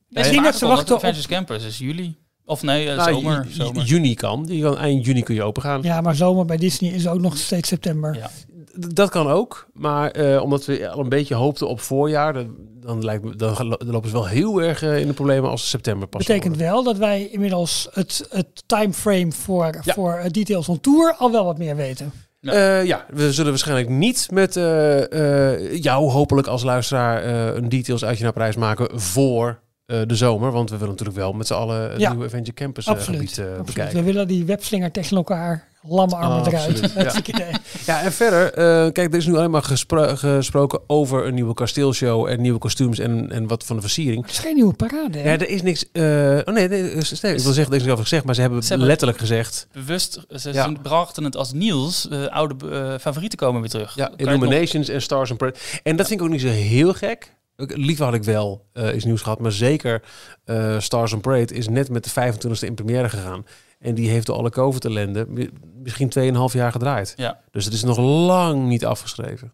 Nee, 0.09 0.24
ik 0.24 0.31
denk 0.31 0.45
dat 0.45 0.57
ze 0.57 0.66
wachten 0.66 0.95
op... 0.95 1.01
Avengers 1.03 1.26
Campus 1.26 1.64
is 1.64 1.78
juli. 1.78 2.16
Of 2.45 2.62
nee, 2.62 2.89
eh, 2.91 2.97
Nou, 2.97 3.12
zomer. 3.12 3.47
zomer. 3.51 3.83
Juni 3.85 4.14
kan. 4.14 4.45
Die 4.47 4.62
kan. 4.62 4.78
Eind 4.78 5.05
juni 5.05 5.22
kun 5.22 5.35
je 5.35 5.43
open 5.43 5.62
gaan. 5.62 5.83
Ja, 5.83 6.01
maar 6.01 6.14
zomer 6.14 6.45
bij 6.45 6.57
Disney 6.57 6.91
is 6.91 7.09
ook 7.09 7.20
nog 7.20 7.37
steeds 7.37 7.68
september. 7.68 8.14
Ja. 8.16 8.31
Dat 8.74 9.11
kan 9.11 9.28
ook. 9.28 9.66
Maar 9.72 10.11
eh, 10.11 10.43
omdat 10.43 10.64
we 10.64 10.89
al 10.89 10.99
een 11.01 11.09
beetje 11.09 11.35
hoopten 11.35 11.68
op 11.68 11.81
voorjaar, 11.81 12.33
dan, 12.33 12.55
dan, 12.81 13.05
lijkt 13.05 13.24
me, 13.24 13.37
dan, 13.37 13.55
dan 13.55 13.78
lopen 13.91 14.09
ze 14.09 14.14
wel 14.14 14.26
heel 14.26 14.62
erg 14.62 14.83
in 14.83 15.07
de 15.07 15.12
problemen 15.12 15.51
als 15.51 15.68
september 15.70 16.09
pas. 16.09 16.20
betekent 16.26 16.57
worden. 16.57 16.72
wel 16.72 16.83
dat 16.83 16.97
wij 16.97 17.26
inmiddels 17.28 17.89
het, 17.93 18.26
het 18.31 18.62
timeframe 18.66 19.33
voor, 19.33 19.78
Ja. 19.83 19.93
voor 19.95 20.22
Details 20.31 20.68
on 20.68 20.81
Tour 20.81 21.14
al 21.18 21.31
wel 21.33 21.45
wat 21.45 21.59
meer 21.59 21.76
weten. 21.76 22.12
Ja. 22.41 22.53
Eh, 22.53 22.84
ja, 22.84 23.07
we 23.09 23.32
zullen 23.32 23.51
waarschijnlijk 23.51 23.88
niet 23.88 24.28
met 24.30 24.57
eh, 24.57 25.53
eh, 25.53 25.82
jou 25.82 26.11
hopelijk 26.11 26.47
als 26.47 26.62
luisteraar 26.62 27.24
een 27.57 27.68
details 27.68 28.05
uitje 28.05 28.24
naar 28.24 28.32
prijs 28.32 28.57
maken 28.57 29.01
voor 29.01 29.61
eh, 29.91 30.01
de 30.07 30.16
zomer. 30.16 30.51
Want 30.53 30.70
we 30.70 30.76
willen 30.76 30.91
natuurlijk 30.93 31.18
wel 31.18 31.32
met 31.32 31.47
z'n 31.47 31.55
allen 31.55 31.91
het 31.91 32.01
Ja. 32.01 32.11
nieuwe 32.11 32.24
Avenger 32.26 32.55
Campus 32.55 32.86
eh, 32.86 32.93
Absoluut. 32.93 33.18
gebied 33.20 33.38
eh, 33.38 33.45
Absoluut. 33.45 33.64
bekijken. 33.66 33.97
We 33.97 34.03
willen 34.03 34.28
die 34.28 34.45
webslinger 34.45 34.91
tegen 34.91 35.16
elkaar, 35.16 35.68
lamme 35.82 36.16
armen 36.16 36.41
Oh, 36.41 36.47
eruit. 36.47 36.93
Ja. 37.86 38.03
en 38.03 38.12
verder, 38.12 38.53
eh, 38.55 38.93
kijk, 38.93 39.12
er 39.12 39.18
is 39.18 39.26
nu 39.26 39.36
alleen 39.36 39.51
maar 39.51 39.62
gespro- 39.62 40.16
gesproken 40.16 40.80
over 40.86 41.26
een 41.26 41.34
nieuwe 41.34 41.55
kasteelshow 41.55 42.26
en 42.28 42.41
nieuwe 42.41 42.59
kostuums 42.59 42.99
en, 42.99 43.30
en 43.32 43.47
wat 43.47 43.64
van 43.64 43.76
de 43.76 43.82
versiering. 43.82 44.22
Het 44.22 44.30
is 44.30 44.38
geen 44.38 44.55
nieuwe 44.55 44.72
parade. 44.74 45.18
hè? 45.18 45.24
Ja, 45.32 45.38
er 45.38 45.49
is 45.49 45.62
niks. 45.62 45.91
eh, 45.93 46.03
oh 46.45 46.55
nee, 46.55 46.68
nee, 46.68 46.82
ik 46.91 46.93
wil 46.93 47.03
zeggen, 47.05 47.34
er 47.55 47.59
is 47.59 47.68
niks 47.68 47.86
over 47.88 48.03
gezegd, 48.03 48.24
maar 48.24 48.34
ze 48.34 48.41
hebben, 48.41 48.62
Ze 48.62 48.68
hebben- 48.68 48.86
letterlijk 48.86 49.18
gezegd. 49.18 49.66
Bewust, 49.72 50.20
ze 50.34 50.53
Ja. 50.53 50.72
brachten 50.82 51.24
het 51.24 51.36
als 51.36 51.53
Niels. 51.53 52.09
eh, 52.09 52.26
oude 52.26 52.55
favorieten 53.01 53.38
komen 53.38 53.61
weer 53.61 53.70
terug. 53.70 53.95
Ja, 53.95 54.11
Illuminations 54.16 54.88
en 54.88 55.03
Stars 55.03 55.30
and 55.30 55.38
Parade. 55.38 55.59
En 55.82 55.97
dat 55.97 56.07
vind 56.07 56.20
ik 56.20 56.26
ook 56.26 56.32
niet 56.32 56.41
zo 56.41 56.49
heel 56.49 56.93
gek. 56.93 57.34
Liever 57.67 58.05
had 58.05 58.15
ik 58.15 58.25
wel 58.25 58.67
eh 58.73 58.95
is 58.95 59.05
nieuws 59.05 59.23
gehad, 59.23 59.41
maar 59.41 59.53
zeker 59.53 60.03
eh, 60.45 60.79
Stars 60.81 61.13
and 61.13 61.23
Parade 61.23 61.55
is 61.55 61.69
net 61.69 61.91
met 61.91 62.05
de 62.05 62.11
25e 62.11 62.59
in 62.67 62.75
première 62.75 63.09
gegaan. 63.09 63.47
En 63.79 63.95
die 63.95 64.11
heeft 64.11 64.27
door 64.27 64.37
alle 64.37 64.51
COVID-ellende 64.51 65.27
mi- 65.29 65.51
misschien 65.83 66.09
2,5 66.51 66.53
jaar 66.55 66.73
gedraaid. 66.73 67.13
Ja. 67.17 67.41
Dus 67.51 67.65
het 67.65 67.75
is 67.75 67.83
nog 67.85 67.99
lang 67.99 68.67
niet 68.67 68.85
afgeschreven. 68.85 69.53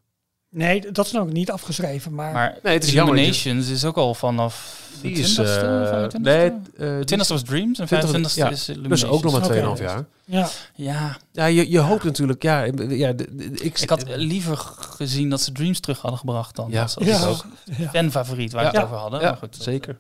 Nee, 0.51 0.93
dat 0.93 1.07
is 1.07 1.13
nog 1.13 1.33
niet 1.33 1.51
afgeschreven. 1.51 2.15
Maar, 2.15 2.33
Maar 2.33 2.59
Nee, 2.63 2.75
het 2.75 2.85
is 2.85 2.93
jammer. 2.93 3.15
Illuminations 3.15 3.69
is 3.69 3.85
ook 3.85 3.97
al 3.97 4.15
vanaf 4.15 4.85
de 5.03 5.09
Die 5.09 5.19
is... 5.19 5.39
20ste, 5.41 5.43
eh 5.45 6.05
25ste? 6.05 6.21
nee, 6.21 6.51
eh, 6.51 6.53
De 6.77 7.03
20ste 7.15 7.29
was 7.29 7.43
Dreams 7.43 7.79
en 7.79 7.87
20e 7.87 7.91
25ste 8.09 8.35
ja. 8.35 8.51
is 8.51 8.65
dus 8.89 9.05
ook 9.05 9.23
nog 9.23 9.33
maar 9.33 9.45
Oké. 9.45 9.77
2,5 9.77 9.83
jaar. 9.83 10.05
ja, 10.25 10.49
Ja, 10.75 11.17
Ja, 11.33 11.45
je, 11.47 11.71
je 11.71 11.79
hoopt 11.79 12.05
natuurlijk... 12.05 12.43
Ja, 12.43 12.63
ja, 12.89 13.09
ik, 13.53 13.79
ik 13.81 13.91
had 13.91 14.05
liever 14.17 14.57
gezien 14.79 15.31
dat 15.31 15.41
ze 15.41 15.53
Dreams 15.53 15.81
terug 15.81 16.01
hadden 16.01 16.19
gebracht 16.21 16.57
dan. 16.57 16.71
Ja, 16.71 16.81
dat 16.83 16.97
Ja. 17.05 17.15
is 17.15 17.21
ja, 17.21 17.27
ook 17.27 17.45
ja. 17.79 17.89
fanfavoriet 17.89 18.53
waar 18.53 18.65
Ja. 18.65 18.71
we 18.71 18.77
het 18.77 18.87
over 18.87 18.99
hadden. 18.99 19.21
Ja, 19.21 19.27
maar 19.29 19.37
goed, 19.37 19.53
dat- 19.53 19.63
zeker. 19.63 19.99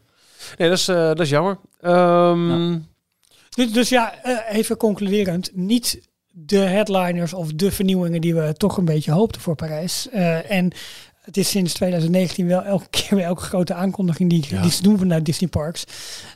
Nee, 0.59 0.69
dat 0.69 0.79
is, 0.79 0.89
eh, 0.89 0.97
dat 0.97 1.21
is 1.21 1.29
jammer. 1.29 1.59
Ehm, 1.81 2.79
Dus, 3.55 3.73
dus 3.73 3.89
ja, 3.89 4.15
eh, 4.23 4.57
even 4.57 4.77
concluderend. 4.77 5.51
Niet 5.55 6.01
de 6.39 6.59
headliners 6.59 7.32
of 7.34 7.53
de 7.53 7.70
vernieuwingen 7.72 8.20
die 8.20 8.34
we 8.34 8.53
toch 8.57 8.76
een 8.76 8.84
beetje 8.84 9.12
hoopten 9.12 9.41
voor 9.41 9.55
Parijs. 9.55 10.09
Eh, 10.12 10.51
en 10.51 10.72
het 11.20 11.37
is 11.37 11.49
sinds 11.51 11.72
2019 11.74 12.47
wel 12.47 12.62
elke 12.62 12.87
keer 12.97 13.09
bij 13.11 13.24
elke 13.24 13.43
grote 13.43 13.74
aankondiging 13.74 14.30
die, 14.30 14.47
Ja. 14.49 14.62
die 14.62 14.70
ze 14.70 14.82
doen 14.82 14.99
vanuit 14.99 15.24
Disney 15.24 15.49
Parks. 15.49 15.84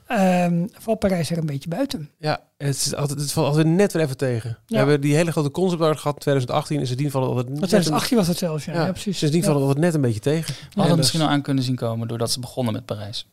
ehm 0.06 0.66
valt 0.78 0.98
Parijs 0.98 1.30
er 1.30 1.38
een 1.38 1.46
beetje 1.46 1.68
buiten. 1.68 2.10
Ja, 2.18 2.40
het, 2.56 2.76
is 2.76 2.94
altijd, 2.94 3.20
het 3.20 3.32
valt 3.32 3.46
altijd 3.46 3.66
net 3.66 3.92
weer 3.92 4.02
even 4.02 4.16
tegen. 4.16 4.58
We 4.66 4.76
hebben 4.76 5.00
die 5.00 5.14
hele 5.14 5.30
grote 5.32 5.50
concept 5.50 5.82
art 5.82 5.98
gehad 5.98 6.14
in 6.14 6.20
2018. 6.22 6.78
En 6.80 6.86
sindsdien 6.86 7.10
valt 7.10 7.24
het 7.24 7.32
altijd 7.34 7.48
Want 7.58 7.60
net 7.60 7.72
een, 7.72 7.78
2018 7.82 8.16
was 8.16 8.26
het 8.28 8.38
zelfs, 8.38 8.64
ja. 8.64 8.72
ja, 8.72 8.84
ja, 8.86 8.90
precies. 8.92 9.18
Sindsdien 9.18 9.42
valt 9.42 9.54
het 9.56 9.64
altijd 9.66 9.84
net 9.84 9.94
een 9.94 10.00
beetje 10.00 10.20
tegen. 10.20 10.54
We 10.54 10.60
hadden 10.70 10.86
dus- 10.88 10.96
misschien 10.96 11.20
al 11.20 11.28
aan 11.28 11.42
kunnen 11.42 11.64
zien 11.64 11.76
komen 11.76 12.08
doordat 12.08 12.30
ze 12.30 12.40
begonnen 12.40 12.72
met 12.72 12.84
Parijs. 12.84 13.26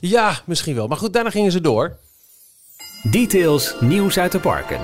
Ja, 0.00 0.40
misschien 0.46 0.74
wel. 0.74 0.86
Maar 0.86 0.96
goed, 0.96 1.12
daarna 1.12 1.30
gingen 1.30 1.52
ze 1.52 1.60
door. 1.60 1.96
Details 3.10 3.74
nieuws 3.80 4.18
uit 4.18 4.32
de 4.32 4.40
parken. 4.40 4.80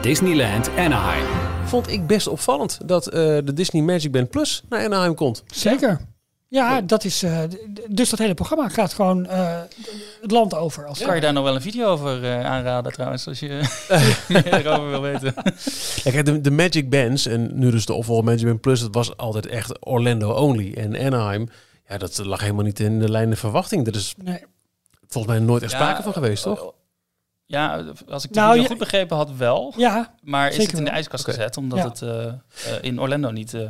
Disneyland 0.00 0.70
Anaheim. 0.76 1.24
Vond 1.64 1.88
ik 1.88 2.06
best 2.06 2.26
opvallend 2.26 2.78
dat 2.84 3.06
eh, 3.06 3.12
de 3.22 3.52
Disney 3.52 3.82
Magic 3.82 4.12
Band 4.12 4.30
Plus 4.30 4.62
naar 4.68 4.84
Anaheim 4.84 5.14
komt. 5.14 5.42
Zeker. 5.46 6.00
Ja, 6.48 6.80
dat 6.80 7.04
is. 7.04 7.22
eh, 7.22 7.38
dus 7.88 8.10
dat 8.10 8.18
hele 8.18 8.34
programma 8.34 8.68
gaat 8.68 8.92
gewoon 8.92 9.26
eh, 9.26 9.60
het 10.22 10.30
land 10.30 10.54
over. 10.54 10.86
Als 10.86 10.98
Kan 11.02 11.14
je 11.14 11.20
daar 11.20 11.32
nog 11.32 11.44
wel 11.44 11.54
een 11.54 11.60
video 11.62 11.86
over 11.86 12.24
eh, 12.24 12.44
aanraden 12.44 12.92
trouwens, 12.92 13.26
als 13.28 13.40
je 13.40 13.48
meer 14.28 14.54
erover 14.66 14.88
wil 14.90 15.00
weten? 15.00 15.34
Ja, 16.04 16.10
kijk, 16.10 16.24
de, 16.24 16.40
de 16.40 16.50
Magic 16.50 16.90
Bands, 16.90 17.26
en 17.26 17.58
nu 17.58 17.70
dus 17.70 17.86
de 17.86 17.92
opvolger 17.92 18.24
Magic 18.24 18.44
Band 18.46 18.60
Plus, 18.60 18.80
dat 18.80 18.94
was 18.94 19.16
altijd 19.16 19.46
echt 19.46 19.86
Orlando 19.86 20.32
only. 20.32 20.72
En 20.74 20.98
Anaheim, 20.98 21.48
ja, 21.88 21.98
dat 21.98 22.18
lag 22.24 22.40
helemaal 22.40 22.64
niet 22.64 22.80
in 22.80 22.98
de 22.98 23.10
lijn 23.10 23.30
de 23.30 23.36
verwachting. 23.36 23.84
Dat 23.84 23.94
is 23.94 24.14
Nee. 24.22 24.44
volgens 25.08 25.34
mij 25.36 25.42
nooit 25.42 25.62
echt 25.62 25.72
Ja, 25.72 25.78
sprake 25.78 26.02
van 26.02 26.12
geweest, 26.12 26.42
toch? 26.42 26.72
Ja, 27.46 27.84
als 28.08 28.24
ik 28.24 28.32
de 28.32 28.40
Nou, 28.40 28.66
goed 28.66 28.78
begrepen 28.78 29.16
had 29.16 29.30
wel. 29.36 29.74
Ja, 29.76 30.14
Maar 30.22 30.48
is 30.50 30.56
het 30.66 30.72
in 30.78 30.84
de 30.84 30.90
ijskast 30.90 31.24
gezet, 31.24 31.56
omdat 31.56 31.78
Ja. 31.78 31.84
het 31.88 32.02
eh, 32.02 32.26
eh, 32.26 32.34
in 32.80 33.00
Orlando 33.00 33.30
niet 33.30 33.54
eh, 33.54 33.68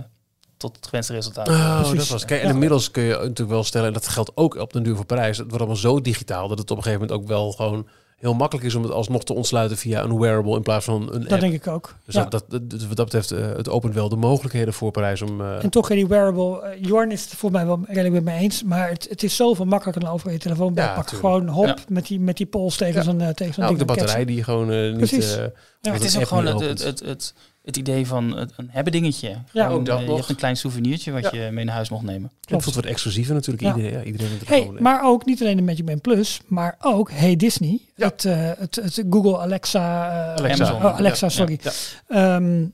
tot 0.56 0.76
het 0.76 0.86
gewenste 0.86 1.12
resultaat 1.12 1.48
Oh, 1.48 1.76
precies. 1.80 1.98
dat 1.98 2.08
was. 2.08 2.24
Kijk, 2.24 2.40
en 2.40 2.46
Ja. 2.46 2.52
inmiddels 2.52 2.90
kun 2.90 3.02
je 3.02 3.12
natuurlijk 3.12 3.48
wel 3.48 3.64
stellen, 3.64 3.86
en 3.86 3.92
dat 3.92 4.08
geldt 4.08 4.32
ook 4.34 4.54
op 4.54 4.72
de 4.72 4.80
duur 4.80 4.96
voor 4.96 5.04
Parijs. 5.04 5.36
Het 5.36 5.46
wordt 5.46 5.58
allemaal 5.58 5.80
zo 5.80 6.00
digitaal 6.00 6.48
dat 6.48 6.58
het 6.58 6.70
op 6.70 6.76
een 6.76 6.82
gegeven 6.82 7.06
moment 7.06 7.20
ook 7.22 7.28
wel 7.28 7.52
gewoon 7.52 7.88
heel 8.16 8.34
makkelijk 8.34 8.66
is 8.66 8.74
om 8.74 8.82
het 8.82 8.92
alsnog 8.92 9.24
te 9.24 9.32
ontsluiten 9.34 9.76
via 9.76 10.02
een 10.02 10.18
wearable 10.18 10.56
in 10.56 10.62
plaats 10.62 10.84
van 10.84 11.02
een 11.12 11.20
Dat 11.22 11.30
app. 11.32 11.40
denk 11.40 11.52
ik 11.52 11.66
ook. 11.66 11.94
Dus 12.04 12.14
Ja. 12.14 12.24
dat, 12.24 12.44
dat, 12.50 12.70
dat- 12.70 12.86
wat 12.86 12.96
dat 12.96 13.04
betreft, 13.04 13.30
eh, 13.30 13.46
het 13.56 13.68
opent 13.68 13.94
wel 13.94 14.08
de 14.08 14.16
mogelijkheden 14.16 14.74
voor 14.74 14.90
Parijs 14.90 15.22
om... 15.22 15.40
eh, 15.40 15.64
En 15.64 15.70
toch, 15.70 15.88
die 15.88 16.06
wearable, 16.06 16.60
eh, 16.62 16.82
Jorn 16.82 17.10
is 17.10 17.22
het 17.24 17.32
voor 17.34 17.50
mij 17.50 17.66
wel 17.66 17.80
redelijk 17.86 18.14
met 18.14 18.24
me 18.34 18.40
eens, 18.40 18.62
maar 18.62 18.88
het, 18.88 19.06
het 19.10 19.22
is 19.22 19.36
zoveel 19.36 19.64
makkelijker 19.64 20.02
dan 20.04 20.12
over 20.12 20.32
je 20.32 20.38
telefoon 20.38 20.72
Ja, 20.74 20.94
pakken. 20.94 21.16
tuurlijk. 21.16 21.34
Gewoon 21.44 21.48
hop 21.54 21.66
Ja. 21.66 21.84
met 21.88 22.06
die, 22.06 22.20
met 22.20 22.36
die 22.36 22.46
pols 22.46 22.76
tegen 22.76 22.94
Ja. 22.94 23.02
zo'n 23.02 23.20
uh, 23.20 23.28
tegen 23.28 23.54
zo'n 23.54 23.62
nou, 23.62 23.74
ook 23.74 23.80
de 23.80 23.84
batterij 23.84 24.24
die 24.24 24.42
gewoon 24.44 24.68
niet... 24.88 24.96
Precies. 24.96 25.36
eh, 25.36 25.42
Ja. 25.42 25.50
dat 25.80 25.92
Het 25.92 26.04
is 26.04 26.18
ook 26.18 26.26
gewoon 26.26 26.46
het, 26.46 26.82
het, 26.82 27.00
het, 27.00 27.34
het, 27.66 27.76
idee 27.76 28.06
van 28.06 28.36
het, 28.36 28.52
een 28.56 28.68
hebben 28.70 28.92
dingetje. 28.92 29.28
Ja, 29.28 29.64
Gewoon, 29.64 29.78
ook 29.78 29.86
dat 29.86 29.94
eh, 29.96 30.02
je 30.02 30.08
nog. 30.08 30.16
hebt 30.16 30.28
een 30.28 30.36
klein 30.36 30.56
souvenirtje 30.56 31.12
wat 31.12 31.22
Ja. 31.32 31.42
je 31.44 31.50
mee 31.50 31.64
naar 31.64 31.74
huis 31.74 31.88
mocht 31.90 32.04
nemen. 32.04 32.30
Het 32.48 32.62
voelt 32.62 32.74
wat 32.76 32.84
exclusiever 32.84 33.34
natuurlijk. 33.34 33.64
Ja. 33.64 33.74
Iedereen, 33.74 33.98
ja, 33.98 34.04
iedereen 34.04 34.28
heeft 34.28 34.40
het 34.40 34.48
Hey, 34.48 34.70
maar 34.80 35.04
ook 35.04 35.24
niet 35.24 35.40
alleen 35.40 35.56
de 35.56 35.62
Magic 35.62 35.84
Band 35.84 36.02
Plus, 36.02 36.40
maar 36.46 36.76
ook 36.80 37.10
Hey 37.10 37.36
Disney. 37.36 37.78
Ja. 37.96 38.06
Het, 38.06 38.24
eh, 38.24 38.50
het, 38.58 38.74
het 38.74 39.04
Google 39.10 39.38
Alexa. 39.38 40.08
eh, 40.34 40.44
Alexa. 40.44 40.74
Oh, 40.74 40.84
Alexa, 40.84 41.26
Ja, 41.26 41.32
sorry. 41.32 41.58
ja. 41.62 41.70
Ehm, 42.08 42.64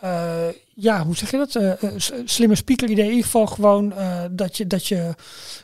eh, 0.00 0.46
ja, 0.80 1.04
hoe 1.04 1.16
zeg 1.16 1.30
je 1.30 1.36
dat? 1.36 1.78
S- 1.96 2.12
slimme 2.24 2.54
speaker 2.54 2.88
idee. 2.90 3.04
In 3.04 3.10
ieder 3.10 3.24
geval 3.24 3.46
gewoon 3.46 3.92
eh, 3.92 4.22
dat, 4.30 4.56
je, 4.56 4.66
dat 4.66 4.86
je 4.86 5.14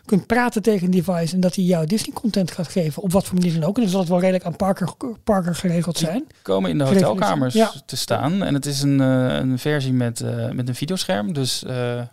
kunt 0.04 0.26
praten 0.26 0.62
tegen 0.62 0.84
een 0.84 0.90
device 0.90 1.34
en 1.34 1.40
dat 1.40 1.54
hij 1.54 1.64
jou 1.64 1.86
Disney 1.86 2.14
content 2.14 2.50
gaat 2.50 2.68
geven. 2.68 3.02
Op 3.02 3.12
wat 3.12 3.24
voor 3.26 3.34
manier 3.38 3.52
dan 3.60 3.68
ook. 3.68 3.76
En 3.76 3.82
dan 3.82 3.90
zal 3.90 4.00
het 4.00 4.08
wel 4.08 4.20
redelijk 4.20 4.44
aan 4.44 4.56
Parker, 4.56 4.88
Parker 5.24 5.54
geregeld 5.54 5.98
zijn. 5.98 6.26
Komen 6.42 6.70
in 6.70 6.78
de 6.78 6.84
hotelkamers 6.84 7.54
ja. 7.54 7.72
te 7.86 7.96
staan. 7.96 8.42
En 8.42 8.54
het 8.54 8.66
is 8.66 8.82
een, 8.82 8.98
een 8.98 9.58
versie 9.58 9.92
met, 9.92 10.24
met 10.52 10.68
een 10.68 10.74
videoscherm. 10.74 11.32
Dus 11.32 11.64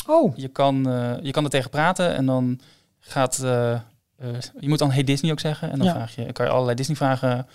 Oh, 0.08 0.36
je, 0.38 0.48
kan, 0.48 0.76
je 1.22 1.32
kan 1.32 1.44
er 1.44 1.50
tegen 1.50 1.70
praten 1.70 2.16
en 2.16 2.26
dan 2.26 2.60
gaat... 3.00 3.38
je 4.60 4.70
moet 4.70 4.80
dan 4.80 4.92
Hey 4.92 5.04
Disney 5.04 5.32
ook 5.32 5.40
zeggen. 5.40 5.72
En 5.72 5.78
dan 5.78 5.88
Ja. 5.88 5.94
vraag 5.94 6.16
je, 6.16 6.32
kan 6.32 6.46
je 6.46 6.52
allerlei 6.52 6.76
Disney 6.76 6.96
vragen 6.96 7.48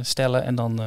stellen. 0.00 0.44
En 0.44 0.54
dan 0.54 0.80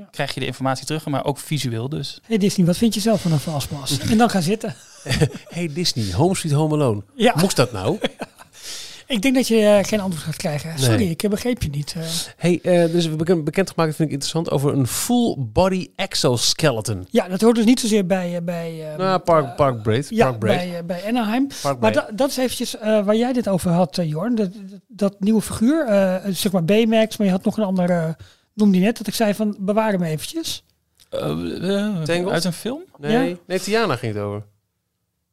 Ja. 0.00 0.08
krijg 0.10 0.34
je 0.34 0.40
de 0.40 0.46
informatie 0.46 0.86
terug. 0.86 1.06
Maar 1.06 1.24
ook 1.24 1.38
visueel 1.38 1.88
dus. 1.88 2.20
hey 2.26 2.38
Disney, 2.38 2.66
wat 2.66 2.76
vind 2.76 2.94
je 2.94 3.00
zelf 3.00 3.20
van 3.20 3.32
een 3.32 3.38
Fastpass? 3.38 3.98
en 4.10 4.18
dan 4.18 4.30
gaan 4.30 4.42
zitten. 4.42 4.74
Hey 5.48 5.70
Disney, 5.72 6.12
Home 6.12 6.34
Sweet 6.36 6.52
Home 6.52 6.74
Alone. 6.74 7.02
Ja, 7.14 7.34
Moest 7.40 7.56
dat 7.56 7.72
nou? 7.72 7.98
ik 9.06 9.22
denk 9.22 9.34
dat 9.34 9.48
je 9.48 9.56
eh, 9.66 9.84
geen 9.84 10.00
antwoord 10.00 10.24
gaat 10.24 10.36
krijgen. 10.36 10.78
Sorry, 10.78 10.96
Nee. 10.96 11.10
ik 11.10 11.28
begreep 11.30 11.62
je 11.62 11.68
niet. 11.70 11.94
eh. 11.96 12.02
Hey, 12.36 12.58
eh, 12.62 12.92
dus 12.92 13.06
we 13.06 13.16
bekend, 13.16 13.44
bekendgemaakt, 13.44 13.94
vind 13.96 14.08
ik 14.08 14.14
interessant, 14.14 14.50
over 14.50 14.72
een 14.72 14.86
full 14.86 15.36
body 15.38 15.88
exoskeleton. 15.96 17.06
ja, 17.10 17.28
dat 17.28 17.40
hoort 17.40 17.54
dus 17.56 17.64
niet 17.64 17.80
zozeer 17.80 18.06
bij... 18.06 18.36
eh, 18.36 18.42
bij 18.42 18.90
eh, 18.92 18.98
Nou, 18.98 19.18
Park, 19.18 19.44
eh, 19.46 19.54
Park 19.54 19.82
Braid. 19.82 20.06
Ja, 20.10 20.26
Park 20.26 20.38
Braid. 20.38 20.58
bij, 20.70 20.78
eh, 20.78 20.84
bij 20.84 21.04
Anaheim. 21.06 21.48
Park 21.62 21.80
Maar 21.80 22.06
dat, 22.14 22.30
is 22.30 22.36
eventjes 22.36 22.78
eh, 22.78 23.04
waar 23.04 23.16
jij 23.16 23.32
dit 23.32 23.48
over 23.48 23.70
had, 23.70 23.98
eh, 23.98 24.08
Jorn. 24.08 24.34
Dat, 24.34 24.52
dat, 24.52 24.80
dat 24.88 25.20
nieuwe 25.20 25.40
figuur, 25.42 25.86
eh, 25.86 26.16
zeg 26.32 26.52
maar 26.52 26.64
Baymax, 26.64 27.16
maar 27.16 27.26
je 27.26 27.32
had 27.32 27.44
nog 27.44 27.56
een 27.56 27.64
andere, 27.64 28.16
noemde 28.60 28.78
je 28.78 28.84
net, 28.84 28.96
dat 28.98 29.06
ik 29.06 29.14
zei 29.14 29.34
van 29.34 29.56
bewaar 29.58 29.92
hem 29.92 30.02
eventjes. 30.02 30.64
Tangled? 31.10 32.28
uit 32.28 32.44
een 32.44 32.52
film? 32.52 32.82
Nee, 32.98 33.28
Ja? 33.28 33.36
nee, 33.46 33.60
Tiana 33.60 33.96
ging 33.96 34.14
het 34.14 34.22
over. 34.22 34.42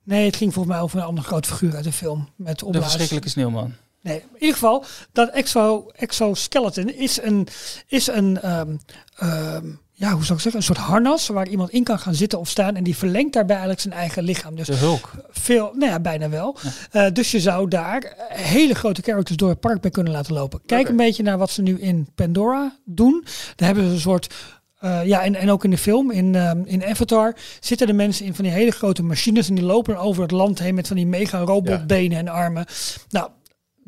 Nee, 0.03 0.25
het 0.25 0.35
ging 0.35 0.53
volgens 0.53 0.73
mij 0.75 0.83
over 0.83 0.99
een 0.99 1.05
andere 1.05 1.27
grote 1.27 1.49
figuur 1.49 1.75
uit 1.75 1.83
de 1.83 1.91
film. 1.91 2.29
Met 2.35 2.59
De 2.59 2.65
opblaas. 2.65 2.83
verschrikkelijke 2.85 3.29
sneeuwman. 3.29 3.73
Nee, 4.01 4.17
in 4.19 4.27
ieder 4.33 4.53
geval, 4.53 4.83
dat 5.11 5.29
exo, 5.29 5.89
exoskeleton 5.95 6.89
is 6.93 7.21
een, 7.21 7.47
is 7.87 8.07
een 8.07 8.41
ehm, 8.41 8.75
ehm, 9.15 9.65
ja, 9.99 10.11
hoe 10.11 10.23
zou 10.23 10.33
ik 10.37 10.41
zeggen, 10.43 10.55
een 10.55 10.63
soort 10.67 10.77
harnas 10.87 11.27
waar 11.27 11.47
iemand 11.47 11.69
in 11.69 11.83
kan 11.83 11.99
gaan 11.99 12.15
zitten 12.15 12.39
of 12.39 12.49
staan. 12.49 12.75
En 12.75 12.83
die 12.83 12.95
verlengt 12.97 13.33
daarbij 13.33 13.55
eigenlijk 13.55 13.81
zijn 13.81 13.93
eigen 13.93 14.23
lichaam. 14.23 14.55
Dus 14.55 14.67
De 14.67 14.75
Hulk. 14.75 15.11
veel, 15.29 15.71
nou 15.75 15.91
ja, 15.91 15.99
bijna 15.99 16.29
wel. 16.29 16.57
Eh, 16.91 17.05
dus 17.13 17.31
je 17.31 17.39
zou 17.39 17.67
daar 17.67 18.13
hele 18.27 18.73
grote 18.75 19.01
characters 19.01 19.37
door 19.37 19.49
het 19.49 19.59
park 19.59 19.81
mee 19.83 19.91
kunnen 19.91 20.13
laten 20.13 20.33
lopen. 20.33 20.61
Kijk 20.65 20.89
een 20.89 20.95
beetje 20.95 21.23
naar 21.23 21.37
wat 21.37 21.49
ze 21.49 21.61
nu 21.61 21.79
in 21.79 22.07
Pandora 22.15 22.77
doen. 22.85 23.25
Daar 23.55 23.67
hebben 23.67 23.87
ze 23.87 23.93
een 23.93 23.99
soort. 23.99 24.33
eh, 24.79 25.05
ja, 25.05 25.23
en, 25.23 25.35
en 25.35 25.49
ook 25.51 25.63
in 25.63 25.69
de 25.69 25.77
film, 25.77 26.11
in, 26.11 26.35
in 26.65 26.85
Avatar, 26.85 27.35
zitten 27.59 27.87
de 27.87 27.93
mensen 27.93 28.25
in 28.25 28.35
van 28.35 28.43
die 28.43 28.53
hele 28.53 28.71
grote 28.71 29.03
machines 29.03 29.49
en 29.49 29.55
die 29.55 29.63
lopen 29.63 29.97
over 29.97 30.21
het 30.21 30.31
land 30.31 30.59
heen 30.59 30.75
met 30.75 30.87
van 30.87 30.95
die 30.95 31.07
mega 31.07 31.37
robotbenen 31.39 32.17
en 32.17 32.27
armen. 32.27 32.65
Nou, 33.09 33.29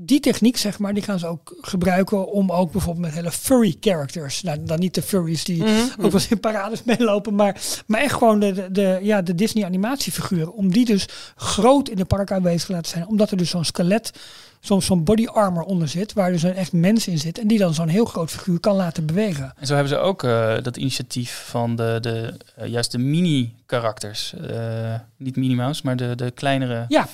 die 0.01 0.19
techniek, 0.19 0.57
zeg 0.57 0.79
maar, 0.79 0.93
die 0.93 1.03
gaan 1.03 1.19
ze 1.19 1.27
ook 1.27 1.57
gebruiken 1.61 2.27
om 2.31 2.51
ook 2.51 2.71
bijvoorbeeld 2.71 3.05
met 3.05 3.13
hele 3.15 3.31
furry 3.31 3.75
characters, 3.79 4.41
nou 4.41 4.63
dan 4.63 4.79
niet 4.79 4.93
de 4.95 5.01
furries 5.01 5.43
die 5.43 5.63
Mhm. 5.63 5.71
ook 5.91 5.97
wel 6.01 6.13
eens 6.13 6.27
in 6.27 6.39
parades 6.39 6.83
meelopen, 6.97 7.35
maar, 7.35 7.61
maar 7.87 8.01
echt 8.01 8.13
gewoon 8.13 8.39
de, 8.39 8.51
de, 8.53 8.71
de, 8.71 8.99
ja, 9.01 9.21
de 9.21 9.35
Disney 9.35 9.65
animatiefiguren, 9.65 10.53
om 10.53 10.71
die 10.71 10.85
dus 10.85 11.05
groot 11.35 11.89
in 11.89 11.95
de 11.97 12.05
park 12.05 12.31
aanwezig 12.31 12.65
te 12.65 12.71
laten 12.71 12.91
zijn, 12.91 13.07
omdat 13.07 13.31
er 13.31 13.37
dus 13.37 13.49
zo'n 13.49 13.65
skelet, 13.65 14.11
soms 14.59 14.85
zo'n 14.85 15.03
body 15.03 15.25
armor 15.25 15.63
onder 15.63 15.87
zit, 15.87 16.13
waar 16.13 16.31
dus 16.31 16.43
een 16.43 16.55
echt 16.55 16.73
mens 16.73 17.07
in 17.07 17.17
zit 17.19 17.39
en 17.39 17.47
die 17.47 17.57
dan 17.57 17.73
zo'n 17.73 17.87
heel 17.87 18.05
groot 18.05 18.31
figuur 18.31 18.59
kan 18.59 18.75
laten 18.75 19.05
bewegen. 19.05 19.53
En 19.59 19.67
zo 19.67 19.73
hebben 19.73 19.91
ze 19.93 19.97
ook 19.99 20.23
eh, 20.23 20.53
dat 20.61 20.77
initiatief 20.77 21.43
van 21.47 21.75
de, 21.75 21.97
de, 22.01 22.33
eh, 22.55 22.67
juist 22.67 22.91
de 22.91 22.97
mini-karakters. 22.97 24.33
Eh, 24.33 24.93
niet 25.17 25.35
Minnie 25.35 25.57
Mouse, 25.57 25.81
maar 25.83 25.95
de, 25.95 26.15
de 26.15 26.31
kleinere 26.31 26.85
Ja. 26.87 27.07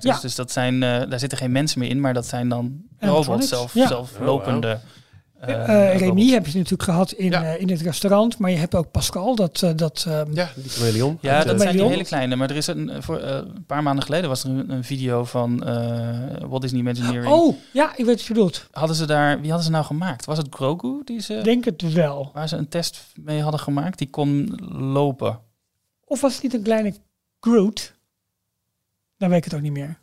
Ja. 0.00 0.18
Dus 0.20 0.34
dat 0.34 0.52
zijn, 0.52 0.82
eh, 0.82 1.02
daar 1.08 1.18
zitten 1.18 1.38
geen 1.38 1.52
mensen 1.52 1.78
meer 1.78 1.90
in, 1.90 2.00
maar 2.00 2.14
dat 2.14 2.26
zijn 2.26 2.48
dan 2.48 2.82
robots, 3.00 3.48
zelf, 3.48 3.74
ja. 3.74 3.86
zelflopende. 3.86 4.68
eh, 4.68 4.78
Eh 5.46 5.98
Remy 5.98 6.26
heb 6.30 6.46
je 6.46 6.52
natuurlijk 6.56 6.82
gehad 6.82 7.12
in, 7.12 7.30
Ja. 7.30 7.44
eh, 7.54 7.60
in 7.60 7.70
het 7.70 7.80
restaurant, 7.80 8.38
maar 8.38 8.50
je 8.50 8.56
hebt 8.56 8.74
ook 8.74 8.90
Pascal, 8.90 9.34
dat, 9.36 9.66
dat 9.76 10.04
ehm, 10.08 10.34
Ja, 10.34 10.50
die 10.56 10.68
chameleon. 10.70 11.18
Ja, 11.20 11.44
dat 11.44 11.60
zijn 11.60 11.76
die 11.76 11.84
hele 11.86 12.04
kleine. 12.04 12.36
Maar 12.36 12.50
er 12.50 12.56
is 12.56 12.66
een, 12.66 13.02
voor, 13.02 13.20
een 13.22 13.64
paar 13.66 13.82
maanden 13.82 14.04
geleden 14.04 14.28
was 14.28 14.44
er 14.44 14.50
een, 14.50 14.70
een 14.70 14.84
video 14.84 15.24
van 15.24 15.64
eh 15.66 16.46
Walt 16.48 16.62
Disney 16.62 16.80
Imagineering. 16.80 17.32
Oh, 17.34 17.56
ja, 17.72 17.90
ik 17.90 18.04
weet 18.04 18.06
wat 18.16 18.22
je 18.22 18.32
bedoelt. 18.32 18.68
Hadden 18.70 18.96
ze 18.96 19.06
daar, 19.06 19.36
wie 19.40 19.46
hadden 19.48 19.64
ze 19.66 19.70
nou 19.72 19.84
gemaakt? 19.84 20.24
Was 20.24 20.38
het 20.38 20.46
Grogu 20.50 21.00
die 21.04 21.20
ze, 21.20 21.34
Ik 21.34 21.44
denk 21.44 21.64
het 21.64 21.92
wel. 21.92 22.30
waar 22.34 22.48
ze 22.48 22.56
een 22.56 22.68
test 22.68 23.06
mee 23.14 23.40
hadden 23.42 23.60
gemaakt? 23.60 23.98
Die 23.98 24.10
kon 24.10 24.58
lopen. 24.92 25.40
Of 26.04 26.20
was 26.20 26.34
het 26.34 26.42
niet 26.42 26.54
een 26.54 26.62
kleine 26.62 26.94
Groot? 27.40 27.94
Dan 29.18 29.28
weet 29.28 29.38
ik 29.38 29.44
het 29.44 29.54
ook 29.54 29.60
niet 29.60 29.72
meer. 29.72 29.98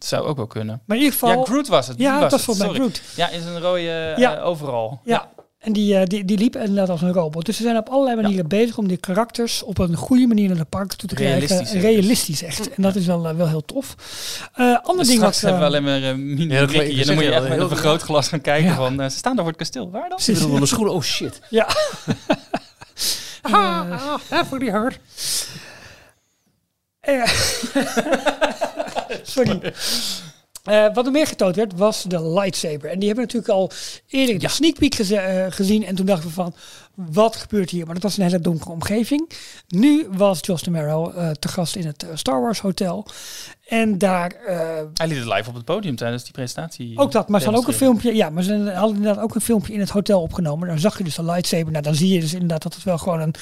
Dat 0.00 0.08
zou 0.08 0.26
ook 0.26 0.36
wel 0.36 0.46
kunnen. 0.46 0.80
Maar 0.86 0.96
in 0.96 1.02
ieder 1.02 1.18
geval... 1.18 1.38
Ja, 1.38 1.44
Groot 1.44 1.68
was 1.68 1.86
het. 1.86 1.96
die 1.96 2.06
Ja, 2.06 2.20
dat 2.20 2.30
was 2.30 2.32
het, 2.32 2.42
volgens 2.42 2.66
mij. 2.68 2.76
Groot. 2.76 3.02
Ja, 3.16 3.28
in 3.28 3.42
zijn 3.42 3.60
rode 3.60 3.80
Ja. 4.16 4.36
eh, 4.36 4.46
overal. 4.46 5.00
Ja. 5.04 5.28
En 5.58 5.72
die, 5.72 5.96
eh, 5.96 6.04
die, 6.06 6.24
die 6.24 6.38
liep 6.38 6.56
inderdaad 6.56 6.88
als 6.88 7.02
een 7.02 7.12
robot. 7.12 7.46
Dus 7.46 7.56
ze 7.56 7.62
zijn 7.62 7.76
op 7.76 7.88
allerlei 7.88 8.20
manieren 8.20 8.48
bezig 8.48 8.78
om 8.78 8.88
die 8.88 8.96
karakters 8.96 9.62
op 9.62 9.78
een 9.78 9.94
goede 9.96 10.26
manier 10.26 10.48
naar 10.48 10.56
de 10.56 10.64
park 10.64 10.92
toe 10.92 11.08
te 11.08 11.14
krijgen. 11.14 11.38
Realistisch, 11.46 11.72
hè? 11.72 11.80
Realistisch 11.88 12.42
echt. 12.42 12.74
En 12.74 12.82
dat 12.82 12.94
is 12.96 13.06
wel, 13.06 13.28
eh, 13.28 13.34
wel 13.36 13.48
heel 13.48 13.64
tof. 13.64 13.94
Eh 14.54 14.76
ander 14.82 14.96
Dus 14.96 15.08
ding 15.08 15.20
wat... 15.20 15.40
hebben 15.40 15.60
we 15.60 15.66
eh, 15.66 15.70
alleen 15.72 15.82
maar 15.82 16.00
uh, 16.00 16.14
mini 16.24 16.52
Ja, 16.54 16.60
En 16.60 16.66
dan 16.66 16.74
moet 16.74 16.84
je 16.84 16.90
echt 17.00 17.18
ja, 17.22 17.40
met 17.40 17.50
een 17.50 17.52
heel- 17.52 17.68
vergrootglas 17.68 18.28
gaan 18.28 18.40
kijken 18.40 18.68
Ja. 18.70 18.76
van... 18.76 19.00
eh, 19.00 19.08
ze 19.08 19.16
staan 19.16 19.32
daar 19.36 19.44
voor 19.44 19.52
het 19.52 19.62
kasteel. 19.62 19.90
Waar 19.90 20.08
dan? 20.08 20.20
Zit 20.20 20.38
er 20.38 20.44
onder 20.44 20.60
de 20.60 20.66
schoenen? 20.66 20.92
Oh 20.94 21.02
shit. 21.02 21.40
Ja. 21.50 21.68
Ah, 23.42 24.14
that 24.28 24.46
really 24.50 24.70
hurt. 24.70 24.98
Eh, 27.00 27.26
Sorry. 29.22 29.72
Eh, 30.64 30.94
wat 30.94 31.06
er 31.06 31.12
meer 31.12 31.26
getoond 31.26 31.56
werd, 31.56 31.72
was 31.76 32.02
de 32.02 32.22
lightsaber. 32.30 32.90
En 32.90 32.98
die 32.98 33.08
hebben 33.08 33.26
we 33.26 33.32
natuurlijk 33.32 33.48
al 33.48 33.70
eerder 34.08 34.38
de 34.38 34.48
sneak 34.48 34.78
peek 34.78 34.94
geze- 34.94 35.16
eh, 35.16 35.46
gezien. 35.52 35.84
En 35.86 35.94
toen 35.94 36.06
dachten 36.06 36.28
we 36.28 36.34
van, 36.34 36.54
wat 37.10 37.36
gebeurt 37.36 37.70
hier? 37.70 37.84
Maar 37.84 37.94
dat 37.94 38.02
was 38.02 38.16
een 38.16 38.24
hele 38.24 38.40
donkere 38.40 38.70
omgeving. 38.70 39.30
Nu 39.68 40.06
was 40.10 40.38
Josh 40.40 40.62
DeMero 40.62 41.10
eh 41.10 41.30
te 41.30 41.48
gast 41.48 41.76
in 41.76 41.86
het 41.86 42.02
eh, 42.02 42.08
Star 42.14 42.40
Wars 42.40 42.60
Hotel. 42.60 43.06
En 43.68 43.98
daar 43.98 44.30
eh, 44.30 44.56
Hij 44.94 45.06
liet 45.06 45.18
het 45.18 45.26
live 45.26 45.48
op 45.48 45.54
het 45.54 45.64
podium 45.64 45.96
tijdens 45.96 46.22
die 46.22 46.32
presentatie. 46.32 46.98
ook 46.98 47.12
dat, 47.12 47.28
maar 47.28 47.40
ze 47.40 47.46
hadden 47.46 47.64
ook 47.64 47.70
een 47.70 47.78
filmpje. 47.78 48.14
Ja, 48.14 48.30
maar 48.30 48.42
ze 48.42 48.72
hadden 48.74 48.96
inderdaad 48.96 49.22
ook 49.22 49.34
een 49.34 49.40
filmpje 49.40 49.72
in 49.72 49.80
het 49.80 49.90
hotel 49.90 50.22
opgenomen. 50.22 50.68
Daar 50.68 50.78
zag 50.78 50.98
je 50.98 51.04
dus 51.04 51.14
de 51.14 51.24
lightsaber. 51.24 51.72
Nou, 51.72 51.84
dan 51.84 51.94
zie 51.94 52.14
je 52.14 52.20
dus 52.20 52.32
inderdaad 52.32 52.62
dat 52.62 52.74
het 52.74 52.82
wel 52.82 52.98
gewoon 52.98 53.20
een 53.20 53.34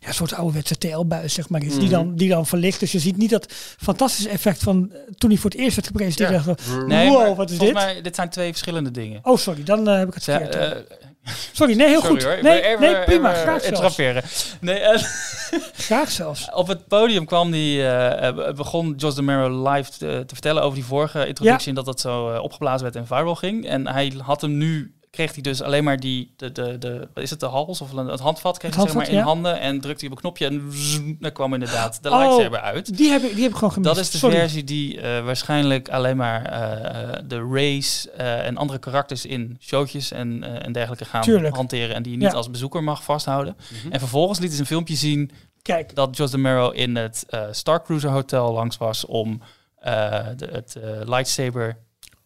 ja, 0.00 0.12
soort 0.12 0.34
ouderwetse 0.34 0.78
TL-buis, 0.78 1.34
zeg 1.34 1.48
maar, 1.48 1.64
is. 1.64 1.78
Die, 1.78 1.88
dan, 1.88 2.14
die 2.14 2.28
dan 2.28 2.46
verlicht. 2.46 2.80
Dus 2.80 2.92
je 2.92 2.98
ziet 2.98 3.16
niet 3.16 3.30
dat 3.30 3.52
fantastische 3.78 4.30
effect 4.30 4.62
van 4.62 4.92
toen 5.18 5.30
hij 5.30 5.38
voor 5.38 5.50
het 5.50 5.58
eerst 5.58 5.74
werd 5.76 5.86
gepresenteerd. 5.86 6.30
Ja. 6.30 6.42
dacht 6.42 6.86
Nee, 6.86 7.08
wow, 7.08 7.18
maar 7.18 7.34
wat 7.34 7.50
is 7.50 7.58
dit? 7.58 7.72
Mij, 7.72 8.02
dit 8.02 8.14
zijn 8.14 8.28
twee 8.28 8.50
verschillende 8.50 8.90
dingen. 8.90 9.20
Oh, 9.22 9.36
sorry, 9.36 9.62
dan 9.62 9.86
heb 9.86 10.08
ik 10.08 10.14
het 10.14 10.24
verkeerd. 10.24 10.84
Eh, 11.24 11.32
sorry, 11.52 11.74
nee, 11.76 11.88
heel 11.88 12.00
sorry 12.00 12.14
goed. 12.14 12.22
hoor. 12.24 12.42
Nee, 12.42 12.62
even- 12.62 12.80
nee, 12.80 13.04
prima, 13.04 13.30
even 13.30 13.42
graag 13.42 13.62
zelfs. 13.62 14.56
Nee, 14.60 14.78
eh, 14.78 15.02
Graag 15.88 16.10
zelfs. 16.10 16.50
op 16.52 16.66
het 16.66 16.86
podium 16.88 17.24
kwam 17.26 17.50
die, 17.50 17.80
eh, 17.86 18.28
eh, 18.28 18.54
begon 18.54 18.94
Jos 18.96 19.14
de 19.14 19.22
Mero 19.22 19.70
live 19.72 19.90
te, 19.90 20.22
te 20.26 20.34
vertellen 20.34 20.62
over 20.62 20.74
die 20.74 20.84
vorige 20.84 21.26
introductie. 21.26 21.68
En 21.68 21.74
dat 21.74 21.84
dat 21.84 22.00
zo 22.00 22.30
eh, 22.32 22.42
opgeblazen 22.42 22.82
werd 22.82 22.96
en 22.96 23.06
viral 23.06 23.34
ging. 23.34 23.66
En 23.68 23.88
hij 23.88 24.12
had 24.22 24.40
hem 24.40 24.56
nu, 24.56 24.94
kreeg 25.14 25.32
hij 25.32 25.42
dus 25.42 25.62
alleen 25.62 25.84
maar 25.84 26.00
die, 26.00 26.32
de, 26.36 26.52
de, 26.52 26.78
de 26.78 27.08
wat 27.14 27.22
is 27.24 27.30
het, 27.30 27.40
de 27.40 27.46
hals 27.46 27.80
of 27.80 27.92
een- 27.92 28.06
het 28.06 28.20
handvat, 28.20 28.58
kreeg 28.58 28.70
Het 28.74 28.80
hij 28.84 28.92
zeg 28.92 29.02
maar 29.02 29.10
in 29.10 29.18
handen. 29.24 29.60
En 29.60 29.80
drukte 29.80 30.00
hij 30.00 30.08
op 30.08 30.14
een 30.16 30.20
knopje 30.22 30.46
en 30.46 30.68
zoom, 30.72 31.16
daar 31.20 31.30
kwam 31.32 31.52
inderdaad 31.54 32.02
de 32.02 32.10
Oh, 32.10 32.18
lightsaber 32.18 32.60
uit. 32.60 32.96
Die 32.96 33.10
heb 33.10 33.22
ik, 33.22 33.32
die 33.34 33.42
heb 33.42 33.50
ik 33.50 33.56
gewoon 33.56 33.72
gemist. 33.72 33.94
Dat 33.94 34.04
is 34.04 34.10
de 34.10 34.18
sorry. 34.18 34.36
versie 34.36 34.64
die 34.64 35.00
eh, 35.00 35.24
waarschijnlijk 35.24 35.88
alleen 35.88 36.16
maar 36.16 36.44
eh, 36.44 37.20
de 37.26 37.48
race 37.52 38.10
eh, 38.10 38.46
en 38.46 38.56
andere 38.56 38.78
karakters 38.78 39.26
in 39.26 39.56
showtjes 39.60 40.10
en, 40.12 40.42
eh, 40.44 40.66
en 40.66 40.72
dergelijke 40.72 41.04
gaan 41.04 41.22
Tuurlijk. 41.22 41.54
hanteren. 41.56 41.94
En 41.94 42.02
die 42.02 42.12
je 42.12 42.18
niet 42.18 42.30
Ja. 42.30 42.36
als 42.36 42.50
bezoeker 42.50 42.82
mag 42.84 43.02
vasthouden. 43.04 43.56
En 43.90 43.98
vervolgens 43.98 44.38
liet 44.38 44.52
ze 44.52 44.60
een 44.60 44.66
filmpje 44.66 44.96
zien 44.96 45.30
Kijk, 45.62 45.94
dat 45.94 46.16
Jos 46.16 46.30
de 46.30 46.38
Mero 46.38 46.70
in 46.70 46.96
het 46.96 47.24
eh, 47.28 47.42
Star 47.50 47.82
Cruiser 47.84 48.10
Hotel 48.10 48.52
langs 48.52 48.76
was 48.76 49.06
om 49.06 49.40
eh, 49.78 49.92
de, 50.36 50.48
het 50.52 50.76
eh, 50.76 50.90
lightsaber 51.04 51.76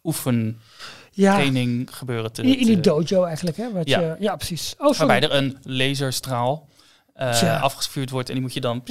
oefen 0.05 0.61
Ja, 1.23 1.35
training 1.35 1.97
gebeuren 1.97 2.33
te... 2.33 2.43
in, 2.43 2.59
in 2.59 2.67
die 2.67 2.81
dojo 2.81 3.25
eigenlijk, 3.25 3.57
hè? 3.57 3.73
Wat 3.73 3.89
Ja. 3.89 4.01
Je, 4.01 4.17
ja, 4.21 4.37
precies. 4.37 4.75
Oh, 4.79 4.93
sorry. 4.93 4.97
waarbij 5.07 5.29
er 5.29 5.35
een 5.37 5.57
laserstraal 5.63 6.69
eh, 7.15 7.33
Tja. 7.33 7.59
afgevuurd 7.59 8.11
wordt 8.11 8.29
en 8.29 8.35
die 8.35 8.43
moet 8.43 8.55
je 8.55 8.61
dan 8.61 8.83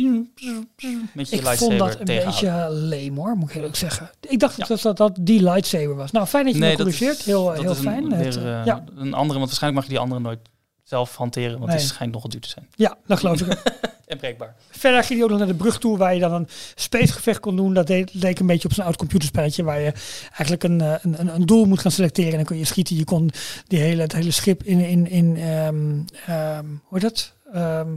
met 1.13 1.29
je 1.29 1.35
Ik 1.35 1.41
lightsaber 1.43 1.57
vond 1.57 1.77
dat 1.79 1.99
een 1.99 2.05
beetje 2.05 2.67
leem 2.71 3.15
hoor, 3.17 3.35
moet 3.35 3.49
ik 3.49 3.55
eerlijk 3.55 3.75
zeggen. 3.75 4.09
Ik 4.29 4.39
dacht 4.39 4.57
Ja. 4.57 4.65
dat, 4.67 4.81
dat 4.81 4.97
dat 4.97 5.17
die 5.19 5.43
lightsaber 5.43 5.95
was. 5.95 6.11
Nou, 6.11 6.25
fijn 6.27 6.45
dat 6.45 6.53
je 6.53 6.59
me 6.59 6.67
dat 6.67 6.75
corrigeert. 6.77 7.21
Heel, 7.23 7.45
dat 7.45 7.59
heel 7.61 7.69
een- 7.69 7.75
fijn. 7.75 8.09
weer, 8.17 8.37
eh, 8.45 8.59
eh, 8.59 8.65
ja. 8.65 8.83
Een 8.95 9.13
andere, 9.13 9.39
want 9.39 9.49
waarschijnlijk 9.49 9.73
mag 9.73 9.83
je 9.83 9.89
die 9.89 9.99
andere 9.99 10.21
nooit 10.21 10.39
zelf 10.83 11.15
hanteren, 11.15 11.51
want 11.57 11.65
Nee. 11.71 11.77
die 11.77 11.87
schijnt 11.87 12.13
nogal 12.13 12.29
duur 12.29 12.41
te 12.41 12.49
zijn. 12.49 12.67
ja, 12.75 12.97
dat 13.05 13.19
geloof 13.19 13.41
ik. 13.41 13.47
En 14.07 14.17
breekbaar. 14.17 14.55
Verder 14.69 15.03
ging 15.03 15.13
hij 15.13 15.23
ook 15.23 15.29
nog 15.29 15.39
naar 15.39 15.47
de 15.47 15.55
brug 15.63 15.79
toe 15.79 15.97
waar 15.97 16.13
je 16.13 16.19
dan 16.19 16.33
een 16.33 16.47
spacegevecht 16.75 17.39
kon 17.39 17.55
doen. 17.55 17.73
Dat 17.73 17.87
deed, 17.87 18.13
leek 18.13 18.39
een 18.39 18.45
beetje 18.45 18.67
op 18.67 18.73
zo'n 18.73 18.85
oud 18.85 18.95
computerspelletje 18.97 19.63
waar 19.63 19.79
je 19.79 19.91
eigenlijk 20.21 20.63
een, 20.63 20.81
eh, 20.81 20.93
een, 21.01 21.19
een, 21.19 21.35
een 21.35 21.45
doel 21.45 21.65
moet 21.65 21.79
gaan 21.79 21.91
selecteren. 21.91 22.31
En 22.31 22.37
dan 22.37 22.45
kun 22.45 22.57
je 22.57 22.65
schieten. 22.65 22.95
Je 22.95 23.03
kon 23.03 23.29
die 23.67 23.79
hele, 23.79 24.01
het 24.01 24.11
hele 24.11 24.31
schip 24.31 24.63
in, 24.63 24.79
in, 24.79 25.07
in 25.09 25.37
ehm, 25.37 25.99
ehm, 26.25 26.65
hoe 26.83 26.99
heet 26.99 27.01
dat? 27.01 27.33
Ehm, 27.53 27.89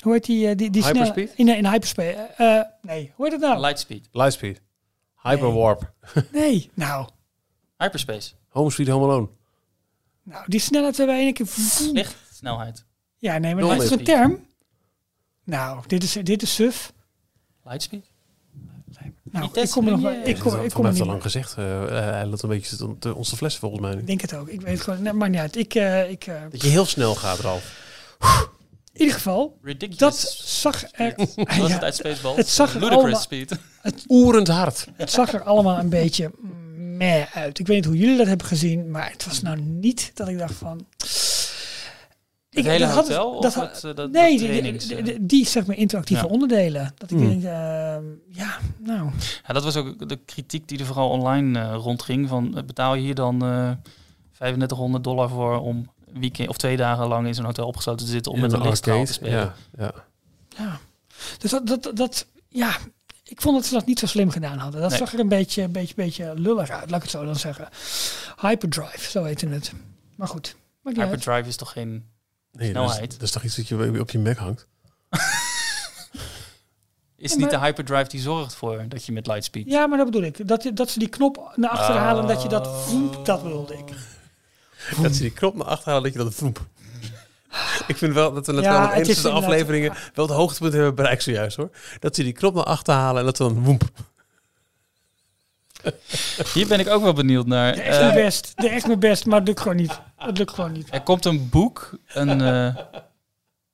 hoe 0.00 0.12
heet 0.12 0.24
die? 0.24 0.48
eh, 0.48 0.56
die, 0.56 0.70
die 0.70 0.82
snelle- 0.82 0.98
Hyperspeed? 1.04 1.32
In, 1.36 1.48
in 1.56 1.66
hyperspeed. 1.66 2.16
eh, 2.36 2.60
nee, 2.82 3.12
hoe 3.14 3.24
heet 3.24 3.32
het 3.34 3.42
nou? 3.42 3.60
Lightspeed. 3.60 4.08
Lightspeed. 4.12 4.60
Hyperwarp. 5.22 5.92
Nee, 6.32 6.70
nou. 6.74 7.08
Hyperspace. 7.76 8.30
Home 8.48 8.70
Sweet 8.70 8.88
Home 8.88 9.04
Alone. 9.04 9.28
Nou, 10.22 10.44
die 10.46 10.60
snelheid 10.60 10.96
je 10.96 11.02
in 11.02 11.08
één 11.08 11.32
keer... 11.32 11.46
Lichtsnelheid. 11.92 12.84
Ja, 13.18 13.38
nee, 13.38 13.54
maar 13.54 13.64
dat 13.64 13.82
is 13.82 13.90
een 13.90 14.04
term. 14.04 14.46
Nou, 15.48 15.82
dit 15.86 16.02
is, 16.02 16.12
dit 16.22 16.42
is 16.42 16.54
suf. 16.54 16.92
Lightspeed? 17.64 18.04
Nou, 19.30 19.48
ik 19.60 19.70
kom 19.70 19.84
er 19.86 19.90
nog 19.92 20.00
wel. 20.00 20.12
Ik 20.24 20.38
kom, 20.38 20.50
Van 20.50 20.64
ik 20.64 20.70
kom 20.70 20.84
er 20.84 20.88
heeft 20.90 21.00
al 21.02 21.06
lang 21.06 21.22
gezegd. 21.22 21.54
eh, 21.56 21.86
hij 21.88 22.26
laat 22.26 22.42
een 22.42 22.48
beetje 22.48 22.76
te- 22.76 22.96
te 22.98 23.36
flessen 23.36 23.60
volgens 23.60 23.80
mij. 23.82 23.92
Ik 23.92 24.06
denk 24.06 24.20
het 24.20 24.34
ook. 24.34 24.48
Ik 24.48 24.60
weet 24.60 24.72
het 24.72 24.80
gewoon. 24.80 25.02
Nee, 25.02 25.12
maakt 25.12 25.30
niet 25.30 25.40
uit. 25.40 25.56
Ik, 25.56 25.74
eh, 25.74 26.10
ik, 26.10 26.26
eh, 26.26 26.34
Dat 26.50 26.62
je 26.62 26.68
heel 26.68 26.84
snel 26.84 27.14
gaat, 27.14 27.38
Ralf. 27.38 27.86
in 28.92 29.00
ieder 29.00 29.14
geval, 29.14 29.58
Ridiculous. 29.62 29.98
dat 29.98 30.18
zag 30.44 30.84
er, 30.92 31.12
Was 31.16 31.34
ja, 31.56 31.66
het 31.80 31.82
uit 31.84 32.02
het 32.36 32.48
zag 32.48 32.68
er 32.74 32.80
Ludicrous 32.80 33.02
allemaal- 33.02 33.20
speed. 33.20 33.56
Oerend 34.08 34.48
hard. 34.48 34.86
het 34.96 35.10
zag 35.10 35.32
er 35.32 35.42
allemaal 35.42 35.78
een 35.78 35.88
beetje 35.88 36.30
meh 36.76 37.36
uit. 37.36 37.58
Ik 37.58 37.66
weet 37.66 37.76
niet 37.76 37.84
hoe 37.84 37.96
jullie 37.96 38.16
dat 38.16 38.26
hebben 38.26 38.46
gezien, 38.46 38.90
maar 38.90 39.10
het 39.10 39.24
was 39.26 39.42
nou 39.42 39.60
niet 39.60 40.10
dat 40.14 40.28
ik 40.28 40.38
dacht 40.38 40.54
van... 40.54 40.86
Het 42.50 42.64
hele 42.66 42.78
dat 42.86 42.94
had- 42.94 43.08
hotel? 43.08 43.32
dat 43.40 43.44
of 43.44 43.54
had- 43.54 43.74
het, 43.74 43.84
eh, 43.84 43.94
dat, 43.94 44.10
nee, 44.10 44.30
dat 44.30 44.38
die, 44.38 44.48
trainings, 44.48 44.86
die, 44.86 44.96
eh? 44.96 45.04
die, 45.04 45.26
die, 45.26 45.46
zeg 45.46 45.66
maar 45.66 45.76
interactieve 45.76 46.24
Ja. 46.26 46.28
onderdelen. 46.30 46.92
Dat 46.98 47.10
ik 47.10 47.16
Hmm. 47.18 47.28
denk, 47.28 47.42
ehm, 47.44 48.04
ja, 48.30 48.58
nou, 48.78 49.10
Ja, 49.46 49.52
dat 49.54 49.64
was 49.64 49.76
ook 49.76 50.08
de 50.08 50.16
kritiek 50.16 50.68
die 50.68 50.78
er 50.78 50.84
vooral 50.86 51.08
online 51.08 51.60
eh, 51.60 51.74
rondging. 51.74 52.28
Van 52.28 52.62
betaal 52.66 52.94
je 52.94 53.02
hier 53.02 53.14
dan 53.14 53.42
eh 53.44 53.70
3500 54.32 55.04
dollar 55.04 55.28
voor 55.28 55.60
om 55.60 55.90
een 56.14 56.20
weekend 56.20 56.48
of 56.48 56.56
twee 56.56 56.76
dagen 56.76 57.06
lang 57.08 57.26
in 57.26 57.34
zo'n 57.34 57.44
hotel 57.44 57.66
opgesloten 57.66 58.06
te 58.06 58.12
zitten 58.12 58.32
om 58.32 58.40
met 58.40 58.52
een 58.52 58.62
lichtstraal 58.62 59.04
te 59.04 59.12
spelen. 59.12 59.32
Ja, 59.38 59.54
ja. 59.78 59.92
ja. 60.56 60.78
Dus 61.38 61.50
dat, 61.50 61.66
dat, 61.66 61.90
dat, 61.94 62.26
ja, 62.48 62.76
ik 63.24 63.40
vond 63.40 63.56
dat 63.56 63.66
ze 63.66 63.74
dat 63.74 63.86
niet 63.86 63.98
zo 63.98 64.06
slim 64.06 64.30
gedaan 64.30 64.58
hadden. 64.58 64.80
Dat 64.80 64.90
Nee. 64.90 64.98
zag 64.98 65.12
er 65.12 65.18
een 65.20 65.28
beetje, 65.28 65.62
een 65.62 65.72
beetje, 65.72 65.94
beetje 65.94 66.32
lullig 66.36 66.70
uit, 66.70 66.90
laat 66.90 66.96
ik 66.96 67.02
het 67.02 67.10
zo 67.10 67.24
dan 67.24 67.36
zeggen. 67.36 67.68
Hyperdrive, 68.40 69.10
zo 69.10 69.24
heette 69.24 69.48
het. 69.48 69.72
Maar 70.16 70.28
goed. 70.28 70.56
Hyperdrive 70.82 71.48
is 71.48 71.56
toch 71.56 71.72
geen... 71.72 72.04
Nee, 72.58 72.72
dat 72.72 72.82
is, 72.84 72.88
Snelheid. 72.90 73.10
dat 73.12 73.22
is 73.22 73.30
toch 73.30 73.42
iets 73.42 73.56
dat 73.56 73.68
je 73.68 74.00
op 74.00 74.10
je 74.10 74.18
Mac 74.18 74.36
hangt? 74.36 74.66
Is 77.16 77.32
Ja, 77.32 77.38
niet 77.38 77.50
de 77.50 77.58
hyperdrive 77.58 78.08
die 78.08 78.20
zorgt 78.20 78.54
voor 78.54 78.84
dat 78.88 79.04
je 79.04 79.12
met 79.12 79.26
lightspeed... 79.26 79.66
Ja, 79.70 79.86
maar 79.86 79.98
dat 79.98 80.06
bedoel 80.06 80.22
ik. 80.22 80.48
Dat, 80.48 80.62
je- 80.62 80.72
dat 80.72 80.90
ze 80.90 80.98
die 80.98 81.08
knop 81.08 81.52
naar 81.56 81.70
achteren 81.70 81.96
Oh. 82.00 82.02
halen 82.06 82.22
en 82.22 82.28
dat 82.28 82.42
je 82.42 82.48
dat 82.48 82.68
voemt, 82.84 83.26
dat 83.26 83.42
wilde 83.42 83.74
ik. 83.74 83.84
Dat 85.02 85.14
ze 85.14 85.22
die 85.22 85.30
knop 85.32 85.54
naar 85.54 85.66
achter 85.66 85.86
halen, 85.88 86.02
dat 86.02 86.12
je 86.12 86.18
dat 86.18 86.34
vroep. 86.34 86.66
Ik 87.86 87.96
vind 87.96 88.14
wel 88.14 88.32
dat 88.32 88.46
we 88.46 88.52
net 88.52 88.64
Ja, 88.64 88.88
wel 88.90 89.00
in 89.06 89.22
de 89.22 89.30
afleveringen 89.30 89.94
wel 90.14 90.26
het 90.26 90.34
hoogtepunt 90.36 90.72
hebben 90.72 90.94
bereikt 90.94 91.22
zojuist 91.22 91.56
hoor. 91.56 91.70
Dat 91.98 92.14
ze 92.14 92.22
die 92.22 92.32
knop 92.32 92.54
naar 92.54 92.64
achter 92.64 92.94
halen 92.94 93.18
en 93.20 93.24
dat 93.26 93.38
we 93.38 93.44
dan 93.44 93.64
woemp. 93.64 93.82
Hier 96.54 96.66
ben 96.66 96.80
ik 96.80 96.88
ook 96.88 97.02
wel 97.02 97.12
benieuwd 97.12 97.46
naar. 97.46 97.74
De 97.74 97.82
echt 97.82 97.96
Eh, 97.96 98.02
mijn 98.02 98.14
best. 98.14 98.52
De 98.56 98.68
echt 98.68 98.86
mijn 98.86 98.98
best, 98.98 99.26
maar 99.26 99.38
het 99.38 99.48
lukt 99.48 99.60
gewoon 99.60 99.76
niet. 99.76 100.00
Het 100.16 100.38
lukt 100.38 100.52
gewoon 100.52 100.72
niet. 100.72 100.88
er 100.90 101.02
komt 101.02 101.24
een 101.24 101.48
boek, 101.48 101.98
een, 102.08 102.40
eh, 102.40 102.76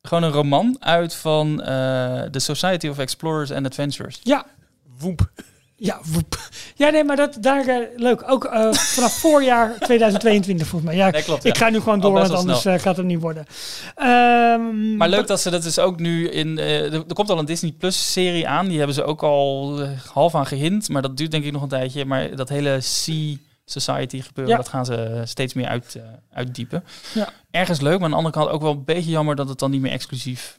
gewoon 0.02 0.22
een 0.22 0.30
roman 0.30 0.76
uit 0.80 1.14
van 1.14 1.62
eh 1.62 2.22
The 2.22 2.38
Society 2.38 2.88
of 2.88 2.98
Explorers 2.98 3.50
and 3.52 3.66
Adventurers. 3.66 4.20
Ja, 4.22 4.46
Woemp. 4.98 5.30
Ja, 5.85 6.01
woep. 6.12 6.39
Ja, 6.74 6.91
nee, 6.91 7.05
maar 7.05 7.16
dat, 7.16 7.37
daar, 7.41 7.66
eh, 7.66 7.76
leuk. 7.97 8.22
Ook 8.30 8.45
eh, 8.45 8.72
vanaf 8.72 9.12
voorjaar 9.18 9.78
2022 9.78 10.66
volgens 10.66 10.91
mij. 10.91 11.01
Ja, 11.01 11.11
Nee, 11.11 11.22
klopt. 11.22 11.45
ik 11.45 11.57
ga 11.57 11.68
nu 11.68 11.80
gewoon 11.80 12.01
door, 12.01 12.12
want 12.12 12.30
anders 12.32 12.64
eh, 12.64 12.78
gaat 12.78 12.97
het 12.97 13.07
niet 13.07 13.20
worden. 13.20 13.47
Ehm, 13.95 14.97
Maar 14.97 15.09
leuk 15.09 15.26
dat 15.26 15.41
ze 15.41 15.51
dat 15.51 15.62
dus 15.62 15.78
ook 15.78 15.99
nu 15.99 16.28
in... 16.28 16.59
er, 16.59 17.05
komt 17.14 17.30
al 17.30 17.39
een 17.39 17.45
Disney 17.45 17.72
Plus 17.78 18.12
serie 18.12 18.49
aan. 18.49 18.66
Die 18.68 18.76
hebben 18.76 18.95
ze 18.95 19.05
ook 19.05 19.22
al 19.22 19.80
half 20.12 20.35
aan 20.35 20.47
gehint. 20.47 20.89
Maar 20.89 21.03
dat 21.03 21.16
duurt 21.16 21.30
denk 21.30 21.45
ik 21.45 21.53
nog 21.53 21.62
een 21.62 21.68
tijdje. 21.68 22.05
Maar 22.05 22.37
dat 22.37 22.49
hele 22.49 22.80
Sea 22.80 23.37
Society 23.64 24.20
gebeuren, 24.22 24.53
Ja. 24.53 24.59
dat 24.61 24.68
gaan 24.68 24.85
ze 24.85 25.22
steeds 25.24 25.55
meer 25.55 25.66
uit, 25.66 25.97
uitdiepen. 26.32 26.85
Ja. 27.12 27.28
Ergens 27.51 27.80
leuk, 27.80 27.95
maar 27.95 28.05
aan 28.05 28.11
de 28.11 28.16
andere 28.16 28.35
kant 28.35 28.49
ook 28.51 28.62
wel 28.62 28.70
een 28.72 28.85
beetje 28.85 29.11
jammer 29.11 29.37
dat 29.37 29.49
het 29.49 29.59
dan 29.59 29.70
niet 29.70 29.80
meer 29.80 29.93
exclusief 29.93 30.59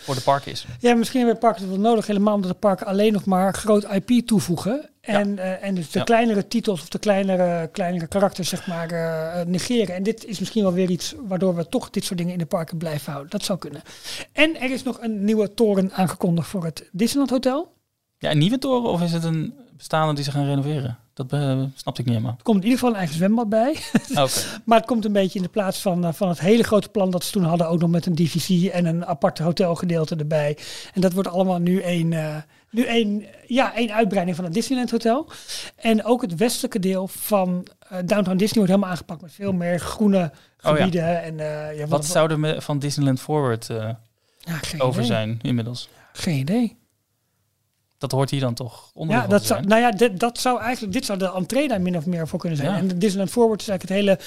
voor 0.00 0.14
de 0.14 0.20
park 0.20 0.46
is. 0.46 0.66
Ja, 0.78 0.94
misschien 0.94 1.20
hebben 1.20 1.38
parken 1.38 1.60
het 1.62 1.70
wel 1.70 1.80
nodig, 1.80 2.06
helemaal 2.06 2.34
omdat 2.34 2.50
de 2.50 2.56
parken 2.56 2.86
alleen 2.86 3.12
nog 3.12 3.24
maar 3.24 3.54
groot 3.54 3.84
IP 3.92 4.26
toevoegen. 4.26 4.90
En, 5.00 5.38
eh, 5.38 5.64
en 5.64 5.74
dus 5.74 5.90
de 5.90 5.98
Ja. 5.98 6.04
kleinere 6.04 6.48
titels 6.48 6.80
of 6.80 6.88
de 6.88 6.98
kleinere, 6.98 7.68
kleinere 7.72 8.06
karakters 8.06 8.48
zeg 8.48 8.66
maar 8.66 8.90
eh, 8.90 9.40
eh, 9.40 9.46
negeren. 9.46 9.94
En 9.94 10.02
dit 10.02 10.24
is 10.24 10.38
misschien 10.38 10.62
wel 10.62 10.72
weer 10.72 10.90
iets 10.90 11.14
waardoor 11.26 11.54
we 11.54 11.68
toch 11.68 11.90
dit 11.90 12.04
soort 12.04 12.18
dingen 12.18 12.32
in 12.32 12.38
de 12.38 12.46
parken 12.46 12.78
blijven 12.78 13.10
houden. 13.12 13.30
Dat 13.30 13.44
zou 13.44 13.58
kunnen. 13.58 13.82
En 14.32 14.60
er 14.60 14.70
is 14.70 14.82
nog 14.82 15.00
een 15.00 15.24
nieuwe 15.24 15.54
toren 15.54 15.92
aangekondigd 15.92 16.48
voor 16.48 16.64
het 16.64 16.88
Disneyland 16.92 17.30
Hotel. 17.30 17.72
Ja, 18.18 18.30
een 18.30 18.38
nieuwe 18.38 18.58
toren 18.58 18.90
of 18.90 19.02
is 19.02 19.12
het 19.12 19.24
een 19.24 19.54
bestaande 19.76 20.14
die 20.14 20.24
ze 20.24 20.30
gaan 20.30 20.44
renoveren? 20.44 20.98
Dat 21.14 21.32
eh, 21.32 21.62
snapte 21.74 22.00
ik 22.00 22.06
niet 22.06 22.16
helemaal. 22.16 22.34
Er 22.36 22.42
komt 22.42 22.56
in 22.56 22.62
ieder 22.62 22.78
geval 22.78 22.90
een 22.90 22.98
eigen 22.98 23.16
zwembad 23.16 23.48
bij. 23.48 23.76
Maar 24.64 24.78
het 24.78 24.86
komt 24.86 25.04
een 25.04 25.12
beetje 25.12 25.38
in 25.38 25.44
de 25.44 25.50
plaats 25.50 25.80
van, 25.80 26.04
eh, 26.04 26.12
van 26.12 26.28
het 26.28 26.40
hele 26.40 26.62
grote 26.62 26.88
plan 26.88 27.10
dat 27.10 27.24
ze 27.24 27.32
toen 27.32 27.44
hadden. 27.44 27.68
Ook 27.68 27.80
nog 27.80 27.90
met 27.90 28.06
een 28.06 28.14
divisie 28.14 28.70
en 28.70 28.86
een 28.86 29.06
apart 29.06 29.38
hotelgedeelte 29.38 30.16
erbij. 30.16 30.58
En 30.94 31.00
dat 31.00 31.12
wordt 31.12 31.28
allemaal 31.28 31.58
nu 31.58 31.80
één, 31.80 32.12
eh, 32.12 32.36
nu 32.70 32.84
één, 32.84 33.24
ja, 33.46 33.74
één 33.74 33.92
uitbreiding 33.92 34.36
van 34.36 34.44
het 34.44 34.54
Disneyland 34.54 34.90
Hotel. 34.90 35.30
En 35.76 36.04
ook 36.04 36.22
het 36.22 36.34
westelijke 36.34 36.78
deel 36.78 37.08
van 37.08 37.66
Downtown 37.88 38.36
Disney 38.36 38.54
wordt 38.54 38.68
helemaal 38.68 38.90
aangepakt. 38.90 39.22
Met 39.22 39.32
veel 39.32 39.52
meer 39.52 39.80
groene 39.80 40.18
ja. 40.18 40.32
gebieden. 40.58 41.22
En, 41.22 41.36
ja, 41.76 41.86
Wat 41.86 42.06
zou 42.06 42.30
er 42.30 42.40
me- 42.40 42.60
van 42.60 42.78
Disneyland 42.78 43.20
Forward 43.20 43.66
ja, 43.66 43.98
over 44.78 45.02
idee. 45.02 45.04
zijn 45.04 45.38
inmiddels? 45.42 45.88
Geen 46.12 46.38
idee. 46.38 46.76
Dat 48.10 48.18
hoort 48.18 48.30
hier 48.30 48.40
dan 48.40 48.54
toch 48.54 48.90
onder 48.94 49.16
Ja, 49.16 49.26
dat 49.26 49.44
zou, 49.44 49.62
nou 49.66 49.80
ja, 49.80 49.90
dit, 49.90 50.20
dat 50.20 50.38
zou 50.38 50.60
eigenlijk, 50.60 50.92
dit 50.92 51.04
zou 51.04 51.18
de 51.18 51.32
entree 51.32 51.68
daar 51.68 51.80
min 51.80 51.96
of 51.96 52.06
meer 52.06 52.28
voor 52.28 52.38
kunnen 52.38 52.58
zijn. 52.58 52.70
Ja. 52.70 52.76
En 52.78 52.88
de 52.88 52.98
Disneyland 52.98 53.30
Forward 53.30 53.60
is 53.60 53.68
eigenlijk 53.68 54.00
het 54.00 54.08
hele, 54.08 54.18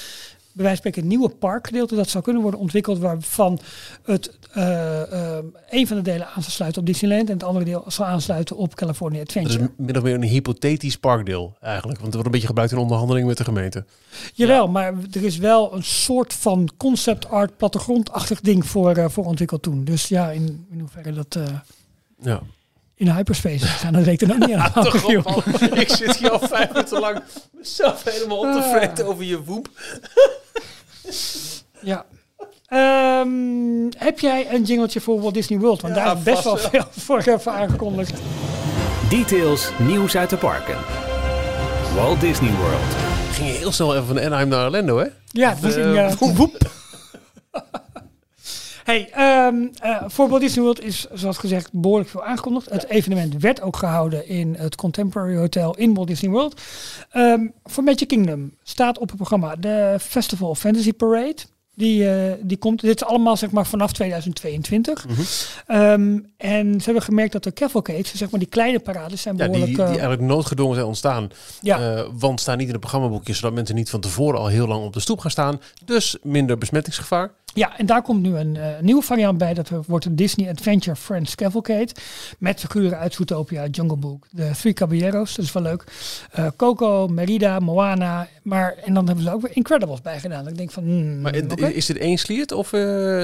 bij 0.53 0.65
wijze 0.65 0.81
van 0.81 0.91
spreken, 0.91 1.07
nieuwe 1.09 1.29
parkgedeelte. 1.29 1.95
Dat 1.95 2.09
zou 2.09 2.23
kunnen 2.23 2.41
worden 2.41 2.59
ontwikkeld 2.59 2.97
waarvan 2.99 3.59
het, 4.03 4.31
eh, 4.51 5.01
eh, 5.37 5.43
een 5.69 5.87
van 5.87 5.97
de 5.97 6.03
delen 6.03 6.27
aan 6.27 6.41
zou 6.41 6.51
sluiten 6.51 6.81
op 6.81 6.87
Disneyland 6.87 7.27
en 7.27 7.33
het 7.33 7.43
andere 7.43 7.65
deel 7.65 7.83
zou 7.87 8.09
aansluiten 8.09 8.55
op 8.57 8.75
California 8.75 9.19
Dat 9.19 9.27
Adventure. 9.27 9.63
is 9.63 9.69
min 9.77 9.97
of 9.97 10.03
meer 10.03 10.13
een 10.13 10.23
hypothetisch 10.23 10.97
parkdeel 10.97 11.55
eigenlijk. 11.61 11.99
Want 11.99 12.05
het 12.05 12.13
wordt 12.13 12.25
een 12.25 12.31
beetje 12.31 12.47
gebruikt 12.47 12.71
in 12.71 12.77
onderhandeling 12.77 13.27
met 13.27 13.37
de 13.37 13.43
gemeente. 13.43 13.85
Jawel, 14.33 14.67
maar 14.67 14.93
er 15.11 15.23
is 15.23 15.37
wel 15.37 15.73
een 15.75 15.83
soort 15.83 16.33
van 16.33 16.69
concept 16.77 17.29
art 17.29 17.57
plattegrondachtig 17.57 18.41
ding 18.41 18.65
voor, 18.65 18.95
eh, 18.95 19.09
voor 19.09 19.25
ontwikkeld 19.25 19.61
toen. 19.61 19.83
Dus 19.83 20.07
ja, 20.07 20.31
in, 20.31 20.65
in 20.71 20.79
hoeverre 20.79 21.13
dat 21.13 21.35
eh, 21.35 21.43
Ja. 22.21 22.41
In 22.99 23.09
hyperspace 23.09 23.55
is 23.55 23.61
gegaan, 23.71 23.93
dat 23.93 24.03
weet 24.03 24.21
ik 24.21 24.29
er 24.29 24.37
nog 24.37 24.47
niet 24.47 24.55
aan. 24.57 24.71
Toch 24.83 25.05
op. 25.05 25.43
Ik 25.83 25.89
zit 25.89 26.15
hier 26.17 26.31
al 26.31 26.47
vijf 26.47 26.69
minuten 26.71 26.99
lang 26.99 27.21
mezelf 27.51 28.03
helemaal 28.03 28.37
op 28.37 28.51
te 28.51 28.59
Ah. 28.63 28.71
vreten 28.75 29.05
over 29.05 29.23
je 29.23 29.43
woemp. 29.43 29.69
Ja. 31.81 32.05
Ehm, 32.67 33.29
heb 33.97 34.19
jij 34.19 34.53
een 34.53 34.63
jingletje 34.63 35.01
voor 35.01 35.21
Walt 35.21 35.33
Disney 35.33 35.59
World? 35.59 35.81
Want 35.81 35.95
Ja, 35.95 36.03
daar 36.05 36.17
is 36.17 36.23
best 36.23 36.43
wel 36.43 36.57
veel 36.57 36.83
voor, 36.89 37.23
voor 37.39 37.51
aangekondigd. 37.51 38.13
Details, 39.09 39.69
nieuws 39.79 40.15
uit 40.17 40.29
de 40.29 40.37
parken. 40.37 40.77
Walt 41.95 42.19
Disney 42.21 42.51
World. 42.51 42.95
Ging 43.31 43.47
je 43.51 43.57
heel 43.57 43.71
snel 43.71 43.93
even 43.95 44.07
van 44.07 44.19
Anaheim 44.19 44.47
naar 44.47 44.65
Orlando, 44.65 44.97
hè? 44.97 45.05
Ja, 45.31 45.55
die 45.61 45.73
Eh, 45.81 46.07
ging, 46.09 46.31
eh, 46.31 46.37
woep. 46.37 46.57
hey, 48.87 49.09
ehm, 49.11 49.67
eh, 49.79 50.03
voor 50.07 50.29
Walt 50.29 50.41
Disney 50.41 50.63
World 50.63 50.83
is, 50.83 51.07
zoals 51.13 51.37
gezegd, 51.37 51.69
behoorlijk 51.71 52.09
veel 52.09 52.23
aangekondigd. 52.23 52.69
Het 52.69 52.89
evenement 52.89 53.41
werd 53.41 53.61
ook 53.61 53.77
gehouden 53.77 54.27
in 54.27 54.55
het 54.57 54.75
Contemporary 54.75 55.35
Hotel 55.35 55.75
in 55.75 55.93
Walt 55.93 56.07
Disney 56.07 56.31
World. 56.31 56.61
Ehm, 57.11 57.47
voor 57.63 57.83
Magic 57.83 58.07
Kingdom 58.07 58.53
staat 58.63 58.97
op 58.99 59.07
het 59.07 59.15
programma 59.15 59.55
de 59.55 59.97
Festival 59.99 60.55
Fantasy 60.55 60.93
Parade. 60.93 61.35
Die, 61.77 62.09
eh, 62.09 62.33
die 62.41 62.57
komt, 62.57 62.81
dit 62.81 63.01
is 63.01 63.07
allemaal 63.07 63.37
zeg 63.37 63.51
maar 63.51 63.67
vanaf 63.67 63.93
2022. 63.93 65.05
Ehm, 65.67 66.19
en 66.37 66.79
ze 66.79 66.85
hebben 66.85 67.03
gemerkt 67.03 67.31
dat 67.31 67.43
de 67.43 67.53
cavalcades, 67.53 68.15
zeg 68.15 68.29
maar 68.29 68.39
die 68.39 68.49
kleine 68.49 68.79
parades, 68.79 69.21
zijn 69.21 69.37
Ja, 69.37 69.43
die, 69.43 69.51
behoorlijk... 69.51 69.77
die 69.77 69.85
eh, 69.85 69.91
eigenlijk 69.91 70.21
noodgedwongen 70.21 70.75
zijn 70.75 70.87
ontstaan. 70.87 71.29
ja, 71.61 72.05
want 72.11 72.41
staan 72.41 72.57
niet 72.57 72.65
in 72.67 72.71
het 72.71 72.81
programmaboekje, 72.81 73.33
zodat 73.33 73.53
mensen 73.53 73.75
niet 73.75 73.89
van 73.89 73.99
tevoren 73.99 74.39
al 74.39 74.47
heel 74.47 74.67
lang 74.67 74.83
op 74.83 74.93
de 74.93 74.99
stoep 74.99 75.19
gaan 75.19 75.31
staan. 75.31 75.61
Dus 75.85 76.17
minder 76.23 76.57
besmettingsgevaar. 76.57 77.31
Ja, 77.53 77.77
en 77.77 77.85
daar 77.85 78.01
komt 78.01 78.21
nu 78.21 78.35
een 78.37 78.55
eh, 78.55 78.79
nieuwe 78.81 79.01
variant 79.01 79.37
bij. 79.37 79.53
Dat 79.53 79.69
wordt 79.87 80.05
een 80.05 80.15
Disney 80.15 80.49
Adventure 80.49 80.95
Friends 80.95 81.35
Cavalcade. 81.35 81.87
Met 82.39 82.59
figuren 82.59 82.97
uit 82.97 83.13
Zootopia, 83.13 83.65
Jungle 83.71 83.97
Book, 83.97 84.27
de 84.31 84.51
Three 84.59 84.73
Caballeros, 84.73 85.35
dat 85.35 85.45
is 85.45 85.51
wel 85.51 85.63
leuk. 85.63 85.83
Eh, 86.31 86.47
Coco, 86.55 87.07
Merida, 87.07 87.59
Moana. 87.59 88.27
Maar, 88.43 88.75
en 88.85 88.93
dan 88.93 89.05
hebben 89.07 89.23
ze 89.23 89.31
ook 89.31 89.41
weer 89.41 89.55
Incredibles 89.55 90.01
bij 90.01 90.19
gedaan. 90.19 90.43
Dat 90.43 90.51
ik 90.51 90.57
denk 90.57 90.71
van, 90.71 90.83
hmm, 90.83 91.21
Maar 91.21 91.35
is 91.73 91.85
dit 91.85 91.97
één 91.97 92.17
sliert 92.17 92.51
of 92.51 92.73
eh, 92.73 92.81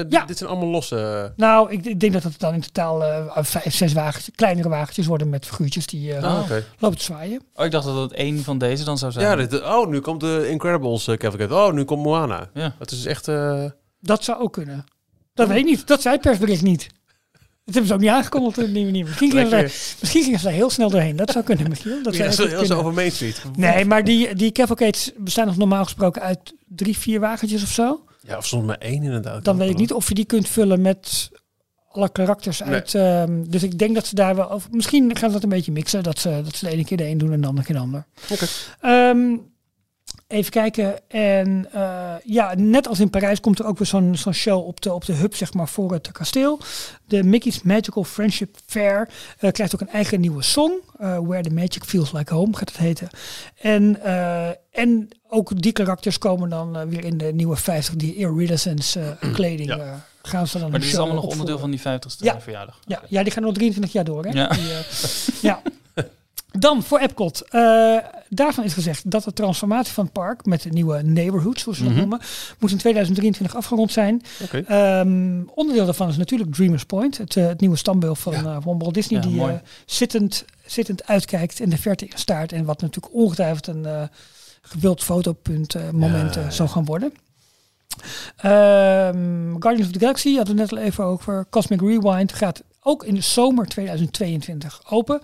Ja. 0.08 0.24
dit 0.26 0.38
zijn 0.38 0.50
allemaal 0.50 0.68
losse... 0.68 1.32
Nou, 1.36 1.70
ik, 1.72 1.84
ik 1.84 2.00
denk 2.00 2.12
dat 2.12 2.22
het 2.22 2.38
dan 2.38 2.54
in 2.54 2.60
totaal 2.60 3.04
eh, 3.04 3.36
vijf, 3.44 3.74
zes 3.74 3.92
wagentjes, 3.92 4.34
kleinere 4.34 4.68
wagentjes 4.68 5.06
worden 5.06 5.28
met 5.28 5.46
figuurtjes 5.46 5.86
die 5.86 6.14
eh 6.14 6.22
Ah, 6.24 6.50
lopen 6.78 6.98
te 6.98 7.04
zwaaien. 7.04 7.42
Oh, 7.54 7.64
ik 7.64 7.70
dacht 7.70 7.84
dat 7.86 7.96
het 7.96 8.12
één 8.12 8.38
van 8.44 8.58
deze 8.58 8.84
dan 8.84 8.98
zou 8.98 9.12
zijn. 9.12 9.24
Ja, 9.38 9.46
dit, 9.46 9.62
oh, 9.62 9.88
nu 9.88 10.00
komt 10.00 10.20
de 10.20 10.46
Incredibles 10.50 11.08
uh, 11.08 11.16
Cavalcade. 11.16 11.54
Oh, 11.54 11.72
nu 11.72 11.84
komt 11.84 12.02
Moana. 12.02 12.48
Ja. 12.54 12.74
Het 12.78 12.90
is 12.90 13.06
echt... 13.06 13.28
Dat 14.06 14.24
zou 14.24 14.40
ook 14.40 14.52
kunnen. 14.52 14.84
Dat 15.34 15.48
weet 15.48 15.58
ik 15.58 15.64
niet. 15.64 15.86
Dat 15.86 16.02
zei 16.02 16.14
het 16.14 16.22
persbericht 16.24 16.62
niet. 16.62 16.86
Dat 17.64 17.74
hebben 17.74 17.86
ze 17.86 17.94
ook 17.94 18.00
niet 18.00 18.10
aangekondigd. 18.10 18.56
Misschien, 18.72 19.30
gingen 19.30 19.48
ze, 19.48 19.96
misschien 20.00 20.22
gingen 20.22 20.38
ze 20.38 20.44
daar 20.44 20.54
heel 20.54 20.70
snel 20.70 20.90
doorheen. 20.90 21.16
Dat 21.16 21.30
zou 21.30 21.44
kunnen, 21.44 21.68
Michiel. 21.68 22.02
Dat 22.02 22.16
ja, 22.16 22.28
heel 22.30 22.46
kunnen. 22.58 22.76
over 22.76 22.92
Main 22.92 23.12
Street. 23.12 23.42
Nee, 23.56 23.84
maar 23.84 24.04
die, 24.04 24.34
die 24.34 24.52
cavalcades 24.52 25.12
bestaan 25.16 25.46
nog 25.46 25.56
normaal 25.56 25.84
gesproken 25.84 26.22
uit 26.22 26.54
drie, 26.66 26.98
vier 26.98 27.20
wagentjes 27.20 27.62
of 27.62 27.68
zo. 27.68 28.04
Ja, 28.20 28.36
of 28.36 28.46
soms 28.46 28.66
maar 28.66 28.78
één 28.78 29.02
inderdaad. 29.02 29.44
Dan 29.44 29.56
weet 29.56 29.70
ik 29.70 29.76
niet 29.76 29.92
of 29.92 30.08
je 30.08 30.14
die 30.14 30.24
kunt 30.24 30.48
vullen 30.48 30.80
met 30.80 31.30
alle 31.90 32.12
karakters 32.12 32.60
Nee. 32.60 32.68
uit. 32.68 32.94
ehm, 32.94 33.42
dus 33.48 33.62
ik 33.62 33.78
denk 33.78 33.94
dat 33.94 34.06
ze 34.06 34.14
daar 34.14 34.36
wel 34.36 34.50
over. 34.50 34.68
Misschien 34.72 35.16
gaan 35.16 35.28
ze 35.28 35.34
dat 35.34 35.42
een 35.42 35.48
beetje 35.48 35.72
mixen. 35.72 36.02
Dat 36.02 36.18
ze, 36.18 36.40
dat 36.44 36.56
ze 36.56 36.64
de 36.64 36.70
ene 36.70 36.84
keer 36.84 36.96
de 36.96 37.06
een 37.08 37.18
doen 37.18 37.32
en 37.32 37.40
de 37.40 37.46
andere 37.46 37.66
keer 37.66 37.76
de 37.76 37.82
ander. 37.82 38.06
Oké. 38.30 38.46
Ehm, 38.80 39.36
even 40.28 40.50
kijken. 40.50 41.08
En 41.08 41.66
eh, 41.72 42.14
ja, 42.24 42.54
net 42.56 42.88
als 42.88 43.00
in 43.00 43.10
Parijs 43.10 43.40
komt 43.40 43.58
er 43.58 43.66
ook 43.66 43.78
weer 43.78 43.86
zo'n 43.86 44.16
zo'n 44.16 44.32
show 44.32 44.66
op 44.66 44.80
de, 44.80 44.92
op 44.92 45.04
de 45.04 45.12
hub, 45.12 45.34
zeg 45.34 45.54
maar, 45.54 45.68
voor 45.68 45.92
het 45.92 46.12
kasteel. 46.12 46.60
De 47.06 47.22
Mickey's 47.22 47.62
Magical 47.62 48.04
Friendship 48.04 48.56
Fair 48.66 49.08
eh, 49.38 49.50
krijgt 49.50 49.74
ook 49.74 49.80
een 49.80 49.88
eigen 49.88 50.20
nieuwe 50.20 50.42
song. 50.42 50.72
eh, 50.98 51.18
Where 51.18 51.42
the 51.42 51.50
Magic 51.54 51.84
Feels 51.84 52.12
Like 52.12 52.34
Home 52.34 52.56
gaat 52.56 52.68
het 52.68 52.78
heten. 52.78 53.08
En, 53.60 54.02
eh, 54.02 54.48
en 54.72 55.08
ook 55.28 55.60
die 55.62 55.72
karakters 55.72 56.18
komen 56.18 56.48
dan 56.48 56.88
weer 56.88 57.04
in 57.04 57.18
de 57.18 57.32
nieuwe 57.32 57.56
50, 57.56 57.94
die 57.96 58.14
iridescence 58.14 59.16
eh, 59.20 59.32
kleding. 59.32 59.68
Ja. 59.68 59.78
eh, 59.78 59.92
gaan 60.22 60.46
ze 60.46 60.58
dan 60.58 60.70
Maar 60.70 60.80
dit 60.80 60.88
is 60.88 60.96
allemaal 60.96 61.14
nog 61.14 61.24
opvoeren. 61.24 61.54
onderdeel 61.54 61.80
van 61.80 61.92
die 61.92 62.10
50ste 62.12 62.24
Ja. 62.24 62.40
verjaardag. 62.40 62.78
Ja, 62.86 63.02
ja, 63.08 63.22
die 63.22 63.32
gaan 63.32 63.42
nog 63.42 63.54
23 63.54 63.92
jaar 63.92 64.04
door. 64.04 64.24
Hè? 64.24 64.30
Ja. 64.30 64.48
Die, 64.48 64.72
eh, 64.72 64.78
ja. 65.42 65.62
Dan 66.58 66.82
voor 66.82 66.98
Epcot. 66.98 67.42
Eh, 67.48 67.96
daarvan 68.28 68.64
is 68.64 68.72
gezegd 68.72 69.10
dat 69.10 69.24
de 69.24 69.32
transformatie 69.32 69.92
van 69.92 70.04
het 70.04 70.12
park 70.12 70.44
met 70.46 70.62
de 70.62 70.68
nieuwe 70.70 71.02
neighborhoods, 71.02 71.62
zoals 71.62 71.78
ze 71.78 71.84
dat 71.84 71.92
Mhm. 71.92 72.00
noemen, 72.00 72.20
moet 72.58 72.70
in 72.70 72.76
2023 72.78 73.56
afgerond 73.56 73.92
zijn. 73.92 74.22
Ehm, 74.66 75.40
onderdeel 75.54 75.84
daarvan 75.84 76.08
is 76.08 76.16
natuurlijk 76.16 76.54
Dreamers 76.54 76.84
Point, 76.84 77.18
het, 77.18 77.36
eh, 77.36 77.46
het 77.46 77.60
nieuwe 77.60 77.76
standbeeld 77.76 78.18
van, 78.18 78.32
Ja. 78.32 78.38
eh, 78.44 78.56
van 78.60 78.78
Walt 78.78 78.94
Disney, 78.94 79.20
Ja, 79.22 79.26
die 79.28 79.60
zittend, 79.86 80.44
zittend 80.66 81.06
uitkijkt 81.06 81.60
en 81.60 81.68
de 81.68 81.78
verte 81.78 82.06
staart. 82.14 82.52
En 82.52 82.64
wat 82.64 82.80
natuurlijk 82.80 83.14
ongetwijfeld 83.14 83.66
een 83.66 84.08
gewild 84.62 85.02
fotopunt 85.02 85.92
moment 85.92 86.34
Ja, 86.34 86.40
ja. 86.40 86.50
zal 86.50 86.68
gaan 86.68 86.84
worden. 86.84 87.12
Ehm, 88.36 89.50
Guardians 89.58 89.86
of 89.86 89.92
the 89.92 89.98
Galaxy 89.98 90.36
hadden 90.36 90.54
we 90.54 90.60
net 90.60 90.72
al 90.72 90.78
even 90.78 91.04
over. 91.04 91.46
Cosmic 91.50 91.80
Rewind 91.80 92.32
gaat 92.32 92.62
ook 92.86 93.04
in 93.04 93.14
de 93.14 93.20
zomer 93.20 93.66
2022 93.66 94.80
open. 94.90 95.20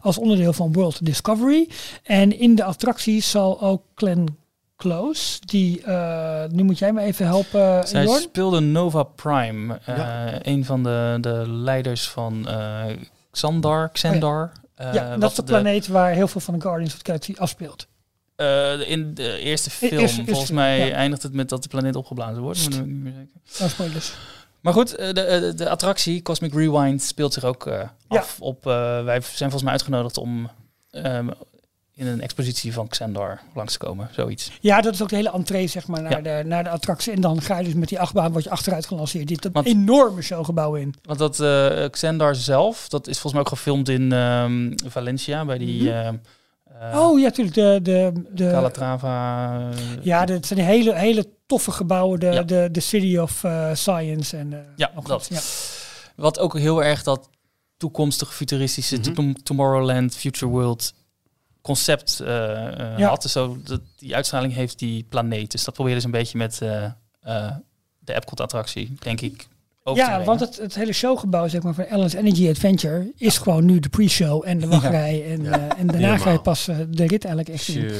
Als 0.00 0.18
onderdeel 0.18 0.52
van 0.52 0.72
World 0.72 1.06
Discovery. 1.06 1.68
En 2.02 2.38
in 2.38 2.54
de 2.54 2.64
attractie 2.64 3.20
zal 3.22 3.60
ook 3.60 3.82
Glenn 3.94 4.38
Close, 4.76 5.38
die, 5.44 5.82
eh, 5.82 6.44
nu 6.50 6.62
moet 6.62 6.78
jij 6.78 6.92
me 6.92 7.00
even 7.00 7.26
helpen, 7.26 7.88
Zij 7.88 8.04
Jorn. 8.04 8.20
speelde 8.20 8.60
Nova 8.60 9.02
Prime, 9.02 9.78
eh, 9.84 9.96
Ja. 9.96 10.38
een 10.46 10.64
van 10.64 10.82
de, 10.82 11.18
de 11.20 11.44
leiders 11.48 12.08
van 12.08 12.48
eh 12.48 12.84
Xandar, 13.30 13.90
Xandar. 13.92 14.52
eh, 14.74 14.86
Oh 14.88 14.94
ja, 14.94 15.10
dat 15.10 15.20
wat 15.20 15.30
is 15.30 15.36
de 15.36 15.42
planeet 15.44 15.86
waar 15.86 16.12
heel 16.12 16.28
veel 16.28 16.40
van 16.40 16.54
de 16.54 16.60
Guardians 16.60 16.92
of 16.94 16.98
the 16.98 17.04
Galaxy 17.04 17.34
afspeelt. 17.36 17.86
eh, 18.36 18.90
in 18.90 19.14
de 19.14 19.38
eerste 19.38 19.70
film, 19.70 19.90
eerste- 19.90 20.02
eerste 20.06 20.24
volgens 20.24 20.44
film, 20.46 20.58
mij, 20.58 20.86
ja. 20.86 20.94
eindigt 20.94 21.22
het 21.22 21.32
met 21.32 21.48
dat 21.48 21.62
de 21.62 21.68
planeet 21.68 21.96
opgeblazen 21.96 22.42
wordt. 22.42 22.60
Ik 22.62 22.70
ben 22.70 22.86
niet 22.86 23.02
meer 23.02 23.12
zeker. 23.52 23.70
Spoilers. 23.70 24.12
Maar 24.64 24.72
goed, 24.72 24.94
eh, 24.94 25.06
de, 25.06 25.12
de, 25.12 25.52
de 25.56 25.68
attractie 25.68 26.22
Cosmic 26.22 26.54
Rewind 26.54 27.02
speelt 27.02 27.32
zich 27.32 27.44
ook 27.44 27.66
eh, 27.66 27.72
Ja. 27.74 27.88
af 28.18 28.36
op... 28.40 28.66
eh, 28.66 28.72
wij 29.04 29.20
zijn 29.20 29.50
volgens 29.50 29.62
mij 29.62 29.72
uitgenodigd 29.72 30.18
om 30.18 30.50
ehm, 30.90 31.28
in 31.94 32.06
een 32.06 32.20
expositie 32.20 32.72
van 32.72 32.88
Xandar 32.88 33.40
langs 33.54 33.72
te 33.72 33.78
komen, 33.78 34.08
zoiets. 34.12 34.50
Ja, 34.60 34.80
dat 34.80 34.94
is 34.94 35.02
ook 35.02 35.08
de 35.08 35.16
hele 35.16 35.30
entree 35.32 35.66
zeg 35.66 35.86
maar, 35.86 36.02
naar, 36.02 36.24
Ja. 36.24 36.42
de, 36.42 36.48
naar 36.48 36.64
de 36.64 36.70
attractie. 36.70 37.12
En 37.12 37.20
dan 37.20 37.40
ga 37.40 37.58
je 37.58 37.64
dus 37.64 37.74
met 37.74 37.88
die 37.88 38.00
achtbaan, 38.00 38.32
word 38.32 38.44
je 38.44 38.50
achteruit 38.50 38.86
gelanceerd. 38.86 39.28
Dit 39.28 39.44
een 39.44 39.64
enorme 39.64 40.22
showgebouw 40.22 40.74
in. 40.74 40.94
Want 41.02 41.18
dat 41.18 41.40
eh 41.40 41.90
Xandar 41.90 42.34
zelf, 42.34 42.88
dat 42.88 43.06
is 43.06 43.12
volgens 43.12 43.32
mij 43.32 43.42
ook 43.42 43.48
gefilmd 43.48 43.88
in 43.88 44.12
ehm, 44.12 44.72
Valencia, 44.86 45.44
bij 45.44 45.58
die... 45.58 45.82
Mhm. 45.82 45.88
eh, 45.92 46.08
eh, 46.08 46.14
oh 46.94 47.18
ja, 47.18 47.24
natuurlijk. 47.24 47.54
De, 47.56 47.78
de, 47.82 48.12
de, 48.34 48.50
Calatrava. 48.50 49.56
eh, 49.70 49.76
Ja, 50.02 50.24
dat 50.24 50.46
zijn 50.46 50.60
hele, 50.60 50.94
hele 50.94 51.28
toffe 51.46 51.70
gebouwen. 51.70 52.20
De, 52.20 52.26
Ja. 52.26 52.42
de, 52.42 52.68
de 52.72 52.80
City 52.80 53.16
of 53.16 53.44
eh, 53.44 53.70
Science. 53.74 54.36
En, 54.36 54.52
eh, 54.52 54.58
Ja, 54.76 54.90
nog 54.94 55.04
dat. 55.04 55.28
wat. 55.28 55.38
Ja. 55.38 56.22
Wat 56.22 56.38
ook 56.38 56.58
heel 56.58 56.84
erg 56.84 57.02
dat 57.02 57.28
toekomstige 57.76 58.32
futuristische 58.32 58.96
Mhm. 58.96 59.12
Tom- 59.12 59.42
Tomorrowland, 59.42 60.16
Future 60.16 60.46
World 60.50 60.94
concept 61.62 62.20
eh, 62.20 62.66
eh, 62.92 62.98
Ja. 62.98 63.08
had. 63.08 63.22
Dus 63.22 63.32
zo 63.32 63.58
dat 63.64 63.80
die 63.96 64.14
uitstraling 64.14 64.52
heeft 64.54 64.78
die 64.78 65.06
planeet. 65.08 65.50
Dus 65.50 65.64
dat 65.64 65.74
probeerden 65.74 66.00
ze 66.02 66.06
een 66.06 66.12
beetje 66.12 66.38
met 66.38 66.60
eh, 66.62 66.84
eh, 67.20 67.52
de 67.98 68.14
Epcot 68.14 68.40
attractie, 68.40 68.94
denk 68.98 69.20
ik. 69.20 69.48
Over 69.86 70.02
Ja, 70.04 70.24
want 70.24 70.40
het, 70.40 70.56
het 70.56 70.74
hele 70.74 70.92
showgebouw 70.92 71.48
zeg 71.48 71.62
maar, 71.62 71.74
van 71.74 71.84
Ellen's 71.84 72.12
Energy 72.14 72.48
Adventure 72.48 73.12
is 73.16 73.38
gewoon 73.38 73.64
nu 73.64 73.78
de 73.80 73.88
pre-show 73.88 74.42
en 74.46 74.58
de 74.58 74.66
wachtrij. 74.66 75.24
En, 75.30 75.42
Ja. 75.42 75.50
eh, 75.68 75.78
en 75.80 75.86
daarna 75.86 76.16
ga 76.16 76.30
je 76.30 76.40
pas 76.40 76.68
eh, 76.68 76.76
de 76.90 77.06
rit 77.06 77.24
eigenlijk 77.24 77.54
echt. 77.54 77.64
Jongen. 77.66 77.92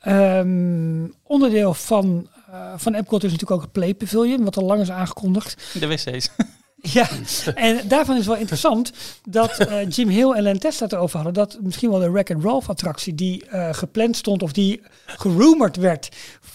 Ehm, 0.00 1.06
onderdeel 1.22 1.74
van, 1.74 2.28
eh, 2.52 2.72
van 2.76 2.94
Epcot 2.94 3.24
is 3.24 3.30
natuurlijk 3.30 3.56
ook 3.60 3.62
het 3.62 3.72
Play 3.72 3.94
Pavilion, 3.94 4.44
wat 4.44 4.56
al 4.56 4.64
lang 4.64 4.80
is 4.80 4.90
aangekondigd. 4.90 5.76
de 5.80 5.86
wc's. 5.86 6.28
Ja, 6.82 7.08
en 7.54 7.80
daarvan 7.88 8.16
is 8.16 8.26
wel 8.26 8.36
interessant 8.36 8.92
dat 9.24 9.58
eh, 9.58 9.88
Jim 9.90 10.08
Hill 10.08 10.30
en 10.32 10.42
Len 10.42 10.58
Testa 10.58 10.84
het 10.84 10.92
erover 10.92 11.14
hadden. 11.16 11.34
Dat 11.34 11.58
misschien 11.60 11.90
wel 11.90 11.98
de 11.98 12.10
Wreck 12.10 12.30
and 12.30 12.42
Rolf 12.42 12.68
attractie 12.68 13.14
die 13.14 13.44
eh, 13.46 13.68
gepland 13.74 14.16
stond 14.16 14.42
of 14.42 14.52
die 14.52 14.80
gerumord 15.06 15.76
werd 15.76 16.08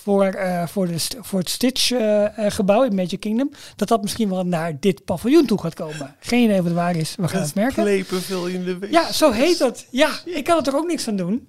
voor, 0.03 0.25
eh, 0.25 0.67
voor, 0.67 0.87
de, 0.87 0.97
voor 1.19 1.39
het 1.39 1.49
Stitch 1.49 1.91
eh, 1.91 2.37
eh, 2.37 2.51
gebouw 2.51 2.83
in 2.83 2.95
Magic 2.95 3.19
Kingdom. 3.19 3.51
Dat 3.75 3.87
dat 3.87 4.01
misschien 4.01 4.29
wel 4.29 4.45
naar 4.45 4.79
dit 4.79 5.05
paviljoen 5.05 5.45
toe 5.45 5.59
gaat 5.59 5.73
komen. 5.73 6.15
Geen 6.19 6.43
idee 6.43 6.55
wat 6.55 6.65
het 6.65 6.73
waar 6.73 6.95
is. 6.95 7.15
We 7.17 7.27
gaan 7.27 7.41
het 7.41 7.55
merken. 7.55 7.83
Klepen 7.83 8.21
veel 8.21 8.47
in 8.47 8.63
de. 8.63 8.77
Ja, 8.91 9.11
zo 9.11 9.31
heet 9.31 9.57
dat. 9.57 9.85
Ja, 9.89 10.09
ik 10.25 10.43
kan 10.43 10.57
er 10.57 10.63
toch 10.63 10.75
ook 10.75 10.87
niks 10.87 11.07
aan 11.07 11.15
doen. 11.15 11.47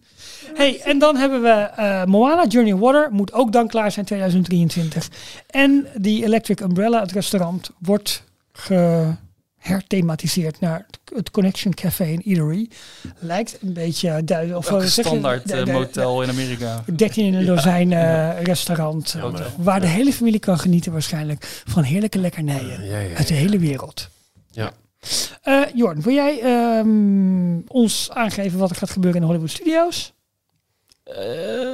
Hey, 0.54 0.80
en 0.80 0.98
dan 0.98 1.16
hebben 1.16 1.42
we 1.42 2.02
Moana 2.06 2.46
Journey 2.46 2.76
Water. 2.76 3.08
Moet 3.10 3.32
ook 3.32 3.52
dan 3.52 3.68
klaar 3.68 3.92
zijn 3.92 4.06
2023. 4.06 5.08
En 5.46 5.86
die 5.96 6.24
Electric 6.24 6.60
Umbrella, 6.60 7.00
het 7.00 7.12
restaurant, 7.12 7.70
wordt 7.78 8.24
geherthematiseerd 9.64 10.60
naar 10.60 10.86
het 11.14 11.30
Connection 11.30 11.74
Café 11.74 12.04
in 12.04 12.22
Eatery. 12.24 12.68
Lijkt 13.18 13.58
een 13.62 13.72
beetje 13.72 14.24
duidelijk. 14.24 14.58
Of 14.58 14.66
eh, 14.68 14.74
een 14.76 14.82
je- 14.82 14.88
standaard 14.88 15.48
de- 15.48 15.54
eh, 15.54 15.64
de- 15.64 15.72
motel 15.72 16.22
in 16.22 16.28
Amerika. 16.28 16.82
de 16.86 16.94
13 16.94 17.24
in 17.26 17.34
een 17.34 17.46
dozijn 17.46 17.92
eh, 17.92 18.42
restaurant. 18.42 19.14
Ja, 19.18 19.28
maar- 19.28 19.50
waar 19.56 19.80
de 19.80 19.86
hele 19.86 20.12
familie 20.12 20.40
kan 20.40 20.58
genieten 20.58 20.92
waarschijnlijk 20.92 21.62
van 21.66 21.82
heerlijke 21.82 22.18
lekkernijen 22.18 22.84
Ja, 22.84 22.98
ja, 22.98 23.16
uit 23.16 23.28
de 23.28 23.34
hele 23.34 23.58
wereld. 23.58 24.08
Ja. 24.50 24.72
Eh 25.42 25.60
Jorn, 25.74 26.02
wil 26.02 26.14
jij 26.14 26.40
ehm, 26.40 27.58
ons 27.66 28.10
aangeven 28.12 28.58
wat 28.58 28.70
er 28.70 28.76
gaat 28.76 28.90
gebeuren 28.90 29.20
in 29.20 29.26
de 29.26 29.32
Hollywood 29.32 29.54
Studios? 29.54 30.12
Eh, 31.04 31.72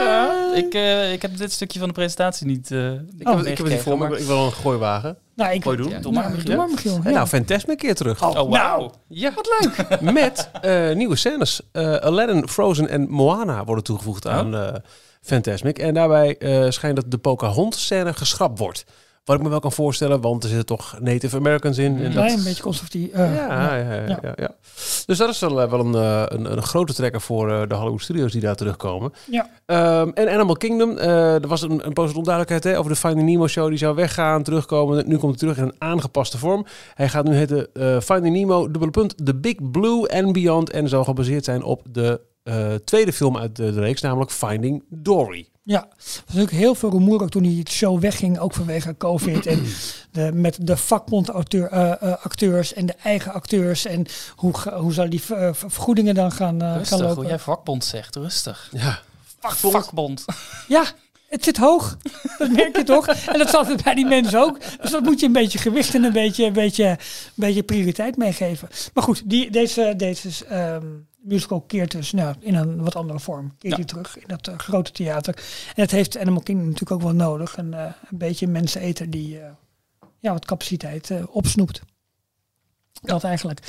ja, 0.00 0.54
ik, 0.54 0.74
eh, 0.74 1.12
ik 1.12 1.22
heb 1.22 1.36
dit 1.36 1.52
stukje 1.52 1.78
van 1.78 1.88
de 1.88 1.94
presentatie 1.94 2.46
niet. 2.46 2.70
eh 2.70 2.92
Ik 2.92 2.98
heb, 3.18 3.38
ik 3.38 3.46
heb 3.46 3.58
het 3.58 3.68
niet 3.68 3.80
voor 3.80 3.98
me. 3.98 4.18
Ik 4.18 4.26
wil 4.26 4.44
een 4.44 4.52
gooiwagen. 4.52 5.16
Nou, 5.34 5.52
ik 5.52 5.62
Gooi 5.62 5.76
doen. 5.76 5.88
Ja, 5.88 5.98
Doe 5.98 6.12
maar, 6.12 6.30
maar, 6.30 6.44
doe 6.44 6.56
maar, 6.56 6.68
Michiel. 6.68 6.94
En 6.94 7.02
Ja. 7.04 7.10
nou, 7.10 7.26
Fantasmic 7.26 7.68
een 7.70 7.76
keer 7.86 7.94
terug. 7.94 8.22
Oh, 8.22 8.40
Oh, 8.40 8.50
nou. 8.50 8.90
Ja, 9.08 9.32
wat 9.34 9.48
leuk. 9.60 10.00
Met 10.12 10.50
nieuwe 10.96 11.16
scènes. 11.16 11.60
Aladdin, 11.72 12.48
Frozen 12.48 12.88
en 12.88 13.10
Moana 13.10 13.64
worden 13.64 13.84
toegevoegd 13.84 14.26
aan 14.26 14.80
Fantasmic. 15.22 15.78
En 15.78 15.94
daarbij 15.94 16.36
schijnt 16.68 16.96
dat 16.96 17.10
de 17.10 17.18
Pocahontas-scène 17.18 18.12
geschrapt 18.14 18.58
wordt. 18.58 18.84
Wat 19.26 19.36
ik 19.36 19.42
me 19.42 19.48
wel 19.48 19.60
kan 19.60 19.72
voorstellen, 19.72 20.20
want 20.20 20.42
er 20.42 20.48
zitten 20.48 20.66
toch 20.66 20.96
Native 21.00 21.36
Americans 21.36 21.78
in. 21.78 21.96
En 21.96 22.04
Een 22.04 22.12
dat- 22.12 22.24
klein 22.24 22.44
beetje 22.44 22.62
conservatief. 22.62 23.10
eh, 23.12 23.34
ja, 23.34 23.76
ja, 23.76 23.76
ja, 23.76 24.18
ja, 24.22 24.32
ja. 24.36 24.54
Dus 25.06 25.18
dat 25.18 25.28
is 25.28 25.38
wel, 25.40 25.60
eh, 25.62 25.70
wel 25.70 25.80
een, 25.80 25.94
eh, 25.94 26.22
een, 26.26 26.52
een 26.52 26.62
grote 26.62 26.94
trekker 26.94 27.20
voor 27.20 27.68
de 27.68 27.74
Hollywood 27.74 28.00
Studios 28.02 28.32
die 28.32 28.40
daar 28.40 28.56
terugkomen. 28.56 29.12
Ja. 29.30 29.50
Ehm, 29.66 30.08
en 30.14 30.28
Animal 30.28 30.56
Kingdom, 30.56 30.96
er 30.98 31.48
was 31.48 31.62
een, 31.62 31.86
een 31.86 31.94
van 31.94 32.14
onduidelijkheid 32.14 32.64
hè, 32.64 32.78
over 32.78 32.90
de 32.90 32.96
Finding 32.96 33.28
Nemo 33.28 33.46
show. 33.46 33.68
Die 33.68 33.78
zou 33.78 33.94
weggaan, 33.94 34.42
terugkomen. 34.42 35.08
Nu 35.08 35.16
komt 35.16 35.40
hij 35.40 35.48
terug 35.50 35.56
in 35.56 35.64
een 35.64 35.88
aangepaste 35.88 36.38
vorm. 36.38 36.66
Hij 36.94 37.08
gaat 37.08 37.24
nu 37.24 37.34
heten 37.34 37.68
Finding 38.02 38.34
Nemo, 38.36 38.70
dubbele 38.70 38.90
punt, 38.90 39.26
The 39.26 39.34
Big 39.34 39.70
Blue 39.70 40.08
and 40.08 40.32
Beyond. 40.32 40.70
En 40.70 40.88
zal 40.88 41.04
gebaseerd 41.04 41.44
zijn 41.44 41.62
op 41.62 41.82
de 41.90 42.20
tweede 42.84 43.12
film 43.12 43.36
uit 43.38 43.56
de, 43.56 43.72
de 43.72 43.80
reeks, 43.80 44.00
namelijk 44.00 44.30
Finding 44.30 44.84
Dory. 44.88 45.46
Ja, 45.66 45.80
er 45.82 45.96
was 45.96 46.22
natuurlijk 46.26 46.52
heel 46.52 46.74
veel 46.74 46.90
rumoer 46.90 47.22
ook 47.22 47.30
toen 47.30 47.42
die 47.42 47.68
show 47.70 48.00
wegging, 48.00 48.38
ook 48.38 48.54
vanwege 48.54 48.96
COVID. 48.96 49.46
en 49.46 49.66
de, 50.12 50.30
met 50.32 50.58
de 50.60 50.76
vakbondacteurs 50.76 51.72
uh, 51.72 51.92
acteurs 52.22 52.72
en 52.74 52.86
de 52.86 52.94
eigen 53.02 53.32
acteurs. 53.32 53.84
En 53.84 54.06
hoe, 54.36 54.52
hoe 54.74 54.92
zou 54.92 55.08
die 55.08 55.22
eh, 55.28 55.50
vergoedingen 55.52 56.14
dan 56.14 56.32
gaan, 56.32 56.62
eh, 56.62 56.68
gaan 56.68 56.78
Rustig, 56.78 56.98
lopen? 56.98 57.14
hoe 57.14 57.26
jij 57.26 57.38
vakbond 57.38 57.84
zegt, 57.84 58.16
rustig. 58.16 58.68
Ja, 58.72 59.00
Vakbond. 59.40 59.74
vakbond. 59.74 60.24
Ja, 60.68 60.84
het 61.28 61.44
zit 61.44 61.56
hoog. 61.56 61.96
Dat 62.38 62.50
merk 62.50 62.76
je 62.76 62.82
toch? 62.82 63.06
En 63.08 63.38
dat 63.38 63.50
zat 63.50 63.66
het 63.66 63.82
bij 63.82 63.94
die 63.94 64.06
mensen 64.06 64.40
ook. 64.40 64.58
Dus 64.80 64.90
dat 64.90 65.02
moet 65.02 65.20
je 65.20 65.26
een 65.26 65.32
beetje 65.32 65.58
gewicht 65.58 65.94
en 65.94 66.04
een 66.04 66.12
beetje, 66.12 66.44
een 66.44 66.52
beetje, 66.52 66.84
een 66.86 66.98
beetje 67.34 67.62
prioriteit 67.62 68.16
meegeven. 68.16 68.68
Maar 68.94 69.04
goed, 69.04 69.22
die, 69.24 69.50
deze, 69.50 69.94
deze 69.96 70.44
ehm, 70.44 70.86
musical 71.26 71.60
keert 71.60 71.90
dus 71.90 72.12
nou, 72.12 72.34
in 72.38 72.54
een 72.54 72.82
wat 72.84 72.96
andere 72.96 73.20
vorm. 73.20 73.54
Keert 73.58 73.72
Ja. 73.72 73.76
hij 73.76 73.84
terug 73.84 74.18
in 74.18 74.24
dat 74.26 74.48
eh, 74.48 74.58
grote 74.58 74.92
theater. 74.92 75.34
En 75.68 75.74
dat 75.82 75.90
heeft 75.90 76.18
Animal 76.18 76.42
Kingdom 76.42 76.64
natuurlijk 76.66 76.92
ook 76.92 77.02
wel 77.02 77.14
nodig. 77.14 77.56
Een, 77.56 77.74
eh, 77.74 77.84
een 78.10 78.18
beetje 78.18 78.46
mensen 78.46 78.80
eten 78.80 79.10
die 79.10 79.38
eh, 79.40 79.48
ja, 80.20 80.32
wat 80.32 80.44
capaciteit 80.44 81.12
opsnoept. 81.30 81.80
Dat 83.02 83.24
eigenlijk. 83.24 83.60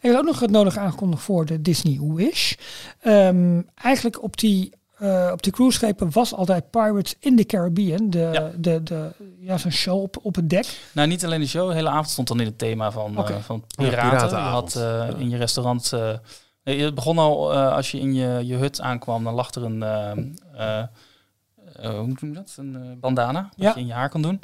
Er 0.00 0.10
is 0.10 0.16
ook 0.16 0.24
nog 0.24 0.40
het 0.40 0.50
nodig 0.50 0.76
aangekondigd 0.76 1.22
voor 1.22 1.44
de 1.46 1.62
Disney 1.62 1.98
Wish. 2.02 2.52
Ehm, 3.00 3.62
eigenlijk 3.74 4.22
op 4.22 4.36
die, 4.36 4.72
eh, 4.98 5.28
op 5.32 5.42
die 5.42 5.52
cruiseschepen 5.52 6.10
was 6.10 6.34
altijd 6.34 6.70
Pirates 6.70 7.14
in 7.20 7.36
the 7.36 7.44
Caribbean. 7.44 8.10
De, 8.10 8.18
Ja. 8.32 8.50
de, 8.58 8.82
de, 8.82 9.10
ja, 9.40 9.58
zo'n 9.58 9.70
show 9.70 10.00
op, 10.02 10.16
op 10.22 10.34
het 10.34 10.50
dek. 10.50 10.78
Nou, 10.92 11.08
niet 11.08 11.24
alleen 11.24 11.40
de 11.40 11.46
show. 11.46 11.68
De 11.68 11.74
hele 11.74 11.88
avond 11.88 12.10
stond 12.10 12.28
dan 12.28 12.40
in 12.40 12.46
het 12.46 12.58
thema 12.58 12.90
van, 12.90 13.16
eh, 13.16 13.36
van 13.40 13.64
Ja, 13.66 13.74
piraten. 13.76 14.04
je 14.04 14.10
piratenavond. 14.10 14.72
had 14.74 14.82
eh, 15.14 15.20
in 15.20 15.30
je 15.30 15.36
restaurant... 15.36 15.92
eh, 16.66 16.74
nee, 16.74 16.84
het 16.84 16.94
begon 16.94 17.18
al 17.18 17.52
eh, 17.52 17.72
als 17.72 17.90
je 17.90 17.98
in 18.00 18.14
je, 18.14 18.40
je 18.46 18.54
hut 18.56 18.80
aankwam. 18.80 19.24
Dan 19.24 19.34
lag 19.34 19.50
er 19.54 19.64
een... 19.64 19.82
eh, 19.82 20.10
eh, 20.78 20.84
hoe 21.76 21.92
noem 22.06 22.16
je 22.20 22.32
dat? 22.32 22.54
Een 22.56 22.96
bandana. 23.00 23.40
Dat 23.42 23.50
Ja. 23.56 23.72
je 23.74 23.80
in 23.80 23.86
je 23.86 23.92
haar 23.92 24.08
kan 24.08 24.22
doen. 24.22 24.40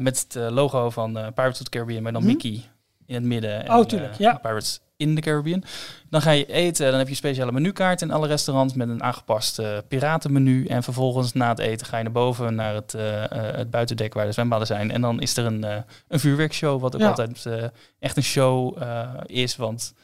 Met 0.00 0.26
het 0.28 0.50
logo 0.52 0.90
van 0.90 1.12
Pirates 1.12 1.58
of 1.60 1.64
the 1.64 1.70
Caribbean. 1.70 2.02
Maar 2.02 2.12
dan 2.12 2.22
Mhm. 2.22 2.30
Mickey 2.32 2.62
in 3.06 3.14
het 3.14 3.24
midden. 3.24 3.70
Oh, 3.70 3.84
tuurlijk, 3.84 4.14
ja. 4.18 4.34
Pirates 4.34 4.80
in 4.96 5.14
the 5.14 5.20
Caribbean. 5.20 5.64
Dan 6.10 6.22
ga 6.22 6.30
je 6.30 6.46
eten. 6.46 6.86
Dan 6.86 6.94
heb 6.94 7.04
je 7.04 7.10
een 7.10 7.16
speciale 7.16 7.52
menukaart 7.52 8.02
in 8.02 8.10
alle 8.10 8.26
restaurants 8.26 8.74
met 8.74 8.88
een 8.88 9.02
aangepast 9.02 9.60
piratenmenu. 9.88 10.66
En 10.66 10.82
vervolgens 10.82 11.32
na 11.32 11.48
het 11.48 11.58
eten 11.58 11.86
ga 11.86 11.96
je 11.96 12.02
naar 12.02 12.12
boven 12.12 12.54
naar 12.54 12.74
het, 12.74 12.92
het 13.56 13.70
buitendek 13.70 14.14
waar 14.14 14.26
de 14.26 14.32
zwembaden 14.32 14.66
zijn. 14.66 14.90
En 14.90 15.00
dan 15.00 15.20
is 15.20 15.36
er 15.36 15.44
een, 15.44 15.62
een 16.08 16.20
vuurwerkshow, 16.20 16.80
wat 16.80 16.94
ook 16.94 17.00
Ja. 17.00 17.08
altijd 17.08 17.46
echt 17.98 18.16
een 18.16 18.22
show 18.22 18.78
is. 19.26 19.56
Want 19.56 19.94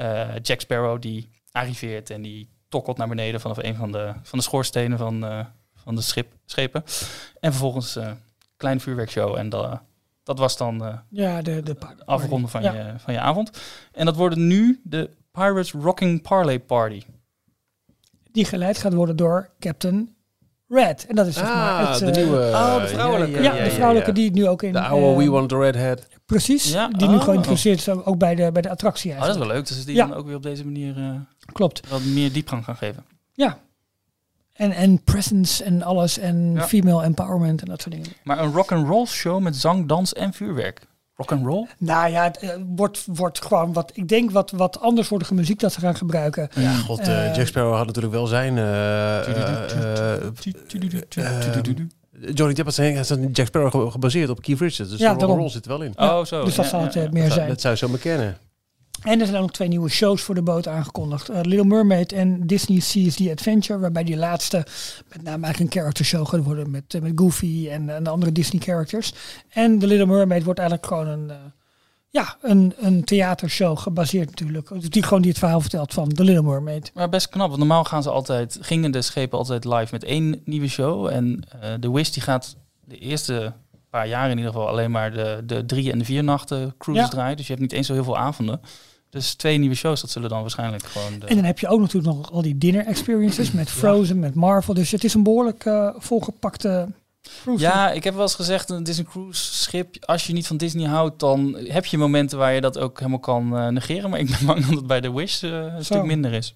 eh, 0.00 0.28
Jack 0.42 0.60
Sparrow 0.60 1.00
die 1.02 1.30
arriveert 1.52 2.10
en 2.10 2.22
die 2.22 2.48
tokkelt 2.68 2.96
naar 2.96 3.08
beneden 3.08 3.40
vanaf 3.40 3.56
een 3.62 3.74
van 3.74 3.92
de, 3.92 4.12
van 4.22 4.38
de 4.38 4.44
schoorstenen 4.44 4.98
van, 4.98 5.24
eh, 5.24 5.44
van 5.74 5.94
de 5.94 6.00
schip, 6.00 6.32
schepen. 6.46 6.82
En 7.40 7.50
vervolgens 7.50 7.94
een 7.94 8.18
kleine 8.56 8.80
vuurwerkshow. 8.80 9.36
En 9.36 9.48
dat, 9.48 9.80
dat 10.22 10.38
was 10.38 10.56
dan 10.56 10.84
eh, 10.84 10.98
Ja, 11.08 11.42
de, 11.42 11.62
de 11.62 11.76
afronden 12.04 12.50
van, 12.50 12.62
Ja. 12.62 12.72
je, 12.72 12.94
van 12.98 13.12
je 13.14 13.20
avond. 13.20 13.60
En 13.92 14.04
dat 14.04 14.16
worden 14.16 14.46
nu 14.46 14.80
de 14.84 15.10
Pirates 15.32 15.72
Rocking 15.72 16.22
Parlay 16.22 16.60
Party. 16.60 17.02
Die 18.32 18.44
geleid 18.44 18.78
gaat 18.78 18.92
worden 18.94 19.16
door 19.16 19.50
Captain 19.58 20.14
Red. 20.72 21.06
En 21.08 21.14
dat 21.14 21.26
is 21.26 21.34
zeg 21.34 21.44
maar 21.44 21.84
ah, 21.84 21.90
het, 21.90 21.98
de 21.98 22.06
eh, 22.06 22.16
nieuwe. 22.16 22.38
oh, 22.38 22.80
de 22.80 22.86
vrouwelijke. 22.88 23.42
Ja, 23.42 23.64
de 23.64 23.70
vrouwelijke 23.70 24.12
die 24.12 24.30
nu 24.32 24.48
ook 24.48 24.62
in... 24.62 24.72
De 24.72 24.80
oude 24.80 25.06
eh, 25.06 25.16
We 25.16 25.30
Want 25.30 25.48
the 25.48 25.58
Red 25.58 25.76
Hat. 25.76 26.06
Precies, 26.26 26.72
Ja, 26.72 26.88
die 26.88 27.08
nu 27.08 27.14
oh. 27.14 27.22
geïntroduceerd 27.22 27.78
is 27.78 27.88
ook 27.88 28.18
bij 28.18 28.34
de, 28.34 28.52
bij 28.52 28.62
de 28.62 28.70
attractie 28.70 29.10
Oh, 29.10 29.16
dat 29.18 29.28
is 29.28 29.34
eigenlijk. 29.34 29.52
wel 29.52 29.60
leuk. 29.60 29.76
Dus 29.76 29.84
die 29.84 29.94
Ja. 29.94 30.06
dan 30.06 30.16
ook 30.16 30.26
weer 30.26 30.36
op 30.36 30.42
deze 30.42 30.64
manier 30.64 30.96
eh, 30.96 31.10
Klopt. 31.52 31.88
wat 31.88 32.04
meer 32.04 32.32
diepgang 32.32 32.64
gaan 32.64 32.76
geven. 32.76 33.04
Ja. 33.32 33.58
En, 34.52 34.72
en 34.72 35.02
presence 35.04 35.64
en 35.64 35.82
alles 35.82 36.18
en 36.18 36.52
Ja. 36.54 36.62
female 36.66 37.02
empowerment 37.04 37.60
en 37.62 37.66
dat 37.68 37.80
soort 37.82 37.94
dingen. 37.94 38.10
Maar 38.24 38.38
een 38.38 38.52
rock 38.52 38.72
and 38.72 38.86
roll 38.88 39.06
show 39.06 39.40
met 39.40 39.56
zang, 39.56 39.88
dans 39.88 40.12
en 40.12 40.32
vuurwerk. 40.32 40.80
Rock 41.20 41.32
and 41.32 41.46
roll? 41.46 41.66
Nou 41.78 42.10
ja, 42.10 42.22
het 42.24 42.38
eh, 42.38 42.50
wordt, 42.76 43.04
wordt 43.06 43.42
gewoon 43.42 43.72
wat, 43.72 43.90
ik 43.94 44.08
denk 44.08 44.30
wat, 44.30 44.50
wat 44.50 44.80
anders 44.80 45.08
voor 45.08 45.18
de 45.18 45.34
muziek 45.34 45.60
dat 45.60 45.72
ze 45.72 45.80
gaan 45.80 45.96
gebruiken. 45.96 46.48
Ja, 46.54 46.72
god, 46.72 46.98
eh, 47.00 47.28
Eh, 47.28 47.36
Jack 47.36 47.46
Sparrow 47.46 47.74
had 47.76 47.86
natuurlijk 47.86 48.14
wel 48.14 48.26
zijn... 48.26 48.58
eh, 48.58 49.18
eh, 49.18 50.14
eh, 50.14 50.22
Johnny 52.34 52.54
Depp 52.54 52.64
had 52.64 52.74
zijn 52.74 52.96
had 52.96 53.06
zijn 53.06 53.30
Jack 53.30 53.46
Sparrow 53.46 53.70
ge- 53.70 53.90
gebaseerd 53.90 54.28
op 54.30 54.42
Keith 54.42 54.60
Richards. 54.60 54.90
Dus 54.90 55.00
Ja, 55.00 55.12
de 55.12 55.18
daarom. 55.18 55.38
roll 55.38 55.48
zit 55.48 55.64
er 55.64 55.70
wel 55.70 55.82
in. 55.82 55.92
Oh, 55.96 56.24
zo. 56.24 56.44
dus 56.44 56.54
dat 56.54 56.64
Ja, 56.64 56.70
zal 56.70 56.80
ja, 56.80 56.86
het 57.00 57.12
meer 57.12 57.22
dat, 57.24 57.32
zijn. 57.32 57.48
dat 57.48 57.60
zou 57.60 57.72
je 57.74 57.78
zo 57.80 57.88
maar 57.88 57.98
kennen. 57.98 58.36
En 59.02 59.20
er 59.20 59.26
zijn 59.26 59.36
ook 59.36 59.42
nog 59.42 59.50
twee 59.50 59.68
nieuwe 59.68 59.88
shows 59.88 60.22
voor 60.22 60.34
de 60.34 60.42
boot 60.42 60.68
aangekondigd. 60.68 61.28
Eh, 61.28 61.40
Little 61.42 61.64
Mermaid 61.64 62.12
en 62.12 62.46
Disney 62.46 62.80
Seas 62.80 63.14
The 63.14 63.30
Adventure. 63.30 63.78
Waarbij 63.78 64.04
die 64.04 64.16
laatste 64.16 64.66
met 65.08 65.22
name 65.22 65.44
eigenlijk 65.44 65.74
een 65.74 65.80
character 65.80 66.04
show 66.04 66.28
gaat 66.28 66.44
worden. 66.44 66.70
Met, 66.70 66.94
eh, 66.94 67.00
met 67.00 67.12
Goofy 67.14 67.68
en, 67.70 67.88
en 67.88 68.04
de 68.04 68.10
andere 68.10 68.32
Disney 68.32 68.62
characters. 68.62 69.12
En 69.48 69.78
The 69.78 69.86
Little 69.86 70.06
Mermaid 70.06 70.44
wordt 70.44 70.58
eigenlijk 70.58 70.88
gewoon 70.88 71.06
een, 71.06 71.30
eh, 71.30 71.36
ja, 72.08 72.36
een, 72.42 72.74
een 72.76 73.04
theatershow 73.04 73.78
gebaseerd 73.78 74.28
natuurlijk. 74.28 74.92
Die 74.92 75.02
gewoon 75.02 75.22
die 75.22 75.30
het 75.30 75.38
verhaal 75.38 75.60
vertelt 75.60 75.92
van 75.92 76.08
The 76.08 76.24
Little 76.24 76.42
Mermaid. 76.42 76.90
Maar 76.94 77.08
best 77.08 77.28
knap, 77.28 77.46
want 77.46 77.58
normaal 77.58 77.84
gaan 77.84 78.02
ze 78.02 78.10
altijd, 78.10 78.58
gingen 78.60 78.90
de 78.90 79.02
schepen 79.02 79.38
altijd 79.38 79.64
live 79.64 79.88
met 79.90 80.04
één 80.04 80.40
nieuwe 80.44 80.68
show. 80.68 81.06
En 81.06 81.44
de 81.80 81.90
Wish 81.90 82.08
die 82.08 82.22
gaat 82.22 82.56
de 82.84 82.98
eerste 82.98 83.52
paar 83.90 84.08
jaar 84.08 84.30
in 84.30 84.36
ieder 84.36 84.52
geval 84.52 84.68
alleen 84.68 84.90
maar 84.90 85.12
de, 85.12 85.42
de 85.46 85.66
drie 85.66 85.92
en 85.92 85.98
de 85.98 86.04
vier 86.04 86.24
nachten 86.24 86.74
cruises 86.78 87.06
Ja. 87.06 87.12
draaien. 87.12 87.36
Dus 87.36 87.46
je 87.46 87.52
hebt 87.52 87.64
niet 87.64 87.72
eens 87.72 87.86
zo 87.86 87.92
heel 87.92 88.04
veel 88.04 88.18
avonden. 88.18 88.60
Dus 89.10 89.34
twee 89.34 89.58
nieuwe 89.58 89.74
shows, 89.74 90.00
dat 90.00 90.10
zullen 90.10 90.28
dan 90.28 90.40
waarschijnlijk 90.40 90.84
gewoon 90.84 91.18
de... 91.18 91.26
En 91.26 91.34
dan 91.36 91.44
heb 91.44 91.58
je 91.58 91.68
ook 91.68 91.80
natuurlijk 91.80 92.16
nog 92.16 92.32
al 92.32 92.42
die 92.42 92.58
dinner 92.58 92.86
experiences 92.86 93.50
met 93.60 93.70
Frozen, 93.70 94.18
met 94.18 94.34
Marvel. 94.34 94.74
Dus 94.74 94.90
het 94.90 95.04
is 95.04 95.14
een 95.14 95.22
behoorlijk 95.22 95.64
eh, 95.64 95.88
volgepakte 95.98 96.88
cruise. 97.42 97.62
Ja, 97.64 97.90
ik 97.90 98.04
heb 98.04 98.14
wel 98.14 98.22
eens 98.22 98.34
gezegd, 98.34 98.68
het 98.68 98.88
is 98.88 98.98
een 98.98 99.04
cruise 99.06 99.54
schip. 99.54 99.96
Als 100.04 100.26
je 100.26 100.32
niet 100.32 100.46
van 100.46 100.56
Disney 100.56 100.86
houdt, 100.86 101.18
dan 101.20 101.56
heb 101.68 101.84
je 101.86 101.98
momenten 101.98 102.38
waar 102.38 102.52
je 102.52 102.60
dat 102.60 102.78
ook 102.78 102.98
helemaal 102.98 103.18
kan 103.18 103.56
eh, 103.56 103.68
negeren. 103.68 104.10
Maar 104.10 104.18
ik 104.20 104.30
ben 104.30 104.46
bang 104.46 104.64
dat 104.66 104.76
het 104.76 104.86
bij 104.86 105.00
de 105.00 105.12
Wish 105.12 105.42
eh, 105.42 105.50
een 105.50 105.70
Zo. 105.76 105.82
stuk 105.82 106.04
minder 106.04 106.32
is. 106.32 106.54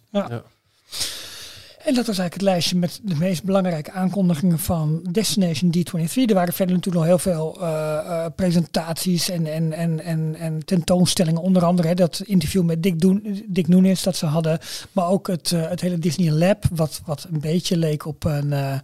En 1.85 1.95
dat 1.95 2.07
was 2.07 2.18
eigenlijk 2.18 2.35
het 2.35 2.43
lijstje 2.43 2.76
met 2.76 3.01
de 3.03 3.14
meest 3.14 3.45
belangrijke 3.45 3.91
aankondigingen 3.93 4.59
van 4.59 5.07
Destination 5.11 5.74
D23. 5.76 6.12
Er 6.26 6.35
waren 6.35 6.55
verder 6.55 6.74
natuurlijk 6.74 6.95
nog 6.95 7.05
heel 7.05 7.18
veel 7.18 7.57
eh, 7.61 7.99
eh, 7.99 8.32
presentaties 8.37 9.28
en, 9.28 9.47
en, 9.47 9.72
en, 9.72 10.01
en, 10.01 10.35
en 10.39 10.64
tentoonstellingen. 10.64 11.41
Onder 11.43 11.64
andere 11.64 11.89
hè, 11.89 11.95
dat 11.95 12.22
interview 12.24 12.62
met 12.62 12.82
Dick, 12.82 13.01
Doen, 13.01 13.45
Dick 13.49 13.68
Nunes 13.68 14.03
dat 14.03 14.16
ze 14.16 14.26
hadden. 14.26 14.59
Maar 14.93 15.09
ook 15.09 15.26
het, 15.26 15.53
eh, 15.53 15.68
het 15.68 15.80
hele 15.80 15.99
Disney 15.99 16.30
Lab, 16.30 16.64
wat, 16.70 17.01
wat 17.05 17.26
een 17.32 17.41
beetje 17.41 17.76
leek 17.76 18.07
op 18.07 18.24
een, 18.24 18.53
eh, 18.53 18.78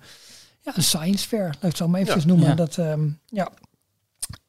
ja, 0.60 0.72
een 0.76 0.82
science 0.82 1.28
fair. 1.28 1.44
Laat 1.44 1.54
ik 1.54 1.62
het 1.62 1.76
zo 1.76 1.88
maar 1.88 2.00
even 2.00 2.20
Ja. 2.20 2.26
noemen. 2.26 2.48
Ja. 2.48 2.54
Dat, 2.54 2.78
ehm, 2.78 3.08
ja. 3.26 3.48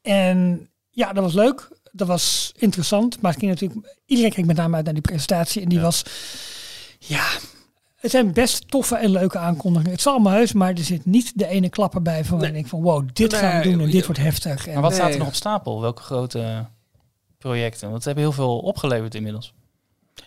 En 0.01 0.69
ja, 0.89 1.13
dat 1.13 1.23
was 1.23 1.33
leuk. 1.33 1.69
Dat 1.91 2.07
was 2.07 2.53
interessant. 2.57 3.21
Maar 3.21 3.31
het 3.31 3.39
ging 3.39 3.51
natuurlijk, 3.51 3.95
iedereen 4.05 4.31
keek 4.31 4.45
met 4.45 4.55
name 4.55 4.75
uit 4.75 4.85
naar 4.85 4.93
die 4.93 5.03
presentatie. 5.03 5.61
En 5.61 5.69
die 5.69 5.77
Ja. 5.77 5.83
was, 5.83 6.03
ja, 6.99 7.27
het 8.01 8.11
zijn 8.11 8.33
best 8.33 8.69
toffe 8.69 8.95
en 8.95 9.09
leuke 9.11 9.37
aankondigingen. 9.37 9.91
Het 9.93 10.01
zal 10.01 10.13
allemaal 10.13 10.33
heus, 10.33 10.53
maar 10.53 10.69
er 10.69 10.83
zit 10.83 11.05
niet 11.05 11.31
de 11.35 11.47
ene 11.47 11.69
klapper 11.69 12.01
bij 12.01 12.25
van 12.25 12.37
waar 12.37 12.47
ik 12.47 12.53
denk 12.53 12.67
van 12.67 12.81
wow, 12.81 13.07
dit 13.13 13.33
gaan 13.33 13.57
we 13.59 13.63
Nee, 13.67 13.73
doen 13.77 13.85
en 13.85 13.91
dit 13.91 14.05
wordt 14.05 14.21
heftig. 14.21 14.67
En 14.67 14.73
Maar 14.73 14.81
wat 14.81 14.93
staat 14.93 15.03
Nee. 15.05 15.13
er 15.13 15.19
nog 15.19 15.27
op 15.27 15.35
stapel? 15.35 15.81
Welke 15.81 16.01
grote 16.01 16.65
projecten? 17.37 17.81
Want 17.83 17.95
het 17.95 18.05
hebben 18.05 18.23
heel 18.23 18.33
veel 18.33 18.57
opgeleverd 18.59 19.15
inmiddels. 19.15 19.53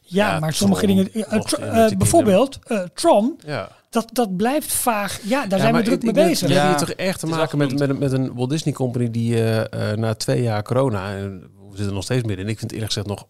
ja, 0.02 0.32
Ja, 0.32 0.38
maar 0.38 0.52
sommige 0.52 0.82
Tron, 0.86 0.96
dingen, 0.96 1.12
eh, 1.30 1.84
eh, 1.90 1.96
bijvoorbeeld 1.98 2.58
eh, 2.64 2.80
Tron, 2.94 3.38
Ja. 3.46 3.68
dat, 3.90 4.08
dat 4.12 4.36
blijft 4.36 4.72
vaag. 4.72 5.20
Ja, 5.22 5.28
daar 5.40 5.42
Ja, 5.42 5.48
zijn 5.48 5.66
we 5.66 5.72
maar 5.72 5.82
druk 5.82 6.02
mee 6.02 6.12
bezig. 6.12 6.48
We 6.48 6.54
Ja. 6.54 6.60
hebben 6.60 6.78
hier 6.78 6.86
toch 6.86 6.96
echt 7.06 7.20
te 7.20 7.26
maken 7.26 7.58
met, 7.58 7.78
met, 7.78 7.98
met 7.98 8.12
een 8.12 8.34
Walt 8.34 8.50
Disney 8.50 8.74
Company 8.74 9.10
die 9.10 9.34
eh, 9.34 9.90
eh, 9.92 9.98
na 9.98 10.14
twee 10.14 10.42
jaar 10.42 10.62
corona, 10.62 11.14
en 11.16 11.40
we 11.40 11.66
zitten 11.70 11.86
er 11.86 11.92
nog 11.92 12.02
steeds 12.04 12.22
midden 12.24 12.44
in, 12.44 12.50
ik 12.52 12.58
vind 12.58 12.72
eerlijk 12.72 12.92
gezegd 12.92 13.08
nog 13.08 13.26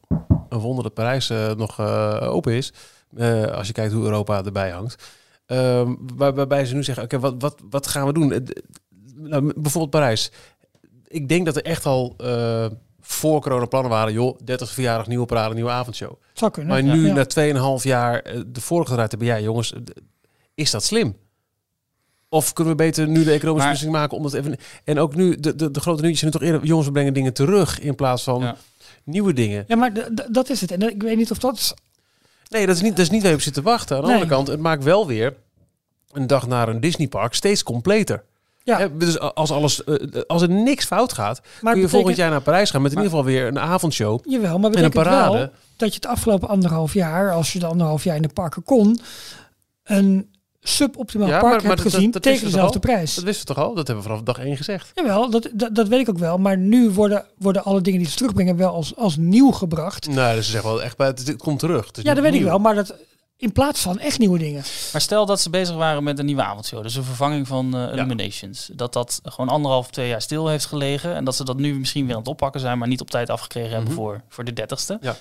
een 0.48 0.58
wonder 0.58 0.82
dat 0.84 0.94
Parijs 0.94 1.28
nog 1.56 1.78
eh, 1.78 2.18
open 2.22 2.52
is, 2.52 2.72
eh, 3.16 3.42
als 3.44 3.66
je 3.66 3.72
kijkt 3.72 3.92
hoe 3.92 4.04
Europa 4.04 4.44
erbij 4.44 4.70
hangt. 4.70 5.02
Ehm, 5.46 5.94
waar- 6.16 6.34
waarbij 6.34 6.64
ze 6.66 6.74
nu 6.74 6.84
zeggen, 6.84 7.04
oké, 7.04 7.18
wat, 7.18 7.34
wat, 7.38 7.60
wat 7.70 7.86
gaan 7.86 8.06
we 8.06 8.12
doen? 8.12 8.32
Eh, 8.32 8.40
nou, 9.14 9.52
bijvoorbeeld 9.56 9.90
Parijs. 9.90 10.30
Ik 11.08 11.28
denk 11.28 11.44
dat 11.46 11.56
er 11.56 11.64
echt 11.64 11.86
al 11.86 12.14
eh, 12.18 12.66
voor 13.00 13.40
corona 13.40 13.66
plannen 13.66 13.90
waren, 13.90 14.12
joh, 14.12 14.38
30 14.44 14.70
verjaardag, 14.70 15.06
nieuwe 15.06 15.26
parade, 15.26 15.54
nieuwe 15.54 15.70
avondshow. 15.70 16.12
Zou 16.32 16.50
kunnen. 16.50 16.72
Maar 16.72 16.82
nu, 16.96 17.06
Ja. 17.06 17.12
na 17.14 17.24
2,5 17.78 17.84
jaar, 17.84 18.22
de 18.46 18.60
vorige 18.60 18.92
eruit 18.92 19.10
hebben, 19.10 19.28
ja 19.28 19.40
jongens, 19.40 19.72
is 20.54 20.70
dat 20.70 20.84
slim? 20.84 21.16
Of 22.28 22.52
kunnen 22.52 22.76
we 22.76 22.82
beter 22.82 23.08
nu 23.08 23.12
de 23.24 23.32
economische 23.32 23.48
Maar- 23.52 23.56
beslissing 23.56 23.92
maken 23.92 24.16
om 24.16 24.22
dat 24.22 24.32
even... 24.32 24.56
En 24.84 24.98
ook 24.98 25.14
nu, 25.14 25.36
de, 25.40 25.54
de, 25.56 25.70
de 25.70 25.80
grote 25.80 26.02
nieuwtjes 26.02 26.20
zijn 26.20 26.32
nu 26.32 26.38
toch 26.38 26.48
eerder... 26.48 26.66
Jongens, 26.68 26.86
we 26.86 26.92
brengen 26.92 27.12
dingen 27.14 27.32
terug 27.32 27.80
in 27.80 27.94
plaats 27.94 28.22
van 28.22 28.40
Ja. 28.40 28.56
nieuwe 29.04 29.32
dingen. 29.32 29.64
Ja, 29.68 29.76
maar 29.76 29.92
dat 30.30 30.50
is 30.50 30.60
het. 30.60 30.70
En 30.70 30.82
ik 30.90 31.02
weet 31.02 31.16
niet 31.16 31.30
of 31.30 31.38
dat... 31.38 31.74
Nee, 32.48 32.66
dat 32.66 32.76
is 32.76 32.82
niet, 32.82 32.96
dat 32.96 33.04
is 33.04 33.10
niet 33.10 33.20
waar 33.20 33.30
je 33.30 33.36
op 33.36 33.42
zit 33.42 33.54
te 33.54 33.62
wachten. 33.62 33.96
Aan 33.96 34.02
de 34.02 34.08
Nee. 34.08 34.16
andere 34.16 34.36
kant, 34.36 34.48
het 34.48 34.60
maakt 34.60 34.84
wel 34.84 35.06
weer 35.06 35.34
een 36.12 36.26
dag 36.26 36.46
naar 36.46 36.68
een 36.68 36.80
Disneypark 36.80 37.34
steeds 37.34 37.62
completer. 37.62 38.22
Ja. 38.62 38.88
Dus 38.88 39.18
als, 39.18 39.50
alles, 39.50 39.84
eh, 39.84 40.22
als 40.26 40.42
er 40.42 40.48
niks 40.50 40.84
fout 40.84 41.12
gaat, 41.12 41.40
Maar 41.40 41.50
kun 41.50 41.58
je 41.60 41.66
betekent- 41.68 41.90
volgend 41.90 42.16
jaar 42.16 42.30
naar 42.30 42.40
Parijs 42.40 42.70
gaan 42.70 42.82
met 42.82 42.90
in 42.92 42.96
Maar- 42.96 43.06
ieder 43.06 43.18
geval 43.20 43.34
weer 43.34 43.46
een 43.48 43.58
avondshow 43.58 44.20
Jawel, 44.24 44.58
maar 44.58 44.58
en 44.58 44.64
een 44.64 44.70
betekent 44.70 44.92
parade. 44.94 45.36
wel 45.38 45.50
dat 45.76 45.88
je 45.88 45.94
het 45.94 46.06
afgelopen 46.06 46.48
anderhalf 46.48 46.94
jaar, 46.94 47.32
als 47.32 47.52
je 47.52 47.58
de 47.58 47.66
anderhalf 47.66 48.04
jaar 48.04 48.16
in 48.16 48.22
de 48.22 48.28
parken 48.28 48.62
kon, 48.62 49.00
een 49.84 50.33
suboptimaal 50.68 51.26
Ja, 51.28 51.32
maar- 51.32 51.40
park 51.50 51.62
maar 51.62 51.70
hebt 51.70 51.82
dat- 51.82 51.92
gezien 51.92 52.10
dat 52.10 52.22
tegen 52.22 52.44
dezelfde 52.44 52.78
prijs. 52.78 53.14
Dat 53.14 53.24
wisten 53.24 53.46
we 53.46 53.54
toch 53.54 53.64
al? 53.64 53.74
Dat 53.74 53.86
hebben 53.86 54.04
we 54.04 54.10
vanaf 54.10 54.24
dag 54.24 54.38
één 54.38 54.56
gezegd. 54.56 54.90
Jawel, 54.94 55.30
dat, 55.30 55.48
dat, 55.52 55.74
dat 55.74 55.88
weet 55.88 56.00
ik 56.00 56.08
ook 56.08 56.18
wel. 56.18 56.38
Maar 56.38 56.58
nu 56.58 56.90
worden, 56.90 57.26
worden 57.38 57.64
alle 57.64 57.80
dingen 57.80 57.98
die 58.00 58.08
ze 58.08 58.16
terugbrengen 58.16 58.56
wel 58.56 58.74
als, 58.74 58.96
als 58.96 59.16
nieuw 59.16 59.50
gebracht. 59.50 60.08
Nou, 60.08 60.34
dus 60.36 60.44
ze 60.44 60.50
zeggen 60.50 60.70
wel 60.70 60.82
echt, 60.82 60.96
bij 60.96 61.06
het, 61.06 61.26
het 61.26 61.36
komt 61.36 61.58
terug. 61.58 61.86
Het 61.86 62.00
Ja, 62.02 62.14
dat 62.14 62.22
weet 62.22 62.34
ik 62.34 62.42
wel. 62.42 62.58
Maar 62.58 62.74
dat 62.74 62.94
in 63.36 63.52
plaats 63.52 63.80
van 63.80 63.98
echt 63.98 64.18
nieuwe 64.18 64.38
dingen. 64.38 64.62
Maar 64.92 65.00
stel 65.00 65.26
dat 65.26 65.40
ze 65.40 65.50
bezig 65.50 65.76
waren 65.76 66.04
met 66.04 66.18
een 66.18 66.26
nieuwe 66.26 66.42
avondshow, 66.42 66.82
dus 66.82 66.94
een 66.94 67.04
vervanging 67.04 67.46
van 67.48 67.76
eh, 67.76 67.92
Illuminations. 67.92 68.70
Dat 68.72 68.92
dat 68.92 69.20
gewoon 69.24 69.48
anderhalf, 69.48 69.90
twee 69.90 70.08
jaar 70.08 70.22
stil 70.22 70.48
heeft 70.48 70.64
gelegen. 70.66 71.14
En 71.14 71.24
dat 71.24 71.36
ze 71.36 71.44
dat 71.44 71.56
nu 71.56 71.78
misschien 71.78 72.04
weer 72.04 72.14
aan 72.14 72.20
het 72.20 72.28
oppakken 72.28 72.60
zijn, 72.60 72.78
maar 72.78 72.88
niet 72.88 73.00
op 73.00 73.10
tijd 73.10 73.30
afgekregen 73.30 73.70
hebben 73.70 73.92
Mhm. 73.92 74.00
voor, 74.00 74.22
voor 74.28 74.44
de 74.44 74.52
dertigste. 74.52 74.98
Ja. 75.00 75.16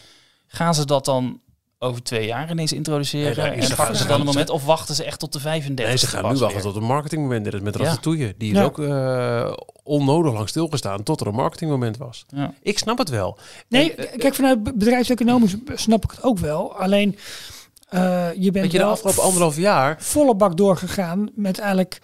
Gaan 0.47 0.75
ze 0.75 0.85
dat 0.85 1.05
dan 1.05 1.39
over 1.83 2.03
twee 2.03 2.25
jaar 2.25 2.51
ineens 2.51 2.73
introduceren? 2.73 3.25
Nee, 3.37 3.45
daar 3.45 3.55
is 3.57 3.69
en 3.69 3.75
pakken 3.75 3.95
ze 3.95 4.07
dan 4.07 4.19
een 4.19 4.25
moment 4.25 4.49
of 4.49 4.65
wachten 4.65 4.95
ze 4.95 5.03
echt 5.03 5.19
tot 5.19 5.33
de 5.33 5.39
35 5.39 5.85
Nee, 5.87 5.97
ze 5.97 6.07
gaan 6.07 6.33
nu 6.33 6.39
wachten 6.39 6.61
tot 6.61 6.75
een 6.75 6.83
marketingmoment. 6.83 7.43
Dit 7.43 7.53
is 7.53 7.59
met 7.61 7.77
Ja. 7.77 7.83
Ratatouille. 7.83 8.33
Die 8.37 8.51
is 8.51 8.57
Ja. 8.57 8.63
ook 8.63 8.79
eh, 8.79 9.53
onnodig 9.83 10.33
lang 10.33 10.49
stilgestaan 10.49 11.03
tot 11.03 11.21
er 11.21 11.27
een 11.27 11.33
marketingmoment 11.35 11.97
was. 11.97 12.25
Ja. 12.35 12.53
Ik 12.61 12.77
snap 12.77 12.97
het 12.97 13.09
wel. 13.09 13.37
Nee, 13.67 13.95
En, 13.95 14.11
eh, 14.11 14.17
kijk, 14.19 14.35
vanuit 14.35 14.63
be- 14.63 14.73
bedrijfseconomisch 14.73 15.55
snap 15.73 16.03
ik 16.03 16.11
het 16.11 16.23
ook 16.23 16.39
wel. 16.39 16.75
Alleen, 16.75 17.17
eh, 17.89 18.27
je 18.37 18.51
bent 18.51 18.71
je, 18.71 18.77
de 18.77 18.83
afgelopen 18.83 19.23
anderhalf 19.23 19.57
jaar... 19.57 19.95
volle 19.99 20.35
bak 20.35 20.57
doorgegaan 20.57 21.29
met 21.35 21.59
eigenlijk 21.59 22.01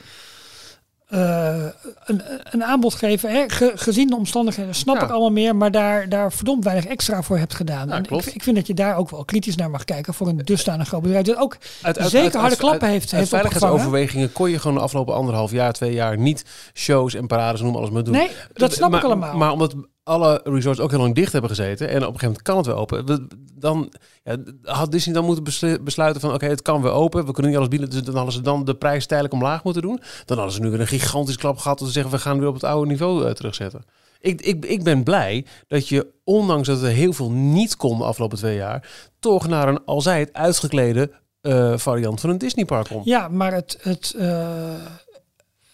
eh, 1.10 1.66
een, 2.06 2.22
een 2.44 2.64
aanbod 2.64 2.94
geven. 2.94 3.32
Hè? 3.32 3.44
Ge- 3.48 3.72
gezien 3.76 4.08
de 4.08 4.16
omstandigheden 4.16 4.76
snap 4.76 4.96
Ja. 4.96 5.04
ik 5.04 5.10
allemaal 5.10 5.32
meer, 5.32 5.56
maar 5.56 5.72
daar, 5.72 6.10
daar 6.10 6.32
verdomd 6.34 6.64
weinig 6.64 6.86
extra 6.86 7.22
voor 7.22 7.38
hebt 7.38 7.54
gedaan. 7.54 7.88
Ja, 7.88 7.94
en 7.96 8.06
klopt. 8.06 8.28
ik, 8.28 8.34
ik 8.34 8.44
vind 8.44 8.56
dat 8.56 8.68
je 8.68 8.74
daar 8.74 8.96
ook 8.96 9.10
wel 9.10 9.26
kritisch 9.26 9.56
naar 9.56 9.70
mag 9.70 9.86
kijken 9.86 10.14
voor 10.14 10.28
een 10.28 10.38
dusdanig 10.38 10.88
groot 10.88 11.02
bedrijf. 11.02 11.26
Dat 11.26 11.38
ook 11.38 11.58
Uit, 11.82 11.98
Zeker 12.08 12.40
harde 12.40 12.56
klappen 12.56 12.88
heeft- 12.88 13.04
Uit 13.04 13.12
heeft 13.12 13.30
veiligheidsoverwegingen 13.30 14.32
kon 14.32 14.50
je 14.50 14.60
gewoon 14.60 14.78
de 14.78 14.84
afgelopen 14.84 15.14
anderhalf 15.16 15.52
jaar, 15.52 15.74
twee 15.74 15.94
jaar 15.94 16.18
niet 16.18 16.46
shows 16.74 17.14
en 17.14 17.28
parades, 17.28 17.62
noem 17.62 17.76
alles 17.76 17.90
maar 17.90 18.04
doen. 18.04 18.14
Nee, 18.14 18.30
dat 18.54 18.74
snap 18.74 18.90
maar, 18.90 19.00
ik 19.00 19.06
allemaal. 19.06 19.38
Maar 19.38 19.52
omdat 19.52 19.76
alle 20.10 20.42
resorts 20.44 20.80
ook 20.80 20.90
heel 20.90 21.00
lang 21.00 21.16
dicht 21.16 21.32
hebben 21.32 21.50
gezeten 21.50 21.90
en 21.90 21.96
op 21.96 22.14
een 22.14 22.20
gegeven 22.20 22.28
moment 22.28 22.42
kan 22.42 22.58
het 22.58 22.66
weer 22.66 22.76
open, 22.76 23.28
dan 23.54 23.94
ja, 24.24 24.38
had 24.64 24.92
Disney 24.92 25.14
dan 25.14 25.26
moeten 25.26 25.44
beslu- 25.44 25.80
besluiten 25.80 26.22
van 26.22 26.34
oké, 26.34 26.46
het 26.46 26.62
kan 26.62 26.82
weer 26.82 26.92
open, 26.92 27.26
we 27.26 27.32
kunnen 27.32 27.52
niet 27.52 27.60
alles 27.60 27.70
bieden, 27.70 27.90
dus 27.90 28.04
dan 28.04 28.16
hadden 28.16 28.34
ze 28.34 28.42
dan 28.42 28.66
de 28.66 28.76
prijs 28.76 29.06
tijdelijk 29.06 29.34
omlaag 29.34 29.64
moeten 29.64 29.82
doen. 29.82 30.02
Dan 30.26 30.38
hadden 30.38 30.56
ze 30.56 30.62
nu 30.62 30.70
weer 30.70 30.80
een 30.80 30.88
gigantisch 30.88 31.38
klap 31.38 31.58
gehad 31.58 31.82
om 31.82 31.88
te 31.88 31.92
zeggen 31.92 32.12
we 32.12 32.20
gaan 32.20 32.40
weer 32.40 32.48
op 32.48 32.54
het 32.54 32.64
oude 32.64 32.90
niveau 32.90 33.26
eh, 33.26 33.32
terugzetten. 33.32 33.84
Ik, 34.20 34.42
ik, 34.42 34.66
ik 34.66 34.84
ben 34.84 35.04
blij 35.04 35.46
dat 35.68 35.88
je, 35.88 36.08
ondanks 36.24 36.68
dat 36.68 36.82
er 36.82 36.90
heel 36.90 37.14
veel 37.14 37.32
niet 37.32 37.76
kon 37.76 37.98
de 37.98 38.04
afgelopen 38.04 38.38
twee 38.38 38.56
jaar, 38.56 38.90
toch 39.20 39.48
naar 39.48 39.68
een 39.68 39.86
al 39.86 40.02
zij 40.02 40.20
het 40.20 40.34
uitgeklede 40.34 41.12
eh, 41.42 41.78
variant 41.78 42.22
van 42.22 42.30
een 42.30 42.38
Disneypark 42.38 42.88
komt. 42.88 43.06
Ja, 43.06 43.28
maar 43.28 43.54
het, 43.54 43.78
het, 43.82 44.14
eh, 44.18 44.74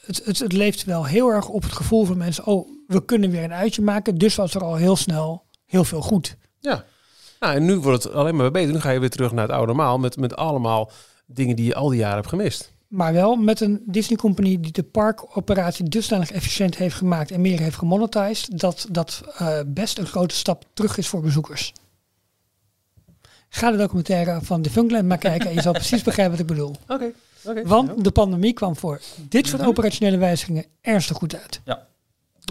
het, 0.06 0.22
het, 0.26 0.40
het 0.40 0.53
leeft 0.53 0.84
wel 0.84 1.06
heel 1.06 1.30
erg 1.30 1.49
op 1.49 1.64
het 1.64 1.74
gevoel 1.74 2.06
van 2.06 2.18
mensen. 2.18 2.45
Oh, 2.45 2.74
we 2.88 3.06
kunnen 3.06 3.30
weer 3.30 3.44
een 3.44 3.53
uitje 3.53 3.82
maken. 3.82 4.18
Dus 4.18 4.36
was 4.36 4.56
er 4.56 4.64
al 4.64 4.76
heel 4.76 4.95
snel 4.95 5.44
heel 5.66 5.84
veel 5.84 6.02
goed. 6.02 6.38
Ja. 6.60 6.86
Nou, 7.40 7.56
en 7.56 7.66
nu 7.66 7.78
wordt 7.78 8.03
het 8.03 8.14
alleen 8.14 8.36
maar 8.36 8.52
beter. 8.52 8.74
Nu 8.74 8.80
ga 8.80 8.90
je 8.90 8.99
weer 8.99 9.10
terug 9.10 9.32
naar 9.32 9.48
het 9.48 9.56
oude 9.56 9.68
normaal 9.68 9.98
met, 9.98 10.18
met 10.18 10.36
allemaal 10.36 10.91
dingen 11.26 11.56
die 11.56 11.66
je 11.66 11.76
al 11.76 11.90
die 11.90 11.99
jaren 11.99 12.16
hebt 12.16 12.28
gemist. 12.28 12.74
Maar 12.88 13.14
wel 13.14 13.36
met 13.36 13.62
een 13.62 13.84
Disney 13.86 14.18
Company 14.18 14.60
die 14.60 14.72
de 14.72 14.84
parkoperatie 14.84 15.90
dusdanig 15.90 16.32
efficiënt 16.32 16.78
heeft 16.78 16.95
gemaakt 16.95 17.32
en 17.32 17.41
meer 17.41 17.60
heeft 17.60 17.78
gemonetized, 17.78 18.60
dat 18.60 18.88
dat 18.91 19.22
eh, 19.38 19.60
best 19.68 19.98
een 19.98 20.06
grote 20.06 20.36
stap 20.36 20.66
terug 20.74 20.98
is 20.98 21.07
voor 21.07 21.22
bezoekers. 21.22 21.74
Ga 23.49 23.72
de 23.72 23.78
documentaire 23.78 24.40
van 24.41 24.62
The 24.62 24.70
Funkland 24.70 25.07
maar 25.07 25.18
kijken 25.18 25.49
en 25.49 25.56
je 25.56 25.62
zal 25.62 25.74
precies 25.84 26.03
begrijpen 26.03 26.38
wat 26.38 26.41
ik 26.41 26.56
bedoel. 26.56 26.76
Oké. 26.88 27.12
oké. 27.45 27.68
Want 27.68 28.03
de 28.03 28.12
pandemie 28.12 28.53
kwam 28.53 28.76
voor 28.76 29.02
dit 29.30 29.48
soort 29.48 29.66
operationele 29.66 30.18
wijzigingen 30.18 30.66
ernstig 30.82 31.18
goed 31.18 31.36
uit. 31.36 31.62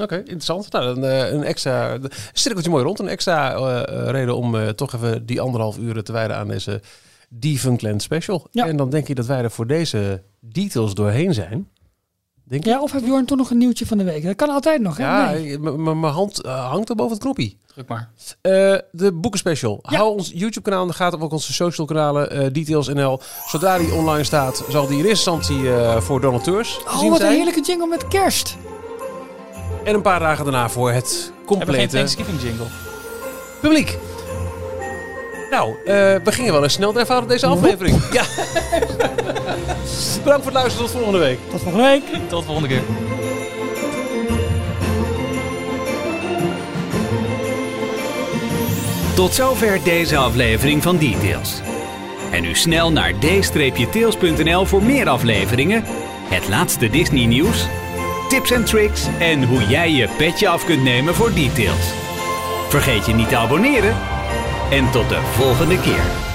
Oké, 0.03 0.17
interessant. 0.17 0.73
Nou, 0.73 0.95
dan, 0.95 1.05
eh, 1.05 1.33
een 1.33 1.43
extra 1.45 1.93
een 1.95 2.11
cirkeltje 2.33 2.71
mooi 2.71 2.85
rond. 2.85 2.99
Een 2.99 3.09
extra 3.09 3.55
eh, 3.55 4.11
reden 4.11 4.37
om 4.37 4.57
eh, 4.57 4.69
toch 4.69 4.93
even 4.95 5.27
die 5.27 5.41
anderhalf 5.41 5.79
uur 5.79 6.03
te 6.03 6.13
wijden 6.13 6.37
aan 6.37 6.49
deze 6.49 6.81
Defunctland 7.29 8.03
special. 8.03 8.47
Ja. 8.51 8.67
En 8.67 8.77
dan 8.77 8.91
denk 8.91 9.07
je 9.09 9.15
dat 9.15 9.27
wij 9.27 9.43
er 9.43 9.51
voor 9.51 9.67
deze 9.67 10.23
details 10.41 10.95
doorheen 10.95 11.35
zijn. 11.35 11.69
Denk 12.47 12.65
je? 12.65 12.71
Ja, 12.71 12.81
of 12.83 12.93
heeft 12.93 13.07
Jorn 13.07 13.25
toch 13.25 13.39
nog 13.39 13.51
een 13.51 13.59
nieuwtje 13.59 13.87
van 13.87 13.99
de 13.99 14.05
week? 14.05 14.25
Dat 14.25 14.35
kan 14.37 14.49
altijd 14.49 14.81
nog, 14.81 14.97
hè? 14.97 15.05
Ja, 15.05 15.31
Nee. 15.31 15.59
mijn 15.59 16.13
hand 16.13 16.47
hangt 16.47 16.89
er 16.89 16.95
boven 16.97 17.13
het 17.13 17.23
knoppie. 17.23 17.59
Druk 17.67 17.89
maar. 17.89 18.11
Eh, 18.41 18.77
de 18.91 19.13
boekenspecial. 19.13 19.79
Ja. 19.83 19.97
Hou 19.97 20.13
ons 20.13 20.31
YouTube-kanaal 20.35 20.83
in 20.83 20.89
de 20.89 20.95
gaten, 20.95 21.21
ook 21.21 21.33
onze 21.33 21.53
social 21.53 21.87
kanalen, 21.87 22.31
eh, 22.31 22.47
Details 22.53 22.89
NL. 22.89 23.21
Zodra 23.47 23.79
die 23.79 23.93
online 23.95 24.25
staat, 24.25 24.65
zal 24.69 24.87
die 24.87 24.99
in 24.99 25.05
eerste 25.05 25.31
instantie 25.31 25.73
eh, 25.75 26.01
voor 26.01 26.21
donateurs 26.21 26.75
te 26.79 26.85
Oh, 26.85 26.99
zien 26.99 27.11
wat 27.11 27.21
een 27.21 27.29
heerlijke 27.31 27.63
jingle 27.63 27.87
met 27.87 28.09
kerst. 28.09 28.57
En 29.85 29.95
een 29.95 30.03
paar 30.03 30.19
dagen 30.21 30.45
daarna 30.45 30.69
voor 30.69 30.91
het 30.93 31.05
Hebben 31.05 31.33
we 31.33 31.55
geen 31.55 31.59
complete 31.59 31.97
Thanksgiving 31.97 32.43
jingle? 32.43 32.67
publiek. 33.61 33.99
Nou, 35.51 35.75
eh, 35.85 35.95
we 36.25 36.33
gingen 36.33 36.53
wel 36.53 36.63
eens 36.63 36.73
snel 36.73 36.93
en 36.93 36.99
eenvoudig 36.99 37.29
deze 37.29 37.47
aflevering. 37.47 38.03
Ja. 38.13 38.23
Bedankt 40.23 40.45
voor 40.45 40.53
het 40.53 40.53
luisteren. 40.53 40.87
Tot 40.87 40.91
volgende 40.91 41.19
week. 41.19 41.39
Tot 41.51 41.61
volgende 41.63 41.87
week. 41.89 42.03
Tot 42.29 42.41
de 42.41 42.47
volgende 42.47 42.69
keer. 42.69 42.83
Tot 49.15 49.35
zover 49.35 49.85
deze 49.85 50.17
aflevering 50.17 50.83
van 50.83 50.97
Details. 50.97 51.61
En 52.31 52.43
nu 52.43 52.55
snel 52.55 52.93
naar 52.93 53.13
d-tails.nl 53.19 54.65
voor 54.65 54.83
meer 54.83 55.09
afleveringen, 55.09 55.83
het 56.29 56.49
laatste 56.49 56.91
Disney 56.91 57.25
nieuws, 57.25 57.67
tips 58.35 58.51
en 58.51 58.65
tricks 58.65 59.07
en 59.19 59.45
hoe 59.45 59.67
jij 59.67 59.91
je 59.91 60.09
petje 60.17 60.49
af 60.49 60.65
kunt 60.65 60.83
nemen 60.83 61.15
voor 61.15 61.35
Details. 61.35 61.93
Vergeet 62.69 63.07
je 63.07 63.15
niet 63.15 63.29
te 63.29 63.37
abonneren 63.37 63.97
en 64.71 64.91
tot 64.91 65.09
de 65.09 65.21
volgende 65.21 65.81
keer. 65.81 66.34